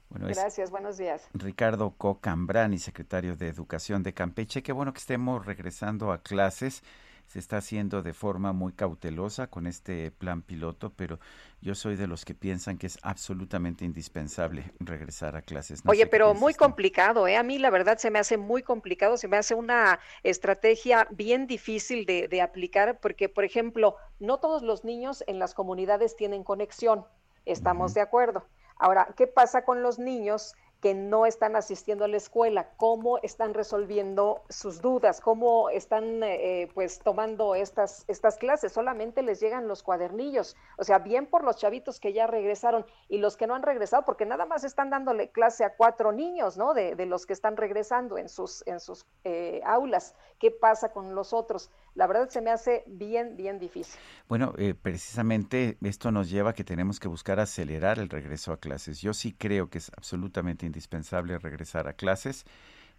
Bueno, 0.08 0.26
Gracias, 0.28 0.70
buenos 0.70 0.96
días. 0.96 1.28
Ricardo 1.34 1.92
Cocambrani, 1.98 2.78
secretario 2.78 3.36
de 3.36 3.48
Educación 3.48 4.02
de 4.02 4.14
Campeche. 4.14 4.62
Qué 4.62 4.72
bueno 4.72 4.92
que 4.92 5.00
estemos 5.00 5.44
regresando 5.44 6.12
a 6.12 6.22
clases 6.22 6.82
se 7.26 7.38
está 7.38 7.58
haciendo 7.58 8.02
de 8.02 8.14
forma 8.14 8.52
muy 8.52 8.72
cautelosa 8.72 9.48
con 9.48 9.66
este 9.66 10.10
plan 10.10 10.42
piloto, 10.42 10.92
pero 10.94 11.18
yo 11.60 11.74
soy 11.74 11.96
de 11.96 12.06
los 12.06 12.24
que 12.24 12.34
piensan 12.34 12.78
que 12.78 12.86
es 12.86 12.98
absolutamente 13.02 13.84
indispensable 13.84 14.72
regresar 14.78 15.36
a 15.36 15.42
clases. 15.42 15.82
Oye, 15.86 16.06
pero 16.06 16.34
muy 16.34 16.54
complicado, 16.54 17.26
¿eh? 17.26 17.36
A 17.36 17.42
mí 17.42 17.58
la 17.58 17.70
verdad 17.70 17.98
se 17.98 18.10
me 18.10 18.18
hace 18.18 18.36
muy 18.36 18.62
complicado, 18.62 19.16
se 19.16 19.28
me 19.28 19.36
hace 19.36 19.54
una 19.54 19.98
estrategia 20.22 21.08
bien 21.10 21.46
difícil 21.46 22.06
de, 22.06 22.28
de 22.28 22.42
aplicar, 22.42 23.00
porque, 23.00 23.28
por 23.28 23.44
ejemplo, 23.44 23.96
no 24.18 24.38
todos 24.38 24.62
los 24.62 24.84
niños 24.84 25.24
en 25.26 25.38
las 25.38 25.54
comunidades 25.54 26.16
tienen 26.16 26.44
conexión, 26.44 27.04
estamos 27.44 27.94
de 27.94 28.00
acuerdo. 28.02 28.46
Ahora, 28.78 29.08
¿qué 29.16 29.26
pasa 29.26 29.64
con 29.64 29.82
los 29.82 29.98
niños 29.98 30.54
que 30.80 30.94
no 30.94 31.26
están 31.26 31.56
asistiendo 31.56 32.04
a 32.04 32.08
la 32.08 32.16
escuela, 32.16 32.70
cómo 32.76 33.18
están 33.18 33.54
resolviendo 33.54 34.42
sus 34.48 34.80
dudas, 34.80 35.20
cómo 35.20 35.70
están 35.70 36.22
eh, 36.22 36.68
pues 36.74 36.98
tomando 37.00 37.54
estas, 37.54 38.04
estas 38.08 38.36
clases, 38.36 38.72
solamente 38.72 39.22
les 39.22 39.40
llegan 39.40 39.68
los 39.68 39.82
cuadernillos, 39.82 40.56
o 40.78 40.84
sea, 40.84 40.98
bien 40.98 41.26
por 41.26 41.44
los 41.44 41.56
chavitos 41.56 41.98
que 41.98 42.12
ya 42.12 42.26
regresaron 42.26 42.84
y 43.08 43.18
los 43.18 43.36
que 43.36 43.46
no 43.46 43.54
han 43.54 43.62
regresado, 43.62 44.04
porque 44.04 44.26
nada 44.26 44.46
más 44.46 44.64
están 44.64 44.90
dándole 44.90 45.30
clase 45.30 45.64
a 45.64 45.74
cuatro 45.76 46.12
niños, 46.12 46.56
¿no? 46.56 46.74
De, 46.74 46.94
de 46.94 47.06
los 47.06 47.26
que 47.26 47.32
están 47.32 47.56
regresando 47.56 48.18
en 48.18 48.28
sus, 48.28 48.66
en 48.66 48.80
sus 48.80 49.06
eh, 49.24 49.60
aulas, 49.64 50.14
¿qué 50.38 50.50
pasa 50.50 50.92
con 50.92 51.14
los 51.14 51.32
otros? 51.32 51.70
La 51.94 52.06
verdad 52.06 52.28
se 52.28 52.42
me 52.42 52.50
hace 52.50 52.84
bien, 52.86 53.36
bien 53.36 53.58
difícil. 53.58 53.98
Bueno, 54.28 54.52
eh, 54.58 54.74
precisamente 54.74 55.78
esto 55.82 56.12
nos 56.12 56.28
lleva 56.28 56.50
a 56.50 56.52
que 56.52 56.62
tenemos 56.62 57.00
que 57.00 57.08
buscar 57.08 57.40
acelerar 57.40 57.98
el 57.98 58.10
regreso 58.10 58.52
a 58.52 58.58
clases. 58.58 59.00
Yo 59.00 59.14
sí 59.14 59.32
creo 59.32 59.70
que 59.70 59.78
es 59.78 59.90
absolutamente 59.96 60.65
indispensable 60.66 61.38
regresar 61.38 61.88
a 61.88 61.94
clases 61.94 62.44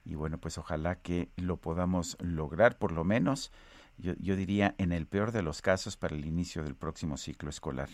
y 0.05 0.15
bueno, 0.15 0.37
pues 0.39 0.57
ojalá 0.57 0.95
que 0.95 1.29
lo 1.35 1.57
podamos 1.57 2.17
lograr 2.19 2.77
por 2.77 2.91
lo 2.91 3.03
menos, 3.03 3.51
yo, 3.97 4.13
yo 4.19 4.35
diría 4.35 4.75
en 4.77 4.91
el 4.91 5.05
peor 5.05 5.31
de 5.31 5.41
los 5.41 5.61
casos 5.61 5.97
para 5.97 6.15
el 6.15 6.25
inicio 6.25 6.63
del 6.63 6.75
próximo 6.75 7.17
ciclo 7.17 7.49
escolar. 7.49 7.89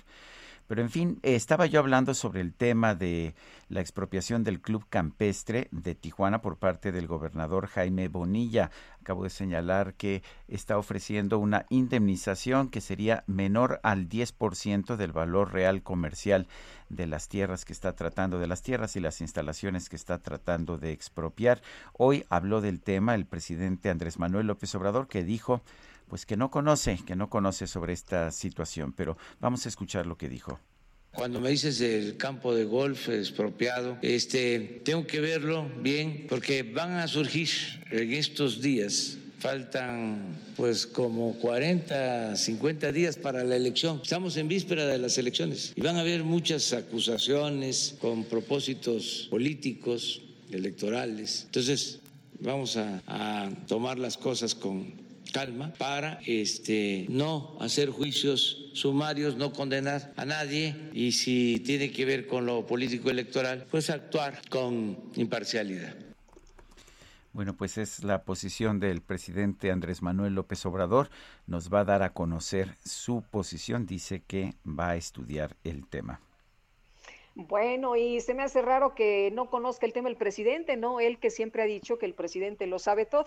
Pero 0.68 0.82
en 0.82 0.90
fin, 0.90 1.20
estaba 1.24 1.66
yo 1.66 1.80
hablando 1.80 2.14
sobre 2.14 2.42
el 2.42 2.54
tema 2.54 2.96
de 2.96 3.36
la 3.70 3.82
expropiación 3.82 4.44
del 4.44 4.62
Club 4.62 4.86
Campestre 4.90 5.68
de 5.72 5.96
Tijuana 5.96 6.42
por 6.42 6.58
parte 6.58 6.92
del 6.92 7.08
gobernador 7.08 7.68
Jaime 7.68 8.08
Bonilla. 8.08 8.72
Acabo 9.02 9.24
de 9.24 9.30
señalar 9.30 9.96
que 9.96 10.24
está 10.48 10.78
ofreciendo 10.78 11.40
una 11.40 11.66
indemnización 11.70 12.70
que 12.70 12.82
sería 12.82 13.24
menor 13.28 13.82
al 13.84 14.08
10% 14.08 14.96
del 14.96 15.12
valor 15.12 15.52
real 15.52 15.84
comercial 15.84 16.48
de 16.90 17.08
las 17.08 17.28
tierras 17.28 17.66
que 17.66 17.74
está 17.74 17.96
tratando, 17.96 18.40
de 18.40 18.48
las 18.48 18.62
tierras 18.62 18.96
y 18.96 19.00
las 19.00 19.20
instalaciones 19.22 19.90
que 19.90 19.96
está 19.96 20.20
tratando 20.20 20.78
de 20.78 20.92
expropiar. 20.92 21.62
Hoy 21.94 22.26
habló 22.30 22.62
del 22.62 22.82
tema 22.82 23.16
el 23.16 23.26
presidente 23.26 23.90
Andrés 23.90 24.20
Manuel 24.20 24.48
López 24.48 24.74
Obrador 24.76 25.08
que 25.08 25.24
dijo 25.24 25.62
pues 26.14 26.28
que 26.28 26.38
no 26.38 26.52
conoce, 26.52 27.00
que 27.08 27.16
no 27.16 27.28
conoce 27.28 27.66
sobre 27.66 27.92
esta 27.92 28.30
situación, 28.30 28.94
pero 28.94 29.18
vamos 29.40 29.66
a 29.66 29.70
escuchar 29.70 30.06
lo 30.06 30.16
que 30.16 30.30
dijo. 30.30 30.60
Cuando 31.12 31.42
me 31.42 31.50
dices 31.50 31.82
el 31.82 32.18
campo 32.18 32.54
de 32.54 32.66
golf 32.66 33.10
expropiado, 33.10 33.98
este, 34.04 34.84
tengo 34.86 35.08
que 35.08 35.20
verlo 35.20 35.68
bien 35.82 36.28
porque 36.30 36.62
van 36.62 36.92
a 36.92 37.08
surgir 37.08 37.50
en 37.90 38.14
estos 38.14 38.62
días 38.62 39.18
faltan 39.40 40.38
pues 40.56 40.86
como 40.86 41.34
40, 41.40 42.36
50 42.36 42.92
días 42.92 43.18
para 43.18 43.44
la 43.44 43.56
elección. 43.56 44.00
Estamos 44.04 44.38
en 44.38 44.48
víspera 44.48 44.86
de 44.86 45.00
las 45.00 45.18
elecciones 45.18 45.74
y 45.76 45.82
van 45.82 45.96
a 45.96 46.02
haber 46.02 46.24
muchas 46.24 46.74
acusaciones 46.74 47.96
con 48.00 48.26
propósitos 48.26 49.30
políticos, 49.32 50.22
electorales. 50.52 51.46
Entonces, 51.46 52.02
vamos 52.40 52.78
a, 52.78 53.02
a 53.08 53.50
tomar 53.66 53.98
las 53.98 54.16
cosas 54.16 54.54
con 54.54 55.03
calma 55.34 55.74
para 55.74 56.22
este, 56.26 57.06
no 57.10 57.58
hacer 57.60 57.90
juicios 57.90 58.70
sumarios, 58.74 59.36
no 59.36 59.52
condenar 59.52 60.14
a 60.16 60.24
nadie 60.24 60.90
y 60.94 61.12
si 61.12 61.62
tiene 61.66 61.92
que 61.92 62.06
ver 62.06 62.28
con 62.28 62.46
lo 62.46 62.66
político 62.66 63.10
electoral, 63.10 63.68
pues 63.70 63.90
actuar 63.90 64.42
con 64.50 64.98
imparcialidad. 65.16 65.96
Bueno, 67.34 67.58
pues 67.58 67.80
es 67.80 68.04
la 68.04 68.24
posición 68.24 68.80
del 68.80 69.02
presidente 69.02 69.72
Andrés 69.72 70.04
Manuel 70.04 70.36
López 70.36 70.64
Obrador. 70.68 71.10
Nos 71.48 71.74
va 71.74 71.80
a 71.80 71.84
dar 71.84 72.04
a 72.04 72.14
conocer 72.14 72.78
su 72.86 73.24
posición. 73.24 73.88
Dice 73.88 74.22
que 74.22 74.54
va 74.66 74.90
a 74.90 74.96
estudiar 74.98 75.58
el 75.64 75.88
tema. 75.88 76.22
Bueno, 77.36 77.96
y 77.96 78.22
se 78.22 78.36
me 78.36 78.44
hace 78.44 78.62
raro 78.62 78.94
que 78.94 79.32
no 79.32 79.50
conozca 79.50 79.86
el 79.88 79.94
tema 79.94 80.08
el 80.08 80.18
presidente, 80.18 80.78
¿no? 80.78 81.00
Él 81.00 81.18
que 81.18 81.32
siempre 81.32 81.64
ha 81.64 81.66
dicho 81.66 81.98
que 81.98 82.06
el 82.06 82.14
presidente 82.14 82.68
lo 82.68 82.78
sabe 82.78 83.06
todo. 83.06 83.26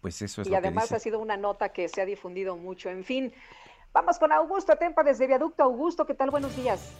Pues 0.00 0.22
eso 0.22 0.42
es 0.42 0.46
y 0.46 0.50
lo 0.50 0.56
además 0.56 0.84
que 0.84 0.94
dice. 0.94 0.96
ha 0.96 1.00
sido 1.00 1.18
una 1.18 1.36
nota 1.36 1.70
que 1.70 1.88
se 1.88 2.00
ha 2.00 2.06
difundido 2.06 2.56
mucho. 2.56 2.88
En 2.88 3.02
fin, 3.02 3.32
vamos 3.92 4.18
con 4.18 4.30
Augusto 4.30 4.72
Atempa 4.72 5.02
desde 5.02 5.26
Viaducto. 5.26 5.64
Augusto, 5.64 6.06
¿qué 6.06 6.14
tal? 6.14 6.30
Buenos 6.30 6.54
días. 6.56 6.94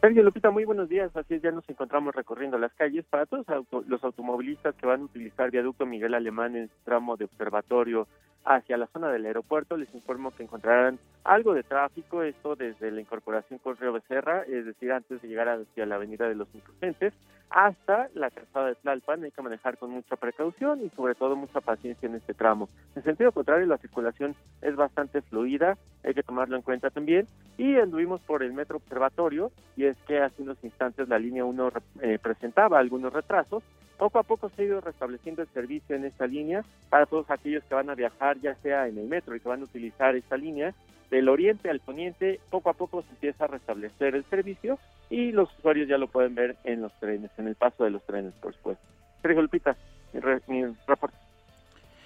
Sergio 0.00 0.22
Lupita, 0.22 0.50
muy 0.50 0.64
buenos 0.64 0.88
días. 0.88 1.14
Así 1.14 1.34
es, 1.34 1.42
ya 1.42 1.50
nos 1.50 1.68
encontramos 1.68 2.14
recorriendo 2.14 2.56
las 2.58 2.72
calles. 2.72 3.04
Para 3.10 3.26
todos 3.26 3.46
auto- 3.50 3.84
los 3.86 4.02
automovilistas 4.02 4.74
que 4.76 4.86
van 4.86 5.02
a 5.02 5.04
utilizar 5.04 5.50
viaducto 5.50 5.84
Miguel 5.84 6.14
Alemán 6.14 6.56
en 6.56 6.68
su 6.68 6.74
tramo 6.84 7.16
de 7.16 7.26
observatorio 7.26 8.06
hacia 8.46 8.78
la 8.78 8.86
zona 8.86 9.10
del 9.12 9.26
aeropuerto, 9.26 9.76
les 9.76 9.94
informo 9.94 10.30
que 10.30 10.42
encontrarán 10.42 10.98
algo 11.24 11.52
de 11.52 11.62
tráfico, 11.62 12.22
esto 12.22 12.56
desde 12.56 12.90
la 12.90 13.02
incorporación 13.02 13.58
con 13.58 13.76
Río 13.76 13.92
Becerra, 13.92 14.42
es 14.44 14.64
decir, 14.64 14.90
antes 14.92 15.20
de 15.20 15.28
llegar 15.28 15.48
hacia 15.50 15.84
la 15.84 15.96
avenida 15.96 16.26
de 16.26 16.34
los 16.34 16.48
Insurgentes, 16.54 17.12
hasta 17.50 18.08
la 18.14 18.30
calzada 18.30 18.68
de 18.68 18.74
Tlalpan. 18.76 19.24
Hay 19.24 19.32
que 19.32 19.42
manejar 19.42 19.76
con 19.76 19.90
mucha 19.90 20.16
precaución 20.16 20.80
y 20.84 20.88
sobre 20.90 21.14
todo 21.14 21.36
mucha 21.36 21.60
paciencia 21.60 22.08
en 22.08 22.14
este 22.14 22.32
tramo. 22.32 22.68
En 22.94 23.02
sentido 23.02 23.32
contrario, 23.32 23.66
la 23.66 23.78
circulación 23.78 24.34
es 24.62 24.76
bastante 24.76 25.20
fluida, 25.22 25.76
hay 26.04 26.14
que 26.14 26.22
tomarlo 26.22 26.56
en 26.56 26.62
cuenta 26.62 26.90
también. 26.90 27.26
Y 27.58 27.76
anduvimos 27.76 28.20
por 28.22 28.42
el 28.42 28.52
metro 28.52 28.76
observatorio 28.76 29.50
y 29.76 29.84
es 29.84 29.96
que 30.06 30.20
hace 30.20 30.42
unos 30.42 30.62
instantes 30.62 31.08
la 31.08 31.18
línea 31.18 31.44
1 31.44 31.72
eh, 32.00 32.18
presentaba 32.22 32.78
algunos 32.78 33.12
retrasos. 33.12 33.62
Poco 33.98 34.18
a 34.18 34.22
poco 34.22 34.48
se 34.48 34.62
ha 34.62 34.64
ido 34.64 34.80
restableciendo 34.80 35.42
el 35.42 35.48
servicio 35.48 35.94
en 35.94 36.06
esta 36.06 36.26
línea 36.26 36.64
para 36.88 37.04
todos 37.04 37.30
aquellos 37.30 37.62
que 37.64 37.74
van 37.74 37.90
a 37.90 37.94
viajar 37.94 38.38
ya 38.40 38.54
sea 38.56 38.88
en 38.88 38.96
el 38.96 39.08
metro 39.08 39.36
y 39.36 39.40
que 39.40 39.48
van 39.48 39.60
a 39.60 39.64
utilizar 39.64 40.16
esta 40.16 40.38
línea. 40.38 40.72
Del 41.10 41.28
oriente 41.28 41.68
al 41.70 41.80
poniente, 41.80 42.40
poco 42.50 42.70
a 42.70 42.74
poco 42.74 43.02
se 43.02 43.10
empieza 43.10 43.44
a 43.44 43.48
restablecer 43.48 44.14
el 44.14 44.24
servicio 44.26 44.78
y 45.10 45.32
los 45.32 45.52
usuarios 45.58 45.88
ya 45.88 45.98
lo 45.98 46.06
pueden 46.08 46.34
ver 46.36 46.56
en 46.64 46.82
los 46.82 46.92
trenes, 47.00 47.30
en 47.36 47.48
el 47.48 47.56
paso 47.56 47.82
de 47.84 47.90
los 47.90 48.04
trenes, 48.06 48.32
por 48.34 48.54
supuesto. 48.54 48.84
Sergio 49.20 49.42
Lupita, 49.42 49.76
mi, 50.12 50.20
re- 50.20 50.40
mi 50.46 50.64
reporte. 50.86 51.16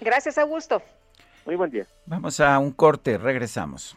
Gracias, 0.01 0.39
Augusto. 0.39 0.83
Muy 1.45 1.57
buen 1.57 1.71
día. 1.71 1.87
Vamos 2.07 2.41
a 2.41 2.59
un 2.59 2.73
corte, 2.73 3.19
regresamos. 3.19 3.95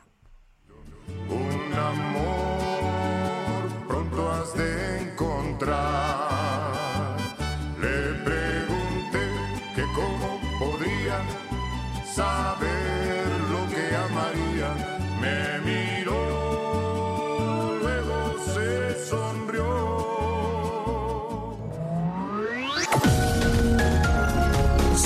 pronto 3.87 4.29
has 4.31 4.53
de 4.57 5.01
encontrar. 5.11 6.36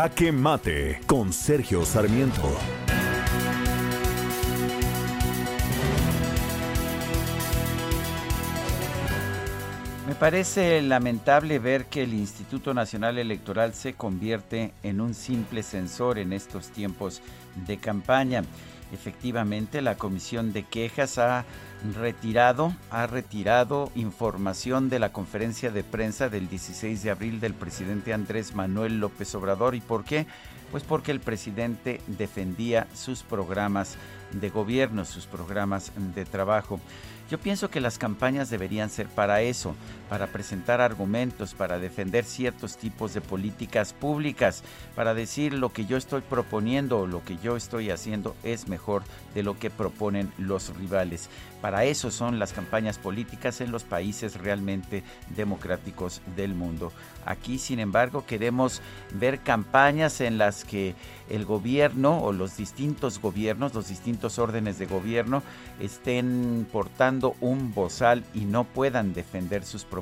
Jaque 0.00 0.30
Mate 0.30 1.00
con 1.08 1.32
Sergio 1.32 1.84
Sarmiento. 1.84 2.56
Me 10.06 10.14
parece 10.14 10.80
lamentable 10.82 11.58
ver 11.58 11.86
que 11.86 12.04
el 12.04 12.14
Instituto 12.14 12.72
Nacional 12.74 13.18
Electoral 13.18 13.74
se 13.74 13.94
convierte 13.94 14.72
en 14.84 15.00
un 15.00 15.14
simple 15.14 15.64
censor 15.64 16.20
en 16.20 16.32
estos 16.32 16.68
tiempos 16.68 17.20
de 17.66 17.78
campaña. 17.78 18.44
Efectivamente, 18.92 19.82
la 19.82 19.96
Comisión 19.96 20.52
de 20.52 20.62
Quejas 20.62 21.18
ha 21.18 21.44
retirado, 21.94 22.74
ha 22.90 23.06
retirado 23.06 23.90
información 23.94 24.88
de 24.88 24.98
la 24.98 25.12
conferencia 25.12 25.70
de 25.70 25.84
prensa 25.84 26.28
del 26.28 26.48
16 26.48 27.02
de 27.02 27.10
abril 27.10 27.40
del 27.40 27.54
presidente 27.54 28.12
Andrés 28.12 28.54
Manuel 28.54 29.00
López 29.00 29.34
Obrador. 29.34 29.74
¿Y 29.74 29.80
por 29.80 30.04
qué? 30.04 30.26
Pues 30.70 30.82
porque 30.82 31.12
el 31.12 31.20
presidente 31.20 32.00
defendía 32.06 32.86
sus 32.94 33.22
programas 33.22 33.96
de 34.32 34.50
gobierno, 34.50 35.04
sus 35.04 35.26
programas 35.26 35.92
de 36.14 36.24
trabajo. 36.24 36.80
Yo 37.30 37.38
pienso 37.38 37.70
que 37.70 37.80
las 37.80 37.98
campañas 37.98 38.50
deberían 38.50 38.90
ser 38.90 39.06
para 39.06 39.42
eso, 39.42 39.74
para 40.08 40.28
presentar 40.28 40.80
argumentos, 40.80 41.54
para 41.54 41.78
defender 41.78 42.24
ciertos 42.24 42.76
tipos 42.76 43.14
de 43.14 43.20
políticas 43.20 43.92
públicas, 43.92 44.62
para 44.94 45.14
decir 45.14 45.52
lo 45.54 45.72
que 45.72 45.86
yo 45.86 45.96
estoy 45.96 46.22
proponiendo 46.22 47.00
o 47.00 47.06
lo 47.06 47.24
que 47.24 47.36
yo 47.38 47.56
estoy 47.56 47.90
haciendo 47.90 48.34
es 48.42 48.68
mejor 48.68 49.02
de 49.34 49.42
lo 49.42 49.58
que 49.58 49.70
proponen 49.70 50.32
los 50.38 50.76
rivales. 50.76 51.28
Para 51.60 51.84
eso 51.84 52.10
son 52.10 52.38
las 52.38 52.52
campañas 52.52 52.98
políticas 52.98 53.60
en 53.60 53.72
los 53.72 53.82
países 53.82 54.36
realmente 54.36 55.02
democráticos 55.34 56.20
del 56.36 56.54
mundo. 56.54 56.92
Aquí, 57.26 57.58
sin 57.58 57.80
embargo, 57.80 58.24
queremos 58.26 58.80
ver 59.14 59.40
campañas 59.40 60.20
en 60.20 60.38
las 60.38 60.64
que 60.64 60.94
el 61.28 61.44
gobierno 61.44 62.20
o 62.20 62.32
los 62.32 62.56
distintos 62.56 63.20
gobiernos, 63.20 63.74
los 63.74 63.88
distintos 63.88 64.38
órdenes 64.38 64.78
de 64.78 64.86
gobierno 64.86 65.42
estén 65.80 66.66
portando 66.72 67.34
un 67.40 67.74
bozal 67.74 68.24
y 68.34 68.44
no 68.44 68.64
puedan 68.64 69.12
defender 69.12 69.64
sus 69.64 69.84
propuestas, 69.84 69.97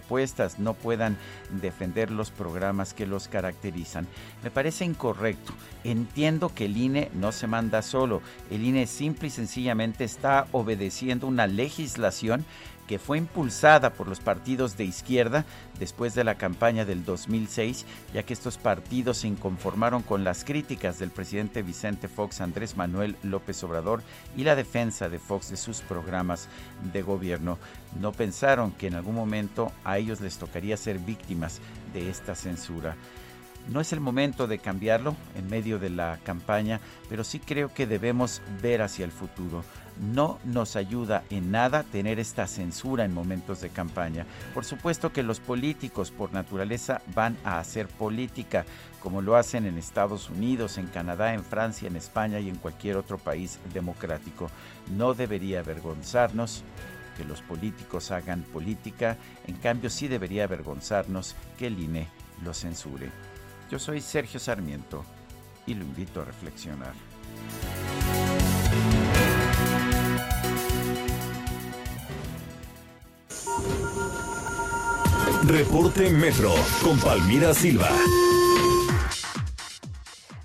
no 0.59 0.74
puedan 0.74 1.16
defender 1.60 2.10
los 2.10 2.31
programas 2.31 2.94
que 2.94 3.06
los 3.06 3.28
caracterizan. 3.28 4.06
Me 4.43 4.51
parece 4.51 4.85
incorrecto. 4.85 5.52
Entiendo 5.85 6.52
que 6.55 6.66
el 6.66 6.77
INE 6.77 7.10
no 7.14 7.32
se 7.32 7.47
manda 7.47 7.82
solo. 7.82 8.23
El 8.51 8.64
INE 8.64 8.86
simple 8.86 9.28
y 9.28 9.31
sencillamente 9.31 10.05
está 10.05 10.47
obedeciendo 10.52 11.27
una 11.27 11.47
legislación 11.47 12.44
que 12.86 12.98
fue 12.98 13.18
impulsada 13.18 13.92
por 13.92 14.08
los 14.08 14.20
partidos 14.20 14.76
de 14.76 14.84
izquierda 14.84 15.44
después 15.78 16.14
de 16.14 16.24
la 16.24 16.36
campaña 16.36 16.84
del 16.84 17.04
2006, 17.04 17.84
ya 18.14 18.22
que 18.22 18.32
estos 18.32 18.58
partidos 18.58 19.18
se 19.18 19.28
inconformaron 19.28 20.02
con 20.02 20.24
las 20.24 20.44
críticas 20.44 20.98
del 20.98 21.10
presidente 21.10 21.62
Vicente 21.62 22.08
Fox, 22.08 22.40
Andrés 22.40 22.76
Manuel 22.76 23.16
López 23.22 23.62
Obrador 23.64 24.02
y 24.36 24.44
la 24.44 24.56
defensa 24.56 25.08
de 25.08 25.18
Fox 25.18 25.50
de 25.50 25.56
sus 25.56 25.80
programas 25.80 26.48
de 26.92 27.02
gobierno. 27.02 27.58
No 28.00 28.12
pensaron 28.12 28.72
que 28.72 28.86
en 28.86 28.94
algún 28.94 29.14
momento 29.14 29.72
a 29.84 29.98
ellos 29.98 30.20
les 30.20 30.38
tocaría 30.38 30.76
ser 30.76 30.98
víctimas 30.98 31.60
de 31.92 32.10
esta 32.10 32.34
censura. 32.34 32.96
No 33.68 33.80
es 33.80 33.92
el 33.92 34.00
momento 34.00 34.46
de 34.46 34.58
cambiarlo 34.58 35.16
en 35.34 35.48
medio 35.48 35.78
de 35.78 35.90
la 35.90 36.18
campaña, 36.22 36.80
pero 37.08 37.24
sí 37.24 37.40
creo 37.40 37.72
que 37.74 37.86
debemos 37.86 38.40
ver 38.62 38.80
hacia 38.80 39.04
el 39.04 39.10
futuro. 39.10 39.64
No 40.01 40.39
nos 40.44 40.77
ayuda 40.77 41.24
en 41.31 41.51
nada 41.51 41.82
tener 41.82 42.18
esta 42.18 42.47
censura 42.47 43.05
en 43.05 43.14
momentos 43.14 43.60
de 43.60 43.70
campaña. 43.70 44.27
Por 44.52 44.64
supuesto 44.64 45.12
que 45.12 45.23
los 45.23 45.40
políticos 45.40 46.10
por 46.10 46.32
naturaleza 46.32 47.01
van 47.14 47.36
a 47.44 47.59
hacer 47.59 47.89
política, 47.89 48.66
como 49.01 49.23
lo 49.23 49.36
hacen 49.36 49.66
en 49.66 49.78
Estados 49.78 50.28
Unidos, 50.28 50.78
en 50.78 50.86
Canadá, 50.86 51.32
en 51.32 51.44
Francia, 51.44 51.89
en 51.89 51.97
España 51.97 52.40
y 52.40 52.48
en 52.48 52.56
cualquier 52.56 52.97
otro 52.97 53.18
país 53.18 53.59
democrático. 53.73 54.51
No 54.97 55.14
debería 55.14 55.60
avergonzarnos 55.60 56.62
que 57.16 57.24
los 57.24 57.40
políticos 57.40 58.10
hagan 58.10 58.43
política, 58.43 59.16
en 59.47 59.56
cambio 59.56 59.89
sí 59.89 60.09
debería 60.09 60.44
avergonzarnos 60.44 61.35
que 61.59 61.68
el 61.68 61.78
INE 61.78 62.09
lo 62.44 62.52
censure. 62.52 63.10
Yo 63.70 63.78
soy 63.78 64.01
Sergio 64.01 64.39
Sarmiento 64.39 65.05
y 65.66 65.74
lo 65.74 65.85
invito 65.85 66.20
a 66.20 66.24
reflexionar. 66.24 66.93
Reporte 75.44 76.10
Metro 76.10 76.50
con 76.82 76.98
Palmira 76.98 77.52
Silva. 77.52 77.88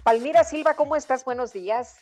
Palmira 0.04 0.44
Silva, 0.44 0.76
¿cómo 0.76 0.96
estás? 0.96 1.26
Buenos 1.26 1.54
días. 1.54 2.00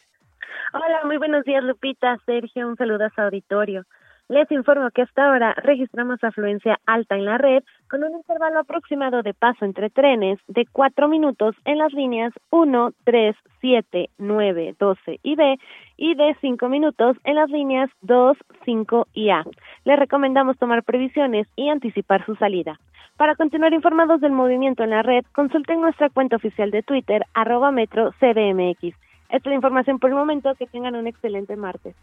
Hola, 0.73 1.01
muy 1.05 1.17
buenos 1.17 1.45
días, 1.45 1.63
Lupita, 1.63 2.17
Sergio, 2.25 2.67
un 2.67 2.75
saludo 2.75 3.05
a 3.05 3.09
su 3.09 3.21
auditorio. 3.21 3.85
Les 4.29 4.49
informo 4.51 4.91
que 4.91 5.01
hasta 5.01 5.25
ahora 5.25 5.55
registramos 5.55 6.23
afluencia 6.23 6.79
alta 6.85 7.15
en 7.15 7.25
la 7.25 7.39
red 7.39 7.63
con 7.89 8.03
un 8.03 8.13
intervalo 8.13 8.59
aproximado 8.59 9.23
de 9.23 9.33
paso 9.33 9.65
entre 9.65 9.89
trenes 9.89 10.37
de 10.47 10.67
4 10.71 11.07
minutos 11.07 11.55
en 11.65 11.79
las 11.79 11.91
líneas 11.93 12.31
1, 12.51 12.93
3, 13.05 13.35
7, 13.59 14.09
9, 14.19 14.75
12 14.79 15.19
y 15.23 15.35
B 15.35 15.57
y 15.97 16.13
de 16.13 16.37
5 16.41 16.69
minutos 16.69 17.17
en 17.23 17.35
las 17.37 17.49
líneas 17.49 17.89
2, 18.01 18.37
5 18.65 19.07
y 19.15 19.31
A. 19.31 19.43
Les 19.83 19.97
recomendamos 19.97 20.59
tomar 20.59 20.83
previsiones 20.83 21.47
y 21.55 21.69
anticipar 21.69 22.23
su 22.27 22.35
salida. 22.35 22.79
Para 23.17 23.35
continuar 23.35 23.73
informados 23.73 24.21
del 24.21 24.31
movimiento 24.31 24.83
en 24.83 24.91
la 24.91 25.01
red, 25.01 25.25
consulten 25.33 25.81
nuestra 25.81 26.11
cuenta 26.11 26.35
oficial 26.35 26.69
de 26.69 26.83
Twitter, 26.83 27.25
arroba 27.33 27.71
metro 27.71 28.11
CDMX. 28.19 28.95
Esta 29.29 29.37
es 29.37 29.45
la 29.45 29.55
información 29.55 29.97
por 29.97 30.11
el 30.11 30.15
momento. 30.15 30.53
Que 30.53 30.67
tengan 30.67 30.95
un 30.95 31.07
excelente 31.07 31.55
martes. 31.55 31.95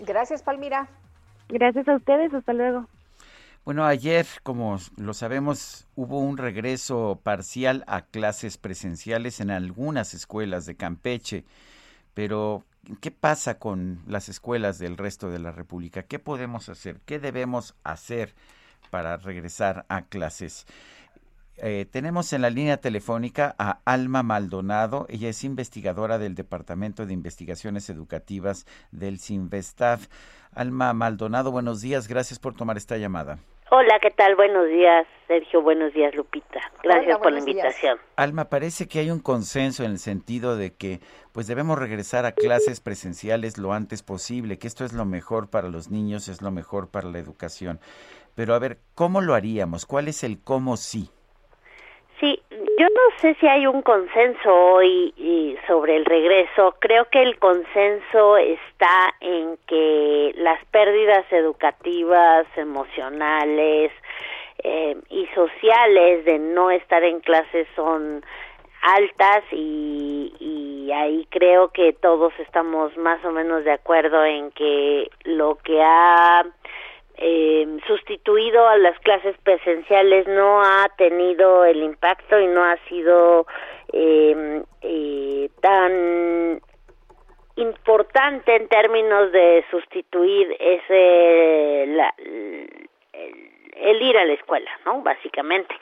Gracias, 0.00 0.42
Palmira. 0.42 0.88
Gracias 1.50 1.88
a 1.88 1.96
ustedes, 1.96 2.32
hasta 2.32 2.52
luego. 2.52 2.86
Bueno, 3.64 3.84
ayer, 3.84 4.26
como 4.42 4.78
lo 4.96 5.12
sabemos, 5.12 5.86
hubo 5.94 6.18
un 6.20 6.38
regreso 6.38 7.20
parcial 7.22 7.84
a 7.86 8.02
clases 8.02 8.56
presenciales 8.56 9.40
en 9.40 9.50
algunas 9.50 10.14
escuelas 10.14 10.64
de 10.64 10.76
Campeche, 10.76 11.44
pero 12.14 12.64
¿qué 13.00 13.10
pasa 13.10 13.58
con 13.58 14.00
las 14.06 14.28
escuelas 14.28 14.78
del 14.78 14.96
resto 14.96 15.28
de 15.30 15.40
la 15.40 15.52
República? 15.52 16.04
¿Qué 16.04 16.18
podemos 16.18 16.68
hacer? 16.70 17.00
¿Qué 17.04 17.18
debemos 17.18 17.74
hacer 17.84 18.34
para 18.90 19.18
regresar 19.18 19.84
a 19.88 20.02
clases? 20.02 20.66
Eh, 21.62 21.86
tenemos 21.90 22.32
en 22.32 22.40
la 22.42 22.48
línea 22.48 22.78
telefónica 22.78 23.54
a 23.58 23.80
Alma 23.84 24.22
Maldonado. 24.22 25.06
Ella 25.10 25.28
es 25.28 25.44
investigadora 25.44 26.18
del 26.18 26.34
Departamento 26.34 27.04
de 27.04 27.12
Investigaciones 27.12 27.90
Educativas 27.90 28.66
del 28.92 29.18
CINVESTAF. 29.18 30.06
Alma 30.54 30.94
Maldonado, 30.94 31.50
buenos 31.50 31.82
días. 31.82 32.08
Gracias 32.08 32.38
por 32.38 32.54
tomar 32.54 32.78
esta 32.78 32.96
llamada. 32.96 33.38
Hola, 33.72 34.00
¿qué 34.00 34.10
tal? 34.10 34.34
Buenos 34.36 34.66
días, 34.68 35.06
Sergio. 35.28 35.62
Buenos 35.62 35.92
días, 35.92 36.12
Lupita. 36.14 36.60
Gracias 36.82 37.18
por 37.18 37.30
la 37.30 37.38
invitación. 37.38 37.98
Alma, 38.16 38.46
parece 38.46 38.88
que 38.88 38.98
hay 38.98 39.10
un 39.10 39.20
consenso 39.20 39.84
en 39.84 39.92
el 39.92 39.98
sentido 39.98 40.56
de 40.56 40.72
que 40.72 41.00
pues 41.32 41.46
debemos 41.46 41.78
regresar 41.78 42.26
a 42.26 42.32
clases 42.32 42.80
presenciales 42.80 43.58
lo 43.58 43.72
antes 43.72 44.02
posible, 44.02 44.58
que 44.58 44.66
esto 44.66 44.84
es 44.84 44.92
lo 44.92 45.04
mejor 45.04 45.50
para 45.50 45.68
los 45.68 45.90
niños, 45.90 46.26
es 46.26 46.42
lo 46.42 46.50
mejor 46.50 46.90
para 46.90 47.10
la 47.10 47.18
educación. 47.18 47.78
Pero 48.34 48.54
a 48.54 48.58
ver, 48.58 48.78
¿cómo 48.94 49.20
lo 49.20 49.34
haríamos? 49.34 49.86
¿Cuál 49.86 50.08
es 50.08 50.24
el 50.24 50.40
cómo 50.40 50.76
sí? 50.76 51.10
Sí, 52.20 52.38
yo 52.78 52.86
no 52.86 53.18
sé 53.18 53.34
si 53.40 53.48
hay 53.48 53.66
un 53.66 53.80
consenso 53.80 54.54
hoy 54.54 55.56
sobre 55.66 55.96
el 55.96 56.04
regreso. 56.04 56.76
Creo 56.78 57.06
que 57.08 57.22
el 57.22 57.38
consenso 57.38 58.36
está 58.36 59.14
en 59.20 59.56
que 59.66 60.34
las 60.36 60.62
pérdidas 60.66 61.24
educativas, 61.32 62.46
emocionales 62.56 63.90
eh, 64.62 64.96
y 65.08 65.26
sociales 65.28 66.26
de 66.26 66.38
no 66.38 66.70
estar 66.70 67.02
en 67.04 67.20
clases 67.20 67.66
son 67.74 68.22
altas 68.82 69.42
y, 69.50 70.34
y 70.38 70.92
ahí 70.92 71.26
creo 71.30 71.68
que 71.68 71.94
todos 71.94 72.34
estamos 72.38 72.94
más 72.98 73.24
o 73.24 73.30
menos 73.30 73.64
de 73.64 73.72
acuerdo 73.72 74.26
en 74.26 74.50
que 74.50 75.10
lo 75.24 75.56
que 75.56 75.80
ha 75.82 76.44
sustituido 77.90 78.68
a 78.68 78.78
las 78.78 78.96
clases 79.00 79.36
presenciales 79.42 80.28
no 80.28 80.62
ha 80.62 80.88
tenido 80.96 81.64
el 81.64 81.82
impacto 81.82 82.38
y 82.38 82.46
no 82.46 82.62
ha 82.62 82.76
sido 82.88 83.48
eh, 83.92 84.62
eh, 84.82 85.50
tan 85.60 86.60
importante 87.56 88.54
en 88.54 88.68
términos 88.68 89.32
de 89.32 89.64
sustituir 89.72 90.56
ese 90.60 91.86
la, 91.88 92.14
el 93.80 94.02
ir 94.02 94.16
a 94.16 94.24
la 94.24 94.34
escuela, 94.34 94.70
¿no? 94.84 95.02
Básicamente. 95.02 95.74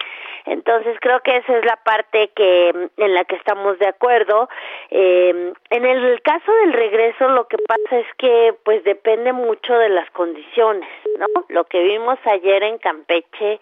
Entonces 0.44 0.97
creo 1.01 1.20
que 1.20 1.36
esa 1.36 1.59
es 1.59 1.65
la 1.65 1.77
parte 1.77 2.31
que 2.35 2.70
en 2.97 3.15
la 3.15 3.24
que 3.24 3.36
estamos 3.36 3.78
de 3.78 3.89
acuerdo. 3.89 4.48
Eh, 4.90 5.52
en 5.70 5.85
el 5.85 6.23
caso 6.23 6.52
del 6.62 6.73
regreso 6.73 7.28
lo 7.28 7.47
que 7.48 7.59
pasa 7.59 7.98
es 7.98 8.06
que 8.19 8.55
pues 8.65 8.82
depende 8.85 9.32
mucho 9.32 9.78
de 9.78 9.89
las 9.89 10.10
condiciones, 10.10 10.89
¿no? 11.19 11.27
Lo 11.48 11.65
que 11.65 11.82
vimos 11.82 12.19
ayer 12.24 12.62
en 12.62 12.78
Campeche 12.78 13.60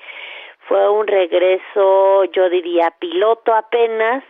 fue 0.69 0.89
un 0.89 1.07
regreso, 1.07 2.25
yo 2.25 2.49
diría, 2.51 2.93
piloto 2.99 3.55
apenas 3.55 4.25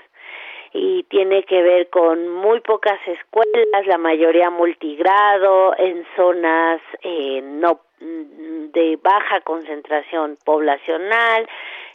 y 0.73 1.05
tiene 1.05 1.45
que 1.45 1.63
ver 1.63 1.89
con 1.89 2.29
muy 2.29 2.61
pocas 2.61 3.01
escuelas, 3.07 3.87
la 3.87 3.97
mayoría 3.97 4.51
multigrado, 4.51 5.75
en 5.79 6.07
zonas 6.17 6.81
eh, 7.03 7.41
no 7.43 7.81
de 7.99 8.99
baja 9.03 9.41
concentración 9.41 10.37
poblacional, 10.45 11.49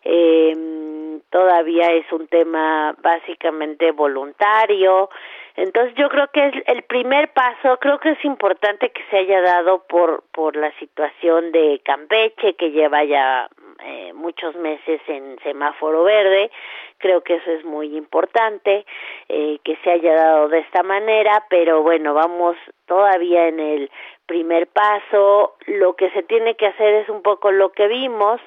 eh, 0.03 1.19
todavía 1.29 1.91
es 1.91 2.11
un 2.11 2.27
tema 2.27 2.95
básicamente 3.01 3.91
voluntario. 3.91 5.09
Entonces 5.55 5.93
yo 5.95 6.09
creo 6.09 6.27
que 6.33 6.47
es 6.47 6.53
el 6.67 6.83
primer 6.83 7.33
paso, 7.33 7.77
creo 7.79 7.99
que 7.99 8.11
es 8.11 8.25
importante 8.25 8.89
que 8.91 9.03
se 9.09 9.17
haya 9.17 9.41
dado 9.41 9.83
por, 9.87 10.23
por 10.31 10.55
la 10.55 10.71
situación 10.79 11.51
de 11.51 11.81
Campeche, 11.83 12.55
que 12.55 12.71
lleva 12.71 13.03
ya 13.03 13.49
eh, 13.83 14.13
muchos 14.13 14.55
meses 14.55 15.01
en 15.07 15.37
semáforo 15.43 16.03
verde. 16.03 16.51
Creo 16.97 17.21
que 17.21 17.35
eso 17.35 17.51
es 17.51 17.65
muy 17.65 17.95
importante, 17.97 18.85
eh, 19.29 19.59
que 19.63 19.75
se 19.83 19.91
haya 19.91 20.15
dado 20.15 20.47
de 20.49 20.59
esta 20.59 20.83
manera, 20.83 21.45
pero 21.49 21.81
bueno, 21.81 22.13
vamos 22.13 22.55
todavía 22.85 23.47
en 23.47 23.59
el 23.59 23.91
primer 24.25 24.67
paso. 24.67 25.55
Lo 25.65 25.95
que 25.95 26.09
se 26.11 26.23
tiene 26.23 26.55
que 26.55 26.67
hacer 26.67 26.95
es 26.95 27.09
un 27.09 27.21
poco 27.21 27.51
lo 27.51 27.71
que 27.71 27.87
vimos, 27.87 28.39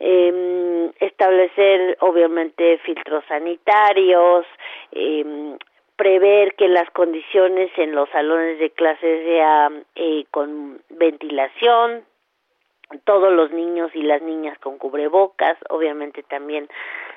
eh, 0.00 0.90
establecer 1.00 1.96
obviamente 2.00 2.78
filtros 2.78 3.24
sanitarios, 3.28 4.44
eh, 4.92 5.56
prever 5.96 6.54
que 6.54 6.68
las 6.68 6.90
condiciones 6.90 7.70
en 7.76 7.94
los 7.94 8.08
salones 8.10 8.58
de 8.58 8.70
clases 8.70 9.24
sean 9.24 9.84
eh, 9.94 10.24
con 10.30 10.80
ventilación, 10.90 12.04
todos 13.04 13.32
los 13.32 13.50
niños 13.50 13.90
y 13.94 14.02
las 14.02 14.22
niñas 14.22 14.58
con 14.58 14.78
cubrebocas, 14.78 15.56
obviamente 15.70 16.22
también 16.22 16.68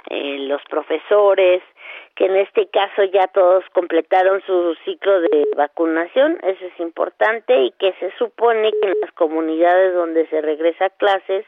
eh, 0.09 0.37
los 0.39 0.61
profesores, 0.69 1.61
que 2.15 2.25
en 2.25 2.35
este 2.37 2.67
caso 2.67 3.03
ya 3.03 3.27
todos 3.27 3.63
completaron 3.73 4.41
su 4.45 4.75
ciclo 4.85 5.21
de 5.21 5.47
vacunación, 5.55 6.37
eso 6.43 6.65
es 6.65 6.79
importante, 6.79 7.63
y 7.63 7.71
que 7.71 7.93
se 7.99 8.11
supone 8.17 8.71
que 8.71 8.87
en 8.87 8.99
las 9.01 9.11
comunidades 9.13 9.93
donde 9.93 10.27
se 10.27 10.41
regresa 10.41 10.85
a 10.85 10.89
clases, 10.91 11.45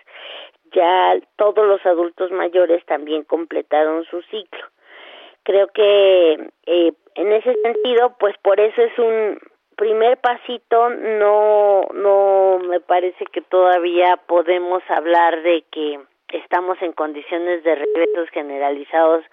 ya 0.74 1.16
todos 1.38 1.66
los 1.66 1.86
adultos 1.86 2.32
mayores 2.32 2.86
también 2.86 3.24
completaron 3.24 4.04
su 4.06 4.22
ciclo. 4.24 4.66
Creo 5.44 5.68
que 5.68 6.50
eh, 6.66 6.92
en 7.16 7.32
ese 7.32 7.56
sentido, 7.62 8.16
pues 8.20 8.36
por 8.40 8.60
eso 8.60 8.82
es 8.82 9.00
un 9.00 9.40
primer 9.78 10.18
pasito 10.18 10.90
no 10.90 11.84
no 11.94 12.60
me 12.68 12.82
parece 12.82 13.26
que 13.28 13.42
todavía 13.42 14.18
podemos 14.28 14.84
hablar 14.90 15.42
de 15.44 15.64
que 15.72 16.00
estamos 16.30 16.82
en 16.82 16.92
condiciones 16.92 17.64
de 17.64 17.76
regresos 17.76 18.30
generalizados 18.32 19.24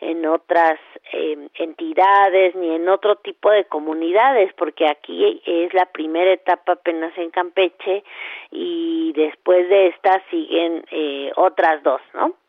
en 0.00 0.24
otras 0.26 0.78
eh, 1.12 1.48
entidades 1.54 2.54
ni 2.54 2.74
en 2.74 2.88
otro 2.88 3.16
tipo 3.16 3.50
de 3.50 3.64
comunidades 3.64 4.52
porque 4.54 4.86
aquí 4.88 5.42
es 5.44 5.74
la 5.74 5.86
primera 5.86 6.32
etapa 6.32 6.72
apenas 6.72 7.12
en 7.18 7.30
Campeche 7.30 8.04
y 8.50 9.12
después 9.14 9.68
de 9.68 9.88
esta 9.88 10.22
siguen 10.30 10.84
eh, 10.90 11.32
otras 11.36 11.82
dos, 11.82 12.00
¿no? 12.14 12.39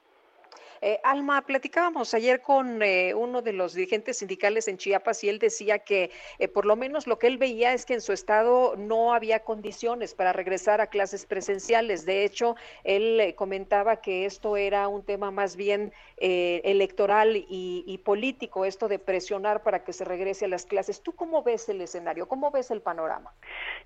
Eh, 0.83 0.99
Alma, 1.03 1.43
platicábamos 1.43 2.15
ayer 2.15 2.41
con 2.41 2.81
eh, 2.81 3.13
uno 3.13 3.43
de 3.43 3.53
los 3.53 3.75
dirigentes 3.75 4.17
sindicales 4.17 4.67
en 4.67 4.77
Chiapas 4.77 5.23
y 5.23 5.29
él 5.29 5.37
decía 5.37 5.77
que 5.77 6.09
eh, 6.39 6.47
por 6.47 6.65
lo 6.65 6.75
menos 6.75 7.05
lo 7.05 7.19
que 7.19 7.27
él 7.27 7.37
veía 7.37 7.73
es 7.73 7.85
que 7.85 7.93
en 7.93 8.01
su 8.01 8.13
estado 8.13 8.73
no 8.77 9.13
había 9.13 9.41
condiciones 9.43 10.15
para 10.15 10.33
regresar 10.33 10.81
a 10.81 10.87
clases 10.87 11.27
presenciales. 11.27 12.07
De 12.07 12.25
hecho, 12.25 12.55
él 12.83 13.35
comentaba 13.35 13.97
que 13.97 14.25
esto 14.25 14.57
era 14.57 14.87
un 14.87 15.05
tema 15.05 15.29
más 15.29 15.55
bien 15.55 15.93
electoral 16.17 17.35
y, 17.35 17.83
y, 17.87 17.97
político, 17.99 18.63
esto 18.65 18.87
de 18.87 18.99
presionar 18.99 19.63
para 19.63 19.83
que 19.83 19.91
se 19.91 20.05
regrese 20.05 20.45
a 20.45 20.49
las 20.49 20.67
clases. 20.67 21.01
¿Tú 21.01 21.13
cómo 21.13 21.41
ves 21.41 21.67
el 21.69 21.81
escenario? 21.81 22.27
¿Cómo 22.27 22.51
ves 22.51 22.69
el 22.69 22.81
panorama? 22.81 23.33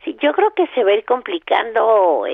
Sí, 0.04 0.18
yo 0.22 0.34
creo 0.34 0.54
que 0.54 0.68
se 0.76 0.84
va 0.84 0.92
a 0.92 0.96
ir 0.96 1.06
complicando 1.06 2.26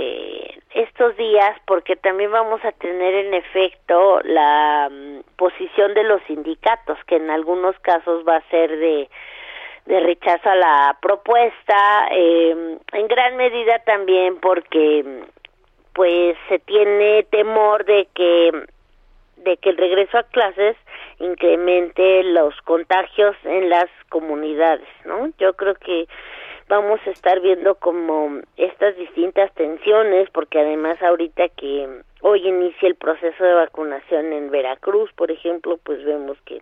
estos 0.73 1.15
días 1.17 1.59
porque 1.67 1.95
también 1.95 2.31
vamos 2.31 2.63
a 2.65 2.71
tener 2.71 3.13
en 3.13 3.33
efecto 3.35 4.21
la 4.23 4.50
Mm, 4.89 5.19
posición 5.37 5.93
de 5.93 6.03
los 6.03 6.21
sindicatos, 6.23 6.97
que 7.07 7.15
en 7.15 7.29
algunos 7.29 7.77
casos 7.79 8.23
va 8.27 8.37
a 8.37 8.49
ser 8.49 8.77
de, 8.77 9.09
de 9.85 9.99
rechazo 9.99 10.49
a 10.49 10.55
la 10.55 10.97
propuesta, 11.01 12.07
eh, 12.11 12.77
en 12.93 13.07
gran 13.07 13.37
medida 13.37 13.79
también 13.79 14.37
porque 14.39 15.23
pues 15.93 16.37
se 16.47 16.59
tiene 16.59 17.23
temor 17.23 17.85
de 17.85 18.07
que 18.13 18.51
de 19.37 19.57
que 19.57 19.69
el 19.69 19.77
regreso 19.77 20.19
a 20.19 20.23
clases 20.23 20.77
incremente 21.19 22.23
los 22.23 22.55
contagios 22.61 23.35
en 23.43 23.69
las 23.69 23.89
comunidades, 24.09 24.87
¿no? 25.05 25.31
Yo 25.39 25.53
creo 25.53 25.73
que 25.75 26.07
vamos 26.71 27.01
a 27.05 27.09
estar 27.09 27.41
viendo 27.41 27.75
como 27.75 28.39
estas 28.55 28.95
distintas 28.95 29.53
tensiones, 29.55 30.29
porque 30.29 30.57
además 30.57 31.01
ahorita 31.03 31.49
que 31.49 32.01
hoy 32.21 32.47
inicia 32.47 32.87
el 32.87 32.95
proceso 32.95 33.43
de 33.43 33.53
vacunación 33.53 34.31
en 34.31 34.49
Veracruz, 34.49 35.11
por 35.13 35.31
ejemplo, 35.31 35.77
pues 35.83 36.03
vemos 36.05 36.37
que 36.45 36.61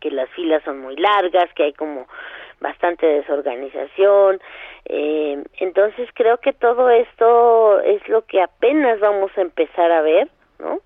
que 0.00 0.10
las 0.10 0.28
filas 0.32 0.62
son 0.64 0.80
muy 0.80 0.94
largas, 0.96 1.50
que 1.54 1.62
hay 1.62 1.72
como 1.72 2.06
bastante 2.60 3.06
desorganización. 3.06 4.38
Eh, 4.84 5.42
entonces 5.60 6.10
creo 6.12 6.36
que 6.36 6.52
todo 6.52 6.90
esto 6.90 7.80
es 7.80 8.06
lo 8.10 8.20
que 8.26 8.42
apenas 8.42 9.00
vamos 9.00 9.30
a 9.38 9.40
empezar 9.40 9.90
a 9.90 10.02
ver, 10.02 10.28
¿no? 10.58 10.80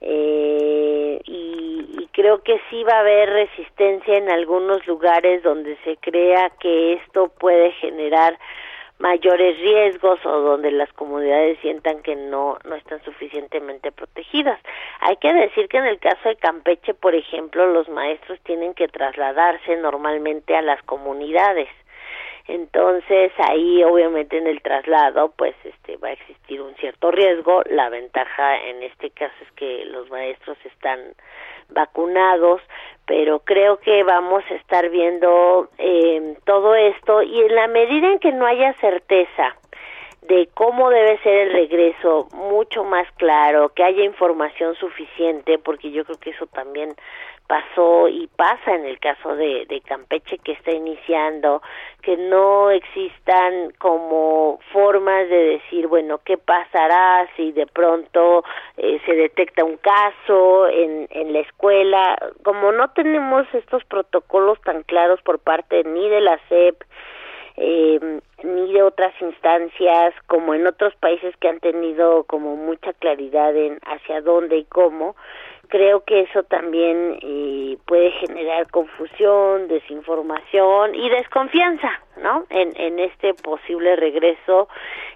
Eh, 0.00 1.20
y, 1.24 1.86
y, 1.98 2.08
creo 2.12 2.42
que 2.42 2.60
sí 2.68 2.84
va 2.84 2.96
a 2.96 3.00
haber 3.00 3.30
resistencia 3.30 4.16
en 4.16 4.30
algunos 4.30 4.86
lugares 4.86 5.42
donde 5.42 5.76
se 5.84 5.96
crea 5.96 6.50
que 6.60 6.94
esto 6.94 7.28
puede 7.28 7.72
generar 7.72 8.38
mayores 8.98 9.58
riesgos 9.58 10.24
o 10.24 10.40
donde 10.40 10.70
las 10.70 10.90
comunidades 10.94 11.58
sientan 11.60 12.02
que 12.02 12.16
no 12.16 12.58
no 12.64 12.74
están 12.74 13.02
suficientemente 13.04 13.92
protegidas. 13.92 14.58
Hay 15.00 15.16
que 15.16 15.32
decir 15.32 15.68
que 15.68 15.78
en 15.78 15.86
el 15.86 15.98
caso 15.98 16.28
de 16.28 16.36
Campeche, 16.36 16.94
por 16.94 17.14
ejemplo, 17.14 17.66
los 17.66 17.88
maestros 17.88 18.38
tienen 18.40 18.74
que 18.74 18.88
trasladarse 18.88 19.76
normalmente 19.76 20.56
a 20.56 20.62
las 20.62 20.82
comunidades. 20.82 21.68
Entonces, 22.48 23.32
ahí 23.38 23.82
obviamente 23.82 24.38
en 24.38 24.46
el 24.46 24.62
traslado 24.62 25.32
pues 25.36 25.54
este 25.64 25.96
va 25.96 26.08
a 26.08 26.12
existir 26.12 26.60
un 26.60 26.74
cierto 26.76 27.10
riesgo. 27.10 27.62
La 27.70 27.88
ventaja 27.88 28.62
en 28.64 28.82
este 28.82 29.10
caso 29.10 29.34
es 29.42 29.50
que 29.52 29.84
los 29.86 30.08
maestros 30.10 30.56
están 30.64 31.00
vacunados, 31.70 32.60
pero 33.04 33.40
creo 33.40 33.78
que 33.78 34.04
vamos 34.04 34.44
a 34.50 34.54
estar 34.54 34.88
viendo 34.90 35.68
eh, 35.78 36.36
todo 36.44 36.74
esto 36.74 37.22
y 37.22 37.40
en 37.40 37.54
la 37.54 37.66
medida 37.66 38.12
en 38.12 38.18
que 38.20 38.32
no 38.32 38.46
haya 38.46 38.72
certeza 38.74 39.56
de 40.22 40.48
cómo 40.54 40.90
debe 40.90 41.18
ser 41.18 41.48
el 41.48 41.52
regreso 41.52 42.28
mucho 42.32 42.84
más 42.84 43.06
claro, 43.12 43.68
que 43.70 43.84
haya 43.84 44.02
información 44.02 44.74
suficiente, 44.74 45.58
porque 45.58 45.90
yo 45.90 46.04
creo 46.04 46.18
que 46.18 46.30
eso 46.30 46.46
también 46.46 46.94
pasó 47.46 48.08
y 48.08 48.26
pasa 48.28 48.74
en 48.74 48.86
el 48.86 48.98
caso 48.98 49.36
de, 49.36 49.66
de 49.66 49.80
Campeche 49.80 50.38
que 50.38 50.52
está 50.52 50.72
iniciando, 50.72 51.62
que 52.02 52.16
no 52.16 52.70
existan 52.70 53.72
como 53.78 54.58
formas 54.72 55.28
de 55.28 55.58
decir, 55.58 55.86
bueno, 55.86 56.20
¿qué 56.24 56.38
pasará 56.38 57.28
si 57.36 57.52
de 57.52 57.66
pronto 57.66 58.44
eh, 58.76 59.00
se 59.06 59.14
detecta 59.14 59.64
un 59.64 59.76
caso 59.76 60.68
en, 60.68 61.08
en 61.10 61.32
la 61.32 61.40
escuela? 61.40 62.18
Como 62.42 62.72
no 62.72 62.90
tenemos 62.90 63.46
estos 63.54 63.84
protocolos 63.84 64.60
tan 64.62 64.82
claros 64.82 65.20
por 65.22 65.38
parte 65.38 65.84
ni 65.84 66.08
de 66.08 66.20
la 66.20 66.38
SEP, 66.48 66.82
eh, 67.58 68.20
ni 68.42 68.72
de 68.72 68.82
otras 68.82 69.14
instancias 69.20 70.14
como 70.26 70.52
en 70.52 70.66
otros 70.66 70.94
países 70.96 71.34
que 71.38 71.48
han 71.48 71.58
tenido 71.60 72.24
como 72.24 72.54
mucha 72.54 72.92
claridad 72.92 73.56
en 73.56 73.78
hacia 73.86 74.20
dónde 74.20 74.58
y 74.58 74.64
cómo 74.64 75.16
creo 75.68 76.04
que 76.04 76.22
eso 76.22 76.42
también 76.44 77.18
eh, 77.22 77.76
puede 77.86 78.10
generar 78.12 78.70
confusión 78.70 79.68
desinformación 79.68 80.94
y 80.94 81.08
desconfianza 81.08 81.90
no 82.22 82.46
en, 82.50 82.72
en 82.76 82.98
este 82.98 83.34
posible 83.34 83.96
regreso 83.96 84.68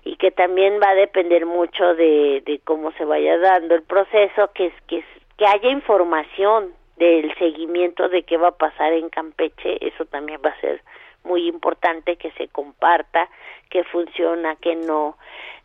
y 0.04 0.16
que 0.16 0.30
también 0.30 0.80
va 0.82 0.90
a 0.90 0.94
depender 0.94 1.46
mucho 1.46 1.94
de, 1.94 2.42
de 2.44 2.60
cómo 2.64 2.92
se 2.92 3.04
vaya 3.04 3.38
dando 3.38 3.74
el 3.74 3.82
proceso 3.82 4.50
que 4.54 4.72
que 4.86 5.04
que 5.36 5.46
haya 5.46 5.70
información 5.70 6.74
del 6.96 7.34
seguimiento 7.38 8.08
de 8.08 8.24
qué 8.24 8.36
va 8.36 8.48
a 8.48 8.58
pasar 8.58 8.92
en 8.92 9.08
Campeche 9.08 9.78
eso 9.86 10.04
también 10.04 10.40
va 10.44 10.50
a 10.50 10.60
ser 10.60 10.82
muy 11.24 11.48
importante 11.48 12.16
que 12.16 12.30
se 12.32 12.48
comparta, 12.48 13.28
que 13.68 13.84
funciona, 13.84 14.56
que 14.56 14.76
no, 14.76 15.16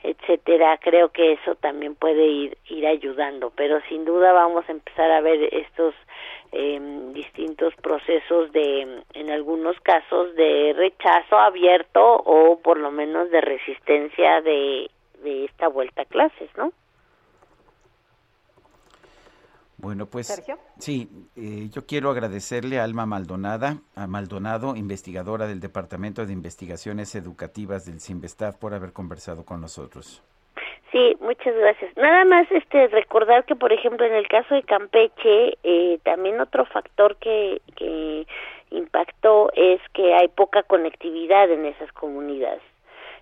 etcétera. 0.09 0.77
Creo 0.81 1.09
que 1.09 1.33
eso 1.33 1.55
también 1.55 1.95
puede 1.95 2.25
ir 2.25 2.57
ir 2.69 2.85
ayudando, 2.87 3.51
pero 3.55 3.79
sin 3.89 4.05
duda 4.05 4.33
vamos 4.33 4.67
a 4.67 4.71
empezar 4.71 5.11
a 5.11 5.21
ver 5.21 5.53
estos 5.53 5.93
eh, 6.51 6.79
distintos 7.13 7.73
procesos 7.75 8.51
de, 8.51 9.03
en 9.13 9.31
algunos 9.31 9.79
casos, 9.81 10.35
de 10.35 10.73
rechazo 10.75 11.37
abierto 11.37 12.01
o 12.01 12.59
por 12.59 12.77
lo 12.77 12.91
menos 12.91 13.29
de 13.29 13.41
resistencia 13.41 14.41
de, 14.41 14.89
de 15.23 15.45
esta 15.45 15.67
vuelta 15.67 16.03
a 16.03 16.05
clases, 16.05 16.49
¿no? 16.57 16.71
Bueno, 19.77 20.05
pues 20.05 20.41
sí, 20.79 21.09
eh, 21.35 21.69
yo 21.69 21.85
quiero 21.85 22.09
agradecerle 22.09 22.79
a 22.79 22.83
Alma 22.83 23.05
Maldonada, 23.05 23.77
a 23.95 24.07
Maldonado, 24.07 24.75
investigadora 24.75 25.47
del 25.47 25.59
Departamento 25.59 26.25
de 26.25 26.31
Investigaciones 26.31 27.13
Educativas 27.15 27.85
del 27.85 27.99
CIMBESTAF, 27.99 28.55
por 28.55 28.73
haber 28.73 28.93
conversado 28.93 29.45
con 29.45 29.59
nosotros. 29.59 30.23
Sí, 30.91 31.17
muchas 31.19 31.53
gracias. 31.55 31.95
Nada 31.97 32.23
más 32.23 32.49
este 32.51 32.87
recordar 32.87 33.43
que, 33.43 33.55
por 33.55 33.73
ejemplo, 33.73 34.05
en 34.05 34.13
el 34.13 34.29
caso 34.29 34.55
de 34.55 34.63
Campeche, 34.63 35.57
eh, 35.63 35.99
también 36.03 36.39
otro 36.39 36.65
factor 36.65 37.17
que, 37.17 37.61
que 37.75 38.25
impactó 38.71 39.51
es 39.53 39.81
que 39.93 40.13
hay 40.13 40.29
poca 40.29 40.63
conectividad 40.63 41.51
en 41.51 41.65
esas 41.65 41.91
comunidades. 41.91 42.61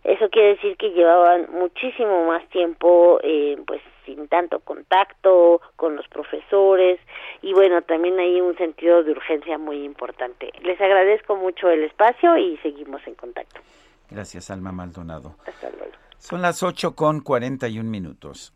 Eso 0.03 0.29
quiere 0.29 0.55
decir 0.55 0.75
que 0.77 0.89
llevaban 0.89 1.47
muchísimo 1.51 2.25
más 2.25 2.47
tiempo, 2.49 3.19
eh, 3.23 3.57
pues 3.65 3.81
sin 4.05 4.27
tanto 4.27 4.59
contacto 4.59 5.61
con 5.75 5.95
los 5.95 6.07
profesores 6.09 6.99
y 7.41 7.53
bueno, 7.53 7.81
también 7.81 8.19
hay 8.19 8.41
un 8.41 8.57
sentido 8.57 9.03
de 9.03 9.11
urgencia 9.11 9.57
muy 9.57 9.83
importante. 9.83 10.51
Les 10.61 10.79
agradezco 10.79 11.35
mucho 11.35 11.69
el 11.69 11.83
espacio 11.83 12.37
y 12.37 12.57
seguimos 12.57 13.05
en 13.07 13.15
contacto. 13.15 13.61
Gracias, 14.09 14.51
Alma 14.51 14.71
Maldonado. 14.71 15.35
Hasta 15.45 15.69
luego. 15.71 15.93
Son 16.17 16.41
las 16.41 16.63
8 16.63 16.95
con 16.95 17.21
41 17.21 17.89
minutos. 17.89 18.53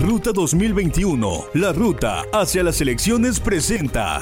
Ruta 0.00 0.30
2021, 0.32 1.28
la 1.54 1.72
ruta 1.72 2.22
hacia 2.32 2.62
las 2.62 2.80
elecciones 2.80 3.40
presenta. 3.40 4.20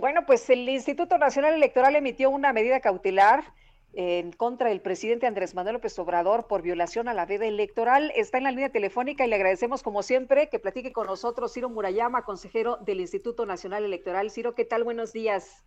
Bueno, 0.00 0.24
pues 0.26 0.48
el 0.48 0.66
Instituto 0.66 1.18
Nacional 1.18 1.52
Electoral 1.52 1.94
emitió 1.94 2.30
una 2.30 2.54
medida 2.54 2.80
cautelar 2.80 3.44
en 3.92 4.32
contra 4.32 4.70
del 4.70 4.80
presidente 4.80 5.26
Andrés 5.26 5.54
Manuel 5.54 5.74
López 5.74 5.98
Obrador 5.98 6.46
por 6.46 6.62
violación 6.62 7.06
a 7.06 7.12
la 7.12 7.26
veda 7.26 7.44
electoral. 7.44 8.10
Está 8.16 8.38
en 8.38 8.44
la 8.44 8.50
línea 8.50 8.70
telefónica 8.70 9.26
y 9.26 9.28
le 9.28 9.36
agradecemos 9.36 9.82
como 9.82 10.02
siempre 10.02 10.48
que 10.48 10.58
platique 10.58 10.92
con 10.92 11.06
nosotros 11.06 11.52
Ciro 11.52 11.68
Murayama, 11.68 12.22
consejero 12.22 12.78
del 12.78 13.00
Instituto 13.00 13.44
Nacional 13.44 13.84
Electoral. 13.84 14.30
Ciro, 14.30 14.54
¿qué 14.54 14.64
tal? 14.64 14.84
Buenos 14.84 15.12
días. 15.12 15.66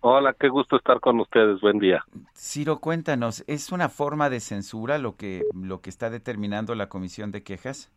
Hola, 0.00 0.34
qué 0.36 0.48
gusto 0.48 0.76
estar 0.76 0.98
con 0.98 1.20
ustedes. 1.20 1.60
Buen 1.60 1.78
día. 1.78 2.04
Ciro, 2.34 2.80
cuéntanos, 2.80 3.44
¿es 3.46 3.70
una 3.70 3.88
forma 3.88 4.30
de 4.30 4.40
censura 4.40 4.98
lo 4.98 5.14
que 5.14 5.44
lo 5.54 5.80
que 5.80 5.90
está 5.90 6.10
determinando 6.10 6.74
la 6.74 6.88
Comisión 6.88 7.30
de 7.30 7.44
Quejas? 7.44 7.92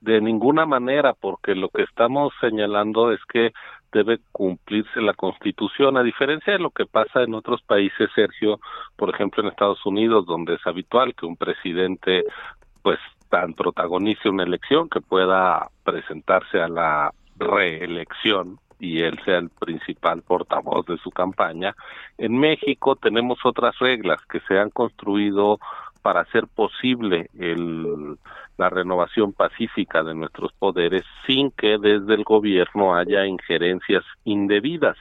De 0.00 0.20
ninguna 0.20 0.66
manera, 0.66 1.14
porque 1.14 1.54
lo 1.54 1.68
que 1.68 1.82
estamos 1.82 2.32
señalando 2.40 3.12
es 3.12 3.20
que 3.32 3.52
debe 3.92 4.20
cumplirse 4.32 5.00
la 5.00 5.14
Constitución, 5.14 5.96
a 5.96 6.02
diferencia 6.02 6.54
de 6.54 6.58
lo 6.58 6.70
que 6.70 6.86
pasa 6.86 7.22
en 7.22 7.34
otros 7.34 7.62
países, 7.62 8.10
Sergio, 8.14 8.58
por 8.96 9.14
ejemplo 9.14 9.42
en 9.42 9.50
Estados 9.50 9.84
Unidos, 9.84 10.26
donde 10.26 10.54
es 10.54 10.66
habitual 10.66 11.14
que 11.14 11.26
un 11.26 11.36
presidente 11.36 12.24
pues 12.82 12.98
tan 13.28 13.54
protagonice 13.54 14.28
una 14.28 14.42
elección 14.42 14.88
que 14.88 15.00
pueda 15.00 15.68
presentarse 15.84 16.60
a 16.60 16.68
la 16.68 17.12
reelección 17.36 18.58
y 18.78 19.00
él 19.00 19.18
sea 19.24 19.38
el 19.38 19.48
principal 19.48 20.22
portavoz 20.22 20.84
de 20.86 20.98
su 20.98 21.10
campaña. 21.10 21.74
En 22.18 22.38
México 22.38 22.96
tenemos 22.96 23.38
otras 23.44 23.78
reglas 23.78 24.20
que 24.26 24.40
se 24.40 24.58
han 24.58 24.70
construido 24.70 25.58
para 26.02 26.22
hacer 26.22 26.48
posible 26.48 27.30
el, 27.38 28.18
la 28.58 28.70
renovación 28.70 29.32
pacífica 29.32 30.02
de 30.02 30.14
nuestros 30.14 30.52
poderes 30.52 31.02
sin 31.26 31.50
que 31.50 31.78
desde 31.78 32.14
el 32.14 32.24
gobierno 32.24 32.94
haya 32.94 33.26
injerencias 33.26 34.04
indebidas. 34.24 34.96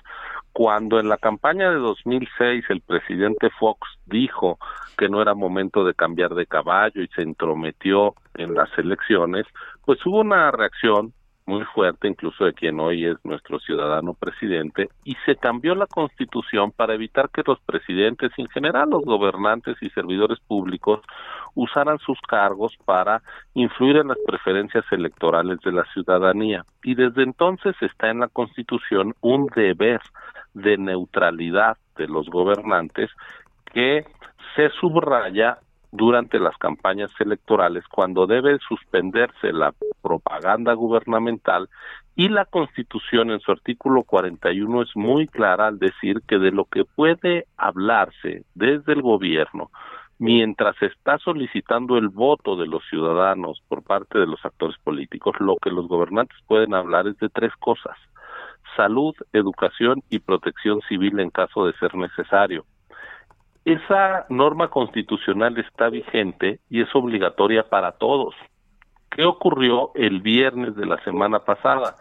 Cuando 0.54 1.00
en 1.00 1.08
la 1.08 1.18
campaña 1.18 1.70
de 1.70 1.78
2006 1.78 2.66
el 2.70 2.82
presidente 2.82 3.50
Fox 3.60 3.88
dijo 4.06 4.60
que 4.98 5.10
no 5.10 5.22
era 5.22 5.34
momento 5.34 5.86
de 5.86 5.94
cambiar 5.94 6.36
de 6.36 6.46
caballo 6.46 7.02
y 7.02 7.08
se 7.16 7.22
entrometió 7.22 8.16
en 8.36 8.54
las 8.54 8.70
elecciones, 8.78 9.46
pues 9.86 10.06
hubo 10.06 10.20
una 10.20 10.52
reacción 10.52 11.14
muy 11.52 11.66
fuerte, 11.66 12.08
incluso 12.08 12.46
de 12.46 12.54
quien 12.54 12.80
hoy 12.80 13.06
es 13.06 13.18
nuestro 13.26 13.60
ciudadano 13.60 14.14
presidente, 14.14 14.90
y 15.04 15.16
se 15.26 15.36
cambió 15.36 15.76
la 15.76 15.86
constitución 15.86 16.72
para 16.72 16.94
evitar 16.94 17.30
que 17.30 17.44
los 17.46 17.60
presidentes, 17.60 18.32
en 18.38 18.48
general 18.48 18.90
los 18.90 19.04
gobernantes 19.04 19.76
y 19.82 19.90
servidores 19.90 20.40
públicos, 20.40 21.02
usaran 21.54 22.00
sus 22.00 22.20
cargos 22.22 22.78
para 22.86 23.22
influir 23.54 23.98
en 23.98 24.08
las 24.08 24.18
preferencias 24.26 24.86
electorales 24.92 25.60
de 25.60 25.74
la 25.74 25.84
ciudadanía. 25.92 26.64
Y 26.84 26.96
desde 26.96 27.24
entonces 27.24 27.76
está 27.82 28.10
en 28.10 28.20
la 28.20 28.30
constitución 28.30 29.14
un 29.20 29.48
deber 29.48 30.00
de 30.54 30.78
neutralidad 30.78 31.76
de 31.98 32.08
los 32.08 32.30
gobernantes 32.30 33.10
que 33.74 34.06
se 34.56 34.70
subraya 34.80 35.58
durante 35.92 36.40
las 36.40 36.58
campañas 36.58 37.12
electorales 37.20 37.84
cuando 37.88 38.28
debe 38.28 38.58
suspenderse 38.60 39.52
la 39.52 39.74
propaganda 40.02 40.74
gubernamental 40.74 41.70
y 42.16 42.30
la 42.30 42.46
Constitución 42.46 43.32
en 43.32 43.40
su 43.40 43.52
artículo 43.52 44.04
41 44.04 44.82
es 44.84 44.96
muy 44.96 45.28
clara 45.28 45.68
al 45.68 45.80
decir 45.80 46.22
que 46.28 46.38
de 46.40 46.52
lo 46.52 46.66
que 46.66 46.86
puede 46.86 47.46
hablarse 47.58 48.44
desde 48.56 48.94
el 48.94 49.02
gobierno 49.02 49.70
mientras 50.18 50.76
está 50.82 51.18
solicitando 51.18 51.98
el 51.98 52.10
voto 52.10 52.56
de 52.56 52.68
los 52.68 52.84
ciudadanos 52.90 53.62
por 53.68 53.84
parte 53.84 54.20
de 54.20 54.28
los 54.28 54.44
actores 54.46 54.78
políticos, 54.84 55.36
lo 55.40 55.58
que 55.58 55.72
los 55.72 55.88
gobernantes 55.88 56.38
pueden 56.46 56.76
hablar 56.76 57.08
es 57.08 57.18
de 57.18 57.30
tres 57.30 57.52
cosas 57.60 57.98
salud, 58.76 59.16
educación 59.34 60.02
y 60.10 60.20
protección 60.20 60.82
civil 60.88 61.20
en 61.20 61.30
caso 61.30 61.66
de 61.66 61.74
ser 61.74 61.96
necesario. 61.96 62.66
Esa 63.66 64.26
norma 64.30 64.70
constitucional 64.70 65.58
está 65.60 65.90
vigente 65.90 66.60
y 66.70 66.82
es 66.82 66.96
obligatoria 66.96 67.64
para 67.70 67.92
todos. 67.94 68.34
¿Qué 69.12 69.24
ocurrió 69.24 69.92
el 69.94 70.22
viernes 70.22 70.76
de 70.76 70.86
la 70.86 70.98
semana 71.04 71.40
pasada? 71.40 71.96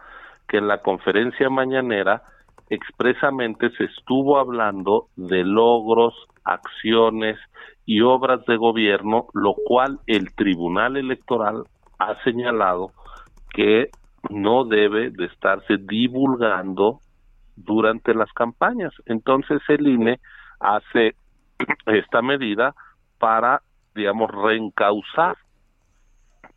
Que 0.47 0.57
en 0.57 0.67
la 0.67 0.79
conferencia 0.79 1.49
mañanera 1.49 2.23
expresamente 2.69 3.69
se 3.71 3.83
estuvo 3.83 4.39
hablando 4.39 5.07
de 5.15 5.43
logros, 5.43 6.15
acciones 6.43 7.37
y 7.85 8.01
obras 8.01 8.43
de 8.45 8.55
gobierno, 8.55 9.27
lo 9.33 9.53
cual 9.53 9.99
el 10.07 10.33
Tribunal 10.33 10.97
Electoral 10.97 11.65
ha 11.99 12.15
señalado 12.23 12.91
que 13.53 13.89
no 14.29 14.63
debe 14.63 15.11
de 15.11 15.25
estarse 15.25 15.77
divulgando 15.77 17.01
durante 17.55 18.13
las 18.13 18.31
campañas. 18.33 18.93
Entonces 19.05 19.61
el 19.67 19.87
INE 19.87 20.19
hace 20.59 21.15
esta 21.85 22.21
medida 22.21 22.73
para, 23.19 23.61
digamos, 23.95 24.31
reencauzar 24.31 25.37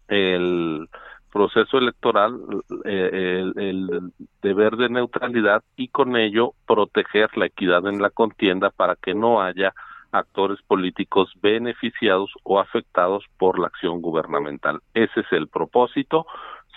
el 0.08 0.88
proceso 1.32 1.78
electoral, 1.78 2.38
eh, 2.84 3.50
el, 3.56 4.12
deber 4.40 4.76
de 4.76 4.88
neutralidad 4.88 5.64
y 5.76 5.88
con 5.88 6.16
ello 6.16 6.52
proteger 6.66 7.36
la 7.36 7.46
equidad 7.46 7.86
en 7.86 8.00
la 8.00 8.10
contienda 8.10 8.70
para 8.70 8.94
que 8.94 9.14
no 9.14 9.42
haya 9.42 9.72
actores 10.12 10.60
políticos 10.62 11.32
beneficiados 11.42 12.30
o 12.44 12.60
afectados 12.60 13.24
por 13.36 13.58
la 13.58 13.66
acción 13.66 14.00
gubernamental. 14.00 14.80
Ese 14.92 15.20
es 15.20 15.32
el 15.32 15.48
propósito 15.48 16.26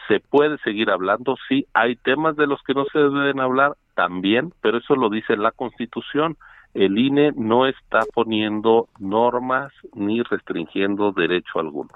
se 0.07 0.19
puede 0.19 0.57
seguir 0.59 0.89
hablando, 0.89 1.35
sí, 1.47 1.67
hay 1.73 1.95
temas 1.95 2.35
de 2.35 2.47
los 2.47 2.61
que 2.63 2.73
no 2.73 2.85
se 2.85 2.99
deben 2.99 3.39
hablar 3.39 3.75
también, 3.95 4.53
pero 4.61 4.77
eso 4.77 4.95
lo 4.95 5.09
dice 5.09 5.35
la 5.35 5.51
Constitución. 5.51 6.37
El 6.73 6.97
INE 6.97 7.31
no 7.35 7.67
está 7.67 8.01
poniendo 8.13 8.87
normas 8.99 9.71
ni 9.93 10.21
restringiendo 10.21 11.11
derecho 11.11 11.59
alguno. 11.59 11.89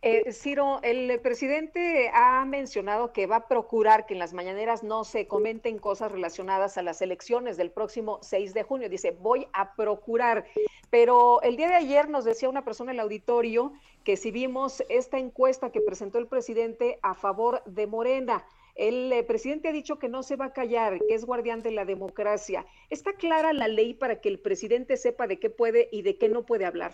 Eh, 0.00 0.32
Ciro, 0.32 0.78
el 0.84 1.18
presidente 1.20 2.08
ha 2.14 2.44
mencionado 2.44 3.12
que 3.12 3.26
va 3.26 3.36
a 3.36 3.48
procurar 3.48 4.06
que 4.06 4.14
en 4.14 4.20
las 4.20 4.32
mañaneras 4.32 4.84
no 4.84 5.02
se 5.02 5.26
comenten 5.26 5.78
cosas 5.78 6.12
relacionadas 6.12 6.78
a 6.78 6.82
las 6.82 7.02
elecciones 7.02 7.56
del 7.56 7.72
próximo 7.72 8.20
6 8.22 8.54
de 8.54 8.62
junio. 8.62 8.88
Dice, 8.88 9.10
voy 9.10 9.48
a 9.52 9.74
procurar. 9.74 10.44
Pero 10.90 11.42
el 11.42 11.56
día 11.56 11.68
de 11.68 11.74
ayer 11.74 12.08
nos 12.08 12.24
decía 12.24 12.48
una 12.48 12.64
persona 12.64 12.92
en 12.92 12.98
el 12.98 13.00
auditorio 13.00 13.72
que 14.04 14.16
si 14.16 14.30
vimos 14.30 14.84
esta 14.88 15.18
encuesta 15.18 15.70
que 15.70 15.80
presentó 15.80 16.18
el 16.18 16.28
presidente 16.28 17.00
a 17.02 17.14
favor 17.14 17.62
de 17.64 17.88
Morena, 17.88 18.44
el 18.78 19.12
eh, 19.12 19.24
presidente 19.24 19.68
ha 19.68 19.72
dicho 19.72 19.98
que 19.98 20.08
no 20.08 20.22
se 20.22 20.36
va 20.36 20.46
a 20.46 20.52
callar, 20.52 20.98
que 21.08 21.14
es 21.14 21.26
guardián 21.26 21.62
de 21.62 21.72
la 21.72 21.84
democracia. 21.84 22.64
¿Está 22.88 23.12
clara 23.12 23.52
la 23.52 23.68
ley 23.68 23.92
para 23.92 24.20
que 24.20 24.28
el 24.28 24.38
presidente 24.38 24.96
sepa 24.96 25.26
de 25.26 25.38
qué 25.38 25.50
puede 25.50 25.88
y 25.90 26.02
de 26.02 26.16
qué 26.16 26.28
no 26.28 26.44
puede 26.44 26.64
hablar? 26.64 26.92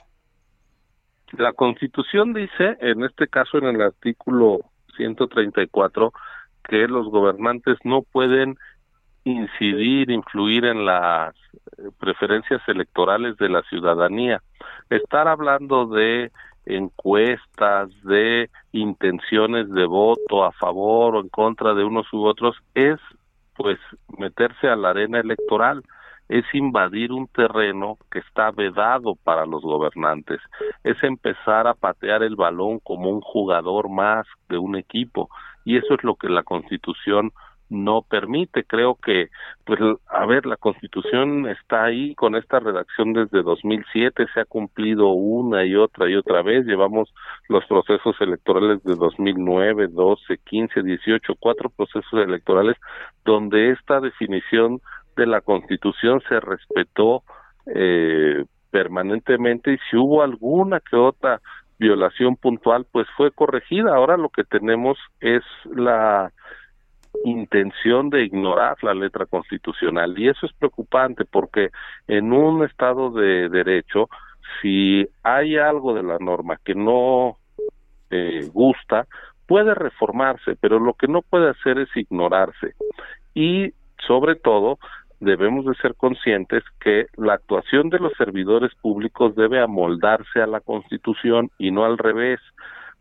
La 1.32 1.52
Constitución 1.52 2.32
dice, 2.32 2.76
en 2.80 3.04
este 3.04 3.28
caso 3.28 3.58
en 3.58 3.64
el 3.64 3.82
artículo 3.82 4.60
134, 4.96 6.12
que 6.68 6.88
los 6.88 7.08
gobernantes 7.10 7.76
no 7.84 8.02
pueden 8.02 8.56
incidir, 9.24 10.10
influir 10.10 10.64
en 10.64 10.86
las 10.86 11.34
preferencias 11.98 12.62
electorales 12.66 13.36
de 13.36 13.48
la 13.48 13.62
ciudadanía. 13.62 14.42
Estar 14.88 15.28
hablando 15.28 15.86
de 15.86 16.30
encuestas, 16.66 17.90
de 18.02 18.50
intenciones 18.72 19.70
de 19.70 19.84
voto 19.86 20.44
a 20.44 20.52
favor 20.52 21.16
o 21.16 21.20
en 21.20 21.28
contra 21.28 21.74
de 21.74 21.84
unos 21.84 22.10
u 22.12 22.24
otros 22.24 22.56
es 22.74 22.98
pues 23.56 23.78
meterse 24.18 24.68
a 24.68 24.76
la 24.76 24.90
arena 24.90 25.20
electoral 25.20 25.82
es 26.28 26.44
invadir 26.54 27.12
un 27.12 27.28
terreno 27.28 27.98
que 28.10 28.20
está 28.20 28.50
vedado 28.50 29.14
para 29.14 29.44
los 29.44 29.62
gobernantes, 29.62 30.40
es 30.82 30.96
empezar 31.02 31.66
a 31.66 31.74
patear 31.74 32.22
el 32.22 32.34
balón 32.34 32.78
como 32.80 33.10
un 33.10 33.20
jugador 33.20 33.90
más 33.90 34.26
de 34.48 34.58
un 34.58 34.76
equipo 34.76 35.28
y 35.64 35.76
eso 35.76 35.94
es 35.94 36.02
lo 36.02 36.14
que 36.16 36.28
la 36.28 36.42
Constitución 36.42 37.32
no 37.74 38.02
permite. 38.02 38.64
Creo 38.64 38.94
que, 38.94 39.28
pues, 39.64 39.80
a 40.08 40.26
ver, 40.26 40.46
la 40.46 40.56
Constitución 40.56 41.48
está 41.48 41.84
ahí 41.84 42.14
con 42.14 42.36
esta 42.36 42.60
redacción 42.60 43.12
desde 43.12 43.42
2007, 43.42 44.26
se 44.32 44.40
ha 44.40 44.44
cumplido 44.44 45.08
una 45.08 45.64
y 45.64 45.76
otra 45.76 46.08
y 46.08 46.14
otra 46.14 46.42
vez. 46.42 46.64
Llevamos 46.64 47.12
los 47.48 47.64
procesos 47.66 48.16
electorales 48.20 48.82
de 48.84 48.94
2009, 48.94 49.88
12, 49.88 50.38
15, 50.38 50.82
18, 50.82 51.34
cuatro 51.38 51.70
procesos 51.70 52.20
electorales 52.20 52.76
donde 53.24 53.70
esta 53.70 54.00
definición 54.00 54.80
de 55.16 55.26
la 55.26 55.40
Constitución 55.40 56.22
se 56.28 56.40
respetó 56.40 57.22
eh, 57.66 58.44
permanentemente 58.70 59.72
y 59.72 59.78
si 59.90 59.96
hubo 59.96 60.22
alguna 60.22 60.80
que 60.80 60.96
otra 60.96 61.40
violación 61.78 62.36
puntual, 62.36 62.86
pues 62.90 63.06
fue 63.16 63.30
corregida. 63.30 63.94
Ahora 63.94 64.16
lo 64.16 64.28
que 64.28 64.44
tenemos 64.44 64.98
es 65.20 65.42
la 65.64 66.32
intención 67.24 68.10
de 68.10 68.24
ignorar 68.24 68.76
la 68.82 68.94
letra 68.94 69.26
constitucional 69.26 70.18
y 70.18 70.28
eso 70.28 70.46
es 70.46 70.52
preocupante 70.52 71.24
porque 71.24 71.70
en 72.06 72.32
un 72.32 72.64
estado 72.64 73.10
de 73.10 73.48
derecho 73.48 74.08
si 74.60 75.06
hay 75.22 75.56
algo 75.56 75.94
de 75.94 76.02
la 76.02 76.18
norma 76.18 76.58
que 76.62 76.74
no 76.74 77.38
eh, 78.10 78.48
gusta 78.52 79.06
puede 79.46 79.74
reformarse 79.74 80.56
pero 80.60 80.78
lo 80.78 80.94
que 80.94 81.08
no 81.08 81.22
puede 81.22 81.50
hacer 81.50 81.78
es 81.78 81.88
ignorarse 81.96 82.74
y 83.34 83.72
sobre 84.06 84.36
todo 84.36 84.78
debemos 85.20 85.64
de 85.64 85.74
ser 85.76 85.94
conscientes 85.94 86.62
que 86.80 87.06
la 87.16 87.34
actuación 87.34 87.88
de 87.88 87.98
los 87.98 88.12
servidores 88.16 88.74
públicos 88.80 89.34
debe 89.34 89.60
amoldarse 89.60 90.40
a 90.40 90.46
la 90.46 90.60
Constitución 90.60 91.50
y 91.58 91.70
no 91.70 91.84
al 91.84 91.98
revés. 91.98 92.40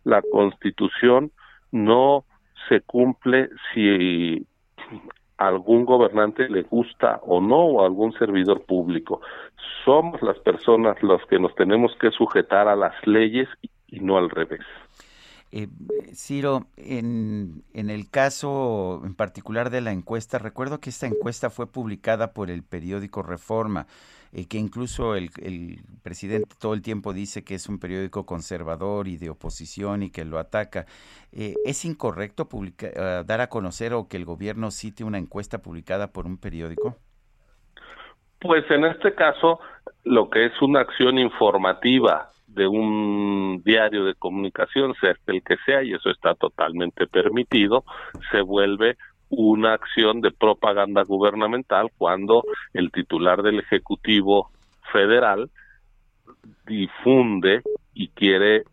La 0.04 0.22
Constitución 0.22 1.32
no 1.72 2.26
se 2.70 2.82
cumple 2.82 3.50
si 3.74 4.46
algún 5.38 5.86
gobernante 5.86 6.48
le 6.50 6.64
gusta 6.64 7.20
o 7.24 7.42
no 7.42 7.58
o 7.58 7.86
algún 7.86 8.14
servidor 8.14 8.66
público. 8.66 9.22
Somos 9.84 10.22
las 10.22 10.40
personas 10.40 11.02
los 11.02 11.26
que 11.26 11.40
nos 11.40 11.54
tenemos 11.56 11.96
que 12.00 12.12
sujetar 12.12 12.68
a 12.68 12.76
las 12.76 12.94
leyes 13.06 13.50
y 13.88 14.00
no 14.00 14.18
al 14.18 14.30
revés. 14.30 14.62
Eh, 15.56 15.68
Ciro, 16.16 16.66
en, 16.78 17.64
el 17.76 18.10
caso 18.10 19.02
en 19.06 19.14
particular 19.14 19.70
de 19.70 19.82
la 19.82 19.92
encuesta, 19.92 20.40
recuerdo 20.40 20.80
que 20.80 20.90
esta 20.90 21.06
encuesta 21.06 21.52
fue 21.52 21.72
publicada 21.72 22.34
por 22.34 22.50
el 22.50 22.64
periódico 22.64 23.22
Reforma, 23.22 23.86
eh, 24.32 24.48
que 24.48 24.58
incluso 24.58 25.14
el, 25.14 25.30
presidente 26.02 26.56
todo 26.60 26.74
el 26.74 26.82
tiempo 26.82 27.14
dice 27.14 27.44
que 27.44 27.54
es 27.54 27.70
un 27.70 27.78
periódico 27.78 28.26
conservador 28.26 29.08
y 29.08 29.18
de 29.18 29.30
oposición 29.30 30.02
y 30.02 30.10
que 30.10 30.26
lo 30.26 30.40
ataca. 30.40 30.88
Eh, 31.32 31.54
¿Es 31.66 31.86
incorrecto 31.86 32.50
publicar, 32.50 33.24
dar 33.24 33.42
a 33.42 33.48
conocer 33.48 33.94
o 33.94 34.08
que 34.08 34.18
el 34.18 34.26
gobierno 34.26 34.72
cite 34.72 35.04
una 35.04 35.20
encuesta 35.20 35.60
publicada 35.60 36.08
por 36.08 36.26
un 36.26 36.40
periódico? 36.40 36.98
Pues 38.40 38.64
en 38.72 38.86
este 38.86 39.14
caso, 39.14 39.60
lo 40.04 40.32
que 40.32 40.48
es 40.48 40.62
una 40.64 40.80
acción 40.80 41.20
informativa 41.20 42.33
de 42.54 42.68
un 42.68 43.62
diario 43.64 44.06
de 44.06 44.16
comunicación, 44.16 44.94
sea 45.00 45.16
el 45.28 45.44
que 45.44 45.58
sea, 45.66 45.84
y 45.84 45.94
eso 45.94 46.10
está 46.10 46.36
totalmente 46.36 47.08
permitido, 47.08 47.84
se 48.32 48.42
vuelve 48.42 48.98
una 49.30 49.74
acción 49.74 50.22
de 50.22 50.32
propaganda 50.32 51.04
gubernamental 51.04 51.90
cuando 51.98 52.44
el 52.74 52.92
titular 52.92 53.42
del 53.42 53.60
Ejecutivo 53.60 54.52
Federal 54.92 55.50
difunde 56.68 57.62
y 57.94 58.10
quiere 58.10 58.64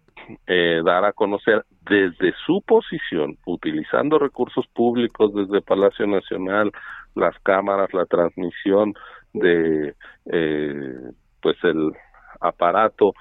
eh, 0.47 0.83
dar 0.85 1.05
a 1.05 1.13
conocer 1.13 1.65
desde 1.83 2.35
su 2.47 2.63
posición, 2.63 3.39
utilizando 3.47 4.19
recursos 4.19 4.67
públicos 4.69 5.35
desde 5.35 5.63
Palacio 5.63 6.07
Nacional, 6.07 6.71
las 7.15 7.37
cámaras, 7.41 7.93
la 7.95 8.07
transmisión 8.07 8.95
de 9.33 9.95
eh, 10.27 11.11
pues 11.41 11.57
el 11.65 11.93
aparato 12.41 13.13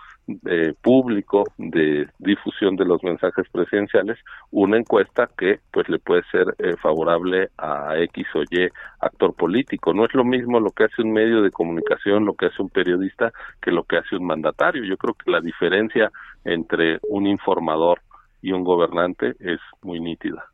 eh, 0.46 0.74
público 0.82 1.44
de 1.58 2.08
difusión 2.20 2.76
de 2.76 2.86
los 2.86 3.04
mensajes 3.04 3.48
presidenciales 3.52 4.18
una 4.52 4.78
encuesta 4.78 5.30
que 5.38 5.60
pues 5.72 5.88
le 5.90 6.00
puede 6.00 6.24
ser 6.32 6.56
eh, 6.60 6.76
favorable 6.82 7.50
a 7.58 7.98
X 7.98 8.28
o 8.36 8.42
Y 8.44 8.68
actor 9.00 9.34
político. 9.34 9.94
No 9.94 10.06
es 10.06 10.14
lo 10.14 10.24
mismo 10.24 10.60
lo 10.60 10.72
que 10.72 10.86
hace 10.86 11.02
un 11.02 11.12
medio 11.12 11.42
de 11.42 11.52
comunicación, 11.52 12.26
lo 12.26 12.34
que 12.34 12.48
hace 12.48 12.62
un 12.62 12.70
periodista, 12.70 13.32
que 13.62 13.72
lo 13.72 13.84
que 13.84 13.98
hace 13.98 14.16
un 14.16 14.26
mandatario. 14.26 14.84
Yo 14.84 14.98
creo 14.98 15.14
que 15.14 15.32
la 15.32 15.42
diferencia 15.42 16.12
entre 16.44 17.00
un 17.10 17.28
informador 17.28 18.02
y 18.42 18.52
un 18.52 18.64
gobernante 18.64 19.36
es 19.40 19.60
muy 19.82 20.00
nítida. 20.00 20.46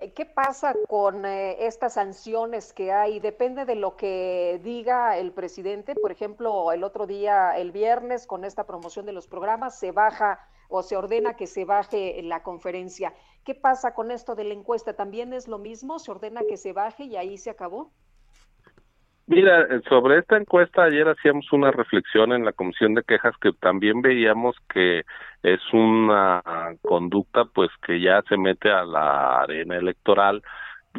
Eh, 0.00 0.12
¿Qué 0.12 0.26
pasa 0.26 0.74
con 0.88 1.26
eh, 1.26 1.66
estas 1.66 1.94
sanciones 1.94 2.72
que 2.72 2.92
hay? 2.92 3.18
Depende 3.18 3.64
de 3.64 3.74
lo 3.74 3.96
que 3.96 4.60
diga 4.62 5.18
el 5.18 5.32
presidente. 5.32 5.96
Por 5.96 6.12
ejemplo, 6.12 6.70
el 6.70 6.84
otro 6.84 7.06
día, 7.06 7.56
el 7.58 7.72
viernes, 7.72 8.26
con 8.26 8.44
esta 8.44 8.64
promoción 8.64 9.06
de 9.06 9.12
los 9.12 9.26
programas, 9.26 9.76
se 9.76 9.90
baja 9.90 10.38
o 10.68 10.82
se 10.84 10.96
ordena 10.96 11.34
que 11.34 11.48
se 11.48 11.64
baje 11.64 12.22
la 12.22 12.44
conferencia. 12.44 13.12
¿Qué 13.44 13.56
pasa 13.56 13.92
con 13.92 14.12
esto 14.12 14.36
de 14.36 14.44
la 14.44 14.54
encuesta? 14.54 14.94
¿También 14.94 15.32
es 15.32 15.48
lo 15.48 15.58
mismo? 15.58 15.98
¿Se 15.98 16.12
ordena 16.12 16.42
que 16.48 16.56
se 16.56 16.72
baje 16.72 17.04
y 17.04 17.16
ahí 17.16 17.36
se 17.36 17.50
acabó? 17.50 17.92
Mira, 19.30 19.66
sobre 19.90 20.20
esta 20.20 20.38
encuesta 20.38 20.84
ayer 20.84 21.06
hacíamos 21.06 21.52
una 21.52 21.70
reflexión 21.70 22.32
en 22.32 22.46
la 22.46 22.52
comisión 22.54 22.94
de 22.94 23.02
quejas 23.02 23.34
que 23.42 23.52
también 23.52 24.00
veíamos 24.00 24.56
que 24.72 25.04
es 25.42 25.60
una 25.74 26.42
conducta 26.80 27.44
pues 27.44 27.70
que 27.86 28.00
ya 28.00 28.22
se 28.22 28.38
mete 28.38 28.70
a 28.70 28.86
la 28.86 29.40
arena 29.42 29.76
electoral, 29.76 30.42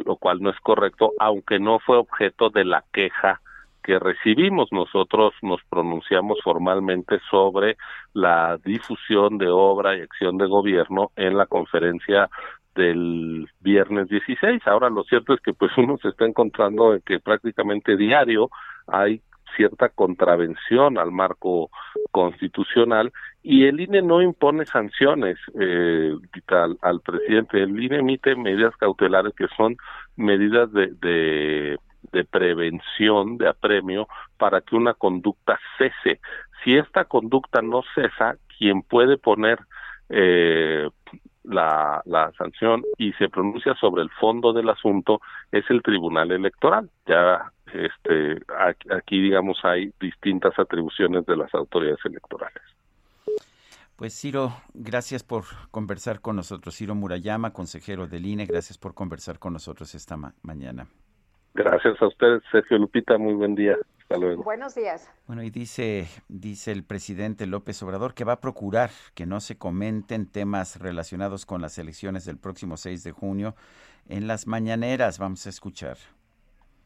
lo 0.06 0.16
cual 0.18 0.42
no 0.42 0.52
es 0.52 0.60
correcto, 0.60 1.12
aunque 1.18 1.58
no 1.58 1.80
fue 1.80 1.98
objeto 1.98 2.52
de 2.52 2.66
la 2.66 2.84
queja 2.94 3.42
que 3.82 3.98
recibimos. 3.98 4.72
Nosotros 4.72 5.34
nos 5.42 5.64
pronunciamos 5.68 6.38
formalmente 6.44 7.20
sobre 7.32 7.78
la 8.14 8.60
difusión 8.64 9.40
de 9.40 9.48
obra 9.50 9.98
y 9.98 10.02
acción 10.02 10.38
de 10.38 10.46
gobierno 10.46 11.10
en 11.16 11.36
la 11.36 11.48
conferencia 11.48 12.30
del 12.80 13.48
viernes 13.60 14.08
16. 14.08 14.66
Ahora 14.66 14.90
lo 14.90 15.04
cierto 15.04 15.34
es 15.34 15.42
que 15.42 15.54
pues 15.54 15.72
uno 15.78 15.98
se 16.02 16.08
está 16.08 16.26
encontrando 16.26 16.94
de 16.94 17.02
que 17.02 17.20
prácticamente 17.20 17.98
diario 17.98 18.50
hay 18.88 19.22
cierta 19.58 19.90
contravención 19.90 20.98
al 20.98 21.12
marco 21.12 21.70
constitucional 22.12 23.12
y 23.44 23.66
el 23.66 23.80
INE 23.82 24.02
no 24.02 24.22
impone 24.22 24.66
sanciones 24.66 25.38
eh, 25.60 26.14
al, 26.48 26.78
al, 26.82 27.02
presidente. 27.02 27.62
El 27.62 27.78
INE 27.84 27.98
emite 27.98 28.36
medidas 28.36 28.76
cautelares 28.78 29.34
que 29.36 29.48
son 29.58 29.76
medidas 30.16 30.72
de, 30.72 30.88
de, 31.02 31.78
de 32.14 32.26
prevención, 32.26 33.38
de 33.38 33.50
apremio, 33.50 34.08
para 34.38 34.62
que 34.62 34.76
una 34.76 34.94
conducta 34.94 35.60
cese. 35.78 36.22
Si 36.64 36.78
esta 36.78 37.06
conducta 37.06 37.62
no 37.62 37.84
cesa, 37.96 38.38
quien 38.58 38.82
puede 38.84 39.18
poner 39.18 39.60
eh, 40.10 40.90
la, 41.50 42.02
la 42.06 42.32
sanción 42.38 42.84
y 42.98 43.12
se 43.14 43.28
pronuncia 43.30 43.74
sobre 43.76 44.04
el 44.04 44.10
fondo 44.12 44.54
del 44.54 44.70
asunto 44.70 45.20
es 45.52 45.66
el 45.70 45.82
Tribunal 45.82 46.32
Electoral. 46.32 46.90
Ya 47.08 47.52
este 47.74 48.40
aquí 48.96 49.22
digamos 49.22 49.60
hay 49.64 49.92
distintas 50.00 50.58
atribuciones 50.58 51.26
de 51.26 51.36
las 51.36 51.54
autoridades 51.54 52.04
electorales. 52.06 52.62
Pues 53.96 54.18
Ciro, 54.18 54.54
gracias 54.74 55.24
por 55.24 55.44
conversar 55.72 56.22
con 56.22 56.38
nosotros. 56.38 56.78
Ciro 56.78 56.96
Murayama, 56.96 57.52
consejero 57.52 58.08
del 58.08 58.26
INE, 58.26 58.46
gracias 58.46 58.78
por 58.78 58.94
conversar 58.94 59.40
con 59.40 59.52
nosotros 59.52 59.94
esta 59.94 60.16
mañana. 60.42 60.88
Gracias 61.54 62.02
a 62.02 62.08
ustedes, 62.08 62.42
Sergio 62.52 62.78
Lupita, 62.78 63.18
muy 63.18 63.34
buen 63.34 63.56
día. 63.56 63.76
Hasta 64.10 64.26
luego. 64.26 64.42
Buenos 64.42 64.74
días. 64.74 65.08
Bueno, 65.28 65.44
y 65.44 65.52
dice, 65.52 66.08
dice 66.30 66.72
el 66.72 66.84
presidente 66.84 67.46
López 67.46 67.84
Obrador 67.84 68.16
que 68.16 68.24
va 68.24 68.34
a 68.34 68.42
procurar 68.42 68.90
que 69.14 69.28
no 69.28 69.40
se 69.40 69.60
comenten 69.60 70.26
temas 70.26 70.78
relacionados 70.78 71.46
con 71.46 71.62
las 71.62 71.78
elecciones 71.78 72.26
del 72.26 72.40
próximo 72.40 72.76
6 72.76 73.04
de 73.04 73.12
junio 73.12 73.56
en 74.08 74.26
las 74.26 74.48
mañaneras. 74.48 75.20
Vamos 75.20 75.46
a 75.46 75.50
escuchar. 75.50 76.00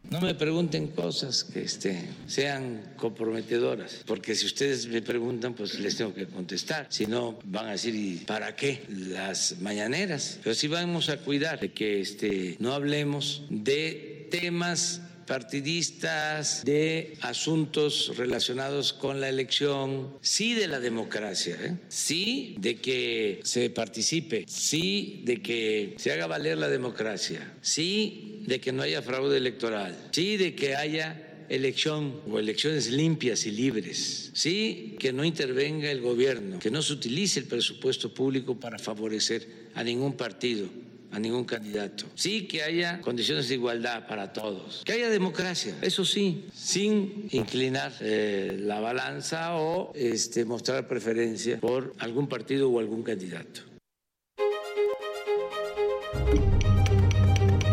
No 0.09 0.19
me 0.19 0.35
pregunten 0.35 0.89
cosas 0.89 1.45
que 1.45 1.61
este, 1.61 2.09
sean 2.27 2.93
comprometedoras, 2.97 4.03
porque 4.05 4.35
si 4.35 4.45
ustedes 4.45 4.85
me 4.87 5.01
preguntan, 5.01 5.53
pues 5.53 5.79
les 5.79 5.95
tengo 5.95 6.13
que 6.13 6.27
contestar. 6.27 6.87
Si 6.89 7.05
no, 7.05 7.39
van 7.45 7.67
a 7.67 7.71
decir, 7.71 7.95
¿y 7.95 8.17
para 8.17 8.53
qué 8.53 8.83
las 8.89 9.61
mañaneras? 9.61 10.41
Pero 10.43 10.53
sí 10.53 10.67
vamos 10.67 11.07
a 11.07 11.15
cuidar 11.19 11.61
de 11.61 11.71
que 11.71 12.01
este, 12.01 12.57
no 12.59 12.73
hablemos 12.73 13.45
de 13.49 14.27
temas 14.29 15.01
partidistas, 15.25 16.63
de 16.65 17.17
asuntos 17.21 18.15
relacionados 18.17 18.93
con 18.93 19.21
la 19.21 19.29
elección, 19.29 20.17
sí 20.21 20.53
de 20.53 20.67
la 20.67 20.79
democracia, 20.79 21.57
¿eh? 21.61 21.77
sí 21.87 22.55
de 22.59 22.77
que 22.77 23.39
se 23.43 23.69
participe, 23.69 24.45
sí 24.47 25.21
de 25.25 25.41
que 25.41 25.95
se 25.97 26.11
haga 26.11 26.27
valer 26.27 26.57
la 26.57 26.69
democracia, 26.69 27.53
sí 27.61 28.41
de 28.47 28.59
que 28.59 28.71
no 28.71 28.83
haya 28.83 29.01
fraude 29.01 29.37
electoral, 29.37 29.97
sí 30.11 30.37
de 30.37 30.55
que 30.55 30.75
haya 30.75 31.29
elección 31.49 32.21
o 32.29 32.39
elecciones 32.39 32.89
limpias 32.89 33.45
y 33.45 33.51
libres. 33.51 34.31
Sí, 34.33 34.95
que 34.99 35.13
no 35.13 35.23
intervenga 35.23 35.91
el 35.91 36.01
gobierno, 36.01 36.59
que 36.59 36.71
no 36.71 36.81
se 36.81 36.93
utilice 36.93 37.39
el 37.39 37.45
presupuesto 37.45 38.13
público 38.13 38.59
para 38.59 38.79
favorecer 38.79 39.69
a 39.75 39.83
ningún 39.83 40.13
partido 40.13 40.67
a 41.13 41.19
ningún 41.19 41.45
candidato. 41.45 42.05
Sí 42.15 42.47
que 42.47 42.63
haya 42.63 42.99
condiciones 43.01 43.47
de 43.47 43.55
igualdad 43.55 44.07
para 44.07 44.33
todos, 44.33 44.81
que 44.83 44.93
haya 44.93 45.09
democracia, 45.09 45.75
eso 45.81 46.03
sí, 46.03 46.45
sin 46.53 47.27
inclinar 47.31 47.93
eh, 48.01 48.57
la 48.59 48.79
balanza 48.79 49.55
o 49.55 49.93
este, 49.95 50.43
mostrar 50.43 50.87
preferencia 50.87 51.59
por 51.59 51.93
algún 51.99 52.27
partido 52.27 52.69
o 52.69 52.79
algún 52.79 53.03
candidato. 53.03 53.61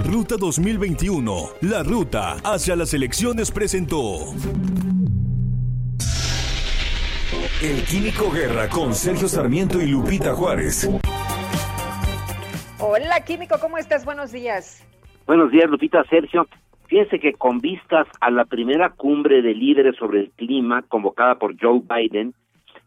Ruta 0.04 0.36
2021, 0.36 1.50
la 1.62 1.82
ruta 1.82 2.32
hacia 2.44 2.76
las 2.76 2.92
elecciones 2.94 3.50
presentó. 3.50 4.34
El 7.62 7.82
Químico 7.84 8.30
Guerra 8.30 8.68
con 8.68 8.94
Sergio 8.94 9.28
Sarmiento 9.28 9.80
y 9.80 9.86
Lupita 9.86 10.34
Juárez. 10.34 10.88
Hola, 12.82 13.22
Químico, 13.26 13.56
¿cómo 13.60 13.76
estás? 13.76 14.06
Buenos 14.06 14.32
días. 14.32 14.86
Buenos 15.26 15.50
días, 15.50 15.68
Lupita, 15.68 16.02
Sergio. 16.04 16.46
Fíjense 16.86 17.18
que 17.18 17.34
con 17.34 17.60
vistas 17.60 18.08
a 18.22 18.30
la 18.30 18.46
primera 18.46 18.88
cumbre 18.88 19.42
de 19.42 19.54
líderes 19.54 19.96
sobre 19.96 20.20
el 20.20 20.30
clima 20.30 20.80
convocada 20.88 21.34
por 21.34 21.60
Joe 21.60 21.82
Biden, 21.84 22.32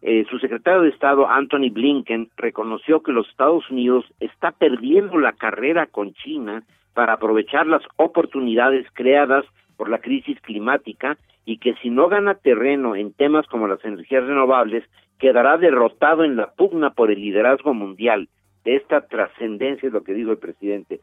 eh, 0.01 0.25
su 0.31 0.39
secretario 0.39 0.81
de 0.81 0.89
Estado, 0.89 1.27
Anthony 1.27 1.69
Blinken, 1.71 2.29
reconoció 2.37 3.03
que 3.03 3.11
los 3.11 3.29
Estados 3.29 3.69
Unidos 3.69 4.03
está 4.19 4.49
perdiendo 4.49 5.19
la 5.19 5.33
carrera 5.33 5.85
con 5.85 6.15
China 6.15 6.63
para 6.95 7.13
aprovechar 7.13 7.67
las 7.67 7.83
oportunidades 7.97 8.87
creadas 8.93 9.45
por 9.77 9.89
la 9.89 9.99
crisis 9.99 10.41
climática 10.41 11.17
y 11.45 11.59
que 11.59 11.75
si 11.83 11.91
no 11.91 12.07
gana 12.07 12.33
terreno 12.33 12.95
en 12.95 13.13
temas 13.13 13.45
como 13.45 13.67
las 13.67 13.85
energías 13.85 14.23
renovables, 14.23 14.85
quedará 15.19 15.57
derrotado 15.57 16.23
en 16.23 16.35
la 16.35 16.51
pugna 16.51 16.89
por 16.89 17.11
el 17.11 17.21
liderazgo 17.21 17.75
mundial 17.75 18.27
esta 18.65 19.01
trascendencia 19.07 19.87
es 19.87 19.93
lo 19.93 20.03
que 20.03 20.13
dijo 20.13 20.31
el 20.31 20.37
presidente. 20.37 20.99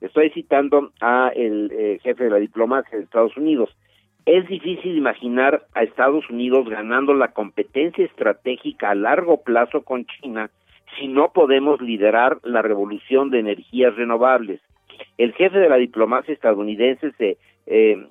Estoy 0.00 0.30
citando 0.30 0.90
a 1.00 1.30
el 1.34 1.70
eh, 1.72 2.00
jefe 2.02 2.24
de 2.24 2.30
la 2.30 2.38
diplomacia 2.38 2.98
de 2.98 3.04
Estados 3.04 3.36
Unidos. 3.36 3.70
Es 4.26 4.46
difícil 4.48 4.96
imaginar 4.96 5.66
a 5.74 5.82
Estados 5.82 6.28
Unidos 6.30 6.68
ganando 6.68 7.14
la 7.14 7.28
competencia 7.32 8.04
estratégica 8.04 8.90
a 8.90 8.94
largo 8.94 9.42
plazo 9.42 9.82
con 9.82 10.06
China 10.06 10.50
si 10.98 11.08
no 11.08 11.32
podemos 11.32 11.80
liderar 11.80 12.38
la 12.42 12.62
revolución 12.62 13.30
de 13.30 13.40
energías 13.40 13.94
renovables. 13.96 14.60
El 15.18 15.32
jefe 15.32 15.58
de 15.58 15.68
la 15.68 15.76
diplomacia 15.76 16.34
estadounidense 16.34 17.12
se 17.12 17.38
eh, 17.66 18.06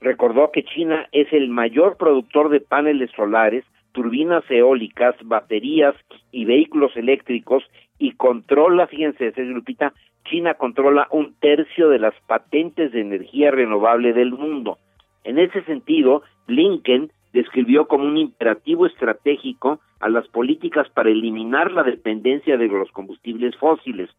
recordó 0.00 0.50
que 0.50 0.64
China 0.64 1.08
es 1.12 1.32
el 1.32 1.48
mayor 1.48 1.96
productor 1.96 2.48
de 2.48 2.60
paneles 2.60 3.10
solares, 3.16 3.64
turbinas 3.92 4.44
eólicas, 4.50 5.14
baterías 5.22 5.94
y 6.30 6.44
vehículos 6.44 6.96
eléctricos 6.96 7.64
y 7.98 8.12
controla, 8.12 8.86
fíjense, 8.86 9.32
Lupita, 9.44 9.92
China 10.24 10.54
controla 10.54 11.08
un 11.10 11.34
tercio 11.40 11.88
de 11.88 11.98
las 11.98 12.14
patentes 12.26 12.92
de 12.92 13.00
energía 13.00 13.50
renovable 13.50 14.12
del 14.12 14.32
mundo. 14.32 14.78
En 15.24 15.38
ese 15.38 15.62
sentido, 15.64 16.22
Blinken 16.46 17.10
describió 17.32 17.86
como 17.86 18.04
un 18.04 18.16
imperativo 18.16 18.86
estratégico 18.86 19.80
a 20.00 20.08
las 20.08 20.26
políticas 20.28 20.88
para 20.90 21.10
eliminar 21.10 21.72
la 21.72 21.82
dependencia 21.82 22.56
de 22.56 22.68
los 22.68 22.90
combustibles 22.92 23.56
fósiles. 23.56 24.10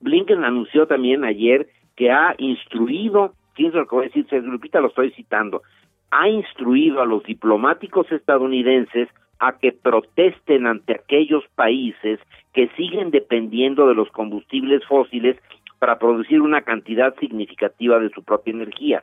Blinken 0.00 0.44
anunció 0.44 0.86
también 0.86 1.24
ayer 1.24 1.68
que 1.96 2.10
ha 2.10 2.34
instruido, 2.38 3.34
fíjense 3.54 3.78
lo 3.78 3.86
que 3.86 3.96
voy 3.96 4.04
a 4.06 4.08
decir, 4.08 4.26
Lupita 4.42 4.80
lo 4.80 4.88
estoy 4.88 5.10
citando, 5.12 5.62
ha 6.10 6.28
instruido 6.28 7.00
a 7.00 7.06
los 7.06 7.22
diplomáticos 7.24 8.10
estadounidenses 8.10 9.08
a 9.42 9.58
que 9.58 9.72
protesten 9.72 10.68
ante 10.68 10.94
aquellos 10.94 11.42
países 11.56 12.20
que 12.52 12.68
siguen 12.76 13.10
dependiendo 13.10 13.88
de 13.88 13.94
los 13.96 14.08
combustibles 14.10 14.84
fósiles 14.86 15.36
para 15.80 15.98
producir 15.98 16.40
una 16.40 16.62
cantidad 16.62 17.12
significativa 17.16 17.98
de 17.98 18.10
su 18.10 18.22
propia 18.22 18.52
energía. 18.52 19.02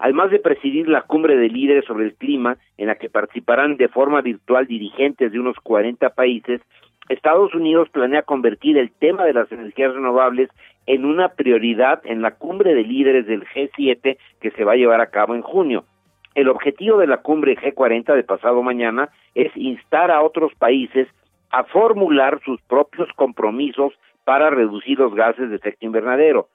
Además 0.00 0.32
de 0.32 0.40
presidir 0.40 0.88
la 0.88 1.02
cumbre 1.02 1.36
de 1.36 1.48
líderes 1.48 1.84
sobre 1.84 2.06
el 2.06 2.14
clima, 2.16 2.56
en 2.76 2.88
la 2.88 2.96
que 2.96 3.08
participarán 3.08 3.76
de 3.76 3.86
forma 3.86 4.20
virtual 4.20 4.66
dirigentes 4.66 5.30
de 5.30 5.38
unos 5.38 5.54
40 5.62 6.10
países, 6.10 6.60
Estados 7.08 7.54
Unidos 7.54 7.88
planea 7.90 8.22
convertir 8.22 8.76
el 8.78 8.90
tema 8.90 9.24
de 9.24 9.32
las 9.32 9.50
energías 9.52 9.94
renovables 9.94 10.50
en 10.86 11.04
una 11.04 11.28
prioridad 11.28 12.00
en 12.04 12.20
la 12.20 12.32
cumbre 12.32 12.74
de 12.74 12.82
líderes 12.82 13.28
del 13.28 13.44
G7 13.44 14.16
que 14.40 14.50
se 14.50 14.64
va 14.64 14.72
a 14.72 14.76
llevar 14.76 15.00
a 15.00 15.10
cabo 15.10 15.36
en 15.36 15.42
junio. 15.42 15.84
El 16.34 16.48
objetivo 16.48 16.98
de 16.98 17.06
la 17.06 17.18
cumbre 17.18 17.56
G40 17.56 18.14
de 18.14 18.24
pasado 18.24 18.62
mañana 18.62 19.10
es 19.34 19.54
instar 19.56 20.10
a 20.10 20.22
otros 20.22 20.52
países 20.54 21.08
a 21.50 21.64
formular 21.64 22.40
sus 22.44 22.60
propios 22.62 23.08
compromisos 23.14 23.92
para 24.24 24.50
reducir 24.50 24.98
los 24.98 25.14
gases 25.14 25.50
de 25.50 25.56
efecto 25.56 25.84
invernadero. 25.84 26.48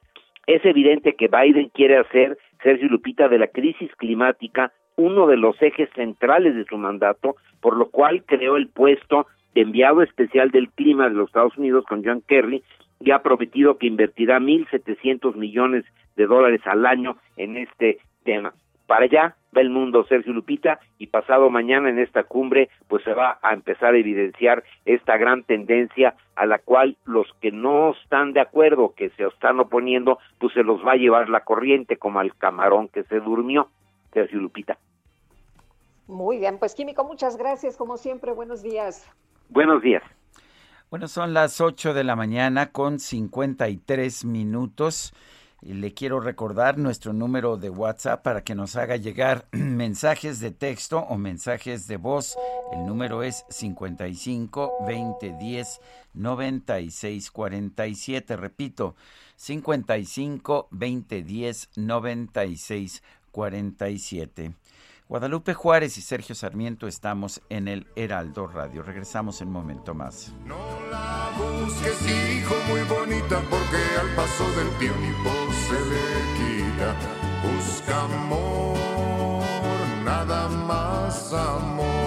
Es 0.48 0.66
evidente 0.66 1.16
que 1.16 1.28
Biden 1.28 1.70
quiere 1.70 1.98
hacer, 1.98 2.38
Sergio 2.64 2.88
Lupita, 2.88 3.28
de 3.28 3.38
la 3.38 3.48
crisis 3.48 3.94
climática 3.98 4.72
uno 4.96 5.28
de 5.28 5.38
los 5.38 5.62
ejes 5.62 5.90
centrales 5.96 6.56
de 6.56 6.66
su 6.66 6.78
mandato, 6.78 7.36
por 7.62 7.78
lo 7.78 7.90
cual 7.90 8.24
creó 8.26 8.58
el 8.58 8.68
puesto 8.68 9.28
de 9.54 9.62
enviado 9.62 10.02
especial 10.02 10.50
del 10.50 10.70
clima 10.70 11.08
de 11.08 11.16
los 11.16 11.28
Estados 11.28 11.58
Unidos 11.58 11.86
con 11.86 12.04
John 12.04 12.24
Kerry 12.28 12.64
y 13.00 13.12
ha 13.12 13.22
prometido 13.22 13.78
que 13.78 13.86
invertirá 13.86 14.40
1.700 14.40 15.36
millones 15.36 15.86
de 16.16 16.26
dólares 16.26 16.62
al 16.66 16.86
año 16.86 17.18
en 17.36 17.58
este 17.58 18.00
tema. 18.24 18.54
Para 18.88 19.06
allá 19.06 19.36
va 19.56 19.62
el 19.62 19.70
mundo, 19.70 20.06
Sergio 20.06 20.34
Lupita, 20.34 20.80
y 20.98 21.08
pasado 21.08 21.50
mañana 21.50 21.90
en 21.90 22.00
esta 22.00 22.24
cumbre, 22.24 22.70
pues 22.88 23.04
se 23.04 23.14
va 23.14 23.38
a 23.42 23.54
empezar 23.54 23.94
a 23.94 23.98
evidenciar 23.98 24.64
esta 24.86 25.18
gran 25.18 25.44
tendencia 25.44 26.16
a 26.36 26.46
la 26.46 26.60
cual 26.60 26.98
los 27.06 27.28
que 27.42 27.52
no 27.52 27.92
están 27.92 28.34
de 28.34 28.40
acuerdo, 28.40 28.94
que 28.96 29.10
se 29.12 29.26
están 29.26 29.60
oponiendo, 29.60 30.20
pues 30.40 30.54
se 30.54 30.64
los 30.64 30.86
va 30.86 30.94
a 30.94 30.98
llevar 30.98 31.28
la 31.30 31.42
corriente, 31.42 31.98
como 31.98 32.20
al 32.20 32.36
camarón 32.36 32.88
que 32.88 33.04
se 33.04 33.20
durmió, 33.20 33.70
Sergio 34.14 34.40
Lupita. 34.40 34.78
Muy 36.08 36.38
bien, 36.38 36.58
pues 36.58 36.74
Químico, 36.74 37.04
muchas 37.04 37.36
gracias, 37.36 37.76
como 37.76 37.98
siempre, 37.98 38.32
buenos 38.32 38.64
días. 38.64 39.12
Buenos 39.50 39.82
días. 39.82 40.04
Bueno, 40.90 41.10
son 41.10 41.34
las 41.34 41.60
8 41.60 41.94
de 41.94 42.06
la 42.06 42.16
mañana 42.16 42.72
con 42.72 43.00
53 43.00 44.24
minutos. 44.24 45.14
Le 45.62 45.92
quiero 45.92 46.20
recordar 46.20 46.78
nuestro 46.78 47.14
número 47.14 47.58
de 47.58 47.72
WhatsApp 47.72 48.22
para 48.22 48.44
que 48.44 48.54
nos 48.54 48.76
haga 48.76 48.96
llegar 48.96 49.48
mensajes 49.52 50.40
de 50.40 50.52
texto 50.52 51.00
o 51.00 51.18
mensajes 51.18 51.88
de 51.88 51.98
voz. 51.98 52.38
El 52.74 52.86
número 52.86 53.24
es 53.24 53.44
55 53.50 54.86
20 54.86 55.34
10 55.40 55.82
96 56.14 57.32
47. 57.32 58.36
Repito, 58.36 58.96
55 59.36 60.68
20 60.70 61.24
10 61.24 61.70
96 61.76 63.04
47. 63.32 64.54
Guadalupe 65.10 65.54
Juárez 65.54 65.98
y 65.98 66.02
Sergio 66.02 66.36
Sarmiento 66.36 66.86
estamos 66.86 67.42
en 67.50 67.70
el 67.70 67.88
Heraldo 67.96 68.46
Radio. 68.46 68.84
Regresamos 68.84 69.40
en 69.42 69.48
un 69.48 69.54
momento 69.54 69.94
más. 69.94 70.34
No 70.44 70.58
la 70.92 71.30
busques, 71.38 72.02
hijo, 72.02 72.56
muy 72.68 72.82
bonita, 72.82 73.42
porque 73.50 73.78
al 74.02 74.14
paso 74.18 74.44
del 74.58 74.70
tiempo 74.80 75.30
se 75.70 75.80
le 75.80 76.18
quita. 76.36 76.94
Busca 77.42 78.04
amor, 78.04 78.78
nada 80.04 80.50
más 80.50 81.32
amor. 81.32 82.07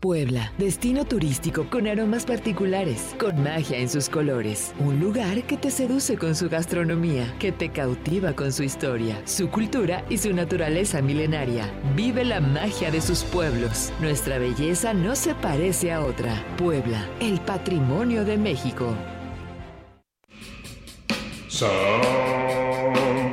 Puebla, 0.00 0.50
destino 0.56 1.04
turístico 1.04 1.68
con 1.68 1.86
aromas 1.86 2.24
particulares, 2.24 3.14
con 3.20 3.42
magia 3.42 3.76
en 3.76 3.90
sus 3.90 4.08
colores. 4.08 4.72
Un 4.78 4.98
lugar 4.98 5.42
que 5.42 5.58
te 5.58 5.70
seduce 5.70 6.16
con 6.16 6.34
su 6.34 6.48
gastronomía, 6.48 7.34
que 7.38 7.52
te 7.52 7.68
cautiva 7.68 8.32
con 8.32 8.50
su 8.50 8.62
historia, 8.62 9.20
su 9.26 9.50
cultura 9.50 10.02
y 10.08 10.16
su 10.16 10.32
naturaleza 10.32 11.02
milenaria. 11.02 11.70
Vive 11.94 12.24
la 12.24 12.40
magia 12.40 12.90
de 12.90 13.02
sus 13.02 13.24
pueblos. 13.24 13.92
Nuestra 14.00 14.38
belleza 14.38 14.94
no 14.94 15.14
se 15.14 15.34
parece 15.34 15.92
a 15.92 16.00
otra. 16.00 16.34
Puebla, 16.56 17.06
el 17.20 17.38
patrimonio 17.38 18.24
de 18.24 18.38
México. 18.38 18.96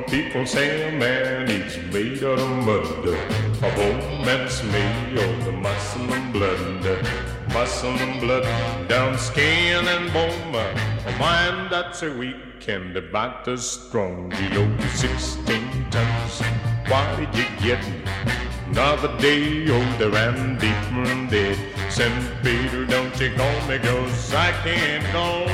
People 0.10 0.46
say 0.46 0.92
man 0.98 1.46
made 1.94 2.22
mud. 2.66 3.47
A 3.60 3.72
poor 3.72 3.94
man's 4.24 4.62
made 4.66 5.18
of 5.18 5.46
the 5.46 5.52
muscle 5.52 6.14
and 6.14 6.32
blood. 6.32 7.08
Muscle 7.52 7.90
and 7.90 8.22
blood, 8.22 8.46
down 8.88 9.18
skin 9.18 9.88
and 9.88 10.14
bone. 10.14 10.54
A 10.54 11.18
mind 11.18 11.72
that's 11.72 12.04
a 12.04 12.14
weak 12.16 12.68
and 12.68 12.94
bite 13.12 13.48
is 13.48 13.68
strong. 13.68 14.30
Below 14.30 14.70
16 14.94 15.90
tons. 15.90 16.42
Why 16.88 17.16
did 17.16 17.36
you 17.36 17.46
get 17.60 17.84
me? 17.90 18.04
Another 18.68 19.18
day 19.18 19.68
older 19.72 20.16
and 20.16 20.60
deeper 20.60 21.10
and 21.10 21.28
dead. 21.28 21.58
St. 21.90 22.14
Peter, 22.44 22.86
don't 22.86 23.20
you 23.20 23.34
call 23.36 23.68
me, 23.68 23.80
cause 23.80 24.36
I 24.36 24.52
can't 24.64 25.12
go. 25.12 25.48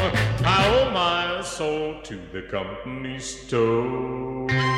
I 0.43 0.67
owe 0.75 0.91
my 0.91 1.41
soul 1.41 2.01
to 2.03 2.19
the 2.33 2.41
company 2.41 3.19
store. 3.19 4.72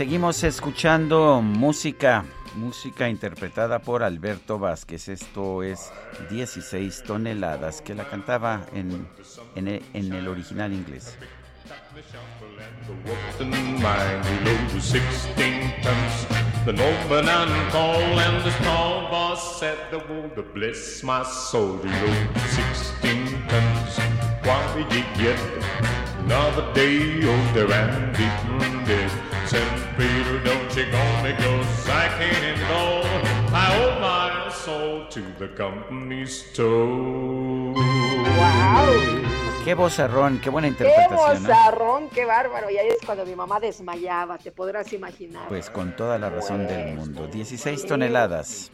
Seguimos 0.00 0.42
escuchando 0.44 1.42
música, 1.42 2.24
música 2.54 3.10
interpretada 3.10 3.80
por 3.80 4.02
Alberto 4.02 4.58
Vázquez. 4.58 5.10
Esto 5.10 5.62
es 5.62 5.92
16 6.30 7.02
toneladas, 7.02 7.82
que 7.82 7.94
la 7.94 8.08
cantaba 8.08 8.64
en, 8.72 9.06
en, 9.56 9.68
el, 9.68 9.82
en 9.92 10.10
el 10.14 10.26
original 10.26 10.72
inglés. 10.72 11.18
Whooping 13.04 13.50
mine 13.50 14.22
below 14.42 14.80
16 14.80 15.74
tons. 15.82 16.64
The 16.64 16.72
nobleman 16.72 17.28
and 17.28 17.70
call 17.70 18.18
and 18.20 18.42
the 18.42 18.52
small 18.62 19.10
boss 19.10 19.60
said 19.60 19.76
the 19.90 19.98
wool 19.98 20.30
to 20.30 20.42
bless 20.54 21.04
my 21.04 21.22
soul 21.24 21.76
below 21.76 22.14
16 22.48 23.48
tons. 23.48 23.98
Why 24.44 24.64
did 24.76 24.90
you 24.96 25.04
get 25.22 25.99
another 26.24 26.72
day 26.74 27.22
older 27.26 27.72
and 27.72 28.12
deeper 28.16 28.64
and 28.64 28.86
dead? 28.86 29.10
St. 29.46 29.96
Peter, 29.96 30.38
don't 30.44 30.76
you 30.76 30.84
go 30.90 31.04
me 31.22 31.32
cause 31.32 31.88
I 31.88 32.08
can't 32.18 32.60
go. 32.68 33.02
I 33.52 33.66
owe 33.82 34.00
my 34.00 34.52
soul 34.52 35.06
to 35.10 35.22
the 35.38 35.48
company 35.56 36.24
store. 36.26 37.74
¡Wow! 37.74 38.92
Qué 39.64 39.74
vozarrón, 39.74 40.40
qué 40.40 40.50
buena 40.50 40.68
¡Qué 40.68 40.72
interpretación. 40.84 41.36
¿eh? 41.36 41.40
bozarrón! 41.48 42.08
¡Qué 42.10 42.24
bárbaro! 42.24 42.70
Y 42.70 42.78
ahí 42.78 42.88
es 42.88 42.98
cuando 43.04 43.26
mi 43.26 43.34
mamá 43.34 43.60
desmayaba, 43.60 44.38
te 44.38 44.52
podrás 44.52 44.92
imaginar. 44.92 45.48
Pues 45.48 45.68
con 45.70 45.94
toda 45.96 46.18
la 46.18 46.30
razón 46.30 46.66
del 46.66 46.94
mundo. 46.94 47.26
16 47.26 47.86
toneladas. 47.86 48.70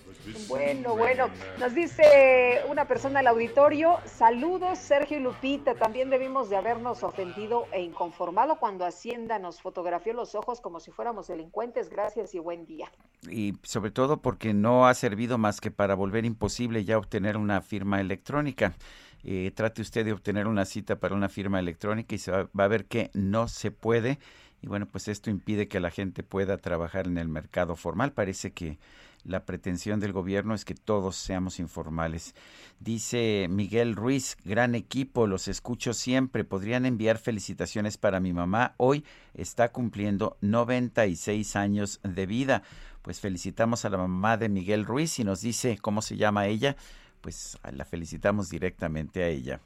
Bueno, 0.48 0.96
bueno, 0.96 1.28
nos 1.60 1.74
dice 1.74 2.62
una 2.68 2.88
persona 2.88 3.20
al 3.20 3.28
auditorio, 3.28 3.98
saludos 4.06 4.78
Sergio 4.78 5.18
y 5.18 5.20
Lupita, 5.20 5.74
también 5.74 6.10
debimos 6.10 6.50
de 6.50 6.56
habernos 6.56 7.04
ofendido 7.04 7.66
e 7.72 7.82
inconformado 7.82 8.58
cuando 8.58 8.84
Hacienda 8.84 9.38
nos 9.38 9.60
fotografió 9.60 10.14
los 10.14 10.34
ojos 10.34 10.60
como 10.60 10.80
si 10.80 10.90
fuéramos 10.90 11.28
delincuentes, 11.28 11.90
gracias 11.90 12.34
y 12.34 12.40
buen 12.40 12.66
día. 12.66 12.90
Y 13.30 13.54
sobre 13.62 13.92
todo 13.92 14.20
porque 14.20 14.52
no 14.52 14.86
ha 14.86 14.94
servido 14.94 15.38
más 15.38 15.60
que 15.60 15.70
para 15.70 15.94
volver 15.94 16.24
imposible 16.24 16.84
ya 16.84 16.98
obtener 16.98 17.36
una 17.36 17.60
firma 17.60 18.00
electrónica. 18.00 18.74
Eh, 19.22 19.52
trate 19.54 19.82
usted 19.82 20.04
de 20.04 20.12
obtener 20.12 20.48
una 20.48 20.64
cita 20.64 20.96
para 20.96 21.14
una 21.14 21.28
firma 21.28 21.60
electrónica 21.60 22.14
y 22.14 22.18
se 22.18 22.32
va, 22.32 22.48
va 22.58 22.64
a 22.64 22.68
ver 22.68 22.86
que 22.86 23.10
no 23.14 23.46
se 23.48 23.70
puede. 23.70 24.18
Y 24.60 24.66
bueno, 24.66 24.86
pues 24.86 25.06
esto 25.08 25.30
impide 25.30 25.68
que 25.68 25.80
la 25.80 25.90
gente 25.90 26.22
pueda 26.22 26.56
trabajar 26.58 27.06
en 27.06 27.18
el 27.18 27.28
mercado 27.28 27.76
formal. 27.76 28.12
Parece 28.12 28.52
que 28.52 28.78
la 29.26 29.44
pretensión 29.44 30.00
del 30.00 30.12
gobierno 30.12 30.54
es 30.54 30.64
que 30.64 30.74
todos 30.74 31.16
seamos 31.16 31.58
informales. 31.58 32.34
Dice 32.78 33.46
Miguel 33.50 33.96
Ruiz, 33.96 34.36
gran 34.44 34.74
equipo, 34.74 35.26
los 35.26 35.48
escucho 35.48 35.94
siempre. 35.94 36.44
Podrían 36.44 36.86
enviar 36.86 37.18
felicitaciones 37.18 37.98
para 37.98 38.20
mi 38.20 38.32
mamá. 38.32 38.74
Hoy 38.76 39.04
está 39.34 39.72
cumpliendo 39.72 40.36
96 40.42 41.56
años 41.56 42.00
de 42.02 42.26
vida. 42.26 42.62
Pues 43.02 43.20
felicitamos 43.20 43.84
a 43.84 43.90
la 43.90 43.98
mamá 43.98 44.36
de 44.36 44.48
Miguel 44.48 44.84
Ruiz 44.84 45.18
y 45.18 45.24
nos 45.24 45.40
dice 45.40 45.78
cómo 45.80 46.02
se 46.02 46.16
llama 46.16 46.46
ella. 46.46 46.76
Pues 47.20 47.58
la 47.72 47.84
felicitamos 47.84 48.48
directamente 48.48 49.22
a 49.22 49.28
ella. 49.28 49.60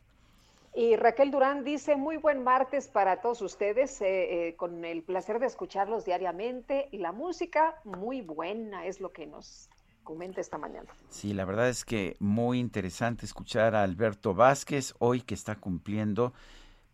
Y 0.75 0.95
Raquel 0.97 1.31
Durán 1.31 1.65
dice, 1.65 1.97
muy 1.97 2.17
buen 2.17 2.45
martes 2.45 2.87
para 2.87 3.21
todos 3.21 3.43
ustedes, 3.43 4.01
eh, 4.01 4.49
eh, 4.49 4.57
con 4.57 4.85
el 4.85 5.03
placer 5.03 5.41
de 5.41 5.47
escucharlos 5.47 6.05
diariamente. 6.05 6.89
Y 6.93 6.99
la 6.99 7.13
música, 7.13 7.75
muy 7.85 8.21
buena, 8.21 8.87
es 8.87 9.01
lo 9.01 9.13
que 9.13 9.27
nos 9.27 9.69
comenta 10.05 10.41
esta 10.41 10.59
mañana. 10.59 10.89
Sí, 11.09 11.35
la 11.35 11.45
verdad 11.45 11.69
es 11.69 11.85
que 11.85 12.17
muy 12.21 12.61
interesante 12.61 13.27
escuchar 13.27 13.75
a 13.75 13.83
Alberto 13.83 14.33
Vázquez, 14.33 14.95
hoy 14.99 15.23
que 15.23 15.35
está 15.35 15.57
cumpliendo 15.57 16.33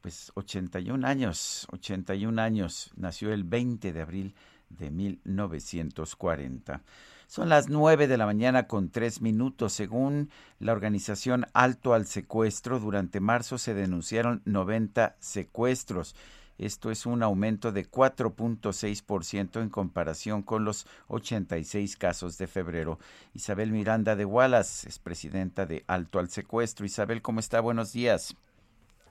pues 0.00 0.30
81 0.36 1.06
años, 1.06 1.66
81 1.72 2.40
años, 2.40 2.92
nació 2.96 3.32
el 3.32 3.44
20 3.44 3.92
de 3.92 4.00
abril 4.00 4.34
de 4.68 4.90
1940. 4.90 6.82
Son 7.26 7.48
las 7.48 7.68
nueve 7.68 8.06
de 8.06 8.16
la 8.16 8.26
mañana 8.26 8.68
con 8.68 8.90
tres 8.90 9.20
minutos. 9.20 9.72
Según 9.72 10.30
la 10.60 10.72
organización 10.72 11.46
Alto 11.54 11.92
al 11.92 12.06
Secuestro, 12.06 12.78
durante 12.78 13.18
marzo 13.18 13.58
se 13.58 13.74
denunciaron 13.74 14.42
90 14.44 15.16
secuestros. 15.18 16.14
Esto 16.56 16.90
es 16.90 17.04
un 17.04 17.22
aumento 17.22 17.72
de 17.72 17.84
4.6% 17.84 19.60
en 19.60 19.68
comparación 19.68 20.42
con 20.42 20.64
los 20.64 20.86
86 21.08 21.96
casos 21.96 22.38
de 22.38 22.46
febrero. 22.46 22.98
Isabel 23.34 23.72
Miranda 23.72 24.16
de 24.16 24.24
Wallace 24.24 24.88
es 24.88 24.98
presidenta 24.98 25.66
de 25.66 25.84
Alto 25.88 26.18
al 26.18 26.28
Secuestro. 26.28 26.86
Isabel, 26.86 27.22
¿cómo 27.22 27.40
está? 27.40 27.60
Buenos 27.60 27.92
días. 27.92 28.36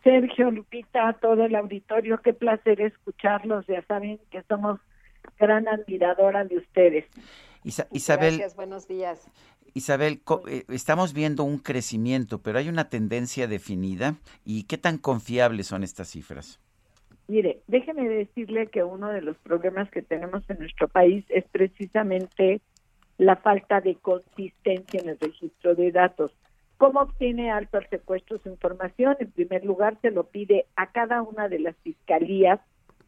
Sergio, 0.03 0.51
Lupita, 0.51 1.13
todo 1.13 1.45
el 1.45 1.55
auditorio, 1.55 2.19
qué 2.21 2.33
placer 2.33 2.79
escucharlos. 2.79 3.67
Ya 3.67 3.83
saben 3.83 4.19
que 4.31 4.41
somos 4.43 4.79
gran 5.37 5.67
admiradora 5.67 6.45
de 6.45 6.57
ustedes. 6.57 7.05
Isabel, 7.65 8.37
Gracias, 8.37 8.55
buenos 8.55 8.87
días. 8.87 9.27
Isabel, 9.73 10.21
eh, 10.47 10.63
estamos 10.69 11.13
viendo 11.13 11.43
un 11.43 11.57
crecimiento, 11.57 12.41
pero 12.41 12.59
hay 12.59 12.69
una 12.69 12.89
tendencia 12.89 13.47
definida. 13.47 14.15
¿Y 14.45 14.63
qué 14.63 14.77
tan 14.77 14.97
confiables 14.97 15.67
son 15.67 15.83
estas 15.83 16.09
cifras? 16.09 16.59
Mire, 17.27 17.61
déjeme 17.67 18.07
decirle 18.07 18.67
que 18.67 18.83
uno 18.83 19.09
de 19.09 19.21
los 19.21 19.35
problemas 19.37 19.89
que 19.89 20.03
tenemos 20.03 20.47
en 20.47 20.59
nuestro 20.59 20.87
país 20.87 21.25
es 21.29 21.43
precisamente 21.51 22.61
la 23.17 23.35
falta 23.37 23.81
de 23.81 23.95
consistencia 23.95 25.01
en 25.01 25.09
el 25.09 25.19
registro 25.19 25.73
de 25.73 25.91
datos. 25.91 26.31
¿Cómo 26.77 27.01
obtiene 27.01 27.51
Alto 27.51 27.77
al 27.77 27.89
Secuestro 27.89 28.37
su 28.39 28.49
información? 28.49 29.15
En 29.19 29.31
primer 29.31 29.65
lugar, 29.65 29.97
se 30.01 30.11
lo 30.11 30.25
pide 30.27 30.67
a 30.75 30.91
cada 30.91 31.21
una 31.21 31.47
de 31.47 31.59
las 31.59 31.75
fiscalías 31.77 32.59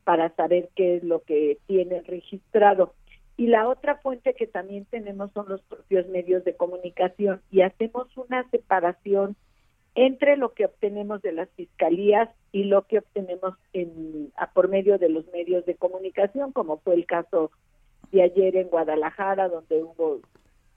para 0.03 0.33
saber 0.35 0.69
qué 0.75 0.97
es 0.97 1.03
lo 1.03 1.21
que 1.23 1.59
tiene 1.67 2.01
registrado. 2.01 2.93
Y 3.37 3.47
la 3.47 3.67
otra 3.67 3.97
fuente 3.97 4.33
que 4.33 4.47
también 4.47 4.85
tenemos 4.85 5.31
son 5.31 5.47
los 5.47 5.61
propios 5.61 6.07
medios 6.07 6.43
de 6.43 6.55
comunicación 6.55 7.41
y 7.51 7.61
hacemos 7.61 8.07
una 8.17 8.49
separación 8.49 9.35
entre 9.93 10.37
lo 10.37 10.53
que 10.53 10.65
obtenemos 10.65 11.21
de 11.21 11.31
las 11.31 11.49
fiscalías 11.51 12.29
y 12.51 12.63
lo 12.63 12.87
que 12.87 12.99
obtenemos 12.99 13.55
en, 13.73 14.31
a, 14.35 14.51
por 14.51 14.69
medio 14.69 14.97
de 14.97 15.09
los 15.09 15.25
medios 15.31 15.65
de 15.65 15.75
comunicación, 15.75 16.51
como 16.51 16.77
fue 16.77 16.95
el 16.95 17.05
caso 17.05 17.51
de 18.11 18.23
ayer 18.23 18.55
en 18.55 18.69
Guadalajara, 18.69 19.49
donde 19.49 19.83
hubo 19.83 20.21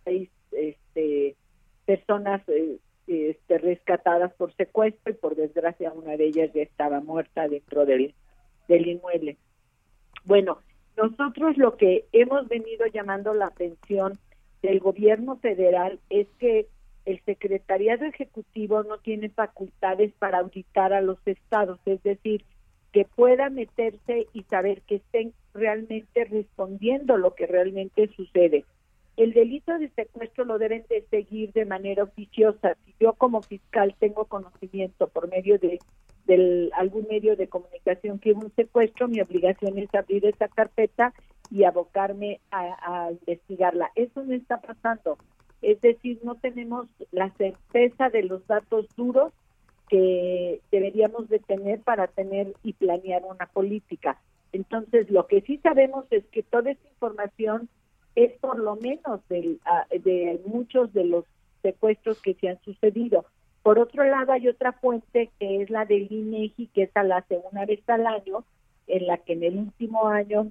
seis 0.05 0.31
este, 0.53 1.37
personas 1.85 2.43
eh, 2.49 2.78
este, 3.07 3.59
rescatadas 3.59 4.32
por 4.35 4.55
secuestro 4.55 5.12
y 5.12 5.16
por 5.16 5.35
desgracia 5.35 5.93
una 5.93 6.16
de 6.16 6.27
ellas 6.27 6.51
ya 6.55 6.62
estaba 6.62 7.01
muerta 7.01 7.49
dentro 7.49 7.85
del, 7.85 8.15
del 8.69 8.87
inmueble. 8.87 9.37
Bueno, 10.24 10.61
nosotros 11.01 11.57
lo 11.57 11.77
que 11.77 12.05
hemos 12.13 12.47
venido 12.49 12.87
llamando 12.87 13.33
la 13.33 13.47
atención 13.47 14.19
del 14.63 14.81
gobierno 14.81 15.37
federal 15.37 15.99
es 16.11 16.27
que 16.39 16.67
el 17.07 17.21
secretariado 17.25 18.05
ejecutivo 18.05 18.83
no 18.83 18.99
tiene 18.99 19.31
facultades 19.31 20.13
para 20.19 20.39
auditar 20.39 20.93
a 20.93 21.01
los 21.01 21.19
estados, 21.27 21.79
es 21.87 22.03
decir, 22.03 22.45
que 22.93 23.05
pueda 23.05 23.49
meterse 23.49 24.27
y 24.33 24.43
saber 24.45 24.83
que 24.83 24.97
estén 24.97 25.33
realmente 25.55 26.25
respondiendo 26.25 27.17
lo 27.17 27.35
que 27.35 27.47
realmente 27.47 28.11
sucede. 28.15 28.65
El 29.21 29.35
delito 29.35 29.79
de 29.79 29.91
secuestro 29.91 30.47
lo 30.47 30.57
deben 30.57 30.87
de 30.89 31.03
seguir 31.11 31.53
de 31.53 31.67
manera 31.67 32.05
oficiosa. 32.05 32.75
Si 32.87 32.95
yo 32.99 33.13
como 33.13 33.43
fiscal 33.43 33.95
tengo 33.99 34.25
conocimiento 34.25 35.09
por 35.09 35.29
medio 35.29 35.59
de 35.59 35.79
algún 36.73 37.07
medio 37.07 37.37
de 37.37 37.47
comunicación 37.47 38.19
que 38.19 38.33
hubo 38.33 38.47
un 38.47 38.55
secuestro, 38.55 39.09
mi 39.09 39.21
obligación 39.21 39.77
es 39.77 39.95
abrir 39.95 40.25
esa 40.25 40.49
carpeta 40.49 41.13
y 41.51 41.65
abocarme 41.65 42.41
a, 42.51 42.63
a 42.81 43.13
investigarla. 43.13 43.91
Eso 43.95 44.25
no 44.25 44.33
está 44.33 44.63
pasando. 44.63 45.19
Es 45.61 45.79
decir, 45.83 46.19
no 46.23 46.37
tenemos 46.37 46.87
la 47.13 47.29
certeza 47.37 48.09
de 48.09 48.23
los 48.23 48.47
datos 48.47 48.87
duros 48.97 49.35
que 49.91 50.63
deberíamos 50.73 51.29
de 51.29 51.41
tener 51.41 51.81
para 51.81 52.07
tener 52.07 52.55
y 52.63 52.73
planear 52.73 53.23
una 53.25 53.45
política. 53.45 54.19
Entonces, 54.55 55.11
lo 55.11 55.27
que 55.27 55.43
sí 55.43 55.59
sabemos 55.59 56.07
es 56.09 56.25
que 56.29 56.43
toda 56.43 56.71
esta 56.71 56.89
información 56.89 57.69
es 58.25 58.33
por 58.39 58.59
lo 58.59 58.77
menos 58.77 59.21
del, 59.29 59.61
de 59.91 60.41
muchos 60.47 60.93
de 60.93 61.05
los 61.05 61.25
secuestros 61.63 62.21
que 62.21 62.35
se 62.35 62.49
han 62.49 62.61
sucedido. 62.63 63.25
Por 63.63 63.79
otro 63.79 64.05
lado, 64.05 64.33
hay 64.33 64.49
otra 64.49 64.73
fuente 64.73 65.31
que 65.39 65.63
es 65.63 65.71
la 65.71 65.85
del 65.85 66.11
INEGI, 66.11 66.69
que 66.69 66.85
es 66.85 66.91
a 66.97 67.03
la 67.03 67.23
segunda 67.23 67.67
vez 67.67 67.81
al 67.89 68.07
año, 68.07 68.45
en 68.87 69.07
la 69.07 69.19
que 69.19 69.35
en 69.35 69.43
el 69.45 69.59
último 69.59 70.09
año 70.09 70.51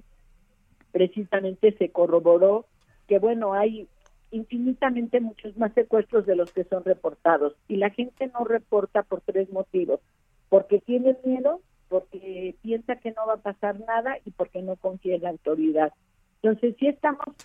precisamente 0.92 1.72
se 1.72 1.90
corroboró 1.90 2.66
que, 3.08 3.18
bueno, 3.18 3.54
hay 3.54 3.88
infinitamente 4.30 5.20
muchos 5.20 5.56
más 5.56 5.72
secuestros 5.74 6.24
de 6.26 6.36
los 6.36 6.52
que 6.52 6.64
son 6.64 6.84
reportados. 6.84 7.54
Y 7.68 7.76
la 7.76 7.90
gente 7.90 8.28
no 8.28 8.44
reporta 8.44 9.02
por 9.02 9.20
tres 9.20 9.50
motivos. 9.50 10.00
Porque 10.48 10.80
tiene 10.80 11.16
miedo, 11.24 11.60
porque 11.88 12.54
piensa 12.62 12.96
que 12.96 13.12
no 13.12 13.26
va 13.26 13.34
a 13.34 13.42
pasar 13.42 13.80
nada 13.80 14.18
y 14.24 14.30
porque 14.30 14.62
no 14.62 14.76
confía 14.76 15.16
en 15.16 15.22
la 15.22 15.30
autoridad. 15.30 15.92
Entonces, 16.42 16.74
sí 16.78 16.88
estamos 16.88 17.36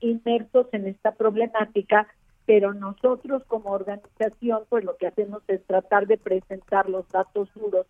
inmersos 0.00 0.66
en 0.72 0.86
esta 0.86 1.12
problemática 1.12 2.06
pero 2.48 2.72
nosotros 2.72 3.44
como 3.44 3.72
organización 3.72 4.64
pues 4.70 4.82
lo 4.82 4.96
que 4.96 5.06
hacemos 5.06 5.42
es 5.48 5.62
tratar 5.66 6.06
de 6.06 6.16
presentar 6.16 6.88
los 6.88 7.06
datos 7.10 7.52
duros, 7.52 7.86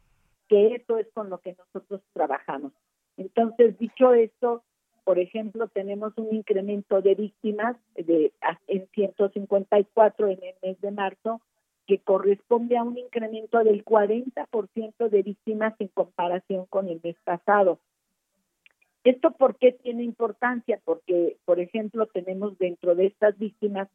que 0.48 0.74
eso 0.74 0.98
es 0.98 1.06
con 1.14 1.30
lo 1.30 1.38
que 1.38 1.54
nosotros 1.54 2.02
trabajamos. 2.12 2.72
Entonces, 3.16 3.78
dicho 3.78 4.14
esto, 4.14 4.64
por 5.04 5.20
ejemplo, 5.20 5.68
tenemos 5.68 6.12
un 6.18 6.34
incremento 6.34 7.00
de 7.00 7.14
víctimas 7.14 7.76
de 7.94 8.32
en 8.66 8.88
154 8.88 10.26
en 10.26 10.42
el 10.42 10.54
mes 10.60 10.80
de 10.80 10.90
marzo, 10.90 11.40
que 11.86 12.00
corresponde 12.00 12.76
a 12.76 12.82
un 12.82 12.98
incremento 12.98 13.62
del 13.62 13.84
40% 13.84 15.08
de 15.08 15.22
víctimas 15.22 15.74
en 15.78 15.86
comparación 15.86 16.66
con 16.66 16.88
el 16.88 17.00
mes 17.04 17.16
pasado. 17.22 17.78
¿Esto 19.08 19.30
por 19.30 19.56
qué 19.56 19.72
tiene 19.72 20.02
importancia? 20.02 20.78
Porque, 20.84 21.38
por 21.46 21.60
ejemplo, 21.60 22.04
tenemos 22.08 22.58
dentro 22.58 22.94
de 22.94 23.06
estas 23.06 23.38
víctimas 23.38 23.88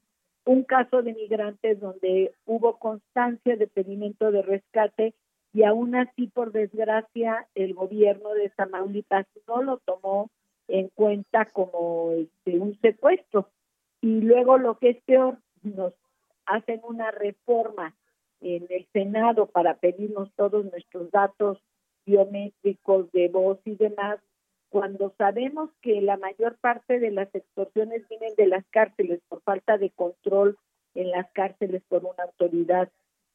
un 0.44 0.64
caso 0.64 1.03
de 1.03 1.14
migrantes 1.14 1.80
donde 1.80 2.34
hubo 2.48 2.80
constancia 2.80 3.56
de 3.56 3.68
pedimento 3.68 4.31
de 4.31 4.41
rescate 4.41 5.14
y 5.53 5.65
aún 5.65 5.94
así, 5.94 6.26
por 6.34 6.52
desgracia, 6.52 7.45
el 7.53 7.76
gobierno 7.76 8.34
de 8.34 8.49
Tamaulipas 8.49 9.27
no 9.48 9.61
lo 9.61 9.77
tomó 9.77 10.31
en 10.68 10.88
cuenta 10.88 11.45
como 11.45 12.14
este, 12.14 12.57
un 12.57 12.76
secuestro. 12.81 13.49
Y 14.02 14.22
luego 14.22 14.57
lo 14.57 14.80
que 14.80 14.90
es 14.90 15.03
peor, 15.03 15.38
nos 15.61 15.94
hacen 16.48 16.81
una 16.84 17.11
reforma 17.11 17.94
en 18.41 18.65
el 18.72 18.88
Senado 18.94 19.45
para 19.45 19.76
pedirnos 19.76 20.31
todos 20.35 20.65
nuestros 20.65 21.11
datos 21.11 21.60
biométricos 22.03 23.11
de 23.11 23.30
voz 23.30 23.60
y 23.64 23.76
demás, 23.76 24.19
cuando 24.74 25.14
sabemos 25.20 25.70
que 25.84 26.02
la 26.02 26.18
mayor 26.18 26.58
parte 26.58 27.00
de 27.00 27.12
las 27.12 27.30
extorsiones 27.36 28.10
vienen 28.10 28.34
de 28.36 28.48
las 28.48 28.66
cárceles 28.72 29.22
por 29.30 29.40
falta 29.44 29.78
de 29.78 29.91
control 29.91 30.58
en 30.95 31.12
las 31.12 31.32
cárceles 31.34 31.84
por 31.88 32.04
una 32.04 32.24
autoridad. 32.24 32.90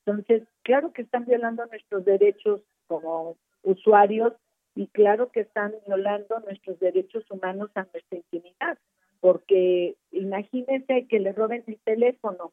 Entonces, 0.05 0.43
claro 0.62 0.93
que 0.93 1.02
están 1.02 1.27
violando 1.27 1.65
nuestros 1.66 2.05
derechos 2.05 2.60
como 2.89 3.36
usuarios 3.62 4.32
y 4.74 4.89
claro 4.89 5.31
que 5.31 5.43
están 5.43 5.74
violando 5.86 6.40
nuestros 6.40 6.81
derechos 6.81 7.24
humanos 7.31 7.70
a 7.77 7.86
nuestra 7.93 8.19
intimidad, 8.19 8.77
porque 9.20 9.94
imagínense 10.10 11.06
que 11.06 11.20
le 11.20 11.31
roben 11.31 11.62
el 11.69 11.78
teléfono. 11.85 12.51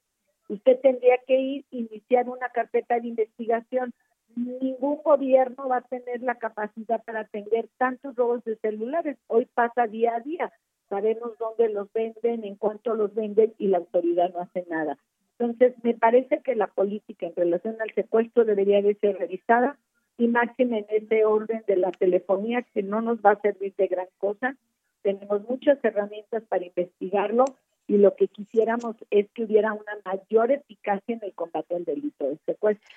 Usted 0.48 0.80
tendría 0.82 1.18
que 1.26 1.40
ir 1.40 1.66
iniciar 1.72 2.30
una 2.30 2.50
carpeta 2.50 3.00
de 3.00 3.08
investigación 3.08 3.96
ningún 4.36 5.02
gobierno 5.04 5.68
va 5.68 5.78
a 5.78 5.82
tener 5.82 6.22
la 6.22 6.36
capacidad 6.36 7.04
para 7.04 7.22
atender 7.22 7.68
tantos 7.78 8.16
robos 8.16 8.44
de 8.44 8.56
celulares. 8.58 9.18
Hoy 9.28 9.48
pasa 9.54 9.88
día 9.88 10.16
a 10.16 10.20
día. 10.20 10.52
Sabemos 10.90 11.38
dónde 11.40 11.70
los 11.70 11.92
venden, 11.94 12.44
en 12.44 12.56
cuánto 12.56 12.94
los 12.94 13.14
venden 13.16 13.54
y 13.58 13.68
la 13.68 13.78
autoridad 13.78 14.32
no 14.34 14.42
hace 14.42 14.66
nada. 14.70 14.98
Entonces, 15.38 15.74
me 15.84 15.94
parece 15.94 16.42
que 16.42 16.56
la 16.56 16.68
política 16.68 17.26
en 17.26 17.36
relación 17.36 17.76
al 17.82 17.94
secuestro 17.94 18.46
debería 18.46 18.82
de 18.82 18.96
ser 18.96 19.18
revisada 19.18 19.78
y 20.18 20.28
máxima 20.28 20.78
en 20.78 20.86
ese 20.90 21.26
orden 21.26 21.64
de 21.68 21.76
la 21.76 21.92
telefonía 21.92 22.62
que 22.62 22.84
no 22.84 23.02
nos 23.02 23.20
va 23.20 23.32
a 23.32 23.42
servir 23.42 23.74
de 23.76 23.88
gran 23.88 24.08
cosa. 24.18 24.56
Tenemos 25.02 25.48
muchas 25.50 25.84
herramientas 25.84 26.44
para 26.48 26.66
investigarlo 26.66 27.46
y 27.88 27.98
lo 27.98 28.16
que 28.16 28.28
quisiéramos 28.28 28.96
es 29.12 29.30
que 29.32 29.44
hubiera 29.44 29.74
una 29.74 29.98
mayor 30.06 30.52
eficacia 30.52 31.16
en 31.16 31.24
el 31.24 31.34
combate 31.34 31.76
al 31.76 31.86
delito 31.86 32.28
de 32.28 32.38
secuestro. 32.46 32.90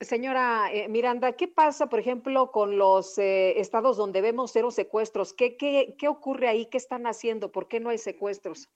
Señora 0.00 0.72
eh, 0.72 0.88
Miranda, 0.88 1.32
¿qué 1.32 1.48
pasa, 1.48 1.88
por 1.88 1.98
ejemplo, 1.98 2.52
con 2.52 2.78
los 2.78 3.18
eh, 3.18 3.58
estados 3.58 3.96
donde 3.96 4.20
vemos 4.20 4.52
cero 4.52 4.70
secuestros? 4.70 5.34
¿Qué, 5.34 5.56
¿Qué, 5.56 5.96
qué, 5.98 6.06
ocurre 6.06 6.46
ahí? 6.46 6.66
¿Qué 6.66 6.76
están 6.78 7.06
haciendo? 7.08 7.50
¿Por 7.50 7.66
qué 7.66 7.80
no 7.80 7.90
hay 7.90 7.98
secuestros? 7.98 8.68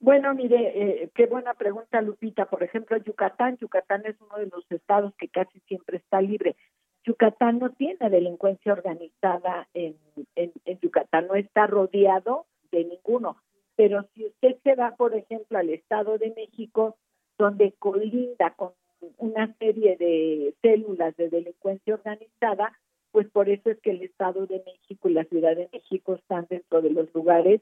Bueno, 0.00 0.34
mire, 0.34 1.04
eh, 1.04 1.10
qué 1.14 1.26
buena 1.26 1.54
pregunta, 1.54 2.02
Lupita. 2.02 2.46
Por 2.46 2.64
ejemplo, 2.64 2.96
Yucatán. 2.96 3.56
Yucatán 3.58 4.06
es 4.06 4.20
uno 4.20 4.38
de 4.38 4.46
los 4.46 4.66
estados 4.70 5.14
que 5.16 5.28
casi 5.28 5.60
siempre 5.60 5.98
está 5.98 6.20
libre. 6.20 6.56
Yucatán 7.04 7.60
no 7.60 7.70
tiene 7.70 8.10
delincuencia 8.10 8.72
organizada 8.72 9.68
en, 9.72 9.96
en, 10.34 10.52
en 10.64 10.80
Yucatán, 10.80 11.28
no 11.28 11.36
está 11.36 11.68
rodeado 11.68 12.46
de 12.72 12.84
ninguno. 12.84 13.36
Pero 13.76 14.04
si 14.14 14.26
usted 14.26 14.56
se 14.64 14.74
va, 14.74 14.96
por 14.96 15.14
ejemplo, 15.14 15.58
al 15.58 15.70
Estado 15.70 16.18
de 16.18 16.32
México, 16.34 16.96
donde 17.38 17.72
colinda 17.78 18.54
con 18.54 18.72
una 19.26 19.54
serie 19.58 19.96
de 19.96 20.54
células 20.62 21.16
de 21.16 21.28
delincuencia 21.28 21.94
organizada, 21.94 22.72
pues 23.10 23.28
por 23.30 23.48
eso 23.48 23.70
es 23.70 23.80
que 23.80 23.90
el 23.90 24.02
Estado 24.02 24.46
de 24.46 24.62
México 24.64 25.08
y 25.08 25.12
la 25.12 25.24
Ciudad 25.24 25.56
de 25.56 25.68
México 25.72 26.14
están 26.14 26.46
dentro 26.48 26.82
de 26.82 26.90
los 26.90 27.12
lugares, 27.14 27.60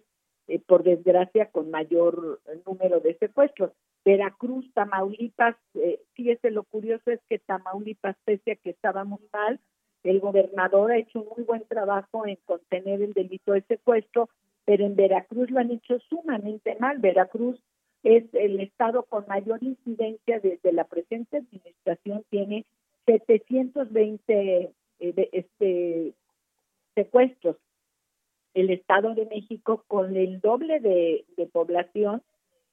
eh, 0.49 0.59
por 0.59 0.83
desgracia, 0.83 1.51
con 1.51 1.71
mayor 1.71 2.41
número 2.67 3.01
de 3.01 3.17
secuestros. 3.19 3.73
Veracruz, 4.05 4.71
Tamaulipas, 4.75 5.57
eh, 5.75 6.01
fíjese 6.13 6.51
lo 6.51 6.65
curioso 6.65 7.11
es 7.11 7.21
que 7.29 7.39
Tamaulipas, 7.39 8.17
pese 8.25 8.53
a 8.53 8.57
que 8.57 8.71
estaba 8.71 9.05
muy 9.05 9.27
mal, 9.33 9.61
el 10.03 10.21
gobernador 10.21 10.93
ha 10.93 10.99
hecho 10.99 11.23
un 11.23 11.29
muy 11.35 11.45
buen 11.45 11.65
trabajo 11.67 12.27
en 12.27 12.37
contener 12.45 13.01
el 13.01 13.15
delito 13.15 13.53
de 13.53 13.63
secuestro, 13.63 14.29
pero 14.67 14.85
en 14.85 14.97
Veracruz 14.97 15.51
lo 15.51 15.61
han 15.61 15.71
hecho 15.71 15.99
sumamente 16.11 16.77
mal. 16.79 16.99
Veracruz 16.99 17.59
es 18.05 18.25
el 18.35 18.61
estado 18.61 19.05
con 19.05 19.27
mayor 19.27 19.63
incidencia 19.63 20.39
desde 20.39 20.73
la 20.73 20.85
presente 20.85 21.39
administración, 21.39 22.23
tiene 22.29 22.67
720 23.07 24.73
eh, 25.01 25.29
este, 25.33 26.15
secuestros. 26.95 27.57
El 28.53 28.71
Estado 28.71 29.15
de 29.15 29.27
México, 29.27 29.85
con 29.89 30.17
el 30.17 30.41
doble 30.41 30.79
de, 30.79 31.25
de 31.37 31.47
población, 31.47 32.23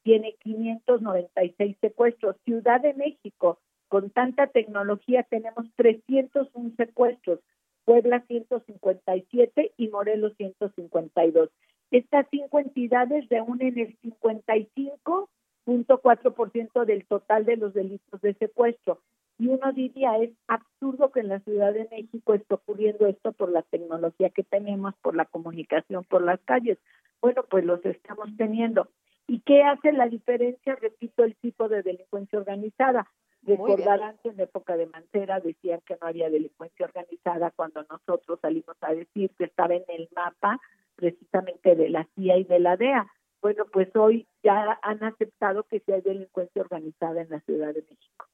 tiene 0.04 0.36
596 0.44 1.78
secuestros. 1.80 2.36
Ciudad 2.44 2.82
de 2.82 2.94
México, 2.94 3.58
con 3.88 4.10
tanta 4.10 4.48
tecnología, 4.48 5.24
tenemos 5.24 5.66
301 5.78 6.74
secuestros. 6.78 7.40
Puebla 7.86 8.24
157 8.28 9.74
y 9.78 9.88
Morelos 9.88 10.34
152. 10.38 11.50
Estas 11.92 12.26
cinco 12.32 12.58
entidades 12.60 13.30
reúnen 13.30 13.78
el 13.78 13.96
55.4% 14.00 16.86
del 16.86 17.06
total 17.06 17.46
de 17.46 17.58
los 17.58 17.74
delitos 17.74 18.22
de 18.22 18.34
secuestro. 18.36 19.02
Y 19.38 19.48
uno 19.48 19.74
diría, 19.74 20.18
es 20.18 20.32
absurdo 20.48 21.12
que 21.12 21.20
en 21.20 21.28
la 21.28 21.42
Ciudad 21.42 21.74
de 21.74 21.90
México 21.92 22.34
esté 22.34 22.54
ocurriendo 22.54 23.08
esto 23.08 23.34
por 23.34 23.52
la 23.52 23.64
tecnología 23.64 24.30
que 24.30 24.44
tenemos, 24.44 24.96
por 25.02 25.16
la 25.16 25.26
comunicación, 25.26 26.06
por 26.06 26.24
las 26.24 26.40
calles. 26.42 26.78
Bueno, 27.22 27.44
pues 27.50 27.66
los 27.66 27.84
estamos 27.86 28.30
teniendo. 28.38 28.88
¿Y 29.28 29.42
qué 29.42 29.64
hace 29.64 29.92
la 29.92 30.08
diferencia? 30.08 30.76
Repito, 30.76 31.24
el 31.24 31.36
tipo 31.36 31.68
de 31.68 31.84
delincuencia 31.84 32.40
organizada. 32.40 33.12
Recordarán 33.44 34.18
que 34.22 34.30
en 34.30 34.40
época 34.40 34.78
de 34.78 34.86
Mancera 34.86 35.40
decían 35.40 35.82
que 35.86 35.98
no 36.00 36.08
había 36.08 36.30
delincuencia 36.30 36.86
organizada 36.86 37.50
cuando 37.52 37.84
nosotros 37.90 38.40
salimos 38.40 38.78
a 38.82 38.94
decir 38.94 39.32
que 39.38 39.46
estaba 39.46 39.74
en 39.74 39.84
el 39.88 40.08
mapa 40.16 40.60
precisamente 41.02 41.76
de 41.76 41.90
la 41.90 42.08
CIA 42.16 42.38
y 42.38 42.44
de 42.44 42.60
la 42.60 42.78
DEA. 42.78 43.08
Bueno, 43.42 43.66
pues 43.74 43.90
hoy 43.96 44.28
ya 44.44 44.80
han 44.84 45.04
aceptado 45.04 45.64
que 45.64 45.80
sí 45.80 45.92
hay 45.92 46.02
delincuencia 46.02 46.62
organizada 46.62 47.22
en 47.22 47.30
la 47.30 47.40
Ciudad 47.42 47.74
de 47.74 47.82
México. 47.82 48.28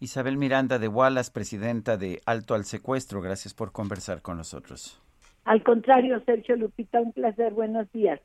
Isabel 0.00 0.38
Miranda 0.38 0.78
de 0.78 0.88
Wallace, 0.88 1.30
presidenta 1.30 1.98
de 1.98 2.22
Alto 2.24 2.54
al 2.54 2.64
Secuestro, 2.64 3.20
gracias 3.20 3.52
por 3.52 3.70
conversar 3.70 4.22
con 4.22 4.38
nosotros. 4.38 4.98
Al 5.44 5.62
contrario, 5.62 6.22
Sergio 6.24 6.56
Lupita, 6.56 7.02
un 7.02 7.12
placer, 7.12 7.52
buenos 7.52 7.90
días. 7.92 8.18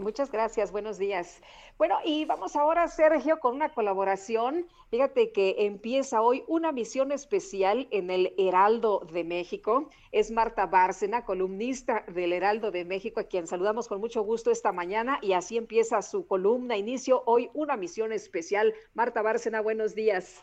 Muchas 0.00 0.32
gracias, 0.32 0.72
buenos 0.72 0.98
días. 0.98 1.42
Bueno, 1.76 1.98
y 2.06 2.24
vamos 2.24 2.56
ahora, 2.56 2.88
Sergio, 2.88 3.38
con 3.38 3.54
una 3.54 3.68
colaboración. 3.68 4.66
Fíjate 4.90 5.30
que 5.30 5.56
empieza 5.58 6.22
hoy 6.22 6.42
una 6.46 6.72
misión 6.72 7.12
especial 7.12 7.86
en 7.90 8.10
el 8.10 8.32
Heraldo 8.38 9.06
de 9.12 9.24
México. 9.24 9.90
Es 10.10 10.30
Marta 10.30 10.64
Bárcena, 10.64 11.26
columnista 11.26 12.04
del 12.08 12.32
Heraldo 12.32 12.70
de 12.70 12.86
México, 12.86 13.20
a 13.20 13.24
quien 13.24 13.46
saludamos 13.46 13.88
con 13.88 14.00
mucho 14.00 14.22
gusto 14.22 14.50
esta 14.50 14.72
mañana. 14.72 15.18
Y 15.20 15.34
así 15.34 15.58
empieza 15.58 16.00
su 16.00 16.26
columna. 16.26 16.78
Inicio 16.78 17.22
hoy 17.26 17.50
una 17.52 17.76
misión 17.76 18.10
especial. 18.12 18.72
Marta 18.94 19.20
Bárcena, 19.20 19.60
buenos 19.60 19.94
días. 19.94 20.42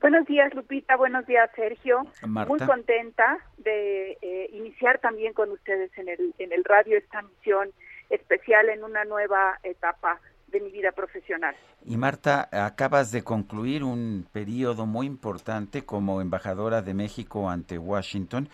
Buenos 0.00 0.26
días, 0.26 0.54
Lupita. 0.54 0.96
Buenos 0.96 1.26
días, 1.26 1.50
Sergio. 1.54 2.00
Muy 2.26 2.60
contenta 2.60 3.38
de 3.58 4.16
eh, 4.22 4.48
iniciar 4.52 5.00
también 5.00 5.34
con 5.34 5.50
ustedes 5.50 5.90
en 5.98 6.08
el, 6.08 6.34
en 6.38 6.52
el 6.52 6.64
radio 6.64 6.96
esta 6.96 7.20
misión 7.20 7.72
especial 8.10 8.68
en 8.68 8.84
una 8.84 9.04
nueva 9.04 9.58
etapa 9.62 10.20
de 10.48 10.60
mi 10.60 10.70
vida 10.70 10.92
profesional. 10.92 11.54
Y 11.84 11.96
Marta, 11.96 12.48
acabas 12.52 13.12
de 13.12 13.22
concluir 13.22 13.84
un 13.84 14.26
periodo 14.32 14.86
muy 14.86 15.06
importante 15.06 15.84
como 15.84 16.20
embajadora 16.20 16.82
de 16.82 16.94
México 16.94 17.50
ante 17.50 17.78
Washington, 17.78 18.48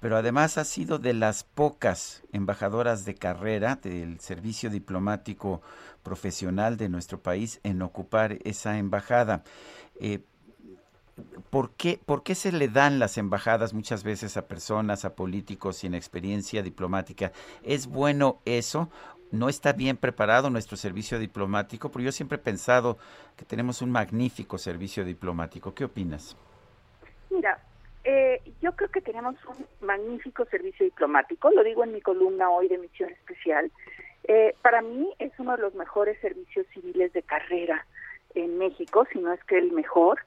pero 0.00 0.16
además 0.16 0.58
has 0.58 0.68
sido 0.68 0.98
de 0.98 1.14
las 1.14 1.44
pocas 1.44 2.22
embajadoras 2.32 3.04
de 3.04 3.14
carrera 3.14 3.76
del 3.76 4.20
servicio 4.20 4.68
diplomático 4.68 5.62
profesional 6.02 6.76
de 6.76 6.88
nuestro 6.88 7.20
país 7.20 7.60
en 7.62 7.80
ocupar 7.82 8.38
esa 8.44 8.78
embajada. 8.78 9.44
Eh, 10.00 10.20
¿Por 11.50 11.70
qué, 11.70 12.00
¿Por 12.04 12.22
qué 12.24 12.34
se 12.34 12.50
le 12.50 12.68
dan 12.68 12.98
las 12.98 13.18
embajadas 13.18 13.74
muchas 13.74 14.02
veces 14.02 14.36
a 14.36 14.48
personas, 14.48 15.04
a 15.04 15.14
políticos 15.14 15.76
sin 15.76 15.94
experiencia 15.94 16.62
diplomática? 16.62 17.30
¿Es 17.62 17.86
bueno 17.86 18.40
eso? 18.44 18.90
¿No 19.30 19.48
está 19.48 19.72
bien 19.72 19.96
preparado 19.96 20.50
nuestro 20.50 20.76
servicio 20.76 21.18
diplomático? 21.18 21.90
Porque 21.90 22.06
yo 22.06 22.12
siempre 22.12 22.36
he 22.36 22.40
pensado 22.40 22.98
que 23.36 23.44
tenemos 23.44 23.82
un 23.82 23.90
magnífico 23.90 24.58
servicio 24.58 25.04
diplomático. 25.04 25.74
¿Qué 25.74 25.84
opinas? 25.84 26.36
Mira, 27.30 27.60
eh, 28.04 28.42
yo 28.60 28.72
creo 28.76 28.90
que 28.90 29.00
tenemos 29.00 29.36
un 29.46 29.66
magnífico 29.86 30.44
servicio 30.46 30.84
diplomático, 30.84 31.50
lo 31.50 31.64
digo 31.64 31.84
en 31.84 31.92
mi 31.92 32.00
columna 32.00 32.50
hoy 32.50 32.68
de 32.68 32.78
Misión 32.78 33.10
Especial. 33.10 33.70
Eh, 34.24 34.54
para 34.62 34.82
mí 34.82 35.12
es 35.18 35.32
uno 35.38 35.56
de 35.56 35.62
los 35.62 35.74
mejores 35.74 36.20
servicios 36.20 36.66
civiles 36.74 37.12
de 37.12 37.22
carrera 37.22 37.86
en 38.34 38.58
México, 38.58 39.06
si 39.12 39.20
no 39.20 39.32
es 39.32 39.42
que 39.44 39.58
el 39.58 39.72
mejor 39.72 40.18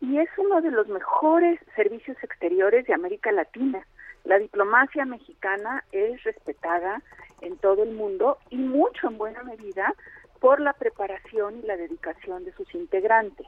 y 0.00 0.18
es 0.18 0.28
uno 0.38 0.60
de 0.62 0.70
los 0.70 0.88
mejores 0.88 1.60
servicios 1.76 2.16
exteriores 2.22 2.86
de 2.86 2.94
América 2.94 3.30
Latina. 3.32 3.86
La 4.24 4.38
diplomacia 4.38 5.04
mexicana 5.04 5.84
es 5.92 6.22
respetada 6.24 7.02
en 7.42 7.56
todo 7.58 7.82
el 7.82 7.92
mundo 7.92 8.38
y 8.48 8.56
mucho 8.56 9.08
en 9.08 9.18
buena 9.18 9.42
medida 9.42 9.94
por 10.40 10.60
la 10.60 10.72
preparación 10.72 11.58
y 11.58 11.62
la 11.66 11.76
dedicación 11.76 12.44
de 12.44 12.52
sus 12.52 12.74
integrantes. 12.74 13.46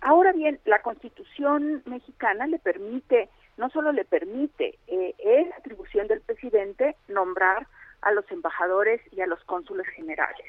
Ahora 0.00 0.32
bien, 0.32 0.58
la 0.64 0.80
constitución 0.80 1.82
mexicana 1.84 2.46
le 2.46 2.58
permite, 2.58 3.28
no 3.56 3.68
solo 3.68 3.92
le 3.92 4.04
permite, 4.04 4.78
eh, 4.86 5.14
es 5.18 5.52
atribución 5.52 6.06
del 6.06 6.20
presidente 6.20 6.96
nombrar 7.08 7.66
a 8.00 8.12
los 8.12 8.30
embajadores 8.30 9.00
y 9.12 9.20
a 9.20 9.26
los 9.26 9.42
cónsules 9.44 9.86
generales. 9.88 10.46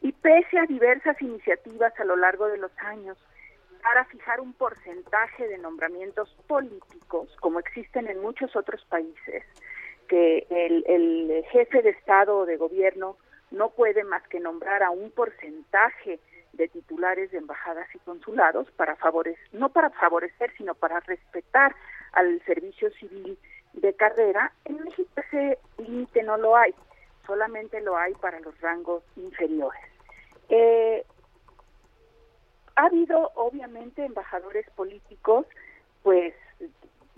Y 0.00 0.12
pese 0.12 0.58
a 0.58 0.66
diversas 0.66 1.20
iniciativas 1.20 1.92
a 2.00 2.04
lo 2.04 2.16
largo 2.16 2.48
de 2.48 2.56
los 2.56 2.72
años 2.78 3.18
para 3.82 4.04
fijar 4.06 4.40
un 4.40 4.52
porcentaje 4.52 5.48
de 5.48 5.58
nombramientos 5.58 6.34
políticos, 6.46 7.34
como 7.40 7.58
existen 7.58 8.08
en 8.08 8.20
muchos 8.20 8.54
otros 8.56 8.84
países, 8.86 9.44
porque 10.10 10.44
el, 10.50 10.84
el 10.88 11.44
jefe 11.52 11.82
de 11.82 11.90
Estado 11.90 12.38
o 12.38 12.46
de 12.46 12.56
gobierno 12.56 13.16
no 13.52 13.70
puede 13.70 14.02
más 14.02 14.26
que 14.26 14.40
nombrar 14.40 14.82
a 14.82 14.90
un 14.90 15.12
porcentaje 15.12 16.18
de 16.52 16.66
titulares 16.66 17.30
de 17.30 17.38
embajadas 17.38 17.86
y 17.94 17.98
consulados 18.00 18.68
para 18.72 18.96
favorecer, 18.96 19.48
no 19.52 19.68
para 19.68 19.90
favorecer, 19.90 20.52
sino 20.56 20.74
para 20.74 20.98
respetar 20.98 21.76
al 22.12 22.42
servicio 22.44 22.90
civil 22.94 23.38
de 23.74 23.94
carrera. 23.94 24.52
En 24.64 24.82
México 24.82 25.08
ese 25.16 25.58
límite 25.78 26.24
no 26.24 26.36
lo 26.38 26.56
hay, 26.56 26.74
solamente 27.24 27.80
lo 27.80 27.96
hay 27.96 28.14
para 28.14 28.40
los 28.40 28.60
rangos 28.60 29.04
inferiores. 29.14 29.82
Eh, 30.48 31.06
ha 32.80 32.86
habido 32.86 33.30
obviamente 33.34 34.02
embajadores 34.02 34.64
políticos, 34.70 35.44
pues 36.02 36.32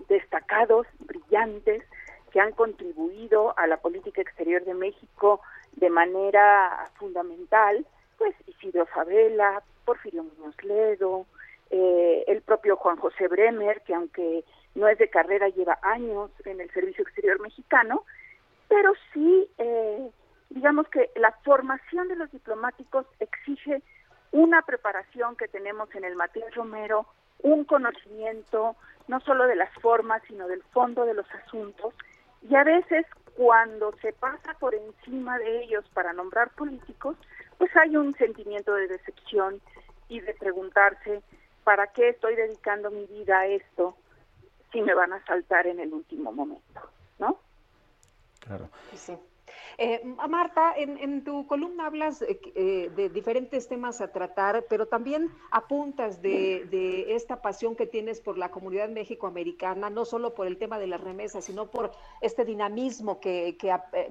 destacados, 0.09 0.85
brillantes, 0.99 1.83
que 2.31 2.41
han 2.41 2.51
contribuido 2.51 3.57
a 3.57 3.65
la 3.67 3.77
política 3.77 4.21
exterior 4.21 4.65
de 4.65 4.73
México 4.73 5.39
de 5.77 5.89
manera 5.89 6.91
fundamental, 6.95 7.85
pues 8.17 8.35
Isidro 8.45 8.85
Favela, 8.87 9.63
Porfirio 9.85 10.23
Muñoz 10.23 10.61
Ledo, 10.63 11.25
eh, 11.69 12.25
el 12.27 12.41
propio 12.41 12.75
Juan 12.75 12.97
José 12.97 13.29
Bremer, 13.29 13.81
que 13.83 13.93
aunque 13.93 14.43
no 14.75 14.89
es 14.89 14.97
de 14.97 15.09
carrera, 15.09 15.47
lleva 15.47 15.79
años 15.81 16.29
en 16.43 16.59
el 16.59 16.69
Servicio 16.71 17.03
Exterior 17.03 17.39
Mexicano, 17.39 18.03
pero 18.67 18.91
sí, 19.13 19.47
eh, 19.59 20.09
digamos 20.49 20.89
que 20.89 21.09
la 21.15 21.31
formación 21.45 22.09
de 22.09 22.17
los 22.17 22.29
diplomáticos 22.31 23.05
exige 23.21 23.81
una 24.33 24.63
preparación 24.63 25.37
que 25.37 25.47
tenemos 25.47 25.93
en 25.95 26.03
el 26.03 26.15
Matías 26.15 26.53
Romero, 26.55 27.05
un 27.41 27.63
conocimiento 27.63 28.75
no 29.07 29.19
solo 29.21 29.45
de 29.47 29.55
las 29.55 29.71
formas, 29.75 30.21
sino 30.27 30.47
del 30.47 30.63
fondo 30.63 31.05
de 31.05 31.13
los 31.13 31.29
asuntos, 31.31 31.93
y 32.49 32.55
a 32.55 32.63
veces 32.63 33.05
cuando 33.35 33.95
se 34.01 34.11
pasa 34.13 34.53
por 34.59 34.75
encima 34.75 35.37
de 35.37 35.63
ellos 35.63 35.85
para 35.93 36.13
nombrar 36.13 36.49
políticos, 36.51 37.15
pues 37.57 37.75
hay 37.77 37.95
un 37.95 38.15
sentimiento 38.15 38.73
de 38.73 38.87
decepción 38.87 39.61
y 40.09 40.19
de 40.19 40.33
preguntarse, 40.33 41.21
¿para 41.63 41.87
qué 41.87 42.09
estoy 42.09 42.35
dedicando 42.35 42.91
mi 42.91 43.05
vida 43.05 43.39
a 43.39 43.47
esto 43.47 43.95
si 44.71 44.81
me 44.81 44.93
van 44.93 45.13
a 45.13 45.23
saltar 45.25 45.67
en 45.67 45.79
el 45.79 45.93
último 45.93 46.31
momento? 46.31 46.81
¿No? 47.19 47.39
Claro. 48.39 48.69
Sí. 48.93 49.17
Eh, 49.77 50.03
Marta, 50.29 50.73
en, 50.77 51.23
tu 51.23 51.47
columna 51.47 51.87
hablas 51.87 52.21
eh, 52.21 52.39
eh, 52.55 52.91
de 52.95 53.09
diferentes 53.09 53.67
temas 53.67 54.01
a 54.01 54.11
tratar, 54.11 54.65
pero 54.69 54.85
también 54.87 55.31
apuntas 55.51 56.21
de, 56.21 57.05
esta 57.15 57.41
pasión 57.41 57.75
que 57.75 57.85
tienes 57.85 58.21
por 58.21 58.37
la 58.37 58.51
comunidad 58.51 58.89
méxico-americana, 58.89 59.89
no 59.89 60.05
solo 60.05 60.33
por 60.33 60.47
el 60.47 60.57
tema 60.57 60.79
de 60.79 60.87
las 60.87 61.01
remesas, 61.01 61.45
sino 61.45 61.69
por 61.69 61.91
este 62.21 62.45
dinamismo 62.45 63.19
que, 63.19 63.57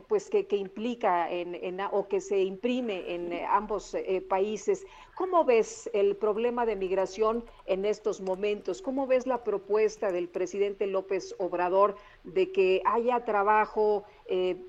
pues 0.08 0.30
que, 0.30 0.46
implica 0.56 1.30
en, 1.30 1.80
o 1.92 2.08
que 2.08 2.20
se 2.20 2.42
imprime 2.42 3.14
en 3.14 3.32
ambos 3.48 3.96
países. 4.28 4.84
¿Cómo 5.14 5.44
ves 5.44 5.90
el 5.92 6.16
problema 6.16 6.64
de 6.64 6.74
migración 6.74 7.44
en 7.66 7.84
estos 7.84 8.20
momentos? 8.20 8.80
¿Cómo 8.80 9.06
ves 9.06 9.26
la 9.26 9.44
propuesta 9.44 10.10
del 10.10 10.28
presidente 10.28 10.86
López 10.86 11.34
Obrador 11.38 11.96
de 12.24 12.50
que 12.50 12.82
haya 12.84 13.24
trabajo 13.24 14.04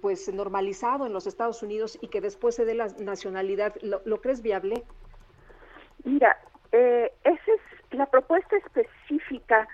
pues 0.02 0.32
normalizado? 0.34 1.06
en 1.06 1.14
los 1.14 1.28
Estados 1.28 1.64
Unidos 1.64 1.98
y 2.02 2.08
que 2.08 2.22
después 2.22 2.56
se 2.56 2.66
dé 2.66 2.76
la 2.76 2.88
nacionalidad, 3.00 3.74
¿lo, 3.82 4.22
crees 4.22 4.42
viable? 4.42 4.84
Mira, 6.04 6.38
eh, 6.72 7.12
esa 7.24 7.52
es 7.52 7.62
la 7.92 8.06
propuesta 8.08 8.58
específica 8.58 9.68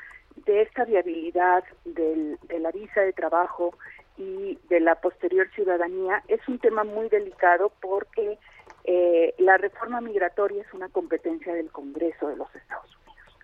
de 0.46 0.62
esta 0.62 0.86
viabilidad 0.86 1.64
de 1.86 2.38
la 2.60 2.72
visa 2.72 3.02
de 3.02 3.14
trabajo 3.14 3.74
y 4.18 4.60
de 4.70 4.80
la 4.82 4.96
posterior 4.96 5.50
ciudadanía 5.56 6.24
es 6.28 6.46
un 6.48 6.60
tema 6.60 6.84
muy 6.84 7.10
delicado 7.10 7.72
porque 7.82 8.38
eh, 8.84 9.34
la 9.38 9.58
reforma 9.58 10.02
migratoria 10.02 10.62
es 10.62 10.74
una 10.74 10.90
competencia 10.90 11.54
del 11.54 11.72
Congreso 11.72 12.28
de 12.28 12.36
los 12.36 12.54
Estados 12.54 12.98
Unidos. 12.98 13.38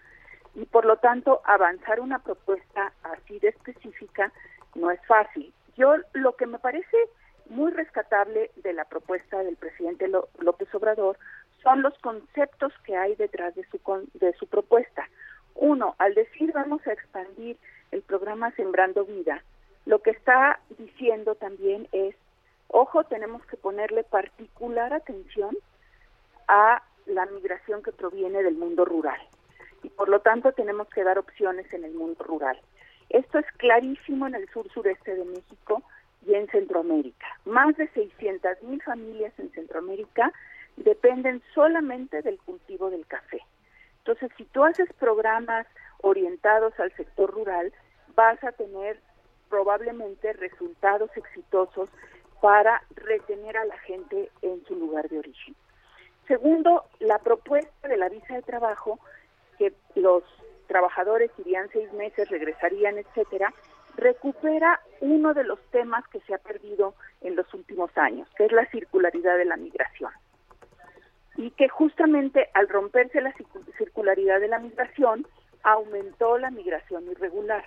Y 0.55 0.65
por 0.65 0.85
lo 0.85 0.97
tanto, 0.97 1.41
avanzar 1.45 1.99
una 1.99 2.19
propuesta 2.19 2.93
así 3.03 3.39
de 3.39 3.49
específica 3.49 4.31
no 4.76 4.91
es 4.91 4.99
fácil. 5.07 5.53
Yo 5.76 5.95
lo 6.14 6.35
que 6.35 6.45
me 6.45 6.60
parece 6.60 6.97
muy 7.49 7.72
rescatable 7.72 8.52
de 8.57 8.73
la 8.73 8.85
propuesta 8.85 9.43
del 9.43 9.56
presidente 9.56 10.07
López 10.07 10.73
Obrador 10.73 11.18
son 11.61 11.81
los 11.81 11.97
conceptos 11.99 12.73
que 12.84 12.95
hay 12.95 13.15
detrás 13.15 13.56
de 13.56 13.65
su, 13.69 13.80
de 14.14 14.34
su 14.34 14.47
propuesta. 14.47 15.07
Uno, 15.56 15.95
al 15.99 16.14
decir 16.14 16.52
vamos 16.53 16.85
a 16.88 16.93
expandir 16.93 17.57
el 17.91 18.02
programa 18.02 18.52
Sembrando 18.52 19.06
Vida, 19.06 19.43
lo 19.85 19.99
que 19.99 20.11
está 20.11 20.60
diciendo 20.77 21.35
también 21.35 21.88
es, 21.91 22.15
ojo, 22.68 23.03
tenemos 23.03 23.45
que 23.45 23.57
ponerle 23.57 24.03
particular 24.03 24.93
atención 24.93 25.56
a 26.47 26.81
la 27.06 27.26
migración 27.27 27.84
que 27.84 27.91
proviene 27.91 28.41
del 28.43 28.56
mundo 28.56 28.85
rural. 28.85 29.19
Y 29.84 29.89
por 29.89 30.10
lo 30.10 30.22
tanto 30.22 30.52
tenemos 30.53 30.89
que 30.89 31.03
dar 31.03 31.19
opciones 31.19 31.72
en 31.72 31.84
el 31.85 31.93
mundo 31.93 32.23
rural. 32.23 32.60
Esto 33.10 33.40
es 33.40 33.45
clarísimo 33.57 34.27
en 34.27 34.36
el 34.36 34.49
sur 34.49 34.69
sureste 34.72 35.15
de 35.15 35.26
México 35.26 35.84
y 36.26 36.34
en 36.34 36.48
Centroamérica. 36.48 37.27
Más 37.45 37.76
de 37.77 37.88
600 37.90 38.64
mil 38.64 38.82
familias 38.82 39.34
en 39.38 39.52
Centroamérica 39.52 40.32
dependen 40.77 41.41
solamente 41.53 42.22
del 42.22 42.38
cultivo 42.40 42.90
del 42.90 43.06
café. 43.06 43.41
Entonces, 43.99 44.32
si 44.38 44.45
tú 44.45 44.64
haces 44.64 44.91
programas 44.99 45.65
orientados 46.02 46.80
al 46.80 46.91
sector 46.95 47.32
rural, 47.32 47.73
vas 48.15 48.44
a 48.44 48.52
tener 48.52 48.99
probablemente 49.49 50.34
resultados 50.34 51.10
exitosos 51.15 51.90
para 52.41 52.84
retener 52.95 53.57
a 53.57 53.65
la 53.65 53.77
gente 53.80 54.30
en 54.41 54.64
su 54.65 54.76
lugar 54.76 55.10
de 55.10 55.19
origen. 55.19 55.56
Segundo, 56.27 56.84
la 56.99 57.19
propuesta 57.19 57.88
de 57.88 57.98
la 57.98 58.10
visa 58.10 58.36
de 58.36 58.41
trabajo, 58.41 58.99
que 59.57 59.73
los 59.95 60.23
trabajadores 60.67 61.31
irían 61.37 61.69
seis 61.71 61.91
meses, 61.93 62.29
regresarían, 62.29 62.97
etcétera, 62.97 63.53
recupera 63.97 64.81
uno 65.01 65.33
de 65.33 65.43
los 65.43 65.59
temas 65.71 66.07
que 66.09 66.19
se 66.21 66.33
ha 66.33 66.37
perdido 66.37 66.95
en 67.21 67.35
los 67.35 67.51
últimos 67.53 67.95
años, 67.97 68.27
que 68.37 68.45
es 68.45 68.51
la 68.51 68.65
circularidad 68.67 69.37
de 69.37 69.45
la 69.45 69.57
migración. 69.57 70.11
Y 71.37 71.51
que 71.51 71.67
justamente 71.67 72.49
al 72.53 72.67
romperse 72.69 73.21
la 73.21 73.33
circularidad 73.77 74.39
de 74.39 74.47
la 74.47 74.59
migración, 74.59 75.25
aumentó 75.63 76.37
la 76.37 76.51
migración 76.51 77.07
irregular. 77.09 77.63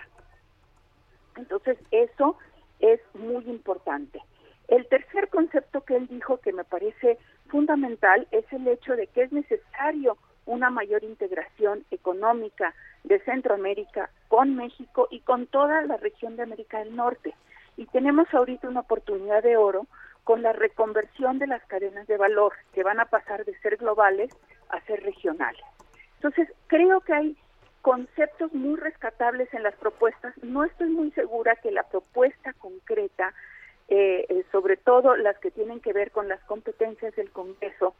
Entonces, 1.35 1.77
eso 1.91 2.37
es 2.79 2.99
muy 3.13 3.43
importante. 3.49 4.21
El 4.67 4.87
tercer 4.87 5.29
concepto 5.29 5.81
que 5.81 5.95
él 5.95 6.07
dijo 6.07 6.37
que 6.37 6.53
me 6.53 6.63
parece 6.63 7.17
fundamental 7.47 8.27
es 8.31 8.45
el 8.53 8.67
hecho 8.67 8.95
de 8.95 9.07
que 9.07 9.23
es 9.23 9.31
necesario 9.31 10.17
una 10.45 10.69
mayor 10.69 11.03
integración 11.03 11.83
económica 11.91 12.73
de 13.03 13.19
Centroamérica 13.19 14.09
con 14.27 14.55
México 14.55 15.07
y 15.09 15.21
con 15.21 15.47
toda 15.47 15.81
la 15.83 15.97
región 15.97 16.35
de 16.35 16.43
América 16.43 16.79
del 16.79 16.95
Norte. 16.95 17.33
Y 17.77 17.85
tenemos 17.87 18.27
ahorita 18.33 18.67
una 18.67 18.81
oportunidad 18.81 19.43
de 19.43 19.57
oro 19.57 19.87
con 20.23 20.41
la 20.41 20.53
reconversión 20.53 21.39
de 21.39 21.47
las 21.47 21.63
cadenas 21.65 22.05
de 22.07 22.17
valor 22.17 22.53
que 22.73 22.83
van 22.83 22.99
a 22.99 23.05
pasar 23.05 23.45
de 23.45 23.57
ser 23.59 23.77
globales 23.77 24.29
a 24.69 24.79
ser 24.81 25.01
regionales. 25.03 25.63
Entonces, 26.15 26.49
creo 26.67 27.01
que 27.01 27.13
hay 27.13 27.37
conceptos 27.81 28.53
muy 28.53 28.77
rescatables 28.77 29.51
en 29.53 29.63
las 29.63 29.75
propuestas. 29.75 30.33
No 30.43 30.63
estoy 30.65 30.89
muy 30.89 31.11
segura 31.11 31.55
que 31.55 31.71
la 31.71 31.83
propuesta 31.83 32.53
concreta, 32.53 33.33
eh, 33.87 34.25
eh, 34.29 34.43
sobre 34.51 34.77
todo 34.77 35.15
las 35.15 35.37
que 35.39 35.49
tienen 35.49 35.79
que 35.79 35.93
ver 35.93 36.11
con 36.11 36.27
las 36.27 36.41
competencias 36.41 37.15
del 37.15 37.31
Congreso, 37.31 37.95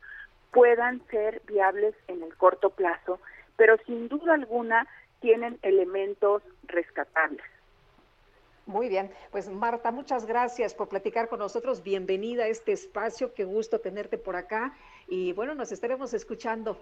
puedan 0.52 1.02
ser 1.08 1.42
viables 1.48 1.96
en 2.08 2.24
el 2.24 2.36
corto 2.36 2.72
plazo, 2.72 3.20
pero 3.60 3.78
sin 3.86 4.08
duda 4.08 4.36
alguna 4.36 4.88
tienen 5.20 5.60
elementos 5.64 6.42
rescatables. 6.64 7.44
Muy 8.66 8.88
bien, 8.88 9.12
pues 9.32 9.50
Marta, 9.50 9.92
muchas 9.92 10.26
gracias 10.26 10.74
por 10.74 10.88
platicar 10.88 11.28
con 11.28 11.40
nosotros. 11.40 11.84
Bienvenida 11.84 12.46
a 12.46 12.48
este 12.48 12.72
espacio, 12.72 13.34
qué 13.34 13.44
gusto 13.44 13.80
tenerte 13.80 14.18
por 14.18 14.38
acá 14.38 14.74
y 15.10 15.34
bueno, 15.34 15.56
nos 15.56 15.74
estaremos 15.74 16.14
escuchando. 16.14 16.82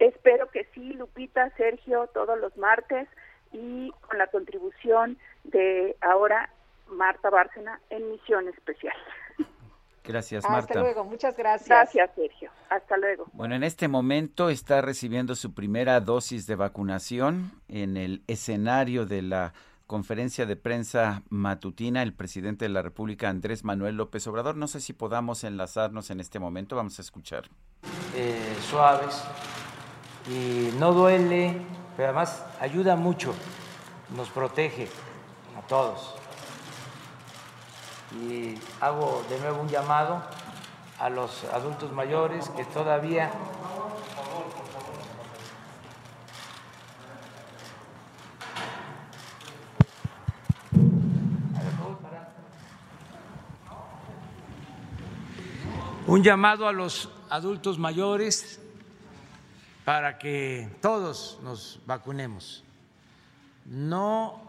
Espero 0.00 0.50
que 0.50 0.64
sí, 0.74 0.94
Lupita, 0.94 1.50
Sergio, 1.56 2.08
todos 2.12 2.38
los 2.40 2.56
martes 2.56 3.08
y 3.52 3.92
con 4.08 4.18
la 4.18 4.26
contribución 4.26 5.16
de 5.44 5.94
ahora 6.00 6.50
Marta 6.88 7.30
Bárcena 7.30 7.80
en 7.90 8.10
Misión 8.10 8.48
Especial. 8.48 8.96
Gracias, 10.06 10.44
Marta. 10.44 10.58
Hasta 10.58 10.80
luego, 10.80 11.04
muchas 11.04 11.36
gracias. 11.36 11.68
Gracias, 11.68 12.10
Sergio. 12.14 12.50
Hasta 12.68 12.96
luego. 12.96 13.26
Bueno, 13.32 13.54
en 13.54 13.64
este 13.64 13.88
momento 13.88 14.50
está 14.50 14.80
recibiendo 14.80 15.34
su 15.34 15.54
primera 15.54 16.00
dosis 16.00 16.46
de 16.46 16.56
vacunación 16.56 17.52
en 17.68 17.96
el 17.96 18.22
escenario 18.26 19.06
de 19.06 19.22
la 19.22 19.52
conferencia 19.86 20.46
de 20.46 20.56
prensa 20.56 21.22
matutina 21.28 22.02
el 22.02 22.12
presidente 22.12 22.64
de 22.64 22.70
la 22.70 22.82
República, 22.82 23.28
Andrés 23.28 23.64
Manuel 23.64 23.96
López 23.96 24.26
Obrador. 24.26 24.56
No 24.56 24.66
sé 24.66 24.80
si 24.80 24.92
podamos 24.92 25.44
enlazarnos 25.44 26.10
en 26.10 26.20
este 26.20 26.38
momento, 26.38 26.76
vamos 26.76 26.98
a 26.98 27.02
escuchar. 27.02 27.44
Eh, 28.14 28.56
suaves 28.68 29.22
y 30.28 30.76
no 30.78 30.92
duele, 30.92 31.54
pero 31.96 32.08
además 32.08 32.44
ayuda 32.60 32.96
mucho, 32.96 33.32
nos 34.16 34.28
protege 34.30 34.88
a 35.56 35.62
todos. 35.66 36.16
Y 38.12 38.54
hago 38.80 39.24
de 39.28 39.38
nuevo 39.40 39.62
un 39.62 39.68
llamado 39.68 40.22
a 40.98 41.10
los 41.10 41.44
adultos 41.52 41.92
mayores 41.92 42.48
que 42.50 42.64
todavía 42.64 43.30
un 56.06 56.22
llamado 56.22 56.68
a 56.68 56.72
los 56.72 57.10
adultos 57.28 57.78
mayores 57.78 58.60
para 59.84 60.18
que 60.18 60.68
todos 60.80 61.38
nos 61.42 61.80
vacunemos. 61.86 62.64
No 63.64 64.40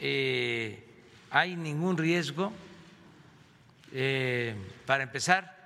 eh, 0.00 0.84
hay 1.30 1.56
ningún 1.56 1.96
riesgo. 1.96 2.52
Eh, 3.98 4.54
para 4.84 5.04
empezar, 5.04 5.56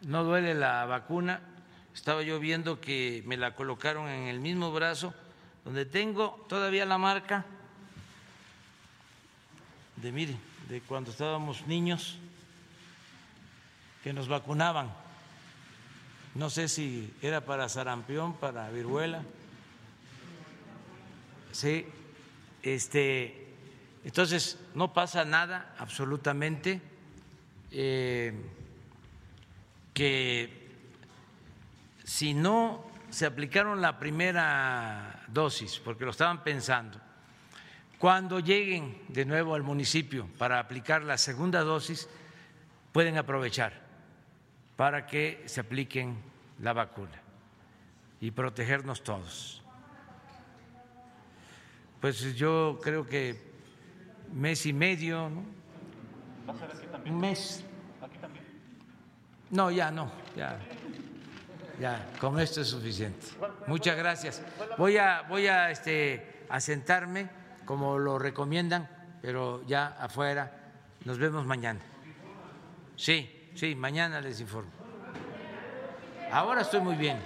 no 0.00 0.24
duele 0.24 0.54
la 0.54 0.86
vacuna. 0.86 1.42
Estaba 1.94 2.22
yo 2.22 2.40
viendo 2.40 2.80
que 2.80 3.22
me 3.26 3.36
la 3.36 3.54
colocaron 3.54 4.08
en 4.08 4.28
el 4.28 4.40
mismo 4.40 4.72
brazo 4.72 5.12
donde 5.62 5.84
tengo 5.84 6.46
todavía 6.48 6.86
la 6.86 6.96
marca 6.96 7.44
de, 9.96 10.10
mire, 10.10 10.38
de 10.70 10.80
cuando 10.80 11.10
estábamos 11.10 11.66
niños 11.66 12.16
que 14.02 14.14
nos 14.14 14.26
vacunaban. 14.26 14.90
No 16.34 16.48
sé 16.48 16.66
si 16.66 17.12
era 17.20 17.42
para 17.42 17.68
sarampión, 17.68 18.38
para 18.38 18.70
viruela. 18.70 19.22
Sí, 21.52 21.84
este, 22.62 23.52
entonces 24.02 24.58
no 24.74 24.94
pasa 24.94 25.26
nada 25.26 25.74
absolutamente 25.78 26.93
eh, 27.76 28.32
que 29.92 30.68
si 32.04 32.32
no 32.32 32.84
se 33.10 33.26
aplicaron 33.26 33.80
la 33.80 33.98
primera 33.98 35.24
dosis, 35.26 35.80
porque 35.80 36.04
lo 36.04 36.12
estaban 36.12 36.44
pensando, 36.44 37.00
cuando 37.98 38.38
lleguen 38.38 39.02
de 39.08 39.24
nuevo 39.24 39.56
al 39.56 39.64
municipio 39.64 40.28
para 40.38 40.60
aplicar 40.60 41.02
la 41.02 41.18
segunda 41.18 41.62
dosis, 41.62 42.08
pueden 42.92 43.18
aprovechar 43.18 43.72
para 44.76 45.06
que 45.06 45.42
se 45.46 45.60
apliquen 45.60 46.16
la 46.60 46.72
vacuna 46.72 47.20
y 48.20 48.30
protegernos 48.30 49.02
todos. 49.02 49.62
Pues 52.00 52.36
yo 52.36 52.78
creo 52.82 53.06
que 53.06 53.40
mes 54.32 54.64
y 54.66 54.72
medio, 54.72 55.28
¿no? 55.28 55.63
Un 57.06 57.20
mes. 57.20 57.64
¿Aquí 58.02 58.18
también? 58.18 58.44
No, 59.50 59.70
ya 59.70 59.90
no, 59.90 60.10
ya. 60.36 60.58
Ya, 61.80 62.06
con 62.20 62.38
esto 62.38 62.60
es 62.60 62.68
suficiente. 62.68 63.26
Muchas 63.66 63.96
gracias. 63.96 64.42
Voy 64.78 64.96
a 64.96 65.22
voy 65.28 65.48
a 65.48 65.70
este 65.70 66.44
a 66.48 66.60
sentarme 66.60 67.28
como 67.64 67.98
lo 67.98 68.18
recomiendan, 68.18 68.88
pero 69.20 69.66
ya 69.66 69.96
afuera. 69.98 70.60
Nos 71.04 71.18
vemos 71.18 71.44
mañana. 71.44 71.80
Sí. 72.96 73.34
Sí, 73.54 73.74
mañana 73.74 74.20
les 74.20 74.40
informo. 74.40 74.70
Ahora 76.32 76.62
estoy 76.62 76.80
muy 76.80 76.96
bien. 76.96 77.18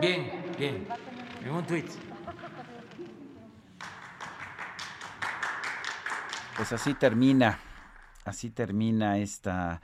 Bien, 0.00 0.52
bien. 0.58 0.88
En 1.44 1.50
un 1.52 1.64
tuit. 1.64 2.05
Pues 6.56 6.72
así 6.72 6.94
termina, 6.94 7.58
así 8.24 8.50
termina 8.50 9.18
esta, 9.18 9.82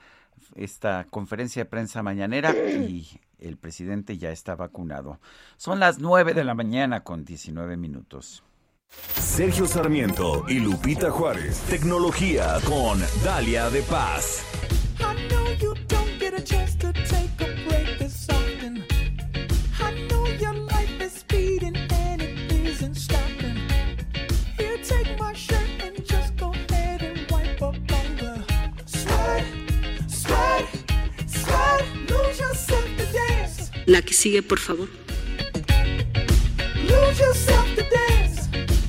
esta 0.55 1.05
conferencia 1.09 1.63
de 1.63 1.69
prensa 1.69 2.01
mañanera 2.01 2.51
y 2.51 3.07
el 3.39 3.57
presidente 3.57 4.17
ya 4.17 4.31
está 4.31 4.55
vacunado. 4.55 5.19
Son 5.57 5.79
las 5.79 5.99
nueve 5.99 6.33
de 6.33 6.43
la 6.43 6.55
mañana 6.55 7.03
con 7.03 7.25
19 7.25 7.77
minutos. 7.77 8.43
Sergio 8.89 9.65
Sarmiento 9.65 10.45
y 10.47 10.59
Lupita 10.59 11.09
Juárez. 11.11 11.59
Tecnología 11.69 12.57
con 12.65 12.99
Dalia 13.23 13.69
de 13.69 13.81
Paz. 13.83 14.43
La 33.85 34.01
que 34.01 34.13
sigue, 34.13 34.41
por 34.41 34.59
favor. 34.59 34.87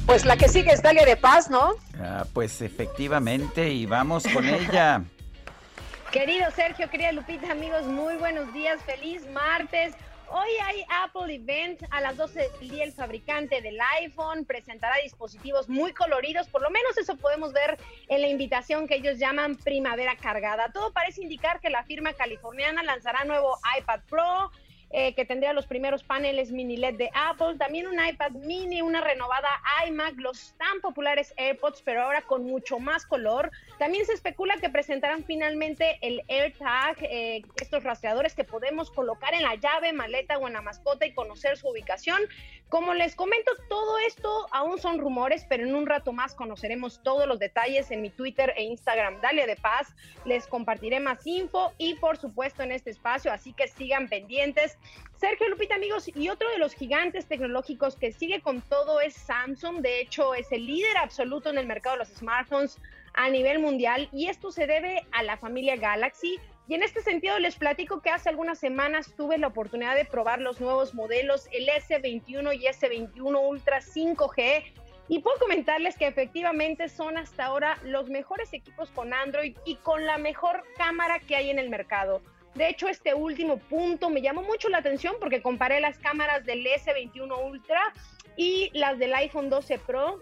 Pues 0.07 0.25
la 0.25 0.37
que 0.37 0.49
sigue 0.49 0.73
es 0.73 0.83
Dalia 0.83 1.05
de 1.05 1.17
Paz, 1.17 1.51
¿no? 1.51 1.75
Ah, 1.99 2.25
pues 2.33 2.63
efectivamente, 2.63 3.71
y 3.71 3.87
vamos 3.87 4.25
con 4.33 4.49
ella. 4.49 5.03
Querido 6.13 6.49
Sergio, 6.53 6.89
querida 6.89 7.11
Lupita, 7.11 7.51
amigos, 7.51 7.87
muy 7.87 8.15
buenos 8.17 8.53
días, 8.53 8.81
feliz 8.85 9.27
martes. 9.33 9.95
Hoy 10.29 10.49
hay 10.65 10.85
Apple 11.03 11.35
Event 11.35 11.83
a 11.91 12.01
las 12.01 12.17
12 12.17 12.51
del 12.61 12.71
día. 12.71 12.85
El 12.85 12.93
fabricante 12.93 13.61
del 13.61 13.79
iPhone 14.01 14.45
presentará 14.45 14.97
dispositivos 15.03 15.69
muy 15.69 15.93
coloridos. 15.93 16.49
Por 16.49 16.63
lo 16.63 16.71
menos 16.71 16.97
eso 16.97 17.17
podemos 17.17 17.53
ver 17.53 17.79
en 18.09 18.21
la 18.21 18.29
invitación 18.29 18.87
que 18.87 18.97
ellos 18.97 19.19
llaman 19.19 19.57
Primavera 19.57 20.17
Cargada. 20.17 20.73
Todo 20.73 20.93
parece 20.93 21.23
indicar 21.23 21.61
que 21.61 21.71
la 21.71 21.85
firma 21.85 22.13
californiana 22.15 22.83
lanzará 22.83 23.25
nuevo 23.25 23.59
iPad 23.79 24.01
Pro, 24.09 24.51
eh, 24.97 25.13
que 25.15 25.25
tendría 25.25 25.53
los 25.53 25.67
primeros 25.67 26.05
paneles 26.05 26.53
mini 26.53 26.77
LED 26.77 26.95
de 26.95 27.11
Apple, 27.15 27.57
también 27.59 27.89
un 27.89 27.99
iPad 27.99 28.31
mini, 28.31 28.81
una 28.81 29.01
renovada 29.01 29.49
iMac, 29.89 30.15
los 30.19 30.55
tan 30.57 30.81
populares 30.81 31.35
AirPods, 31.37 31.83
pero 31.83 32.03
ahora 32.03 32.23
con 32.23 32.45
mucho 32.45 32.79
más 32.79 33.05
color. 33.05 33.51
También 33.81 34.07
se 34.07 34.13
especula 34.13 34.57
que 34.59 34.71
presentarán 34.71 35.25
finalmente 35.25 35.99
el 36.01 36.23
AirTag, 36.29 36.97
eh, 37.03 37.43
estos 37.61 37.83
rastreadores 37.83 38.37
que 38.37 38.45
podemos 38.45 38.89
colocar 38.93 39.35
en 39.35 39.43
la 39.43 39.57
llave, 39.57 39.93
maleta 39.93 40.39
o 40.39 40.47
en 40.47 40.53
la 40.53 40.63
mascota 40.63 41.05
y 41.05 41.13
conocer 41.13 41.57
su 41.57 41.71
ubicación. 41.71 42.21
Como 42.69 42.95
les 42.95 43.17
comento, 43.17 43.51
todo 43.69 43.99
esto 43.99 44.47
aún 44.53 44.79
son 44.79 45.01
rumores, 45.01 45.45
pero 45.49 45.65
en 45.65 45.75
un 45.75 45.87
rato 45.87 46.13
más 46.13 46.35
conoceremos 46.35 47.03
todos 47.03 47.27
los 47.27 47.41
detalles 47.41 47.91
en 47.91 48.01
mi 48.01 48.11
Twitter 48.11 48.55
e 48.57 48.63
Instagram. 48.63 49.21
Dale 49.21 49.47
de 49.49 49.57
paz, 49.57 49.93
les 50.25 50.47
compartiré 50.47 51.01
más 51.01 51.27
info 51.27 51.73
y 51.79 51.95
por 51.97 52.17
supuesto 52.17 52.63
en 52.63 52.71
este 52.71 52.91
espacio, 52.91 53.33
así 53.33 53.53
que 53.53 53.67
sigan 53.67 54.09
pendientes. 54.09 54.79
Sergio 55.17 55.49
Lupita, 55.49 55.77
amigos, 55.77 56.11
y 56.15 56.29
otro 56.29 56.51
de 56.51 56.59
los 56.59 56.75
gigantes 56.75 57.27
tecnológicos 57.27 57.97
que 57.97 58.13
sigue 58.13 58.41
con 58.41 58.61
todo 58.61 59.01
es 59.01 59.15
Samsung. 59.15 59.81
De 59.81 60.01
hecho, 60.01 60.35
es 60.35 60.53
el 60.53 60.67
líder 60.67 60.97
absoluto 60.99 61.51
en 61.51 61.59
el 61.59 61.67
mercado 61.67 61.97
de 61.97 62.01
los 62.01 62.09
smartphones 62.09 62.79
a 63.15 63.31
nivel 63.31 63.59
mundial 63.59 64.09
y 64.13 64.27
esto 64.27 64.51
se 64.51 64.67
debe 64.67 65.07
a 65.13 65.23
la 65.23 65.37
familia 65.37 65.77
Galaxy. 65.77 66.39
Y 66.67 66.75
en 66.75 66.83
este 66.83 67.03
sentido 67.03 67.39
les 67.39 67.57
platico 67.57 68.01
que 68.01 68.11
hace 68.11 68.29
algunas 68.29 68.59
semanas 68.59 69.15
tuve 69.17 69.39
la 69.39 69.49
oportunidad 69.49 69.95
de 69.95 70.05
probar 70.05 70.41
los 70.41 70.61
nuevos 70.61 70.95
modelos, 70.95 71.49
el 71.53 71.69
S21 71.69 72.59
y 72.59 72.67
S21 72.67 73.49
Ultra 73.49 73.81
5G. 73.81 74.65
Y 75.09 75.21
puedo 75.21 75.39
comentarles 75.39 75.99
que 75.99 76.07
efectivamente 76.07 76.89
son 76.89 77.19
hasta 77.19 77.45
ahora 77.45 77.79
los 77.85 78.09
mejores 78.09 78.53
equipos 78.55 78.91
con 78.91 79.13
Android 79.13 79.55
y 79.67 79.77
con 79.77 80.07
la 80.07 80.17
mejor 80.17 80.65
cámara 80.79 81.21
que 81.21 81.37
hay 81.37 81.51
en 81.51 81.59
el 81.59 81.69
mercado. 81.69 82.23
De 82.55 82.69
hecho, 82.69 82.87
este 82.87 83.15
último 83.15 83.59
punto 83.59 84.11
me 84.11 84.23
llamó 84.23 84.43
mucho 84.43 84.69
la 84.69 84.79
atención 84.79 85.17
porque 85.19 85.43
comparé 85.43 85.81
las 85.81 85.99
cámaras 85.99 86.45
del 86.45 86.65
S21 86.65 87.45
Ultra 87.45 87.93
y 88.37 88.71
las 88.75 88.99
del 88.99 89.13
iPhone 89.15 89.51
12 89.51 89.79
Pro. 89.81 90.21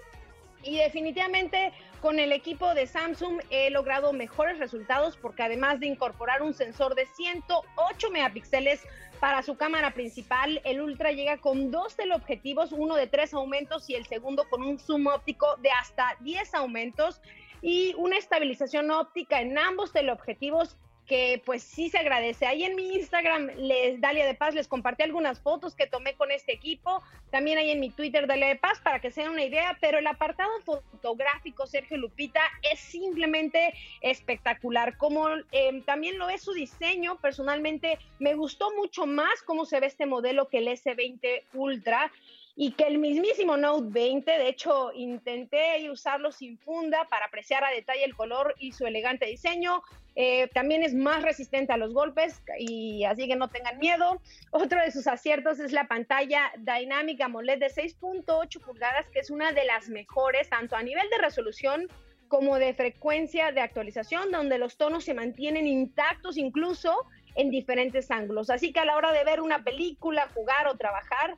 Y 0.64 0.78
definitivamente 0.78 1.72
con 2.00 2.18
el 2.18 2.32
equipo 2.32 2.72
de 2.74 2.86
Samsung 2.86 3.40
he 3.50 3.68
logrado 3.70 4.12
mejores 4.12 4.58
resultados 4.58 5.16
porque 5.16 5.42
además 5.42 5.80
de 5.80 5.86
incorporar 5.86 6.42
un 6.42 6.54
sensor 6.54 6.94
de 6.94 7.06
108 7.06 8.10
megapíxeles 8.10 8.80
para 9.20 9.42
su 9.42 9.56
cámara 9.56 9.92
principal, 9.92 10.60
el 10.64 10.80
Ultra 10.80 11.12
llega 11.12 11.36
con 11.36 11.70
dos 11.70 11.96
teleobjetivos, 11.96 12.72
uno 12.72 12.96
de 12.96 13.06
tres 13.06 13.34
aumentos 13.34 13.90
y 13.90 13.94
el 13.94 14.06
segundo 14.06 14.48
con 14.48 14.62
un 14.62 14.78
zoom 14.78 15.06
óptico 15.06 15.56
de 15.58 15.70
hasta 15.70 16.16
10 16.20 16.54
aumentos 16.54 17.20
y 17.60 17.94
una 17.98 18.16
estabilización 18.16 18.90
óptica 18.90 19.40
en 19.40 19.58
ambos 19.58 19.92
teleobjetivos 19.92 20.76
que 21.12 21.42
pues 21.44 21.62
sí 21.62 21.90
se 21.90 21.98
agradece. 21.98 22.46
Ahí 22.46 22.64
en 22.64 22.74
mi 22.74 22.94
Instagram, 22.94 23.50
les, 23.58 24.00
Dalia 24.00 24.24
de 24.24 24.32
Paz, 24.32 24.54
les 24.54 24.66
compartí 24.66 25.02
algunas 25.02 25.40
fotos 25.40 25.74
que 25.74 25.86
tomé 25.86 26.14
con 26.14 26.30
este 26.30 26.54
equipo. 26.54 27.02
También 27.30 27.58
hay 27.58 27.68
en 27.68 27.80
mi 27.80 27.90
Twitter, 27.90 28.26
Dalia 28.26 28.48
de 28.48 28.56
Paz, 28.56 28.80
para 28.82 28.98
que 28.98 29.10
se 29.10 29.20
den 29.20 29.32
una 29.32 29.44
idea. 29.44 29.76
Pero 29.78 29.98
el 29.98 30.06
apartado 30.06 30.50
fotográfico, 30.64 31.66
Sergio 31.66 31.98
Lupita, 31.98 32.40
es 32.62 32.80
simplemente 32.80 33.74
espectacular. 34.00 34.96
Como 34.96 35.28
em, 35.50 35.82
también 35.82 36.16
lo 36.16 36.30
es 36.30 36.40
su 36.40 36.54
diseño, 36.54 37.18
personalmente 37.18 37.98
me 38.18 38.32
gustó 38.32 38.74
mucho 38.74 39.04
más 39.04 39.42
cómo 39.42 39.66
se 39.66 39.80
ve 39.80 39.88
este 39.88 40.06
modelo 40.06 40.48
que 40.48 40.58
el 40.58 40.68
S20 40.68 41.42
Ultra. 41.52 42.10
y 42.54 42.72
que 42.72 42.84
el 42.84 42.98
mismísimo 42.98 43.56
Note 43.56 43.86
20, 43.88 44.30
de 44.30 44.48
hecho 44.48 44.92
intenté 44.92 45.88
usarlo 45.90 46.32
sin 46.32 46.58
funda 46.58 47.08
para 47.08 47.24
apreciar 47.24 47.64
a 47.64 47.70
detalle 47.70 48.04
el 48.04 48.14
color 48.14 48.54
y 48.58 48.72
su 48.72 48.86
elegante 48.86 49.24
diseño. 49.24 49.82
Eh, 50.14 50.48
también 50.52 50.82
es 50.82 50.94
más 50.94 51.22
resistente 51.22 51.72
a 51.72 51.76
los 51.76 51.94
golpes 51.94 52.42
y 52.58 53.04
así 53.04 53.26
que 53.26 53.36
no 53.36 53.48
tengan 53.48 53.78
miedo. 53.78 54.20
Otro 54.50 54.80
de 54.80 54.90
sus 54.90 55.06
aciertos 55.06 55.58
es 55.58 55.72
la 55.72 55.88
pantalla 55.88 56.52
Dynamic 56.58 57.20
AMOLED 57.20 57.58
de 57.58 57.70
6.8 57.70 58.60
pulgadas, 58.60 59.08
que 59.10 59.20
es 59.20 59.30
una 59.30 59.52
de 59.52 59.64
las 59.64 59.88
mejores 59.88 60.50
tanto 60.50 60.76
a 60.76 60.82
nivel 60.82 61.08
de 61.10 61.18
resolución 61.18 61.88
como 62.28 62.58
de 62.58 62.72
frecuencia 62.72 63.52
de 63.52 63.60
actualización, 63.60 64.30
donde 64.30 64.58
los 64.58 64.76
tonos 64.76 65.04
se 65.04 65.12
mantienen 65.12 65.66
intactos 65.66 66.38
incluso 66.38 67.06
en 67.34 67.50
diferentes 67.50 68.10
ángulos. 68.10 68.50
Así 68.50 68.72
que 68.72 68.80
a 68.80 68.84
la 68.84 68.96
hora 68.96 69.12
de 69.12 69.24
ver 69.24 69.40
una 69.40 69.62
película, 69.62 70.28
jugar 70.34 70.66
o 70.66 70.76
trabajar, 70.76 71.36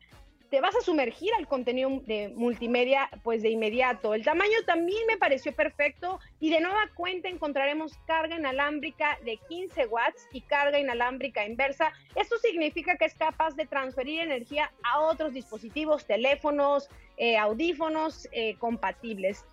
te 0.55 0.61
vas 0.61 0.77
a 0.77 0.83
sumergir 0.83 1.35
al 1.37 1.49
contenido 1.49 2.01
de 2.07 2.29
multimedia 2.29 3.11
pues 3.25 3.43
de 3.43 3.51
inmediato. 3.51 4.15
El 4.15 4.23
tamaño 4.23 4.57
también 4.65 5.05
me 5.09 5.17
pareció 5.17 5.53
perfecto 5.53 6.21
y 6.39 6.49
de 6.49 6.61
nueva 6.61 6.89
cuenta 6.95 7.29
encontraremos 7.29 7.99
carga 8.07 8.37
inalámbrica 8.37 9.19
de 9.25 9.37
15 9.49 9.87
watts 9.87 10.29
y 10.33 10.43
carga 10.43 10.79
inalámbrica 10.79 11.45
inversa. 11.45 11.93
Esto 12.15 12.39
significa 12.39 12.97
que 12.97 13.07
es 13.07 13.15
capaz 13.15 13.57
de 13.57 13.67
transferir 13.67 14.21
energía 14.21 14.73
a 14.85 15.01
otros 15.01 15.33
dispositivos, 15.33 16.07
teléfonos, 16.07 16.89
eh, 17.17 17.37
audífonos 17.37 18.29
eh, 18.31 18.55
compatibles. 18.61 19.45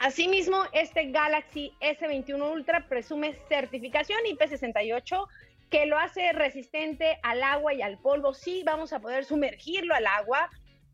Asimismo, 0.00 0.64
este 0.74 1.12
Galaxy 1.12 1.72
S21 1.80 2.52
Ultra 2.52 2.86
presume 2.90 3.38
certificación 3.48 4.18
IP68 4.26 5.26
que 5.70 5.86
lo 5.86 5.98
hace 5.98 6.32
resistente 6.32 7.18
al 7.22 7.42
agua 7.42 7.74
y 7.74 7.82
al 7.82 7.98
polvo. 7.98 8.34
Sí, 8.34 8.62
vamos 8.64 8.92
a 8.92 9.00
poder 9.00 9.24
sumergirlo 9.24 9.94
al 9.94 10.06
agua. 10.06 10.50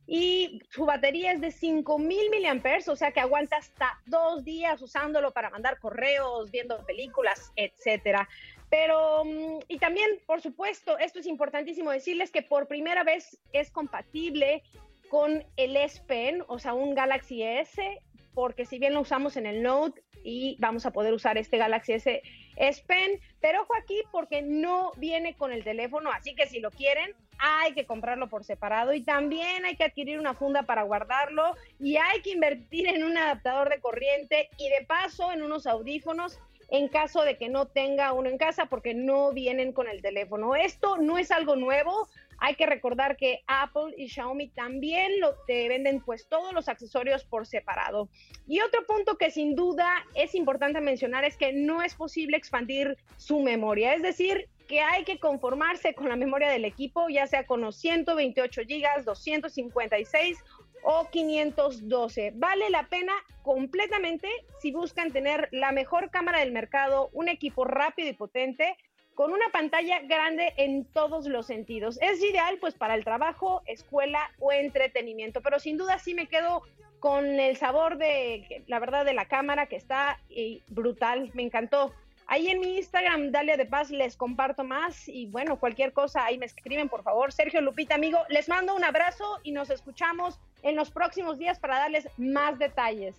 Y 0.06 0.60
su 0.70 0.84
batería 0.84 1.32
es 1.32 1.40
de 1.40 1.52
5000 1.52 2.30
miliamperes, 2.30 2.88
o 2.88 2.96
sea 2.96 3.12
que 3.12 3.20
aguanta 3.20 3.56
hasta 3.56 4.00
dos 4.06 4.44
días 4.44 4.82
usándolo 4.82 5.30
para 5.30 5.48
mandar 5.50 5.78
correos, 5.78 6.50
viendo 6.50 6.84
películas, 6.84 7.52
etcétera. 7.54 8.28
Pero, 8.68 9.24
mm, 9.24 9.60
y 9.68 9.78
también, 9.78 10.10
por 10.26 10.40
supuesto, 10.40 10.98
esto 10.98 11.20
es 11.20 11.26
importantísimo 11.26 11.90
decirles 11.90 12.30
que 12.30 12.42
por 12.42 12.66
primera 12.66 13.04
vez 13.04 13.38
es 13.52 13.70
compatible 13.70 14.62
con 15.08 15.44
el 15.56 15.76
S 15.76 16.02
Pen, 16.06 16.42
o 16.48 16.58
sea, 16.58 16.72
un 16.72 16.94
Galaxy 16.94 17.42
S, 17.42 18.00
porque 18.34 18.64
si 18.64 18.78
bien 18.78 18.94
lo 18.94 19.02
usamos 19.02 19.36
en 19.36 19.46
el 19.46 19.62
Note 19.62 20.02
y 20.24 20.56
vamos 20.58 20.86
a 20.86 20.90
poder 20.90 21.12
usar 21.12 21.36
este 21.36 21.58
Galaxy 21.58 21.92
S 21.92 22.22
es 22.56 22.80
Pen, 22.80 23.20
pero 23.40 23.62
ojo 23.62 23.74
aquí 23.74 24.00
porque 24.10 24.42
no 24.42 24.92
viene 24.96 25.34
con 25.34 25.52
el 25.52 25.64
teléfono, 25.64 26.10
así 26.10 26.34
que 26.34 26.46
si 26.46 26.60
lo 26.60 26.70
quieren, 26.70 27.14
hay 27.38 27.72
que 27.72 27.86
comprarlo 27.86 28.28
por 28.28 28.44
separado 28.44 28.94
y 28.94 29.02
también 29.02 29.64
hay 29.64 29.76
que 29.76 29.84
adquirir 29.84 30.18
una 30.18 30.34
funda 30.34 30.62
para 30.62 30.82
guardarlo 30.82 31.56
y 31.80 31.96
hay 31.96 32.20
que 32.22 32.30
invertir 32.30 32.86
en 32.88 33.02
un 33.04 33.16
adaptador 33.16 33.68
de 33.68 33.80
corriente 33.80 34.48
y 34.58 34.68
de 34.68 34.84
paso 34.86 35.32
en 35.32 35.42
unos 35.42 35.66
audífonos 35.66 36.38
en 36.72 36.88
caso 36.88 37.22
de 37.22 37.36
que 37.36 37.50
no 37.50 37.66
tenga 37.66 38.14
uno 38.14 38.30
en 38.30 38.38
casa 38.38 38.66
porque 38.66 38.94
no 38.94 39.32
vienen 39.32 39.72
con 39.72 39.88
el 39.88 40.00
teléfono. 40.00 40.56
Esto 40.56 40.96
no 40.96 41.18
es 41.18 41.30
algo 41.30 41.54
nuevo, 41.54 42.08
hay 42.38 42.54
que 42.54 42.64
recordar 42.64 43.18
que 43.18 43.42
Apple 43.46 43.94
y 43.98 44.08
Xiaomi 44.08 44.48
también 44.48 45.20
lo, 45.20 45.34
te 45.46 45.68
venden 45.68 46.00
pues 46.00 46.26
todos 46.28 46.54
los 46.54 46.70
accesorios 46.70 47.24
por 47.24 47.46
separado. 47.46 48.08
Y 48.48 48.60
otro 48.62 48.86
punto 48.86 49.18
que 49.18 49.30
sin 49.30 49.54
duda 49.54 49.86
es 50.14 50.34
importante 50.34 50.80
mencionar 50.80 51.26
es 51.26 51.36
que 51.36 51.52
no 51.52 51.82
es 51.82 51.94
posible 51.94 52.38
expandir 52.38 52.96
su 53.18 53.40
memoria, 53.40 53.94
es 53.94 54.02
decir, 54.02 54.48
que 54.66 54.80
hay 54.80 55.04
que 55.04 55.18
conformarse 55.18 55.92
con 55.94 56.08
la 56.08 56.16
memoria 56.16 56.48
del 56.48 56.64
equipo, 56.64 57.10
ya 57.10 57.26
sea 57.26 57.44
con 57.44 57.60
los 57.60 57.76
128 57.76 58.62
gigas, 58.66 59.04
256 59.04 60.38
o 60.82 61.08
512. 61.10 62.32
Vale 62.34 62.70
la 62.70 62.84
pena 62.84 63.12
completamente 63.42 64.28
si 64.60 64.72
buscan 64.72 65.12
tener 65.12 65.48
la 65.52 65.72
mejor 65.72 66.10
cámara 66.10 66.40
del 66.40 66.52
mercado, 66.52 67.10
un 67.12 67.28
equipo 67.28 67.64
rápido 67.64 68.08
y 68.08 68.14
potente 68.14 68.76
con 69.14 69.32
una 69.32 69.48
pantalla 69.50 70.00
grande 70.00 70.54
en 70.56 70.84
todos 70.84 71.26
los 71.26 71.46
sentidos. 71.46 71.98
Es 72.00 72.22
ideal 72.22 72.58
pues 72.60 72.74
para 72.74 72.94
el 72.94 73.04
trabajo, 73.04 73.62
escuela 73.66 74.30
o 74.38 74.52
entretenimiento, 74.52 75.42
pero 75.42 75.58
sin 75.58 75.76
duda 75.76 75.98
sí 75.98 76.14
me 76.14 76.26
quedo 76.26 76.62
con 76.98 77.26
el 77.26 77.56
sabor 77.56 77.98
de, 77.98 78.64
la 78.68 78.78
verdad, 78.78 79.04
de 79.04 79.12
la 79.12 79.26
cámara 79.26 79.66
que 79.66 79.76
está 79.76 80.20
brutal, 80.68 81.30
me 81.34 81.42
encantó. 81.42 81.92
Ahí 82.28 82.48
en 82.48 82.60
mi 82.60 82.76
Instagram, 82.76 83.32
Dalia 83.32 83.56
de 83.56 83.66
Paz, 83.66 83.90
les 83.90 84.16
comparto 84.16 84.64
más 84.64 85.08
y 85.08 85.26
bueno, 85.26 85.58
cualquier 85.58 85.92
cosa 85.92 86.24
ahí 86.24 86.38
me 86.38 86.46
escriben, 86.46 86.88
por 86.88 87.02
favor. 87.02 87.32
Sergio 87.32 87.60
Lupita, 87.60 87.96
amigo, 87.96 88.20
les 88.28 88.48
mando 88.48 88.74
un 88.74 88.84
abrazo 88.84 89.40
y 89.42 89.50
nos 89.52 89.68
escuchamos 89.68 90.38
en 90.62 90.76
los 90.76 90.90
próximos 90.90 91.38
días 91.38 91.58
para 91.58 91.78
darles 91.78 92.08
más 92.16 92.58
detalles. 92.58 93.14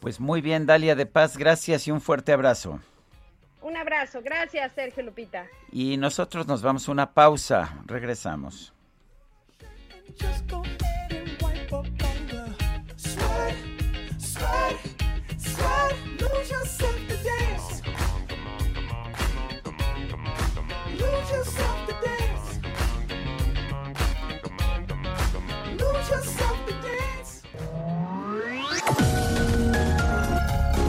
Pues 0.00 0.20
muy 0.20 0.40
bien, 0.40 0.66
Dalia 0.66 0.94
de 0.94 1.06
Paz, 1.06 1.36
gracias 1.36 1.86
y 1.88 1.90
un 1.90 2.00
fuerte 2.00 2.32
abrazo. 2.32 2.80
Un 3.60 3.76
abrazo, 3.76 4.20
gracias 4.22 4.72
Sergio 4.72 5.02
Lupita. 5.02 5.46
Y 5.72 5.96
nosotros 5.96 6.46
nos 6.46 6.62
vamos 6.62 6.88
a 6.88 6.92
una 6.92 7.12
pausa, 7.12 7.82
regresamos. 7.86 8.72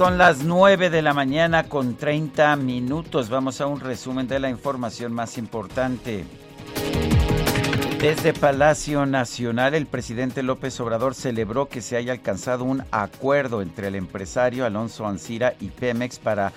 Son 0.00 0.16
las 0.16 0.44
9 0.44 0.88
de 0.88 1.02
la 1.02 1.12
mañana 1.12 1.64
con 1.64 1.94
30 1.94 2.56
minutos. 2.56 3.28
Vamos 3.28 3.60
a 3.60 3.66
un 3.66 3.80
resumen 3.80 4.26
de 4.26 4.40
la 4.40 4.48
información 4.48 5.12
más 5.12 5.36
importante. 5.36 6.24
Desde 8.00 8.32
Palacio 8.32 9.04
Nacional, 9.04 9.74
el 9.74 9.84
presidente 9.84 10.42
López 10.42 10.80
Obrador 10.80 11.14
celebró 11.14 11.68
que 11.68 11.82
se 11.82 11.98
haya 11.98 12.12
alcanzado 12.12 12.64
un 12.64 12.82
acuerdo 12.90 13.60
entre 13.60 13.88
el 13.88 13.94
empresario 13.94 14.64
Alonso 14.64 15.06
Ancira 15.06 15.52
y 15.60 15.66
Pemex 15.66 16.18
para 16.18 16.50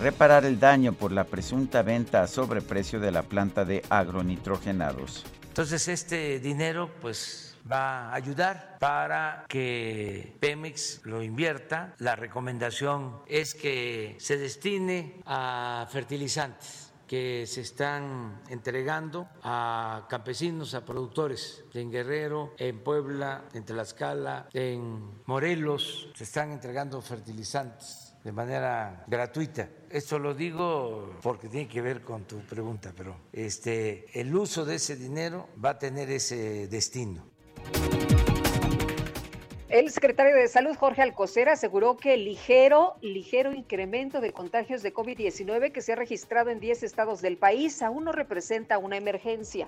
reparar 0.00 0.44
el 0.44 0.60
daño 0.60 0.92
por 0.92 1.10
la 1.10 1.24
presunta 1.24 1.82
venta 1.82 2.22
a 2.22 2.28
sobreprecio 2.28 3.00
de 3.00 3.10
la 3.10 3.24
planta 3.24 3.64
de 3.64 3.82
agronitrogenados. 3.90 5.24
Entonces 5.48 5.88
este 5.88 6.38
dinero 6.38 6.88
pues 7.02 7.43
va 7.70 8.10
a 8.10 8.14
ayudar 8.14 8.76
para 8.78 9.44
que 9.48 10.36
Pemex 10.40 11.00
lo 11.04 11.22
invierta. 11.22 11.94
La 11.98 12.16
recomendación 12.16 13.20
es 13.26 13.54
que 13.54 14.16
se 14.18 14.36
destine 14.36 15.20
a 15.26 15.86
fertilizantes 15.90 16.94
que 17.06 17.46
se 17.46 17.60
están 17.60 18.40
entregando 18.48 19.28
a 19.42 20.06
campesinos, 20.08 20.74
a 20.74 20.84
productores 20.84 21.64
en 21.74 21.90
Guerrero, 21.90 22.54
en 22.58 22.82
Puebla, 22.82 23.44
en 23.52 23.64
Tlaxcala, 23.64 24.48
en 24.52 25.22
Morelos, 25.26 26.10
se 26.14 26.24
están 26.24 26.52
entregando 26.52 27.00
fertilizantes 27.02 28.14
de 28.24 28.32
manera 28.32 29.04
gratuita. 29.06 29.68
Esto 29.90 30.18
lo 30.18 30.34
digo 30.34 31.18
porque 31.22 31.48
tiene 31.48 31.68
que 31.68 31.82
ver 31.82 32.02
con 32.02 32.24
tu 32.24 32.38
pregunta, 32.38 32.92
pero 32.96 33.16
este 33.32 34.06
el 34.18 34.34
uso 34.34 34.64
de 34.64 34.76
ese 34.76 34.96
dinero 34.96 35.50
va 35.62 35.70
a 35.70 35.78
tener 35.78 36.10
ese 36.10 36.66
destino. 36.68 37.33
El 39.74 39.90
secretario 39.90 40.36
de 40.36 40.46
Salud, 40.46 40.76
Jorge 40.76 41.02
Alcocer, 41.02 41.48
aseguró 41.48 41.96
que 41.96 42.14
el 42.14 42.24
ligero, 42.24 42.94
ligero 43.02 43.52
incremento 43.52 44.20
de 44.20 44.32
contagios 44.32 44.84
de 44.84 44.94
COVID-19 44.94 45.72
que 45.72 45.82
se 45.82 45.94
ha 45.94 45.96
registrado 45.96 46.50
en 46.50 46.60
10 46.60 46.84
estados 46.84 47.20
del 47.20 47.38
país 47.38 47.82
aún 47.82 48.04
no 48.04 48.12
representa 48.12 48.78
una 48.78 48.96
emergencia. 48.96 49.66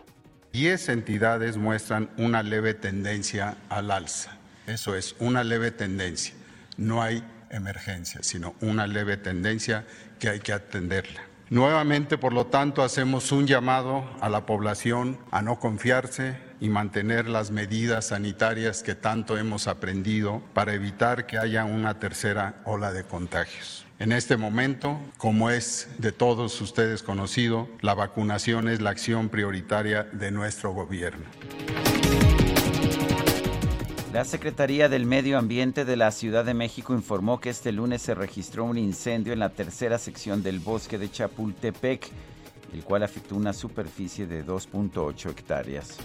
10 0.52 0.90
entidades 0.90 1.56
muestran 1.56 2.08
una 2.18 2.44
leve 2.44 2.72
tendencia 2.72 3.56
al 3.68 3.90
alza. 3.90 4.38
Eso 4.68 4.94
es, 4.94 5.16
una 5.18 5.42
leve 5.42 5.72
tendencia. 5.72 6.34
No 6.76 7.02
hay 7.02 7.24
emergencia, 7.50 8.22
sino 8.22 8.54
una 8.60 8.86
leve 8.86 9.16
tendencia 9.16 9.86
que 10.20 10.28
hay 10.28 10.38
que 10.38 10.52
atenderla. 10.52 11.22
Nuevamente, 11.50 12.16
por 12.16 12.32
lo 12.32 12.46
tanto, 12.46 12.84
hacemos 12.84 13.32
un 13.32 13.48
llamado 13.48 14.08
a 14.20 14.28
la 14.28 14.46
población 14.46 15.18
a 15.32 15.42
no 15.42 15.58
confiarse 15.58 16.45
y 16.60 16.68
mantener 16.68 17.28
las 17.28 17.50
medidas 17.50 18.06
sanitarias 18.06 18.82
que 18.82 18.94
tanto 18.94 19.38
hemos 19.38 19.66
aprendido 19.66 20.42
para 20.54 20.74
evitar 20.74 21.26
que 21.26 21.38
haya 21.38 21.64
una 21.64 21.98
tercera 21.98 22.56
ola 22.64 22.92
de 22.92 23.04
contagios. 23.04 23.86
En 23.98 24.12
este 24.12 24.36
momento, 24.36 25.00
como 25.16 25.50
es 25.50 25.88
de 25.98 26.12
todos 26.12 26.60
ustedes 26.60 27.02
conocido, 27.02 27.68
la 27.80 27.94
vacunación 27.94 28.68
es 28.68 28.80
la 28.80 28.90
acción 28.90 29.30
prioritaria 29.30 30.02
de 30.04 30.30
nuestro 30.30 30.72
gobierno. 30.72 31.24
La 34.12 34.24
Secretaría 34.24 34.88
del 34.88 35.04
Medio 35.04 35.38
Ambiente 35.38 35.84
de 35.84 35.96
la 35.96 36.10
Ciudad 36.10 36.44
de 36.44 36.54
México 36.54 36.94
informó 36.94 37.38
que 37.38 37.50
este 37.50 37.70
lunes 37.70 38.00
se 38.00 38.14
registró 38.14 38.64
un 38.64 38.78
incendio 38.78 39.34
en 39.34 39.38
la 39.38 39.50
tercera 39.50 39.98
sección 39.98 40.42
del 40.42 40.58
bosque 40.58 40.96
de 40.96 41.10
Chapultepec, 41.10 42.10
el 42.72 42.84
cual 42.84 43.02
afectó 43.02 43.36
una 43.36 43.52
superficie 43.52 44.26
de 44.26 44.44
2.8 44.44 45.30
hectáreas. 45.30 45.98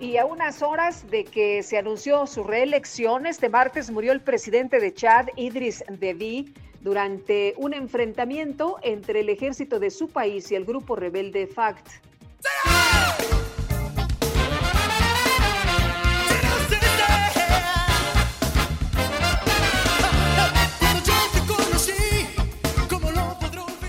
Y 0.00 0.16
a 0.16 0.24
unas 0.24 0.62
horas 0.62 1.10
de 1.10 1.24
que 1.24 1.62
se 1.62 1.76
anunció 1.76 2.26
su 2.26 2.42
reelección, 2.42 3.26
este 3.26 3.48
martes 3.48 3.90
murió 3.90 4.12
el 4.12 4.20
presidente 4.20 4.80
de 4.80 4.94
Chad, 4.94 5.28
Idris 5.36 5.84
Deby, 5.88 6.54
durante 6.80 7.54
un 7.58 7.74
enfrentamiento 7.74 8.78
entre 8.82 9.20
el 9.20 9.28
ejército 9.28 9.78
de 9.78 9.90
su 9.90 10.08
país 10.08 10.50
y 10.50 10.54
el 10.54 10.64
grupo 10.64 10.96
rebelde 10.96 11.46
FACT. 11.46 11.86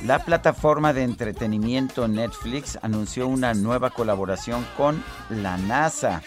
La 0.05 0.17
plataforma 0.17 0.93
de 0.93 1.03
entretenimiento 1.03 2.07
Netflix 2.07 2.79
anunció 2.81 3.27
una 3.27 3.53
nueva 3.53 3.91
colaboración 3.91 4.65
con 4.75 5.03
la 5.29 5.57
NASA. 5.57 6.23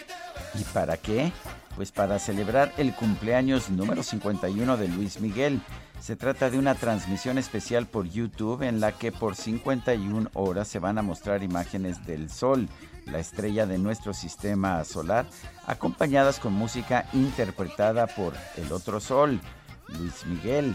¿Y 0.57 0.63
para 0.63 0.95
qué? 0.95 1.33
Pues 1.75 1.91
para 1.91 2.17
celebrar 2.17 2.71
el 2.77 2.95
cumpleaños 2.95 3.69
número 3.69 4.01
51 4.01 4.77
de 4.77 4.87
Luis 4.87 5.19
Miguel. 5.19 5.59
Se 5.99 6.15
trata 6.15 6.49
de 6.49 6.57
una 6.57 6.75
transmisión 6.75 7.37
especial 7.37 7.85
por 7.85 8.07
YouTube 8.07 8.61
en 8.61 8.79
la 8.79 8.93
que 8.93 9.11
por 9.11 9.35
51 9.35 10.29
horas 10.35 10.69
se 10.69 10.79
van 10.79 10.97
a 10.97 11.01
mostrar 11.01 11.43
imágenes 11.43 12.05
del 12.05 12.29
Sol, 12.29 12.69
la 13.05 13.19
estrella 13.19 13.65
de 13.65 13.77
nuestro 13.77 14.13
sistema 14.13 14.85
solar, 14.85 15.25
acompañadas 15.67 16.39
con 16.39 16.53
música 16.53 17.09
interpretada 17.11 18.07
por 18.07 18.33
el 18.55 18.71
otro 18.71 19.01
Sol, 19.01 19.41
Luis 19.89 20.25
Miguel. 20.27 20.73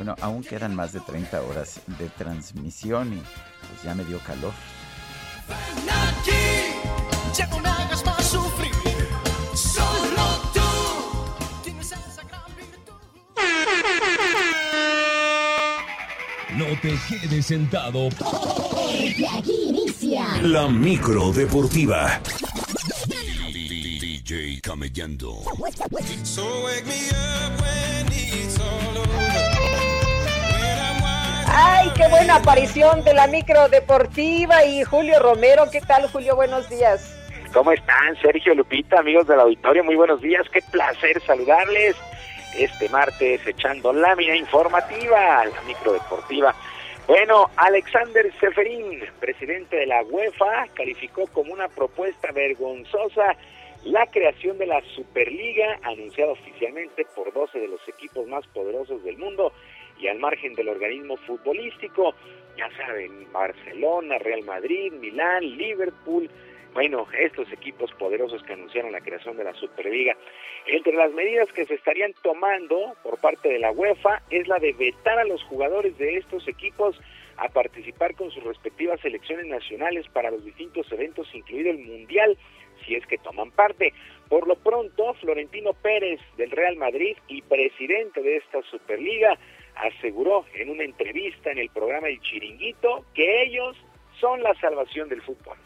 Bueno, 0.00 0.16
aún 0.22 0.42
quedan 0.42 0.74
más 0.74 0.94
de 0.94 1.00
30 1.00 1.42
horas 1.42 1.78
de 1.98 2.08
transmisión 2.08 3.12
y 3.12 3.16
pues 3.18 3.82
ya 3.84 3.94
me 3.94 4.02
dio 4.06 4.18
calor. 4.20 4.50
No 16.56 16.64
te 16.80 16.98
quedes 17.06 17.44
sentado. 17.44 18.08
Porque 18.18 19.26
aquí 19.30 19.64
inicia 19.66 20.40
la 20.40 20.66
micro 20.68 21.30
deportiva. 21.30 22.22
DJ 24.00 24.62
Camellando. 24.62 25.42
So 26.22 26.64
wake 26.64 26.86
me 26.86 27.10
up 27.10 27.60
when 27.60 27.90
Ay, 31.52 31.88
qué 31.96 32.06
buena 32.08 32.36
aparición 32.36 33.02
de 33.02 33.12
la 33.12 33.26
micro 33.26 33.68
deportiva 33.68 34.64
y 34.64 34.84
Julio 34.84 35.18
Romero. 35.18 35.64
¿Qué 35.70 35.80
tal, 35.80 36.08
Julio? 36.08 36.36
Buenos 36.36 36.68
días. 36.68 37.16
¿Cómo 37.52 37.72
están, 37.72 38.16
Sergio 38.22 38.54
Lupita, 38.54 39.00
amigos 39.00 39.26
del 39.26 39.40
auditorio? 39.40 39.82
Muy 39.82 39.96
buenos 39.96 40.20
días. 40.20 40.48
Qué 40.52 40.60
placer 40.70 41.20
saludarles 41.22 41.96
este 42.56 42.88
martes 42.88 43.44
echando 43.46 43.92
lámina 43.92 44.36
informativa, 44.36 45.44
la 45.44 45.60
micro 45.62 45.92
deportiva. 45.92 46.54
Bueno, 47.08 47.50
Alexander 47.56 48.32
Seferín, 48.38 49.00
presidente 49.18 49.76
de 49.76 49.86
la 49.86 50.02
UEFA, 50.04 50.68
calificó 50.74 51.26
como 51.26 51.52
una 51.52 51.66
propuesta 51.66 52.30
vergonzosa 52.30 53.34
la 53.84 54.06
creación 54.06 54.58
de 54.58 54.66
la 54.66 54.80
Superliga, 54.94 55.80
anunciada 55.82 56.32
oficialmente 56.32 57.06
por 57.16 57.32
12 57.32 57.58
de 57.58 57.68
los 57.68 57.80
equipos 57.88 58.28
más 58.28 58.46
poderosos 58.48 59.02
del 59.02 59.18
mundo 59.18 59.52
y 60.00 60.08
al 60.08 60.18
margen 60.18 60.54
del 60.54 60.68
organismo 60.68 61.16
futbolístico, 61.18 62.14
ya 62.56 62.68
saben, 62.76 63.30
Barcelona, 63.32 64.18
Real 64.18 64.42
Madrid, 64.42 64.92
Milán, 64.92 65.56
Liverpool, 65.56 66.28
bueno, 66.72 67.06
estos 67.18 67.52
equipos 67.52 67.90
poderosos 67.92 68.42
que 68.44 68.52
anunciaron 68.52 68.92
la 68.92 69.00
creación 69.00 69.36
de 69.36 69.44
la 69.44 69.54
Superliga. 69.54 70.16
Entre 70.66 70.92
las 70.92 71.12
medidas 71.12 71.50
que 71.52 71.66
se 71.66 71.74
estarían 71.74 72.12
tomando 72.22 72.94
por 73.02 73.18
parte 73.18 73.48
de 73.48 73.58
la 73.58 73.72
UEFA 73.72 74.22
es 74.30 74.46
la 74.46 74.58
de 74.58 74.72
vetar 74.74 75.18
a 75.18 75.24
los 75.24 75.42
jugadores 75.44 75.98
de 75.98 76.18
estos 76.18 76.46
equipos 76.46 77.00
a 77.38 77.48
participar 77.48 78.14
con 78.14 78.30
sus 78.30 78.44
respectivas 78.44 79.00
selecciones 79.00 79.46
nacionales 79.46 80.06
para 80.12 80.30
los 80.30 80.44
distintos 80.44 80.90
eventos, 80.92 81.28
incluido 81.34 81.70
el 81.70 81.78
Mundial, 81.78 82.36
si 82.84 82.94
es 82.94 83.04
que 83.06 83.18
toman 83.18 83.50
parte. 83.50 83.92
Por 84.28 84.46
lo 84.46 84.54
pronto, 84.56 85.14
Florentino 85.14 85.72
Pérez 85.72 86.20
del 86.36 86.50
Real 86.50 86.76
Madrid 86.76 87.16
y 87.26 87.42
presidente 87.42 88.22
de 88.22 88.36
esta 88.36 88.62
Superliga 88.62 89.38
aseguró 89.80 90.44
en 90.54 90.70
una 90.70 90.84
entrevista 90.84 91.50
en 91.50 91.58
el 91.58 91.70
programa 91.70 92.08
El 92.08 92.20
Chiringuito 92.20 93.06
que 93.14 93.42
ellos 93.44 93.76
son 94.20 94.42
la 94.42 94.54
salvación 94.60 95.08
del 95.08 95.22
fútbol. 95.22 95.56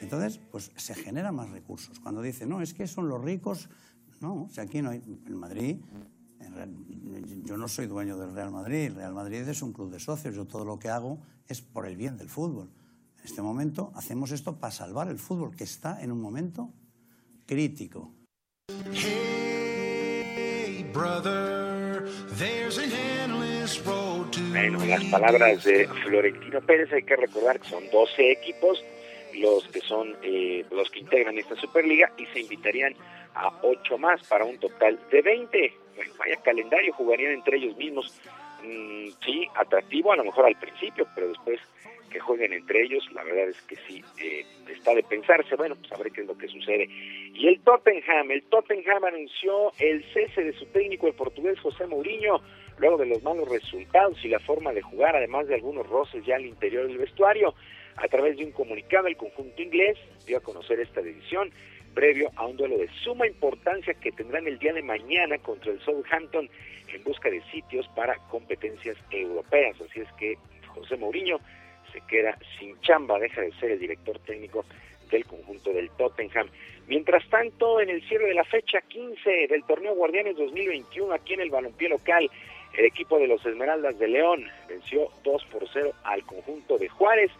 Entonces, 0.00 0.40
pues 0.50 0.70
se 0.76 0.94
generan 0.94 1.34
más 1.34 1.50
recursos. 1.50 1.98
Cuando 1.98 2.20
dicen, 2.20 2.48
no, 2.48 2.60
es 2.60 2.74
que 2.74 2.86
son 2.86 3.08
los 3.08 3.24
ricos, 3.24 3.68
no, 4.20 4.44
o 4.44 4.48
sea, 4.48 4.64
aquí 4.64 4.82
no 4.82 4.90
hay, 4.90 5.02
en 5.26 5.36
Madrid 5.36 5.76
yo 7.44 7.56
no 7.56 7.68
soy 7.68 7.86
dueño 7.86 8.16
del 8.16 8.34
Real 8.34 8.50
Madrid, 8.50 8.86
el 8.86 8.94
Real 8.96 9.14
Madrid 9.14 9.46
es 9.48 9.62
un 9.62 9.72
club 9.72 9.90
de 9.90 10.00
socios, 10.00 10.34
yo 10.34 10.46
todo 10.46 10.64
lo 10.64 10.78
que 10.78 10.88
hago 10.88 11.18
es 11.48 11.60
por 11.60 11.86
el 11.86 11.96
bien 11.96 12.16
del 12.16 12.28
fútbol. 12.28 12.70
En 13.18 13.24
este 13.24 13.42
momento 13.42 13.92
hacemos 13.94 14.32
esto 14.32 14.58
para 14.58 14.70
salvar 14.70 15.08
el 15.08 15.18
fútbol, 15.18 15.54
que 15.56 15.64
está 15.64 16.02
en 16.02 16.12
un 16.12 16.20
momento 16.20 16.70
crítico. 17.46 18.12
bueno, 24.50 24.84
las 24.86 25.04
palabras 25.04 25.64
de 25.64 25.88
Florentino 26.04 26.60
Pérez 26.60 26.92
hay 26.92 27.02
que 27.02 27.16
recordar 27.16 27.60
que 27.60 27.68
son 27.68 27.84
12 27.90 28.32
equipos 28.32 28.82
los 29.34 29.66
que 29.68 29.80
son 29.80 30.16
eh, 30.22 30.64
los 30.70 30.90
que 30.90 31.00
integran 31.00 31.36
esta 31.38 31.56
Superliga 31.56 32.12
y 32.16 32.26
se 32.26 32.40
invitarían 32.40 32.94
a 33.34 33.52
8 33.62 33.98
más 33.98 34.22
para 34.28 34.44
un 34.44 34.58
total 34.58 34.98
de 35.10 35.22
20 35.22 35.83
vaya 36.18 36.36
calendario, 36.42 36.92
jugarían 36.94 37.32
entre 37.32 37.58
ellos 37.58 37.76
mismos. 37.76 38.20
Mm, 38.62 39.08
sí, 39.24 39.46
atractivo 39.54 40.12
a 40.12 40.16
lo 40.16 40.24
mejor 40.24 40.46
al 40.46 40.56
principio, 40.56 41.06
pero 41.14 41.28
después 41.28 41.60
que 42.10 42.20
jueguen 42.20 42.52
entre 42.52 42.84
ellos, 42.84 43.04
la 43.12 43.24
verdad 43.24 43.48
es 43.48 43.60
que 43.62 43.74
sí, 43.88 44.02
eh, 44.22 44.46
está 44.68 44.94
de 44.94 45.02
pensarse, 45.02 45.56
bueno, 45.56 45.74
pues 45.74 45.90
a 45.92 45.96
ver 45.96 46.12
qué 46.12 46.20
es 46.20 46.26
lo 46.28 46.38
que 46.38 46.46
sucede. 46.46 46.88
Y 47.34 47.48
el 47.48 47.60
Tottenham, 47.62 48.30
el 48.30 48.44
Tottenham 48.44 49.04
anunció 49.04 49.72
el 49.80 50.04
cese 50.12 50.44
de 50.44 50.52
su 50.52 50.64
técnico, 50.66 51.08
el 51.08 51.14
portugués 51.14 51.58
José 51.58 51.88
Mourinho, 51.88 52.40
luego 52.78 52.98
de 52.98 53.06
los 53.06 53.22
malos 53.24 53.48
resultados 53.48 54.24
y 54.24 54.28
la 54.28 54.38
forma 54.38 54.72
de 54.72 54.82
jugar, 54.82 55.16
además 55.16 55.48
de 55.48 55.56
algunos 55.56 55.88
roces 55.88 56.24
ya 56.24 56.36
al 56.36 56.46
interior 56.46 56.86
del 56.86 56.98
vestuario. 56.98 57.54
A 57.96 58.08
través 58.08 58.36
de 58.36 58.44
un 58.44 58.52
comunicado, 58.52 59.06
el 59.06 59.16
conjunto 59.16 59.62
inglés 59.62 59.98
dio 60.26 60.38
a 60.38 60.40
conocer 60.40 60.80
esta 60.80 61.00
decisión 61.00 61.50
previo 61.94 62.30
a 62.36 62.46
un 62.46 62.56
duelo 62.56 62.76
de 62.76 62.88
suma 63.02 63.26
importancia 63.26 63.94
que 63.94 64.12
tendrán 64.12 64.46
el 64.46 64.58
día 64.58 64.72
de 64.72 64.82
mañana 64.82 65.38
contra 65.38 65.72
el 65.72 65.80
Southampton 65.80 66.48
en 66.92 67.04
busca 67.04 67.30
de 67.30 67.42
sitios 67.50 67.88
para 67.94 68.16
competencias 68.28 68.96
europeas. 69.10 69.80
Así 69.80 70.00
es 70.00 70.12
que 70.18 70.36
José 70.68 70.96
Mourinho 70.96 71.38
se 71.92 72.00
queda 72.02 72.36
sin 72.58 72.78
chamba, 72.80 73.18
deja 73.18 73.40
de 73.40 73.52
ser 73.52 73.70
el 73.72 73.78
director 73.78 74.18
técnico 74.20 74.64
del 75.10 75.24
conjunto 75.24 75.72
del 75.72 75.90
Tottenham. 75.90 76.48
Mientras 76.86 77.26
tanto, 77.30 77.80
en 77.80 77.88
el 77.88 78.06
cierre 78.08 78.26
de 78.28 78.34
la 78.34 78.44
fecha 78.44 78.80
15 78.80 79.46
del 79.48 79.64
torneo 79.64 79.94
Guardianes 79.94 80.36
2021 80.36 81.14
aquí 81.14 81.34
en 81.34 81.40
el 81.40 81.50
balompié 81.50 81.88
local, 81.88 82.28
el 82.76 82.84
equipo 82.84 83.18
de 83.18 83.28
los 83.28 83.44
Esmeraldas 83.46 83.98
de 83.98 84.08
León 84.08 84.44
venció 84.68 85.10
2 85.22 85.44
por 85.46 85.66
0 85.72 85.92
al 86.02 86.24
conjunto 86.24 86.76
de 86.76 86.88
Juárez 86.88 87.30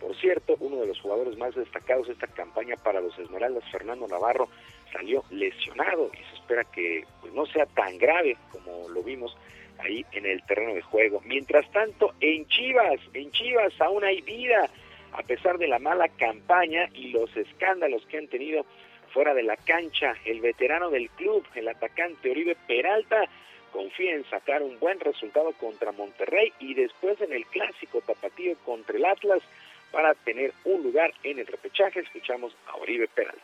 Por 0.00 0.16
cierto, 0.16 0.56
uno 0.60 0.76
de 0.76 0.86
los 0.86 1.00
jugadores 1.00 1.36
más 1.36 1.54
destacados 1.54 2.06
de 2.06 2.12
esta 2.12 2.28
campaña 2.28 2.76
para 2.76 3.00
los 3.00 3.18
Esmeraldas, 3.18 3.64
Fernando 3.70 4.06
Navarro, 4.06 4.48
salió 4.92 5.24
lesionado 5.30 6.10
y 6.14 6.16
se 6.16 6.34
espera 6.34 6.64
que 6.64 7.04
pues, 7.20 7.32
no 7.32 7.46
sea 7.46 7.66
tan 7.66 7.98
grave 7.98 8.36
como 8.50 8.88
lo 8.88 9.02
vimos 9.02 9.36
ahí 9.78 10.04
en 10.12 10.26
el 10.26 10.42
terreno 10.44 10.74
de 10.74 10.82
juego. 10.82 11.20
Mientras 11.24 11.70
tanto, 11.72 12.14
en 12.20 12.46
Chivas, 12.48 13.00
en 13.14 13.30
Chivas 13.32 13.72
aún 13.80 14.04
hay 14.04 14.20
vida, 14.22 14.68
a 15.12 15.22
pesar 15.22 15.58
de 15.58 15.68
la 15.68 15.78
mala 15.78 16.08
campaña 16.08 16.88
y 16.94 17.08
los 17.10 17.34
escándalos 17.36 18.04
que 18.06 18.18
han 18.18 18.28
tenido 18.28 18.64
fuera 19.12 19.34
de 19.34 19.42
la 19.42 19.56
cancha. 19.56 20.14
El 20.24 20.40
veterano 20.40 20.90
del 20.90 21.10
club, 21.10 21.44
el 21.54 21.68
atacante 21.68 22.30
Oribe 22.30 22.56
Peralta, 22.66 23.24
confía 23.72 24.14
en 24.14 24.24
sacar 24.30 24.62
un 24.62 24.78
buen 24.78 24.98
resultado 25.00 25.52
contra 25.52 25.92
Monterrey 25.92 26.52
y 26.58 26.74
después 26.74 27.20
en 27.20 27.32
el 27.32 27.46
clásico 27.46 28.00
tapatío 28.00 28.56
contra 28.64 28.96
el 28.96 29.04
Atlas 29.04 29.42
para 29.90 30.14
tener 30.14 30.52
un 30.64 30.82
lugar 30.82 31.12
en 31.22 31.38
el 31.38 31.46
repechaje. 31.46 32.00
Escuchamos 32.00 32.54
a 32.66 32.76
Oribe 32.76 33.08
Peralta. 33.08 33.42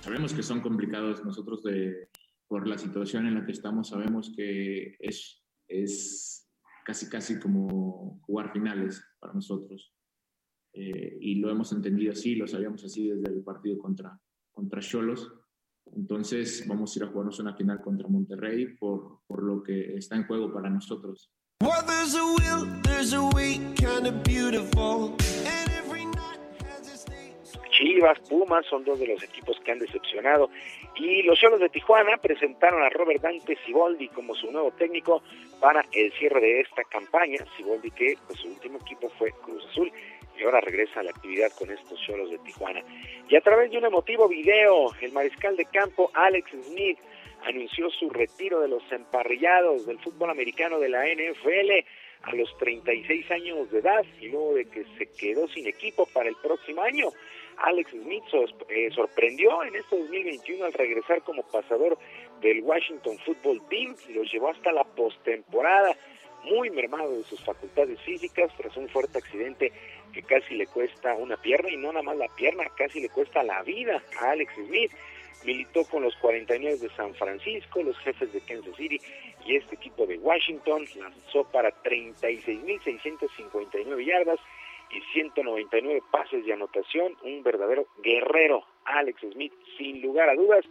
Sabemos 0.00 0.34
que 0.34 0.42
son 0.42 0.60
complicados 0.60 1.24
nosotros 1.24 1.62
de, 1.62 2.08
por 2.46 2.68
la 2.68 2.76
situación 2.76 3.26
en 3.26 3.36
la 3.36 3.46
que 3.46 3.52
estamos, 3.52 3.88
sabemos 3.88 4.30
que 4.36 4.96
es, 4.98 5.42
es 5.66 6.46
casi 6.84 7.08
casi 7.08 7.40
como 7.40 8.20
jugar 8.26 8.52
finales 8.52 9.02
para 9.18 9.32
nosotros. 9.32 9.93
Eh, 10.74 11.18
y 11.20 11.36
lo 11.36 11.50
hemos 11.50 11.72
entendido 11.72 12.12
así, 12.12 12.34
lo 12.34 12.46
sabíamos 12.46 12.84
así 12.84 13.08
desde 13.08 13.32
el 13.32 13.42
partido 13.42 13.78
contra 13.78 14.18
contra 14.54 14.80
Cholos. 14.80 15.30
Entonces 15.94 16.66
vamos 16.66 16.94
a 16.94 16.98
ir 16.98 17.04
a 17.04 17.08
jugarnos 17.08 17.38
una 17.40 17.54
final 17.54 17.80
contra 17.82 18.08
Monterrey 18.08 18.74
por, 18.76 19.20
por 19.26 19.42
lo 19.42 19.62
que 19.62 19.96
está 19.96 20.16
en 20.16 20.26
juego 20.26 20.52
para 20.52 20.70
nosotros. 20.70 21.30
Chivas, 27.76 28.20
Pumas 28.28 28.64
son 28.66 28.84
dos 28.84 28.98
de 29.00 29.08
los 29.08 29.22
equipos 29.22 29.58
que 29.64 29.72
han 29.72 29.80
decepcionado. 29.80 30.48
Y 30.96 31.22
los 31.22 31.38
Cholos 31.38 31.58
de 31.58 31.68
Tijuana 31.68 32.16
presentaron 32.18 32.82
a 32.82 32.88
Robert 32.88 33.20
Dante 33.20 33.58
Siboldi 33.66 34.08
como 34.08 34.34
su 34.34 34.50
nuevo 34.52 34.70
técnico 34.72 35.22
para 35.60 35.84
el 35.92 36.12
cierre 36.12 36.40
de 36.40 36.60
esta 36.60 36.84
campaña. 36.84 37.38
Siboldi 37.56 37.90
que 37.90 38.16
pues, 38.26 38.38
su 38.38 38.48
último 38.48 38.78
equipo 38.78 39.08
fue 39.18 39.32
Cruz 39.42 39.64
Azul 39.70 39.90
y 40.38 40.44
ahora 40.44 40.60
regresa 40.60 41.00
a 41.00 41.02
la 41.02 41.10
actividad 41.10 41.50
con 41.58 41.70
estos 41.70 42.00
Cholos 42.00 42.30
de 42.30 42.38
Tijuana. 42.38 42.82
Y 43.28 43.36
a 43.36 43.40
través 43.40 43.70
de 43.70 43.78
un 43.78 43.84
emotivo 43.84 44.28
video, 44.28 44.92
el 45.00 45.12
mariscal 45.12 45.56
de 45.56 45.64
campo 45.66 46.10
Alex 46.14 46.50
Smith 46.50 46.98
anunció 47.44 47.90
su 47.90 48.10
retiro 48.10 48.60
de 48.60 48.68
los 48.68 48.82
emparrillados 48.90 49.86
del 49.86 49.98
fútbol 49.98 50.30
americano 50.30 50.78
de 50.78 50.88
la 50.88 51.04
NFL 51.04 51.84
a 52.22 52.34
los 52.34 52.56
36 52.58 53.30
años 53.30 53.70
de 53.70 53.80
edad 53.80 54.04
y 54.20 54.28
luego 54.28 54.54
de 54.54 54.64
que 54.64 54.84
se 54.98 55.06
quedó 55.18 55.46
sin 55.48 55.66
equipo 55.66 56.06
para 56.12 56.28
el 56.28 56.36
próximo 56.36 56.82
año. 56.82 57.08
Alex 57.58 57.90
Smith 57.90 58.24
eh, 58.68 58.90
sorprendió 58.92 59.62
en 59.62 59.76
este 59.76 59.96
2021 59.96 60.64
al 60.64 60.72
regresar 60.72 61.22
como 61.22 61.42
pasador 61.42 61.98
del 62.40 62.62
Washington 62.62 63.16
Football 63.24 63.62
Team 63.68 63.94
y 64.08 64.14
lo 64.14 64.22
llevó 64.24 64.48
hasta 64.50 64.72
la 64.72 64.84
postemporada, 64.84 65.96
muy 66.44 66.70
mermado 66.70 67.16
de 67.16 67.22
sus 67.24 67.42
facultades 67.44 68.00
físicas 68.02 68.50
tras 68.56 68.76
un 68.76 68.88
fuerte 68.88 69.18
accidente 69.18 69.72
que 70.14 70.22
casi 70.22 70.54
le 70.54 70.66
cuesta 70.66 71.14
una 71.14 71.36
pierna 71.36 71.70
y 71.70 71.76
no 71.76 71.92
nada 71.92 72.02
más 72.02 72.16
la 72.16 72.28
pierna, 72.28 72.64
casi 72.76 73.00
le 73.00 73.08
cuesta 73.08 73.42
la 73.42 73.62
vida 73.62 74.02
a 74.20 74.30
Alex 74.30 74.54
Smith. 74.54 74.92
Militó 75.44 75.84
con 75.84 76.02
los 76.02 76.16
49 76.16 76.78
de 76.78 76.88
San 76.96 77.14
Francisco, 77.14 77.82
los 77.82 77.98
jefes 77.98 78.32
de 78.32 78.40
Kansas 78.40 78.74
City 78.76 78.98
y 79.44 79.56
este 79.56 79.74
equipo 79.74 80.06
de 80.06 80.16
Washington. 80.16 80.86
Lanzó 80.96 81.44
para 81.50 81.70
36.659 81.82 84.06
yardas 84.06 84.40
y 84.90 85.02
199 85.12 86.00
pases 86.10 86.46
de 86.46 86.54
anotación, 86.54 87.14
un 87.22 87.42
verdadero 87.42 87.86
guerrero, 88.02 88.64
Alex 88.84 89.20
Smith, 89.32 89.52
sin 89.76 90.00
lugar 90.00 90.30
a 90.30 90.34
dudas, 90.34 90.64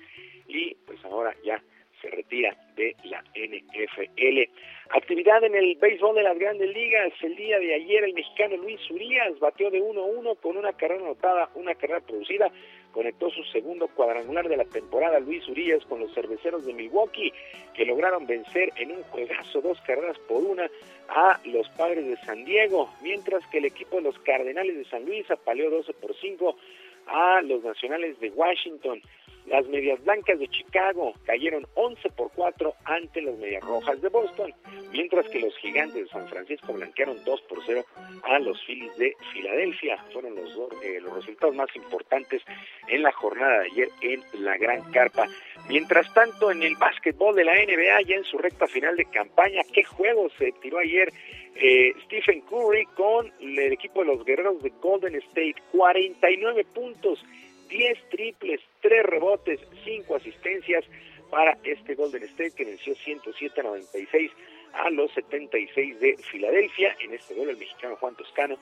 y 0.47 0.73
pues 0.85 1.05
ahora 1.05 1.35
ya 1.43 1.61
se 2.03 2.09
retira 2.09 2.55
de 2.75 2.95
la 3.05 3.23
NFL. 3.33 4.51
Actividad 4.89 5.43
en 5.43 5.55
el 5.55 5.75
béisbol 5.75 6.15
de 6.15 6.23
las 6.23 6.37
grandes 6.37 6.69
ligas. 6.75 7.13
El 7.21 7.35
día 7.35 7.57
de 7.57 7.73
ayer 7.73 8.03
el 8.03 8.13
mexicano 8.13 8.57
Luis 8.57 8.79
Urias 8.91 9.39
batió 9.39 9.71
de 9.71 9.81
1-1 9.81 10.37
con 10.41 10.57
una 10.57 10.73
carrera 10.73 11.01
anotada, 11.01 11.49
una 11.55 11.73
carrera 11.75 12.01
producida. 12.01 12.51
Conectó 12.91 13.31
su 13.31 13.43
segundo 13.45 13.87
cuadrangular 13.87 14.47
de 14.47 14.57
la 14.57 14.65
temporada 14.65 15.19
Luis 15.19 15.47
Urias 15.47 15.83
con 15.85 16.01
los 16.01 16.13
cerveceros 16.13 16.65
de 16.65 16.73
Milwaukee 16.73 17.33
que 17.73 17.85
lograron 17.85 18.27
vencer 18.27 18.71
en 18.75 18.91
un 18.91 19.03
juegazo 19.03 19.61
dos 19.61 19.79
carreras 19.81 20.19
por 20.27 20.43
una 20.43 20.69
a 21.07 21.39
los 21.45 21.67
padres 21.69 22.05
de 22.05 22.17
San 22.17 22.43
Diego, 22.45 22.89
mientras 23.01 23.45
que 23.47 23.59
el 23.59 23.65
equipo 23.65 23.95
de 23.95 24.03
los 24.03 24.19
Cardenales 24.19 24.75
de 24.75 24.85
San 24.85 25.05
Luis 25.05 25.29
apaleó 25.31 25.71
12 25.71 25.93
por 25.93 26.15
5 26.15 26.55
a 27.07 27.41
los 27.41 27.63
Nacionales 27.63 28.19
de 28.19 28.29
Washington. 28.29 29.01
Las 29.45 29.67
Medias 29.67 30.03
Blancas 30.03 30.39
de 30.39 30.47
Chicago 30.47 31.13
cayeron 31.25 31.67
11 31.75 32.09
por 32.11 32.31
4 32.31 32.73
ante 32.85 33.21
las 33.21 33.37
Medias 33.37 33.63
Rojas 33.63 34.01
de 34.01 34.09
Boston, 34.09 34.53
mientras 34.91 35.27
que 35.29 35.39
los 35.39 35.55
Gigantes 35.57 36.05
de 36.05 36.07
San 36.07 36.27
Francisco 36.29 36.73
blanquearon 36.73 37.23
2 37.25 37.41
por 37.41 37.59
0 37.65 37.83
a 38.23 38.39
los 38.39 38.63
Phillies 38.65 38.95
de 38.97 39.15
Filadelfia. 39.33 39.97
Fueron 40.13 40.35
los, 40.35 40.49
eh, 40.83 40.99
los 41.01 41.13
resultados 41.13 41.55
más 41.55 41.75
importantes 41.75 42.41
en 42.87 43.03
la 43.03 43.11
jornada 43.11 43.59
de 43.59 43.65
ayer 43.71 43.89
en 44.01 44.23
la 44.43 44.57
Gran 44.57 44.91
Carpa. 44.91 45.27
Mientras 45.67 46.13
tanto, 46.13 46.51
en 46.51 46.63
el 46.63 46.75
básquetbol 46.75 47.35
de 47.35 47.45
la 47.45 47.53
NBA, 47.53 48.01
ya 48.07 48.15
en 48.15 48.23
su 48.25 48.37
recta 48.37 48.67
final 48.67 48.95
de 48.95 49.05
campaña, 49.05 49.61
¿qué 49.73 49.83
juego 49.83 50.29
se 50.37 50.51
tiró 50.61 50.79
ayer 50.79 51.11
eh, 51.55 51.93
Stephen 52.05 52.41
Curry 52.41 52.85
con 52.95 53.31
el 53.39 53.73
equipo 53.73 54.01
de 54.01 54.07
los 54.07 54.25
guerreros 54.25 54.61
de 54.61 54.71
Golden 54.81 55.15
State? 55.15 55.55
49 55.71 56.65
puntos 56.73 57.23
10 57.73 58.09
triples, 58.09 58.61
3 58.81 59.03
rebotes, 59.03 59.59
5 59.83 60.15
asistencias 60.15 60.85
para 61.31 61.57
este 61.63 61.95
Golden 61.95 62.21
State 62.23 62.51
que 62.55 62.65
venció 62.65 62.93
107-96 62.93 64.31
a 64.73 64.91
los 64.91 65.11
76 65.13 65.99
de 65.99 66.17
Filadelfia. 66.17 66.95
En 66.99 67.13
este 67.13 67.33
gol 67.33 67.49
el 67.49 67.57
mexicano 67.57 67.95
Juan 67.95 68.15
Toscano 68.15 68.57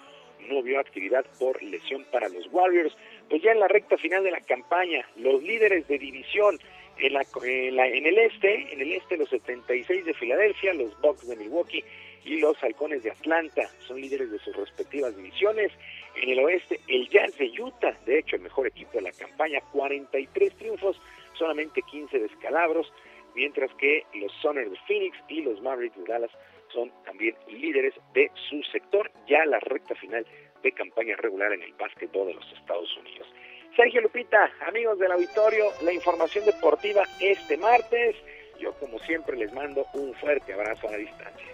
no 0.47 0.63
vio 0.63 0.79
actividad 0.79 1.25
por 1.38 1.61
lesión 1.61 2.05
para 2.11 2.29
los 2.29 2.47
Warriors. 2.51 2.95
Pues 3.29 3.41
ya 3.41 3.51
en 3.51 3.59
la 3.59 3.67
recta 3.67 3.97
final 3.97 4.23
de 4.23 4.31
la 4.31 4.39
campaña, 4.39 5.05
los 5.17 5.43
líderes 5.43 5.85
de 5.89 5.99
división 5.99 6.57
en, 6.97 7.13
la, 7.13 7.25
en, 7.43 7.75
la, 7.75 7.88
en 7.88 8.05
el 8.05 8.17
este, 8.17 8.73
en 8.73 8.79
el 8.79 8.93
este 8.93 9.17
los 9.17 9.29
76 9.29 10.05
de 10.05 10.13
Filadelfia, 10.13 10.73
los 10.73 10.99
Bucks 11.01 11.27
de 11.27 11.35
Milwaukee 11.35 11.83
y 12.23 12.38
los 12.39 12.55
Halcones 12.63 13.03
de 13.03 13.11
Atlanta 13.11 13.69
son 13.88 13.99
líderes 13.99 14.31
de 14.31 14.39
sus 14.39 14.55
respectivas 14.55 15.15
divisiones. 15.17 15.71
En 16.15 16.29
el 16.29 16.39
oeste, 16.39 16.79
el 16.88 17.07
Jazz 17.09 17.38
de 17.38 17.51
Utah, 17.61 17.97
de 18.05 18.19
hecho 18.19 18.35
el 18.35 18.41
mejor 18.41 18.67
equipo 18.67 18.91
de 18.94 19.02
la 19.02 19.11
campaña, 19.11 19.61
43 19.71 20.53
triunfos, 20.55 20.99
solamente 21.37 21.81
15 21.81 22.19
descalabros, 22.19 22.91
mientras 23.36 23.73
que 23.76 24.05
los 24.15 24.31
Soners 24.41 24.71
de 24.71 24.77
Phoenix 24.87 25.18
y 25.29 25.41
los 25.41 25.61
Mavericks 25.61 25.97
de 25.97 26.03
Dallas 26.05 26.31
son 26.73 26.91
también 27.05 27.36
líderes 27.47 27.94
de 28.13 28.29
su 28.49 28.61
sector, 28.71 29.11
ya 29.27 29.45
la 29.45 29.60
recta 29.60 29.95
final 29.95 30.26
de 30.63 30.71
campaña 30.71 31.15
regular 31.18 31.53
en 31.53 31.63
el 31.63 31.73
básquetbol 31.73 32.27
de 32.27 32.34
los 32.36 32.52
Estados 32.53 32.95
Unidos. 32.97 33.27
Sergio 33.76 34.02
Lupita, 34.02 34.52
amigos 34.68 34.99
del 34.99 35.11
auditorio, 35.11 35.65
la 35.81 35.94
información 35.94 36.45
deportiva 36.45 37.03
este 37.19 37.57
martes. 37.57 38.15
Yo 38.60 38.73
como 38.73 38.99
siempre 38.99 39.37
les 39.37 39.52
mando 39.53 39.86
un 39.94 40.13
fuerte 40.15 40.53
abrazo 40.53 40.87
a 40.87 40.91
la 40.91 40.97
distancia. 40.97 41.47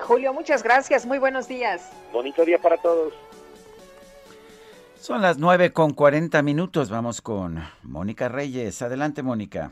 Julio, 0.00 0.32
muchas 0.32 0.62
gracias, 0.62 1.06
muy 1.06 1.18
buenos 1.18 1.48
días. 1.48 1.90
Bonito 2.12 2.44
día 2.44 2.58
para 2.58 2.76
todos. 2.76 3.14
Son 5.06 5.22
las 5.22 5.38
nueve 5.38 5.72
con 5.72 5.92
cuarenta 5.92 6.42
minutos. 6.42 6.90
Vamos 6.90 7.22
con 7.22 7.62
Mónica 7.84 8.28
Reyes. 8.28 8.82
Adelante, 8.82 9.22
Mónica. 9.22 9.70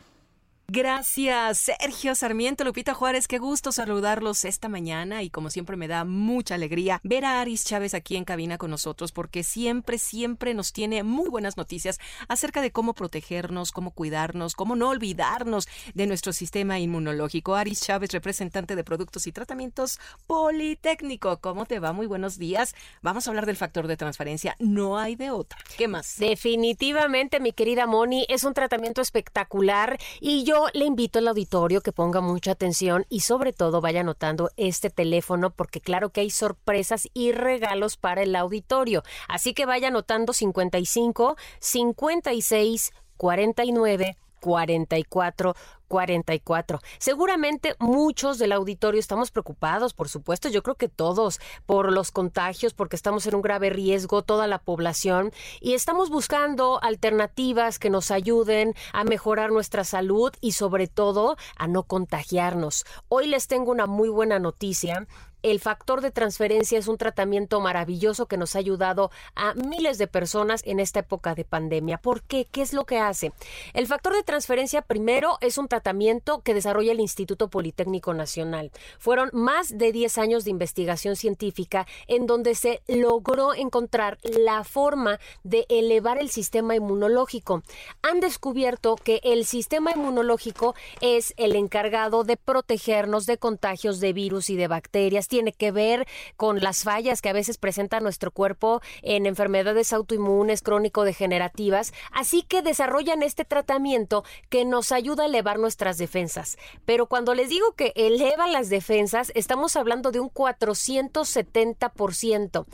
Gracias, 0.67 1.59
Sergio 1.59 2.15
Sarmiento, 2.15 2.65
Lupita 2.65 2.95
Juárez, 2.95 3.29
qué 3.29 3.37
gusto 3.37 3.71
saludarlos 3.71 4.47
esta 4.47 4.71
mañana 4.71 5.23
y 5.23 5.29
como 5.29 5.51
siempre 5.51 5.77
me 5.77 5.89
da 5.89 6.07
mucha 6.07 6.55
alegría 6.55 7.01
ver 7.05 7.27
a 7.27 7.43
Aris 7.43 7.67
Chávez 7.67 7.93
aquí 7.93 8.17
en 8.17 8.25
cabina 8.25 8.57
con 8.57 8.71
nosotros 8.71 9.13
porque 9.13 9.43
siempre, 9.43 9.99
siempre 9.99 10.55
nos 10.55 10.73
tiene 10.73 11.03
muy 11.03 11.29
buenas 11.29 11.59
noticias 11.59 12.01
acerca 12.29 12.63
de 12.63 12.73
cómo 12.73 12.95
protegernos, 12.95 13.73
cómo 13.73 13.91
cuidarnos, 13.91 14.55
cómo 14.55 14.75
no 14.75 14.89
olvidarnos 14.89 15.69
de 15.93 16.07
nuestro 16.07 16.33
sistema 16.33 16.79
inmunológico. 16.79 17.57
Aris 17.57 17.83
Chávez, 17.83 18.13
representante 18.13 18.75
de 18.75 18.85
productos 18.85 19.27
y 19.27 19.33
tratamientos 19.33 20.01
Politécnico, 20.27 21.43
¿cómo 21.43 21.67
te 21.67 21.79
va? 21.79 21.93
Muy 21.93 22.07
buenos 22.07 22.39
días. 22.39 22.75
Vamos 23.03 23.27
a 23.27 23.31
hablar 23.31 23.45
del 23.45 23.57
factor 23.57 23.87
de 23.87 23.99
transferencia, 23.99 24.57
no 24.61 24.97
hay 24.97 25.15
de 25.15 25.31
otra. 25.31 25.59
¿Qué 25.77 25.89
más? 25.89 26.17
Definitivamente, 26.17 27.39
mi 27.39 27.53
querida 27.53 27.87
Moni, 27.87 28.25
es 28.31 28.45
un 28.45 28.55
tratamiento 28.55 29.03
espectacular 29.03 29.99
y 30.23 30.45
yo 30.45 30.54
yo 30.55 30.69
le 30.73 30.85
invito 30.85 31.19
al 31.19 31.27
auditorio 31.27 31.81
que 31.81 31.91
ponga 31.91 32.21
mucha 32.21 32.53
atención 32.53 33.07
y 33.09 33.21
sobre 33.21 33.53
todo 33.53 33.81
vaya 33.81 34.03
anotando 34.03 34.51
este 34.57 34.89
teléfono 34.89 35.51
porque 35.51 35.81
claro 35.81 36.11
que 36.11 36.21
hay 36.21 36.31
sorpresas 36.31 37.09
y 37.13 37.33
regalos 37.33 37.97
para 37.97 38.23
el 38.23 38.37
auditorio. 38.37 39.03
Así 39.27 39.53
que 39.53 39.67
vaya 39.67 39.89
anotando 39.89 40.33
55 40.33 41.37
56 41.59 42.93
49 43.17 44.17
44 44.39 45.55
44. 45.89 46.81
Seguramente 46.99 47.75
muchos 47.79 48.39
del 48.39 48.53
auditorio 48.53 48.99
estamos 48.99 49.31
preocupados, 49.31 49.95
por 49.95 50.09
supuesto, 50.09 50.49
yo 50.49 50.63
creo 50.63 50.77
que 50.77 50.89
todos, 50.89 51.41
por 51.67 51.93
los 51.93 52.11
contagios, 52.11 52.75
porque 52.75 52.97
estamos 52.97 53.27
en 53.27 53.35
un 53.35 53.43
grave 53.43 53.71
riesgo, 53.71 54.23
toda 54.23 54.47
la 54.47 54.59
población, 54.59 55.33
y 55.61 55.75
estamos 55.75 56.11
buscando 56.11 56.83
alternativas 56.83 57.79
que 57.79 57.91
nos 57.91 58.11
ayuden 58.11 58.75
a 58.93 59.05
mejorar 59.05 59.51
nuestra 59.51 59.85
salud 59.85 60.33
y 60.41 60.53
sobre 60.53 60.87
todo 60.87 61.37
a 61.57 61.67
no 61.67 61.85
contagiarnos. 61.85 62.85
Hoy 63.09 63.27
les 63.27 63.47
tengo 63.47 63.71
una 63.71 63.87
muy 63.87 64.09
buena 64.09 64.39
noticia 64.39 65.07
el 65.45 65.61
factor 65.61 66.01
de 66.01 66.11
transferencia 66.11 66.79
es 66.79 66.89
un 66.89 66.97
tratamiento 66.97 67.61
maravilloso 67.61 68.25
que 68.25 68.39
nos 68.39 68.57
ha 68.57 68.61
ayudado 68.61 69.11
a 69.35 69.53
miles 69.53 69.99
de 69.99 70.07
personas 70.07 70.63
en 70.65 70.81
esta 70.81 71.01
época 71.01 71.35
de 71.35 71.45
pandemia. 71.45 71.99
¿Por 71.99 72.23
qué? 72.23 72.47
¿Qué 72.51 72.63
es 72.63 72.73
lo 72.73 72.87
que 72.87 72.99
hace? 72.99 73.31
El 73.75 73.87
factor 73.87 74.15
de 74.15 74.23
transferencia 74.23 74.81
primero 74.81 75.37
es 75.43 75.59
un 75.59 75.69
tratamiento 75.75 76.41
que 76.43 76.55
desarrolla 76.55 76.93
el 76.93 77.01
Instituto 77.01 77.49
Politécnico 77.49 78.15
Nacional. 78.15 78.71
Fueron 79.01 79.31
más 79.33 79.77
de 79.77 79.91
10 79.91 80.19
años 80.19 80.45
de 80.45 80.51
investigación 80.51 81.17
científica 81.17 81.85
en 82.07 82.29
donde 82.29 82.55
se 82.55 82.81
logró 82.87 83.55
encontrar 83.55 84.19
la 84.23 84.63
forma 84.63 85.19
de 85.43 85.67
elevar 85.69 86.19
el 86.19 86.31
sistema 86.31 86.77
inmunológico. 86.77 87.65
Han 88.03 88.21
descubierto 88.21 88.95
que 88.95 89.19
el 89.25 89.45
sistema 89.47 89.91
inmunológico 89.91 90.77
es 91.01 91.35
el 91.39 91.57
encargado 91.57 92.23
de 92.23 92.37
protegernos 92.37 93.27
de 93.27 93.39
contagios 93.39 93.99
de 93.99 94.13
virus 94.13 94.51
y 94.51 94.57
de 94.57 94.69
bacterias 94.69 95.27
tiene 95.27 95.53
que 95.53 95.73
ver 95.73 96.07
con 96.37 96.61
las 96.61 96.85
fallas 96.85 97.21
que 97.21 97.31
a 97.31 97.33
veces 97.33 97.59
presenta 97.59 97.99
nuestro 97.99 98.31
cuerpo 98.31 98.81
en 99.03 99.27
enfermedades 99.27 99.93
autoinmunes 99.93 100.63
crónico-degenerativas, 100.63 101.93
así 102.13 102.43
que 102.43 102.63
desarrollan 102.63 103.25
este 103.25 103.45
tratamiento 103.45 104.23
que 104.51 104.65
nos 104.65 104.93
ayuda 104.93 105.25
a 105.25 105.27
elevar 105.27 105.59
nuestras 105.65 105.97
defensas. 105.97 106.59
Pero 106.85 107.07
cuando 107.07 107.33
les 107.33 107.49
digo 107.49 107.73
que 107.73 107.95
eleva 107.97 108.47
las 108.47 108.69
defensas, 108.69 109.33
estamos 109.35 109.77
hablando 109.77 110.11
de 110.11 110.21
un 110.21 110.29
470%. 110.29 112.67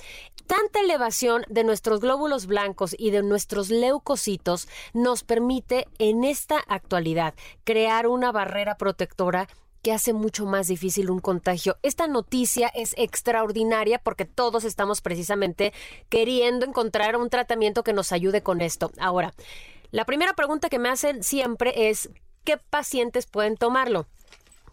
Tanta 0.48 0.80
elevación 0.80 1.44
de 1.48 1.62
nuestros 1.62 2.00
glóbulos 2.00 2.46
blancos 2.46 2.96
y 2.98 3.12
de 3.12 3.22
nuestros 3.22 3.70
leucocitos 3.70 4.66
nos 4.92 5.22
permite 5.22 5.86
en 5.98 6.24
esta 6.24 6.58
actualidad 6.66 7.34
crear 7.62 8.08
una 8.08 8.32
barrera 8.32 8.76
protectora 8.76 9.46
que 9.82 9.92
hace 9.92 10.12
mucho 10.12 10.46
más 10.46 10.66
difícil 10.66 11.08
un 11.08 11.20
contagio. 11.20 11.78
Esta 11.82 12.08
noticia 12.08 12.66
es 12.74 12.94
extraordinaria 12.98 14.00
porque 14.00 14.24
todos 14.24 14.64
estamos 14.64 15.02
precisamente 15.02 15.72
queriendo 16.08 16.66
encontrar 16.66 17.16
un 17.16 17.30
tratamiento 17.30 17.84
que 17.84 17.92
nos 17.92 18.10
ayude 18.10 18.42
con 18.42 18.60
esto. 18.60 18.90
Ahora, 18.98 19.32
la 19.92 20.04
primera 20.04 20.34
pregunta 20.34 20.68
que 20.68 20.78
me 20.78 20.88
hacen 20.88 21.24
siempre 21.24 21.90
es, 21.90 22.10
¿qué 22.44 22.56
pacientes 22.56 23.26
pueden 23.26 23.56
tomarlo? 23.56 24.06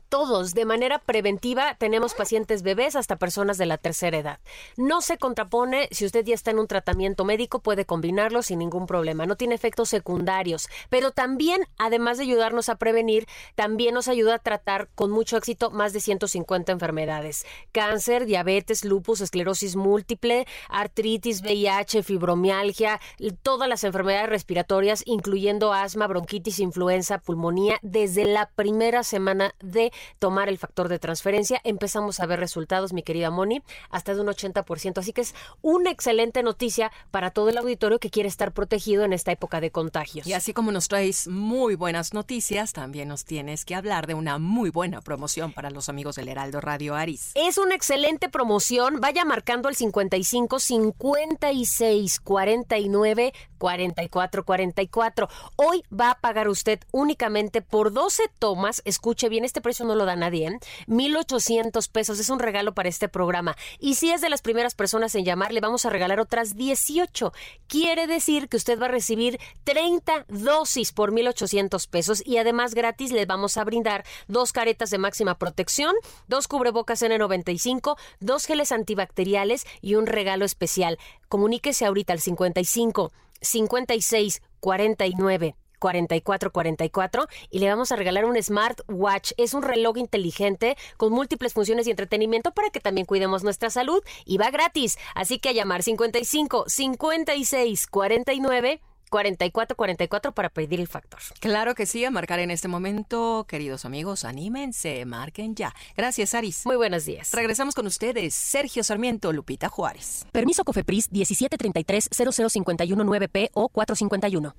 Todos 0.10 0.54
de 0.54 0.66
manera 0.66 1.00
preventiva 1.00 1.76
tenemos 1.76 2.14
pacientes 2.14 2.64
bebés 2.64 2.96
hasta 2.96 3.18
personas 3.18 3.58
de 3.58 3.66
la 3.66 3.78
tercera 3.78 4.18
edad. 4.18 4.40
No 4.78 5.02
se 5.02 5.18
contrapone 5.18 5.90
si 5.92 6.06
usted 6.06 6.26
ya 6.26 6.34
está 6.34 6.52
en 6.52 6.60
un 6.60 6.68
tratamiento 6.68 7.26
médico, 7.26 7.60
puede 7.60 7.86
combinarlo 7.86 8.42
sin 8.42 8.60
ningún 8.60 8.88
problema. 8.88 9.26
No 9.26 9.36
tiene 9.36 9.56
efectos 9.56 9.90
secundarios, 9.90 10.70
pero 10.90 11.12
también, 11.12 11.68
además 11.78 12.18
de 12.18 12.24
ayudarnos 12.24 12.70
a 12.70 12.78
prevenir, 12.78 13.28
también 13.56 13.94
nos 13.94 14.08
ayuda 14.08 14.36
a 14.36 14.40
tratar 14.40 14.90
con 14.96 15.12
mucho 15.12 15.38
éxito 15.38 15.72
más 15.72 15.94
de 15.94 16.00
150 16.00 16.72
enfermedades. 16.72 17.46
Cáncer, 17.72 18.26
diabetes, 18.26 18.86
lupus, 18.86 19.22
esclerosis 19.22 19.76
múltiple, 19.76 20.48
artritis, 20.70 21.42
VIH, 21.42 22.04
fibromialgia, 22.04 23.00
todas 23.42 23.68
las 23.68 23.84
enfermedades 23.84 24.30
respiratorias, 24.30 25.04
incluyendo 25.06 25.74
asma, 25.74 26.08
bronquitis, 26.08 26.60
influenza, 26.60 27.20
pulmonía, 27.20 27.78
desde 27.82 28.26
la 28.26 28.50
primera 28.56 29.04
semana 29.04 29.54
de 29.60 29.92
tomar 30.20 30.50
el 30.50 30.58
factor 30.58 30.90
de 30.90 31.00
transferencia, 31.00 31.62
empezamos 31.64 32.20
a 32.20 32.26
ver 32.26 32.40
resultados, 32.40 32.94
mi 32.94 33.04
querida 33.04 33.32
Moni, 33.32 33.62
hasta 33.90 34.16
de 34.16 34.22
un 34.22 34.28
80%. 34.28 34.98
Así 34.98 35.14
que 35.14 35.22
es 35.22 35.36
una 35.62 35.92
excelente 35.92 36.44
noticia 36.44 36.92
para 37.12 37.32
todo 37.32 37.50
el 37.50 37.58
auditorio 37.58 38.00
que 38.00 38.10
quiere 38.10 38.30
estar 38.30 38.52
protegido 38.54 39.04
en 39.04 39.14
esta 39.14 39.32
época 39.32 39.62
de 39.62 39.72
contagios. 39.72 40.28
Y 40.28 40.34
así 40.34 40.54
como 40.54 40.72
nos 40.72 40.88
traes 40.88 41.28
muy 41.28 41.76
buenas 41.76 42.14
noticias, 42.14 42.74
también 42.74 43.08
nos 43.08 43.26
tienes 43.26 43.66
que 43.66 43.76
hablar 43.76 44.08
de 44.08 44.14
una 44.14 44.38
muy 44.38 44.70
buena 44.70 45.02
promoción 45.02 45.54
para 45.54 45.70
los 45.70 45.90
amigos 45.90 46.16
del 46.16 46.30
Heraldo 46.30 46.62
Radio 46.62 46.96
Aris. 46.96 47.32
Es 47.36 47.58
una 47.58 47.76
excelente 47.76 48.30
promoción. 48.30 49.00
Vaya 49.00 49.26
marcando 49.26 49.70
el 49.70 49.76
55 49.76 50.60
56 50.60 52.20
49 52.20 53.34
44 53.58 54.44
44. 54.44 55.30
Hoy 55.56 55.84
va 55.92 56.12
a 56.12 56.20
pagar 56.20 56.48
usted 56.48 56.80
únicamente 56.92 57.62
por 57.62 57.92
12 57.92 58.24
tomas. 58.40 58.82
Escuche 58.86 59.30
bien, 59.30 59.46
este 59.46 59.62
precio 59.62 59.86
no 59.86 59.96
lo 59.96 60.06
da 60.06 60.16
nadie. 60.16 60.48
¿eh? 60.48 60.60
1,800 60.88 61.88
pesos. 61.88 62.20
Es 62.20 62.30
un 62.30 62.40
regalo 62.40 62.74
para 62.74 62.90
este 62.90 63.10
programa. 63.10 63.56
Y 63.80 63.96
si 63.96 64.12
es 64.12 64.22
de 64.22 64.30
las 64.30 64.42
primeras 64.42 64.76
personas 64.76 65.16
en 65.16 65.26
llamar, 65.26 65.52
le 65.52 65.62
vamos 65.62 65.86
a 65.86 65.90
regalar 65.90 66.20
otras 66.20 66.56
18. 66.56 67.34
Quiere 67.68 68.08
decir 68.08 68.50
que 68.50 68.58
usted 68.58 68.80
va 68.80 68.86
a 68.86 68.90
recibir 68.90 69.40
30 69.64 70.26
dosis 70.28 70.92
por 70.92 71.12
1,800 71.12 71.88
pesos. 71.88 72.24
Y 72.26 72.38
además 72.38 72.74
gratis 72.74 73.12
les 73.12 73.28
vamos 73.28 73.58
a 73.58 73.64
brindar 73.64 74.06
dos 74.28 74.54
caretas 74.54 74.90
de 74.90 74.98
máxima 74.98 75.38
protección, 75.38 75.96
dos 76.28 76.48
cubrebocas 76.48 77.02
N95, 77.02 77.98
dos 78.20 78.46
geles 78.46 78.72
antibacteriales 78.72 79.66
y 79.82 79.96
un 79.96 80.08
regalo 80.08 80.46
especial. 80.46 80.98
Comuníquese 81.30 81.86
ahorita 81.86 82.14
al 82.14 82.20
55 82.20 83.12
56 83.42 84.42
49 84.60 85.56
4444 85.80 87.28
y 87.50 87.60
le 87.60 87.70
vamos 87.70 87.92
a 87.92 87.96
regalar 87.96 88.26
un 88.26 88.42
smartwatch. 88.42 89.34
Es 89.38 89.54
un 89.54 89.64
reloj 89.64 89.98
inteligente 89.98 90.78
con 90.98 91.14
múltiples 91.14 91.54
funciones 91.54 91.88
y 91.88 91.92
entretenimiento 91.92 92.52
para 92.52 92.70
que 92.70 92.80
también 92.80 93.06
cuidemos 93.06 93.44
nuestra 93.44 93.70
salud 93.70 94.04
y 94.26 94.38
va 94.38 94.52
gratis. 94.52 94.98
Así 95.16 95.40
que 95.40 95.50
a 95.50 95.54
llamar 95.54 95.84
55 95.84 96.66
56 96.68 97.88
49 97.88 98.82
4444 99.10 100.32
para 100.34 100.50
pedir 100.50 100.80
el 100.80 100.88
factor. 100.88 101.20
Claro 101.40 101.76
que 101.76 101.86
sí, 101.86 102.04
a 102.06 102.12
marcar 102.12 102.40
en 102.40 102.52
este 102.52 102.68
momento, 102.68 103.46
queridos 103.48 103.86
amigos, 103.86 104.26
anímense, 104.26 105.06
marquen 105.06 105.56
ya. 105.56 105.74
Gracias, 105.96 106.34
Aris. 106.34 106.66
Muy 106.66 106.76
buenos 106.76 107.06
días. 107.06 107.32
Regresamos 107.34 107.76
con 107.76 107.88
ustedes, 107.88 108.34
Sergio 108.34 108.84
Sarmiento, 108.84 109.32
Lupita 109.34 109.70
Juárez. 109.70 110.26
Permiso 110.32 110.64
Cofepris 110.64 111.12
1733 111.12 112.10
00519 112.10 113.28
p 113.30 113.50
o 113.54 113.70
451. 113.70 114.56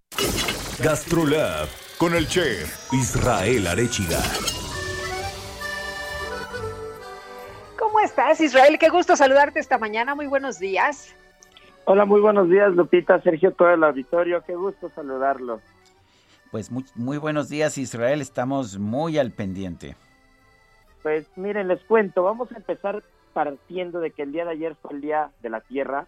Gastrolab 0.80 1.68
con 1.98 2.14
el 2.14 2.28
chef 2.28 2.92
Israel 2.92 3.66
Arechiga. 3.66 4.22
¿Cómo 7.78 8.00
estás, 8.00 8.40
Israel? 8.40 8.78
Qué 8.78 8.88
gusto 8.88 9.16
saludarte 9.16 9.60
esta 9.60 9.78
mañana. 9.78 10.14
Muy 10.14 10.26
buenos 10.26 10.58
días. 10.58 11.08
Hola, 11.90 12.04
muy 12.04 12.20
buenos 12.20 12.50
días, 12.50 12.74
Lupita, 12.74 13.18
Sergio, 13.22 13.52
todo 13.52 13.70
el 13.70 13.82
auditorio. 13.82 14.42
Qué 14.46 14.54
gusto 14.54 14.90
saludarlo. 14.90 15.60
Pues 16.50 16.70
muy, 16.70 16.84
muy 16.94 17.16
buenos 17.16 17.48
días, 17.48 17.78
Israel. 17.78 18.20
Estamos 18.20 18.78
muy 18.78 19.16
al 19.16 19.30
pendiente. 19.30 19.96
Pues 21.02 21.26
miren, 21.36 21.68
les 21.68 21.82
cuento. 21.84 22.24
Vamos 22.24 22.52
a 22.52 22.56
empezar 22.56 23.02
partiendo 23.32 24.00
de 24.00 24.10
que 24.10 24.22
el 24.24 24.32
día 24.32 24.44
de 24.44 24.50
ayer 24.50 24.74
fue 24.82 24.92
el 24.96 25.00
Día 25.00 25.30
de 25.40 25.48
la 25.48 25.62
Tierra 25.62 26.06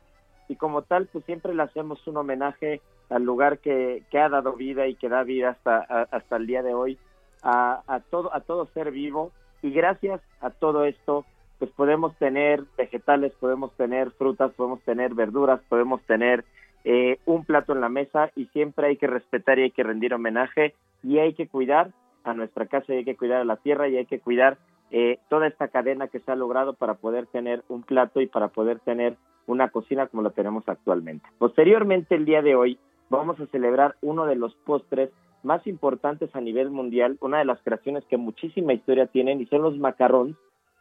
y 0.49 0.57
como 0.57 0.83
tal, 0.83 1.07
pues 1.07 1.25
siempre 1.25 1.55
le 1.55 1.63
hacemos 1.63 2.07
un 2.07 2.19
homenaje 2.19 2.83
al 3.09 3.23
lugar 3.23 3.59
que, 3.61 4.03
que 4.11 4.19
ha 4.19 4.29
dado 4.29 4.53
vida 4.55 4.87
y 4.87 4.97
que 4.97 5.09
da 5.09 5.23
vida 5.23 5.51
hasta, 5.51 5.79
a- 5.79 6.09
hasta 6.11 6.37
el 6.37 6.47
día 6.47 6.63
de 6.63 6.75
hoy 6.75 6.99
a, 7.43 7.81
a, 7.87 8.01
todo, 8.01 8.35
a 8.35 8.41
todo 8.41 8.67
ser 8.75 8.91
vivo 8.91 9.33
y 9.63 9.71
gracias 9.71 10.21
a 10.43 10.51
todo 10.51 10.85
esto 10.85 11.25
pues 11.61 11.71
podemos 11.73 12.17
tener 12.17 12.65
vegetales, 12.77 13.33
podemos 13.39 13.73
tener 13.77 14.11
frutas, 14.13 14.51
podemos 14.55 14.81
tener 14.81 15.15
verduras, 15.15 15.61
podemos 15.69 16.01
tener 16.07 16.45
eh, 16.85 17.19
un 17.27 17.45
plato 17.45 17.75
en 17.75 17.83
la 17.83 17.91
mesa 17.91 18.31
y 18.35 18.47
siempre 18.47 18.89
hay 18.89 18.97
que 18.97 19.07
respetar 19.07 19.59
y 19.59 19.65
hay 19.65 19.71
que 19.71 19.83
rendir 19.83 20.15
homenaje 20.15 20.75
y 21.03 21.19
hay 21.19 21.35
que 21.35 21.47
cuidar 21.47 21.93
a 22.25 22.33
nuestra 22.33 22.65
casa 22.65 22.95
y 22.95 22.99
hay 22.99 23.05
que 23.05 23.17
cuidar 23.17 23.43
a 23.43 23.45
la 23.45 23.57
tierra 23.57 23.89
y 23.89 23.99
hay 23.99 24.07
que 24.07 24.21
cuidar 24.21 24.57
eh, 24.91 25.19
toda 25.29 25.47
esta 25.47 25.69
cadena 25.69 26.09
que 26.09 26.21
se 26.21 26.33
ha 26.33 26.35
logrado 26.35 26.73
para 26.73 26.95
poder 26.95 27.27
tener 27.27 27.63
un 27.69 27.83
plato 27.83 28.23
y 28.23 28.27
para 28.27 28.49
poder 28.49 28.81
tener 28.81 29.17
una 29.47 29.69
cocina 29.69 30.07
como 30.07 30.23
la 30.23 30.31
tenemos 30.31 30.67
actualmente. 30.67 31.29
Posteriormente, 31.39 32.15
el 32.15 32.25
día 32.25 32.41
de 32.41 32.55
hoy, 32.55 32.79
vamos 33.11 33.39
a 33.39 33.47
celebrar 33.49 33.97
uno 34.01 34.25
de 34.25 34.37
los 34.37 34.55
postres 34.65 35.11
más 35.43 35.67
importantes 35.67 36.35
a 36.35 36.41
nivel 36.41 36.71
mundial, 36.71 37.19
una 37.21 37.39
de 37.39 37.45
las 37.45 37.61
creaciones 37.63 38.05
que 38.07 38.17
muchísima 38.17 38.73
historia 38.73 39.07
tienen 39.07 39.41
y 39.43 39.47
son 39.47 39.63
los 39.63 39.79
macarrons, 39.79 40.37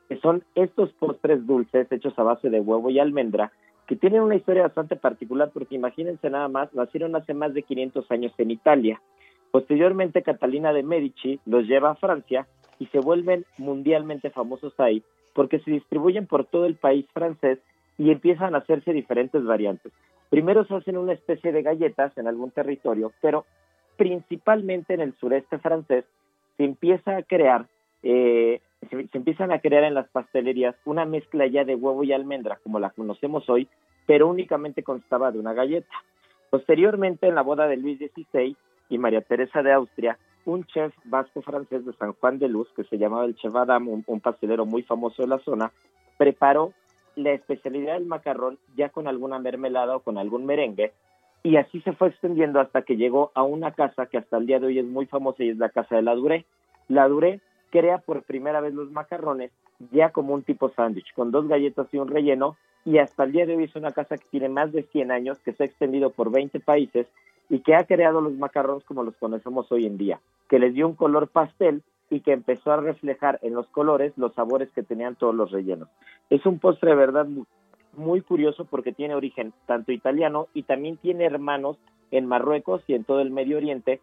que 0.10 0.18
son 0.18 0.44
estos 0.56 0.92
postres 0.94 1.46
dulces 1.46 1.90
hechos 1.92 2.18
a 2.18 2.24
base 2.24 2.50
de 2.50 2.60
huevo 2.60 2.90
y 2.90 3.00
almendra, 3.00 3.52
que 3.88 3.96
tienen 3.96 4.22
una 4.22 4.36
historia 4.36 4.64
bastante 4.64 4.96
particular 4.96 5.52
porque 5.54 5.76
imagínense 5.76 6.30
nada 6.30 6.48
más, 6.48 6.74
nacieron 6.74 7.16
hace 7.16 7.34
más 7.34 7.54
de 7.54 7.64
500 7.64 8.12
años 8.12 8.34
en 8.38 8.52
Italia. 8.52 9.02
Posteriormente, 9.52 10.24
Catalina 10.24 10.74
de 10.74 10.84
Medici 10.84 11.40
los 11.46 11.66
lleva 11.68 11.92
a 11.92 11.96
Francia 11.96 12.48
y 12.80 12.88
se 12.88 13.00
vuelven 13.00 13.46
mundialmente 13.58 14.30
famosos 14.32 14.74
ahí 14.80 15.04
porque 15.34 15.60
se 15.60 15.72
distribuyen 15.72 16.28
por 16.28 16.46
todo 16.46 16.66
el 16.66 16.76
país 16.76 17.06
francés 17.14 17.60
y 17.98 18.12
empiezan 18.12 18.56
a 18.56 18.60
hacerse 18.60 18.94
diferentes 18.94 19.44
variantes. 19.44 19.92
Primero 20.30 20.66
se 20.66 20.76
hacen 20.76 20.98
una 20.98 21.14
especie 21.14 21.52
de 21.52 21.62
galletas 21.62 22.18
en 22.18 22.28
algún 22.28 22.52
territorio, 22.52 23.12
pero 23.22 23.46
principalmente 23.98 24.94
en 24.94 25.02
el 25.02 25.14
sureste 25.16 25.58
francés 25.60 26.06
se 26.58 26.64
empieza 26.64 27.18
a 27.18 27.24
crear, 27.24 27.68
eh, 28.04 28.62
se, 28.88 29.08
empiezan 29.14 29.52
a 29.52 29.60
crear 29.60 29.84
en 29.84 29.94
las 29.94 30.08
pastelerías 30.10 30.76
una 30.86 31.06
mezcla 31.06 31.48
ya 31.48 31.66
de 31.66 31.76
huevo 31.76 32.04
y 32.04 32.14
almendra, 32.14 32.60
como 32.64 32.80
la 32.80 32.90
conocemos 32.92 33.50
hoy, 33.50 33.68
pero 34.06 34.28
únicamente 34.28 34.84
constaba 34.84 35.32
de 35.32 35.40
una 35.40 35.54
galleta. 35.54 35.94
Posteriormente, 36.50 37.28
en 37.28 37.36
la 37.36 37.42
boda 37.42 37.68
de 37.68 37.78
Luis 37.78 38.00
XVI 38.00 38.56
y 38.90 38.98
María 38.98 39.22
Teresa 39.22 39.62
de 39.62 39.74
Austria, 39.74 40.18
un 40.46 40.66
chef 40.66 40.94
vasco 41.06 41.42
francés 41.42 41.86
de 41.86 41.94
San 41.94 42.14
Juan 42.14 42.40
de 42.40 42.48
Luz, 42.48 42.68
que 42.76 42.84
se 42.86 42.98
llamaba 42.98 43.26
el 43.26 43.36
chef 43.36 43.54
un, 43.54 44.04
un 44.08 44.20
pastelero 44.20 44.66
muy 44.66 44.84
famoso 44.84 45.22
de 45.22 45.28
la 45.28 45.40
zona, 45.40 45.72
preparó 46.18 46.74
la 47.16 47.32
especialidad 47.32 47.94
del 47.94 48.06
macarrón 48.06 48.58
ya 48.76 48.90
con 48.90 49.08
alguna 49.08 49.40
mermelada 49.40 49.98
o 49.98 50.00
con 50.00 50.18
algún 50.18 50.46
merengue, 50.46 50.94
y 51.44 51.58
así 51.58 51.82
se 51.82 51.94
fue 51.94 52.10
extendiendo 52.10 52.60
hasta 52.60 52.82
que 52.82 52.98
llegó 52.98 53.32
a 53.34 53.44
una 53.44 53.72
casa 53.72 54.08
que 54.08 54.18
hasta 54.18 54.38
el 54.38 54.46
día 54.46 54.60
de 54.60 54.68
hoy 54.68 54.80
es 54.80 54.86
muy 54.86 55.06
famosa 55.06 55.44
y 55.44 55.50
es 55.50 55.58
la 55.58 55.70
casa 55.70 55.96
de 55.96 56.02
la 56.02 56.16
Duré. 56.16 56.46
La 56.90 57.08
Duré 57.08 57.40
crea 57.70 58.00
por 58.00 58.24
primera 58.24 58.62
vez 58.62 58.74
los 58.74 58.92
macarrones 58.92 59.52
ya 59.92 60.12
como 60.12 60.34
un 60.34 60.44
tipo 60.44 60.70
sándwich, 60.70 61.14
con 61.14 61.32
dos 61.32 61.48
galletas 61.48 61.88
y 61.94 61.98
un 61.98 62.08
relleno, 62.08 62.58
y 62.86 62.98
hasta 62.98 63.24
el 63.24 63.32
día 63.32 63.46
de 63.46 63.56
hoy 63.56 63.66
es 63.66 63.76
una 63.76 63.92
casa 63.92 64.18
que 64.18 64.26
tiene 64.30 64.50
más 64.50 64.72
de 64.72 64.84
100 64.84 65.12
años, 65.12 65.40
que 65.40 65.54
se 65.54 65.64
ha 65.64 65.66
extendido 65.66 66.12
por 66.12 66.32
20 66.32 66.60
países 66.60 67.08
y 67.50 67.60
que 67.60 67.76
ha 67.76 67.86
creado 67.86 68.22
los 68.22 68.34
macarrones 68.34 68.84
como 68.84 69.04
los 69.04 69.16
conocemos 69.18 69.72
hoy 69.72 69.86
en 69.86 69.98
día, 69.98 70.20
que 70.50 70.60
les 70.60 70.74
dio 70.74 70.88
un 70.88 70.96
color 70.96 71.28
pastel 71.28 71.82
y 72.10 72.22
que 72.22 72.34
empezó 72.34 72.72
a 72.72 72.78
reflejar 72.78 73.40
en 73.42 73.54
los 73.54 73.68
colores 73.68 74.14
los 74.18 74.34
sabores 74.34 74.72
que 74.72 74.84
tenían 74.84 75.16
todos 75.16 75.36
los 75.36 75.52
rellenos. 75.52 75.90
Es 76.30 76.46
un 76.46 76.60
postre 76.60 76.92
de 76.92 76.96
verdad 76.96 77.26
muy, 77.26 77.46
muy 77.96 78.22
curioso 78.22 78.66
porque 78.66 78.92
tiene 78.92 79.16
origen 79.16 79.54
tanto 79.66 79.92
italiano 79.92 80.48
y 80.54 80.64
también 80.64 80.98
tiene 80.98 81.26
hermanos 81.26 81.78
en 82.12 82.26
Marruecos 82.26 82.84
y 82.88 82.94
en 82.94 83.04
todo 83.04 83.22
el 83.22 83.32
Medio 83.32 83.58
Oriente 83.58 84.00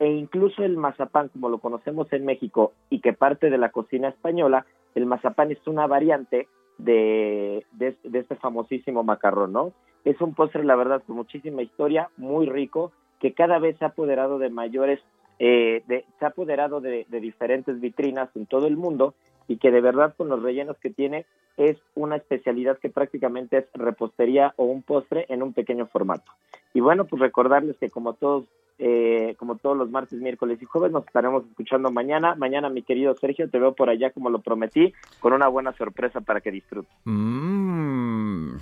e 0.00 0.08
incluso 0.08 0.64
el 0.64 0.78
mazapán 0.78 1.28
como 1.28 1.50
lo 1.50 1.58
conocemos 1.58 2.10
en 2.12 2.24
México 2.24 2.72
y 2.88 3.00
que 3.00 3.12
parte 3.12 3.50
de 3.50 3.58
la 3.58 3.68
cocina 3.68 4.08
española, 4.08 4.64
el 4.94 5.04
mazapán 5.04 5.52
es 5.52 5.64
una 5.66 5.86
variante 5.86 6.48
de, 6.78 7.66
de, 7.72 7.94
este 8.18 8.34
famosísimo 8.36 9.04
macarrón, 9.04 9.52
¿no? 9.52 9.72
Es 10.06 10.18
un 10.22 10.34
postre, 10.34 10.64
la 10.64 10.74
verdad, 10.74 11.02
con 11.06 11.16
muchísima 11.16 11.60
historia, 11.60 12.08
muy 12.16 12.46
rico, 12.46 12.92
que 13.20 13.34
cada 13.34 13.58
vez 13.58 13.76
se 13.78 13.84
ha 13.84 13.88
apoderado 13.88 14.38
de 14.38 14.48
mayores, 14.48 15.00
eh, 15.38 15.82
de, 15.86 16.06
se 16.18 16.24
ha 16.24 16.28
apoderado 16.28 16.80
de, 16.80 17.04
de 17.10 17.20
diferentes 17.20 17.78
vitrinas 17.78 18.30
en 18.34 18.46
todo 18.46 18.66
el 18.66 18.78
mundo 18.78 19.14
y 19.50 19.56
que 19.56 19.72
de 19.72 19.80
verdad 19.80 20.14
con 20.16 20.28
los 20.28 20.40
rellenos 20.44 20.76
que 20.78 20.90
tiene 20.90 21.26
es 21.56 21.76
una 21.96 22.14
especialidad 22.14 22.78
que 22.78 22.88
prácticamente 22.88 23.58
es 23.58 23.64
repostería 23.74 24.54
o 24.56 24.64
un 24.64 24.82
postre 24.82 25.26
en 25.28 25.42
un 25.42 25.52
pequeño 25.52 25.88
formato. 25.88 26.30
Y 26.72 26.78
bueno, 26.78 27.04
pues 27.04 27.20
recordarles 27.20 27.76
que 27.78 27.90
como 27.90 28.12
todos, 28.14 28.44
eh, 28.78 29.34
como 29.38 29.56
todos 29.56 29.76
los 29.76 29.90
martes, 29.90 30.20
miércoles 30.20 30.62
y 30.62 30.66
jueves, 30.66 30.92
nos 30.92 31.04
estaremos 31.04 31.44
escuchando 31.46 31.90
mañana. 31.90 32.36
Mañana, 32.36 32.70
mi 32.70 32.82
querido 32.82 33.12
Sergio, 33.16 33.50
te 33.50 33.58
veo 33.58 33.74
por 33.74 33.90
allá 33.90 34.12
como 34.12 34.30
lo 34.30 34.40
prometí, 34.40 34.94
con 35.18 35.32
una 35.32 35.48
buena 35.48 35.72
sorpresa 35.72 36.20
para 36.20 36.40
que 36.40 36.52
disfrutes. 36.52 36.92
Mm. 37.04 38.54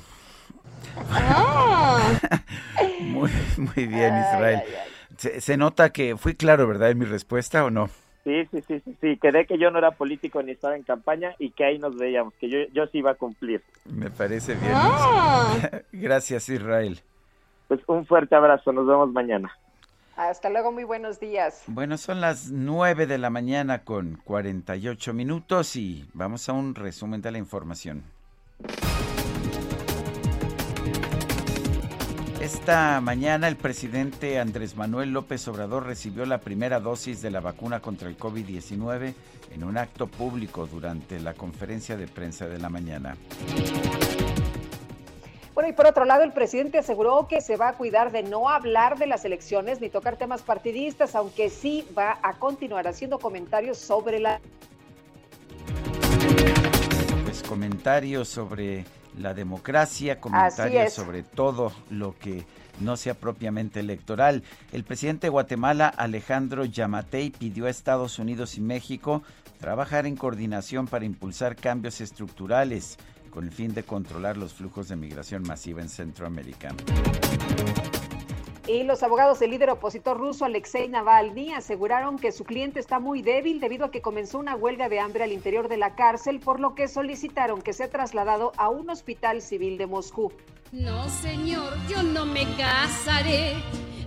Ah. 1.12 2.18
muy, 3.00 3.30
muy 3.58 3.86
bien, 3.86 4.14
Israel. 4.16 4.62
Se, 5.18 5.42
se 5.42 5.58
nota 5.58 5.90
que 5.90 6.16
fui 6.16 6.34
claro, 6.34 6.66
¿verdad, 6.66 6.90
en 6.90 6.98
mi 6.98 7.04
respuesta 7.04 7.62
o 7.66 7.70
no? 7.70 7.90
Sí, 8.28 8.46
sí, 8.50 8.62
sí, 8.68 8.82
sí, 8.84 8.96
sí, 9.00 9.16
quedé 9.16 9.46
que 9.46 9.56
yo 9.56 9.70
no 9.70 9.78
era 9.78 9.92
político 9.92 10.42
ni 10.42 10.52
estaba 10.52 10.76
en 10.76 10.82
campaña 10.82 11.34
y 11.38 11.50
que 11.50 11.64
ahí 11.64 11.78
nos 11.78 11.96
veíamos, 11.96 12.34
que 12.34 12.50
yo, 12.50 12.58
yo 12.74 12.86
sí 12.88 12.98
iba 12.98 13.12
a 13.12 13.14
cumplir. 13.14 13.62
Me 13.86 14.10
parece 14.10 14.54
bien. 14.54 14.72
Ah. 14.74 15.80
Gracias, 15.92 16.46
Israel. 16.50 17.00
Pues 17.68 17.80
un 17.86 18.04
fuerte 18.04 18.34
abrazo, 18.34 18.70
nos 18.70 18.86
vemos 18.86 19.10
mañana. 19.12 19.50
Hasta 20.14 20.50
luego, 20.50 20.72
muy 20.72 20.84
buenos 20.84 21.20
días. 21.20 21.62
Bueno, 21.68 21.96
son 21.96 22.20
las 22.20 22.50
9 22.50 23.06
de 23.06 23.16
la 23.16 23.30
mañana 23.30 23.84
con 23.84 24.20
48 24.24 25.14
minutos 25.14 25.74
y 25.76 26.06
vamos 26.12 26.50
a 26.50 26.52
un 26.52 26.74
resumen 26.74 27.22
de 27.22 27.30
la 27.30 27.38
información. 27.38 28.02
Esta 32.48 33.02
mañana 33.02 33.46
el 33.46 33.56
presidente 33.56 34.38
Andrés 34.38 34.74
Manuel 34.74 35.12
López 35.12 35.46
Obrador 35.48 35.84
recibió 35.84 36.24
la 36.24 36.38
primera 36.38 36.80
dosis 36.80 37.20
de 37.20 37.30
la 37.30 37.40
vacuna 37.40 37.80
contra 37.80 38.08
el 38.08 38.16
COVID-19 38.16 39.12
en 39.54 39.64
un 39.64 39.76
acto 39.76 40.06
público 40.06 40.66
durante 40.66 41.20
la 41.20 41.34
conferencia 41.34 41.98
de 41.98 42.08
prensa 42.08 42.48
de 42.48 42.58
la 42.58 42.70
mañana. 42.70 43.18
Bueno, 45.52 45.68
y 45.68 45.74
por 45.74 45.86
otro 45.86 46.06
lado, 46.06 46.24
el 46.24 46.32
presidente 46.32 46.78
aseguró 46.78 47.28
que 47.28 47.42
se 47.42 47.58
va 47.58 47.68
a 47.68 47.72
cuidar 47.74 48.12
de 48.12 48.22
no 48.22 48.48
hablar 48.48 48.96
de 48.96 49.06
las 49.06 49.26
elecciones 49.26 49.82
ni 49.82 49.90
tocar 49.90 50.16
temas 50.16 50.40
partidistas, 50.40 51.14
aunque 51.14 51.50
sí 51.50 51.86
va 51.96 52.18
a 52.22 52.38
continuar 52.38 52.88
haciendo 52.88 53.18
comentarios 53.18 53.76
sobre 53.76 54.20
la... 54.20 54.40
Pues 57.24 57.42
comentarios 57.42 58.26
sobre 58.26 58.86
la 59.18 59.34
democracia, 59.34 60.20
comentarios 60.20 60.92
sobre 60.92 61.22
todo 61.22 61.72
lo 61.90 62.16
que 62.18 62.46
no 62.80 62.96
sea 62.96 63.14
propiamente 63.14 63.80
electoral. 63.80 64.42
El 64.72 64.84
presidente 64.84 65.26
de 65.26 65.30
Guatemala, 65.30 65.88
Alejandro 65.88 66.64
Yamatei, 66.64 67.30
pidió 67.30 67.66
a 67.66 67.70
Estados 67.70 68.18
Unidos 68.18 68.56
y 68.56 68.60
México 68.60 69.22
trabajar 69.58 70.06
en 70.06 70.16
coordinación 70.16 70.86
para 70.86 71.04
impulsar 71.04 71.56
cambios 71.56 72.00
estructurales 72.00 72.96
con 73.30 73.44
el 73.44 73.50
fin 73.50 73.74
de 73.74 73.82
controlar 73.82 74.36
los 74.36 74.54
flujos 74.54 74.88
de 74.88 74.96
migración 74.96 75.42
masiva 75.42 75.82
en 75.82 75.88
Centroamérica. 75.88 76.74
Y 78.68 78.82
los 78.82 79.02
abogados 79.02 79.38
del 79.38 79.52
líder 79.52 79.70
opositor 79.70 80.18
ruso 80.18 80.44
Alexei 80.44 80.88
Navalny 80.88 81.54
aseguraron 81.54 82.18
que 82.18 82.32
su 82.32 82.44
cliente 82.44 82.78
está 82.80 82.98
muy 82.98 83.22
débil 83.22 83.60
debido 83.60 83.86
a 83.86 83.90
que 83.90 84.02
comenzó 84.02 84.38
una 84.38 84.56
huelga 84.56 84.90
de 84.90 85.00
hambre 85.00 85.24
al 85.24 85.32
interior 85.32 85.68
de 85.68 85.78
la 85.78 85.94
cárcel, 85.94 86.38
por 86.38 86.60
lo 86.60 86.74
que 86.74 86.86
solicitaron 86.86 87.62
que 87.62 87.72
sea 87.72 87.88
trasladado 87.88 88.52
a 88.58 88.68
un 88.68 88.90
hospital 88.90 89.40
civil 89.40 89.78
de 89.78 89.86
Moscú. 89.86 90.30
No, 90.70 91.08
señor, 91.08 91.72
yo 91.88 92.02
no 92.02 92.26
me 92.26 92.44
casaré. 92.58 93.54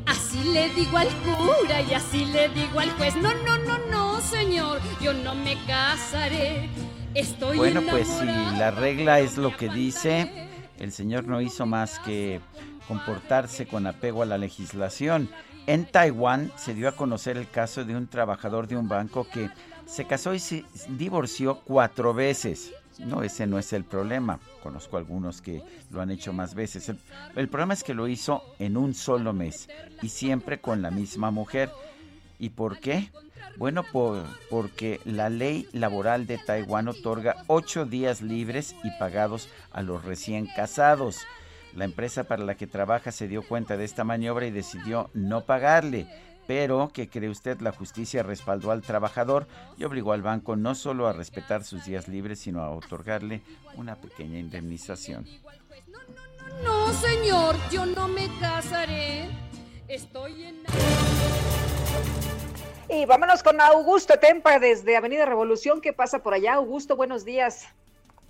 Así 0.06 0.44
le 0.54 0.70
digo 0.70 0.96
al 0.96 1.08
cura 1.08 1.82
y 1.82 1.96
así 1.96 2.26
le 2.26 2.50
digo 2.50 2.80
al 2.80 2.92
juez. 2.92 3.16
No, 3.16 3.34
no, 3.34 3.58
no, 3.58 3.80
no, 3.90 4.22
señor, 4.22 4.80
yo 5.02 5.12
no 5.12 5.34
me 5.34 5.58
casaré. 5.66 6.70
Estoy 7.16 7.58
bueno, 7.58 7.82
pues 7.90 8.08
si 8.08 8.26
la 8.26 8.70
regla 8.70 9.22
es 9.22 9.38
lo 9.38 9.58
que 9.58 9.70
dice, 9.70 10.50
el 10.78 10.92
señor 10.92 11.26
no 11.26 11.42
hizo 11.42 11.66
más 11.66 11.98
que 12.00 12.40
comportarse 12.88 13.68
con 13.68 13.88
apego 13.88 14.24
a 14.24 14.26
la 14.26 14.38
legislación. 14.38 15.30
En 15.68 15.86
Taiwán 15.86 16.52
se 16.56 16.74
dio 16.74 16.90
a 16.90 16.96
conocer 16.96 17.38
el 17.38 17.50
caso 17.50 17.86
de 17.86 17.96
un 17.96 18.08
trabajador 18.08 18.68
de 18.68 18.78
un 18.78 18.88
banco 18.88 19.28
que 19.32 19.50
se 19.86 20.06
casó 20.06 20.34
y 20.34 20.40
se 20.40 20.66
divorció 20.90 21.60
cuatro 21.60 22.14
veces. 22.14 22.74
No, 23.00 23.24
ese 23.24 23.48
no 23.48 23.58
es 23.58 23.74
el 23.74 23.84
problema. 23.84 24.40
Conozco 24.62 24.98
algunos 24.98 25.42
que 25.42 25.64
lo 25.92 26.02
han 26.02 26.12
hecho 26.12 26.34
más 26.34 26.54
veces. 26.54 26.92
El, 27.36 27.48
problema 27.50 27.74
es 27.74 27.84
que 27.84 27.94
lo 27.94 28.08
hizo 28.08 28.44
en 28.60 28.78
un 28.78 28.94
solo 28.94 29.34
mes 29.34 29.70
y 30.02 30.10
siempre 30.10 30.60
con 30.60 30.82
la 30.82 30.92
misma 30.92 31.32
mujer. 31.32 31.72
¿Y 32.40 32.50
por 32.50 32.80
qué? 32.80 33.12
Bueno, 33.58 33.84
por, 33.84 34.24
porque 34.50 35.00
la 35.06 35.30
ley 35.30 35.68
laboral 35.74 36.26
de 36.26 36.38
Taiwán 36.38 36.88
otorga 36.88 37.44
ocho 37.48 37.86
días 37.86 38.22
libres 38.22 38.76
y 38.84 38.92
pagados 38.98 39.50
a 39.72 39.82
los 39.82 40.04
recién 40.04 40.48
casados. 40.48 41.20
La 41.76 41.86
empresa 41.86 42.26
para 42.26 42.44
la 42.44 42.56
que 42.56 42.68
trabaja 42.68 43.12
se 43.12 43.28
dio 43.28 43.48
cuenta 43.48 43.78
de 43.78 43.86
esta 43.86 44.04
maniobra 44.04 44.46
y 44.46 44.52
decidió 44.52 45.10
no 45.14 45.46
pagarle. 45.46 46.08
Pero, 46.48 46.90
¿qué 46.94 47.08
cree 47.08 47.30
usted? 47.30 47.62
La 47.62 47.72
justicia 47.72 48.24
respaldó 48.24 48.72
al 48.72 48.82
trabajador 48.82 49.48
y 49.78 49.86
obligó 49.86 50.12
al 50.12 50.22
banco 50.22 50.56
no 50.56 50.76
solo 50.76 51.08
a 51.08 51.14
respetar 51.14 51.64
sus 51.64 51.86
días 51.86 52.08
libres, 52.08 52.40
sino 52.40 52.62
a 52.62 52.72
otorgarle 52.72 53.42
una 53.78 53.96
pequeña 53.96 54.38
indemnización. 54.38 55.26
No, 56.64 56.92
señor, 56.94 57.56
yo 57.72 57.86
no 57.86 58.08
me 58.08 58.28
casaré. 58.40 59.30
Estoy 59.88 60.44
en... 60.44 60.64
Y 62.90 63.06
vámonos 63.06 63.42
con 63.42 63.62
Augusto 63.62 64.16
Tempa 64.20 64.60
desde 64.60 64.98
Avenida 64.98 65.26
Revolución. 65.26 65.80
¿Qué 65.80 65.94
pasa 65.94 66.22
por 66.22 66.34
allá, 66.34 66.56
Augusto? 66.56 66.98
Buenos 66.98 67.24
días. 67.24 67.66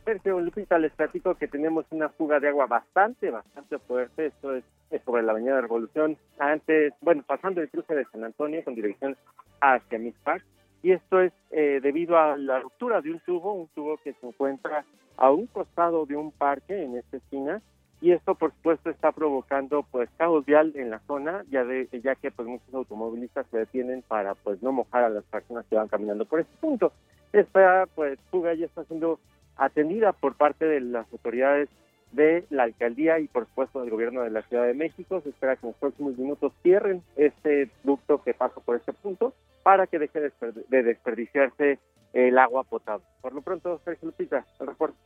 Sergio 0.03 0.39
Lupita, 0.39 0.80
les 0.80 0.91
platico 0.93 1.35
que 1.35 1.47
tenemos 1.47 1.85
una 1.91 2.09
fuga 2.09 2.39
de 2.39 2.49
agua 2.49 2.65
bastante, 2.65 3.30
bastante 3.30 3.77
fuerte. 3.80 4.27
Esto 4.27 4.55
es, 4.55 4.63
es 4.89 5.01
sobre 5.03 5.23
la 5.23 5.33
Avenida 5.33 5.61
Revolución, 5.61 6.17
antes, 6.39 6.93
bueno, 7.01 7.23
pasando 7.25 7.61
el 7.61 7.69
cruce 7.69 7.93
de 7.95 8.05
San 8.05 8.23
Antonio 8.23 8.63
con 8.63 8.75
dirección 8.75 9.15
hacia 9.59 9.99
Mispac. 9.99 10.43
Y 10.83 10.93
esto 10.93 11.21
es 11.21 11.31
eh, 11.51 11.80
debido 11.81 12.17
a 12.17 12.35
la 12.38 12.59
ruptura 12.59 13.01
de 13.01 13.11
un 13.11 13.19
tubo, 13.19 13.53
un 13.53 13.67
tubo 13.69 13.97
que 13.97 14.13
se 14.13 14.27
encuentra 14.27 14.83
a 15.17 15.30
un 15.30 15.45
costado 15.45 16.07
de 16.07 16.15
un 16.15 16.31
parque 16.31 16.83
en 16.83 16.97
esta 16.97 17.17
esquina 17.17 17.61
y 18.01 18.11
esto 18.13 18.33
por 18.33 18.51
supuesto 18.51 18.89
está 18.89 19.11
provocando 19.11 19.83
pues 19.91 20.09
caos 20.17 20.43
vial 20.43 20.73
en 20.75 20.89
la 20.89 20.99
zona 21.01 21.45
ya 21.51 21.63
de 21.63 21.88
ya 22.03 22.15
que 22.15 22.31
pues 22.31 22.47
muchos 22.47 22.73
automovilistas 22.73 23.45
se 23.51 23.59
detienen 23.59 24.01
para 24.01 24.33
pues 24.33 24.63
no 24.63 24.71
mojar 24.71 25.03
a 25.03 25.09
las 25.09 25.23
personas 25.25 25.65
que 25.69 25.75
van 25.75 25.88
caminando 25.88 26.25
por 26.25 26.39
este 26.39 26.57
punto 26.59 26.91
esta 27.31 27.85
pues 27.93 28.17
fuga 28.31 28.55
ya 28.55 28.65
está 28.65 28.83
siendo 28.85 29.19
atendida 29.57 30.13
por 30.13 30.35
parte 30.35 30.65
de 30.65 30.81
las 30.81 31.11
autoridades 31.11 31.69
de 32.11 32.45
la 32.49 32.63
alcaldía 32.63 33.19
y 33.19 33.27
por 33.27 33.45
supuesto 33.45 33.81
del 33.81 33.89
gobierno 33.89 34.21
de 34.21 34.31
la 34.31 34.41
Ciudad 34.43 34.65
de 34.65 34.73
México. 34.73 35.21
Se 35.21 35.30
espera 35.30 35.55
que 35.55 35.65
en 35.65 35.71
los 35.71 35.80
próximos 35.80 36.17
minutos 36.17 36.53
cierren 36.61 37.03
este 37.15 37.69
ducto 37.83 38.21
que 38.21 38.33
pasa 38.33 38.59
por 38.61 38.75
este 38.75 38.93
punto 38.93 39.33
para 39.63 39.88
que 39.88 39.99
deje 39.99 40.19
de 40.19 40.83
desperdiciarse 40.83 41.80
el 42.13 42.38
agua 42.38 42.63
potable. 42.63 43.05
Por 43.21 43.33
lo 43.33 43.41
pronto, 43.41 43.80
Sergio 43.85 44.07
Lupita, 44.07 44.45
el 44.59 44.67
reporte. 44.67 44.97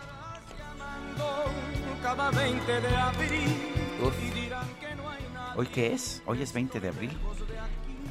Cada 2.00 2.30
20 2.30 2.80
de 2.80 2.96
abril. 2.96 3.56
¿Hoy 5.56 5.66
qué 5.66 5.92
es? 5.92 6.22
Hoy 6.26 6.42
es 6.42 6.52
20 6.52 6.78
de 6.78 6.88
abril. 6.88 7.10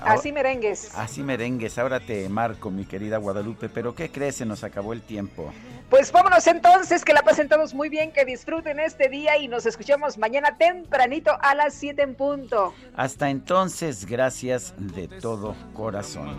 Así 0.04 0.32
merengues. 0.32 0.96
Así 0.96 1.24
merengues. 1.24 1.78
Ahora 1.78 2.00
te 2.00 2.28
marco, 2.30 2.70
mi 2.72 2.86
querida 2.86 3.18
Guadalupe. 3.18 3.70
Pero 3.70 3.96
¿qué 3.96 4.10
crees? 4.10 4.36
Se 4.36 4.46
nos 4.46 4.64
acabó 4.64 4.94
el 4.94 5.02
tiempo. 5.02 5.52
Pues 5.90 6.12
vámonos 6.12 6.46
entonces, 6.48 7.06
que 7.06 7.14
la 7.14 7.22
pasen 7.22 7.48
todos 7.48 7.74
muy 7.74 7.88
bien, 7.88 8.12
que 8.12 8.26
disfruten 8.26 8.80
este 8.80 9.08
día 9.08 9.38
y 9.38 9.48
nos 9.48 9.66
escuchamos 9.66 10.18
mañana 10.18 10.58
tempranito 10.58 11.32
a 11.42 11.56
las 11.56 11.74
7 11.76 12.02
en 12.02 12.16
punto. 12.16 12.74
Hasta 12.96 13.30
entonces, 13.30 14.06
gracias 14.06 14.74
de 14.78 15.08
todo 15.08 15.56
corazón. 15.74 16.36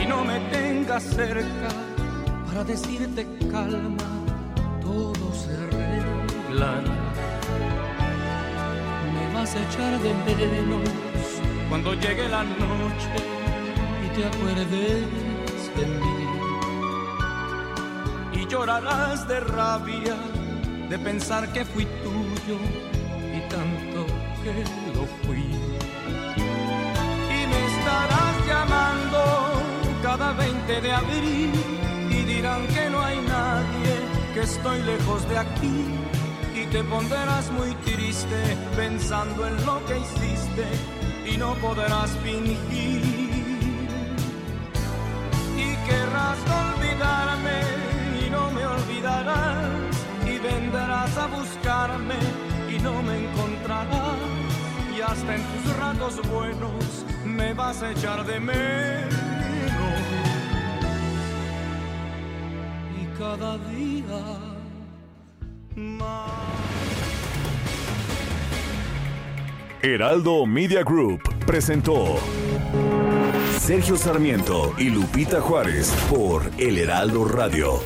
Y 0.00 0.06
no 0.06 0.24
me 0.24 0.38
tengas 0.50 1.02
cerca 1.02 1.68
para 2.46 2.62
decirte 2.62 3.26
calma, 3.50 3.96
todo 4.80 5.34
se 5.34 5.50
arregla. 5.50 7.13
Vas 9.44 9.56
a 9.56 9.62
echar 9.62 10.00
de 10.00 10.14
menos 10.46 10.88
cuando 11.68 11.92
llegue 11.92 12.26
la 12.30 12.44
noche 12.44 13.14
y 14.06 14.08
te 14.16 14.24
acuerdes 14.24 14.70
de 15.76 15.86
mí 15.86 16.14
llorarás 18.48 19.28
de 19.28 19.40
rabia 19.40 20.16
de 20.88 20.98
pensar 20.98 21.52
que 21.52 21.62
fui 21.66 21.84
tuyo 21.84 22.56
y 23.36 23.40
tanto 23.50 24.06
que 24.42 24.54
lo 24.94 25.04
fui. 25.24 25.44
Y 27.36 27.40
me 27.50 27.60
estarás 27.72 28.46
llamando 28.46 29.20
cada 30.02 30.32
20 30.32 30.80
de 30.80 30.90
abril 30.90 31.52
y 32.08 32.22
dirán 32.32 32.66
que 32.68 32.88
no 32.88 33.02
hay 33.02 33.18
nadie, 33.18 33.92
que 34.32 34.40
estoy 34.40 34.80
lejos 34.84 35.28
de 35.28 35.36
aquí. 35.36 36.03
Y 36.74 36.76
te 36.76 36.82
pondrás 36.88 37.52
muy 37.52 37.72
triste 37.84 38.56
pensando 38.74 39.46
en 39.46 39.64
lo 39.64 39.80
que 39.86 39.96
hiciste 39.96 40.66
y 41.32 41.36
no 41.36 41.54
podrás 41.54 42.10
fingir. 42.24 42.58
Y 45.56 45.76
querrás 45.86 46.38
olvidarme 46.74 47.60
y 50.26 50.38
vendrás 50.40 51.16
a 51.16 51.28
buscarme 51.28 52.18
y 52.68 52.80
no 52.80 53.00
me 53.04 53.24
encontrarás. 53.24 54.18
Y 54.96 55.00
hasta 55.00 55.36
en 55.36 55.42
tus 55.44 55.76
ratos 55.76 56.28
buenos 56.28 57.04
me 57.24 57.54
vas 57.54 57.84
a 57.84 57.92
echar 57.92 58.26
de 58.26 58.40
menos. 58.40 59.14
Y 63.00 63.06
cada 63.16 63.58
día. 63.58 64.53
Heraldo 69.82 70.46
Media 70.46 70.82
Group 70.82 71.20
presentó 71.46 72.18
Sergio 73.58 73.96
Sarmiento 73.96 74.74
y 74.78 74.90
Lupita 74.90 75.40
Juárez 75.40 75.90
por 76.08 76.48
El 76.58 76.78
Heraldo 76.78 77.24
Radio. 77.24 77.80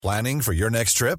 Planning 0.00 0.40
for 0.42 0.54
your 0.54 0.70
next 0.70 0.96
trip? 0.96 1.18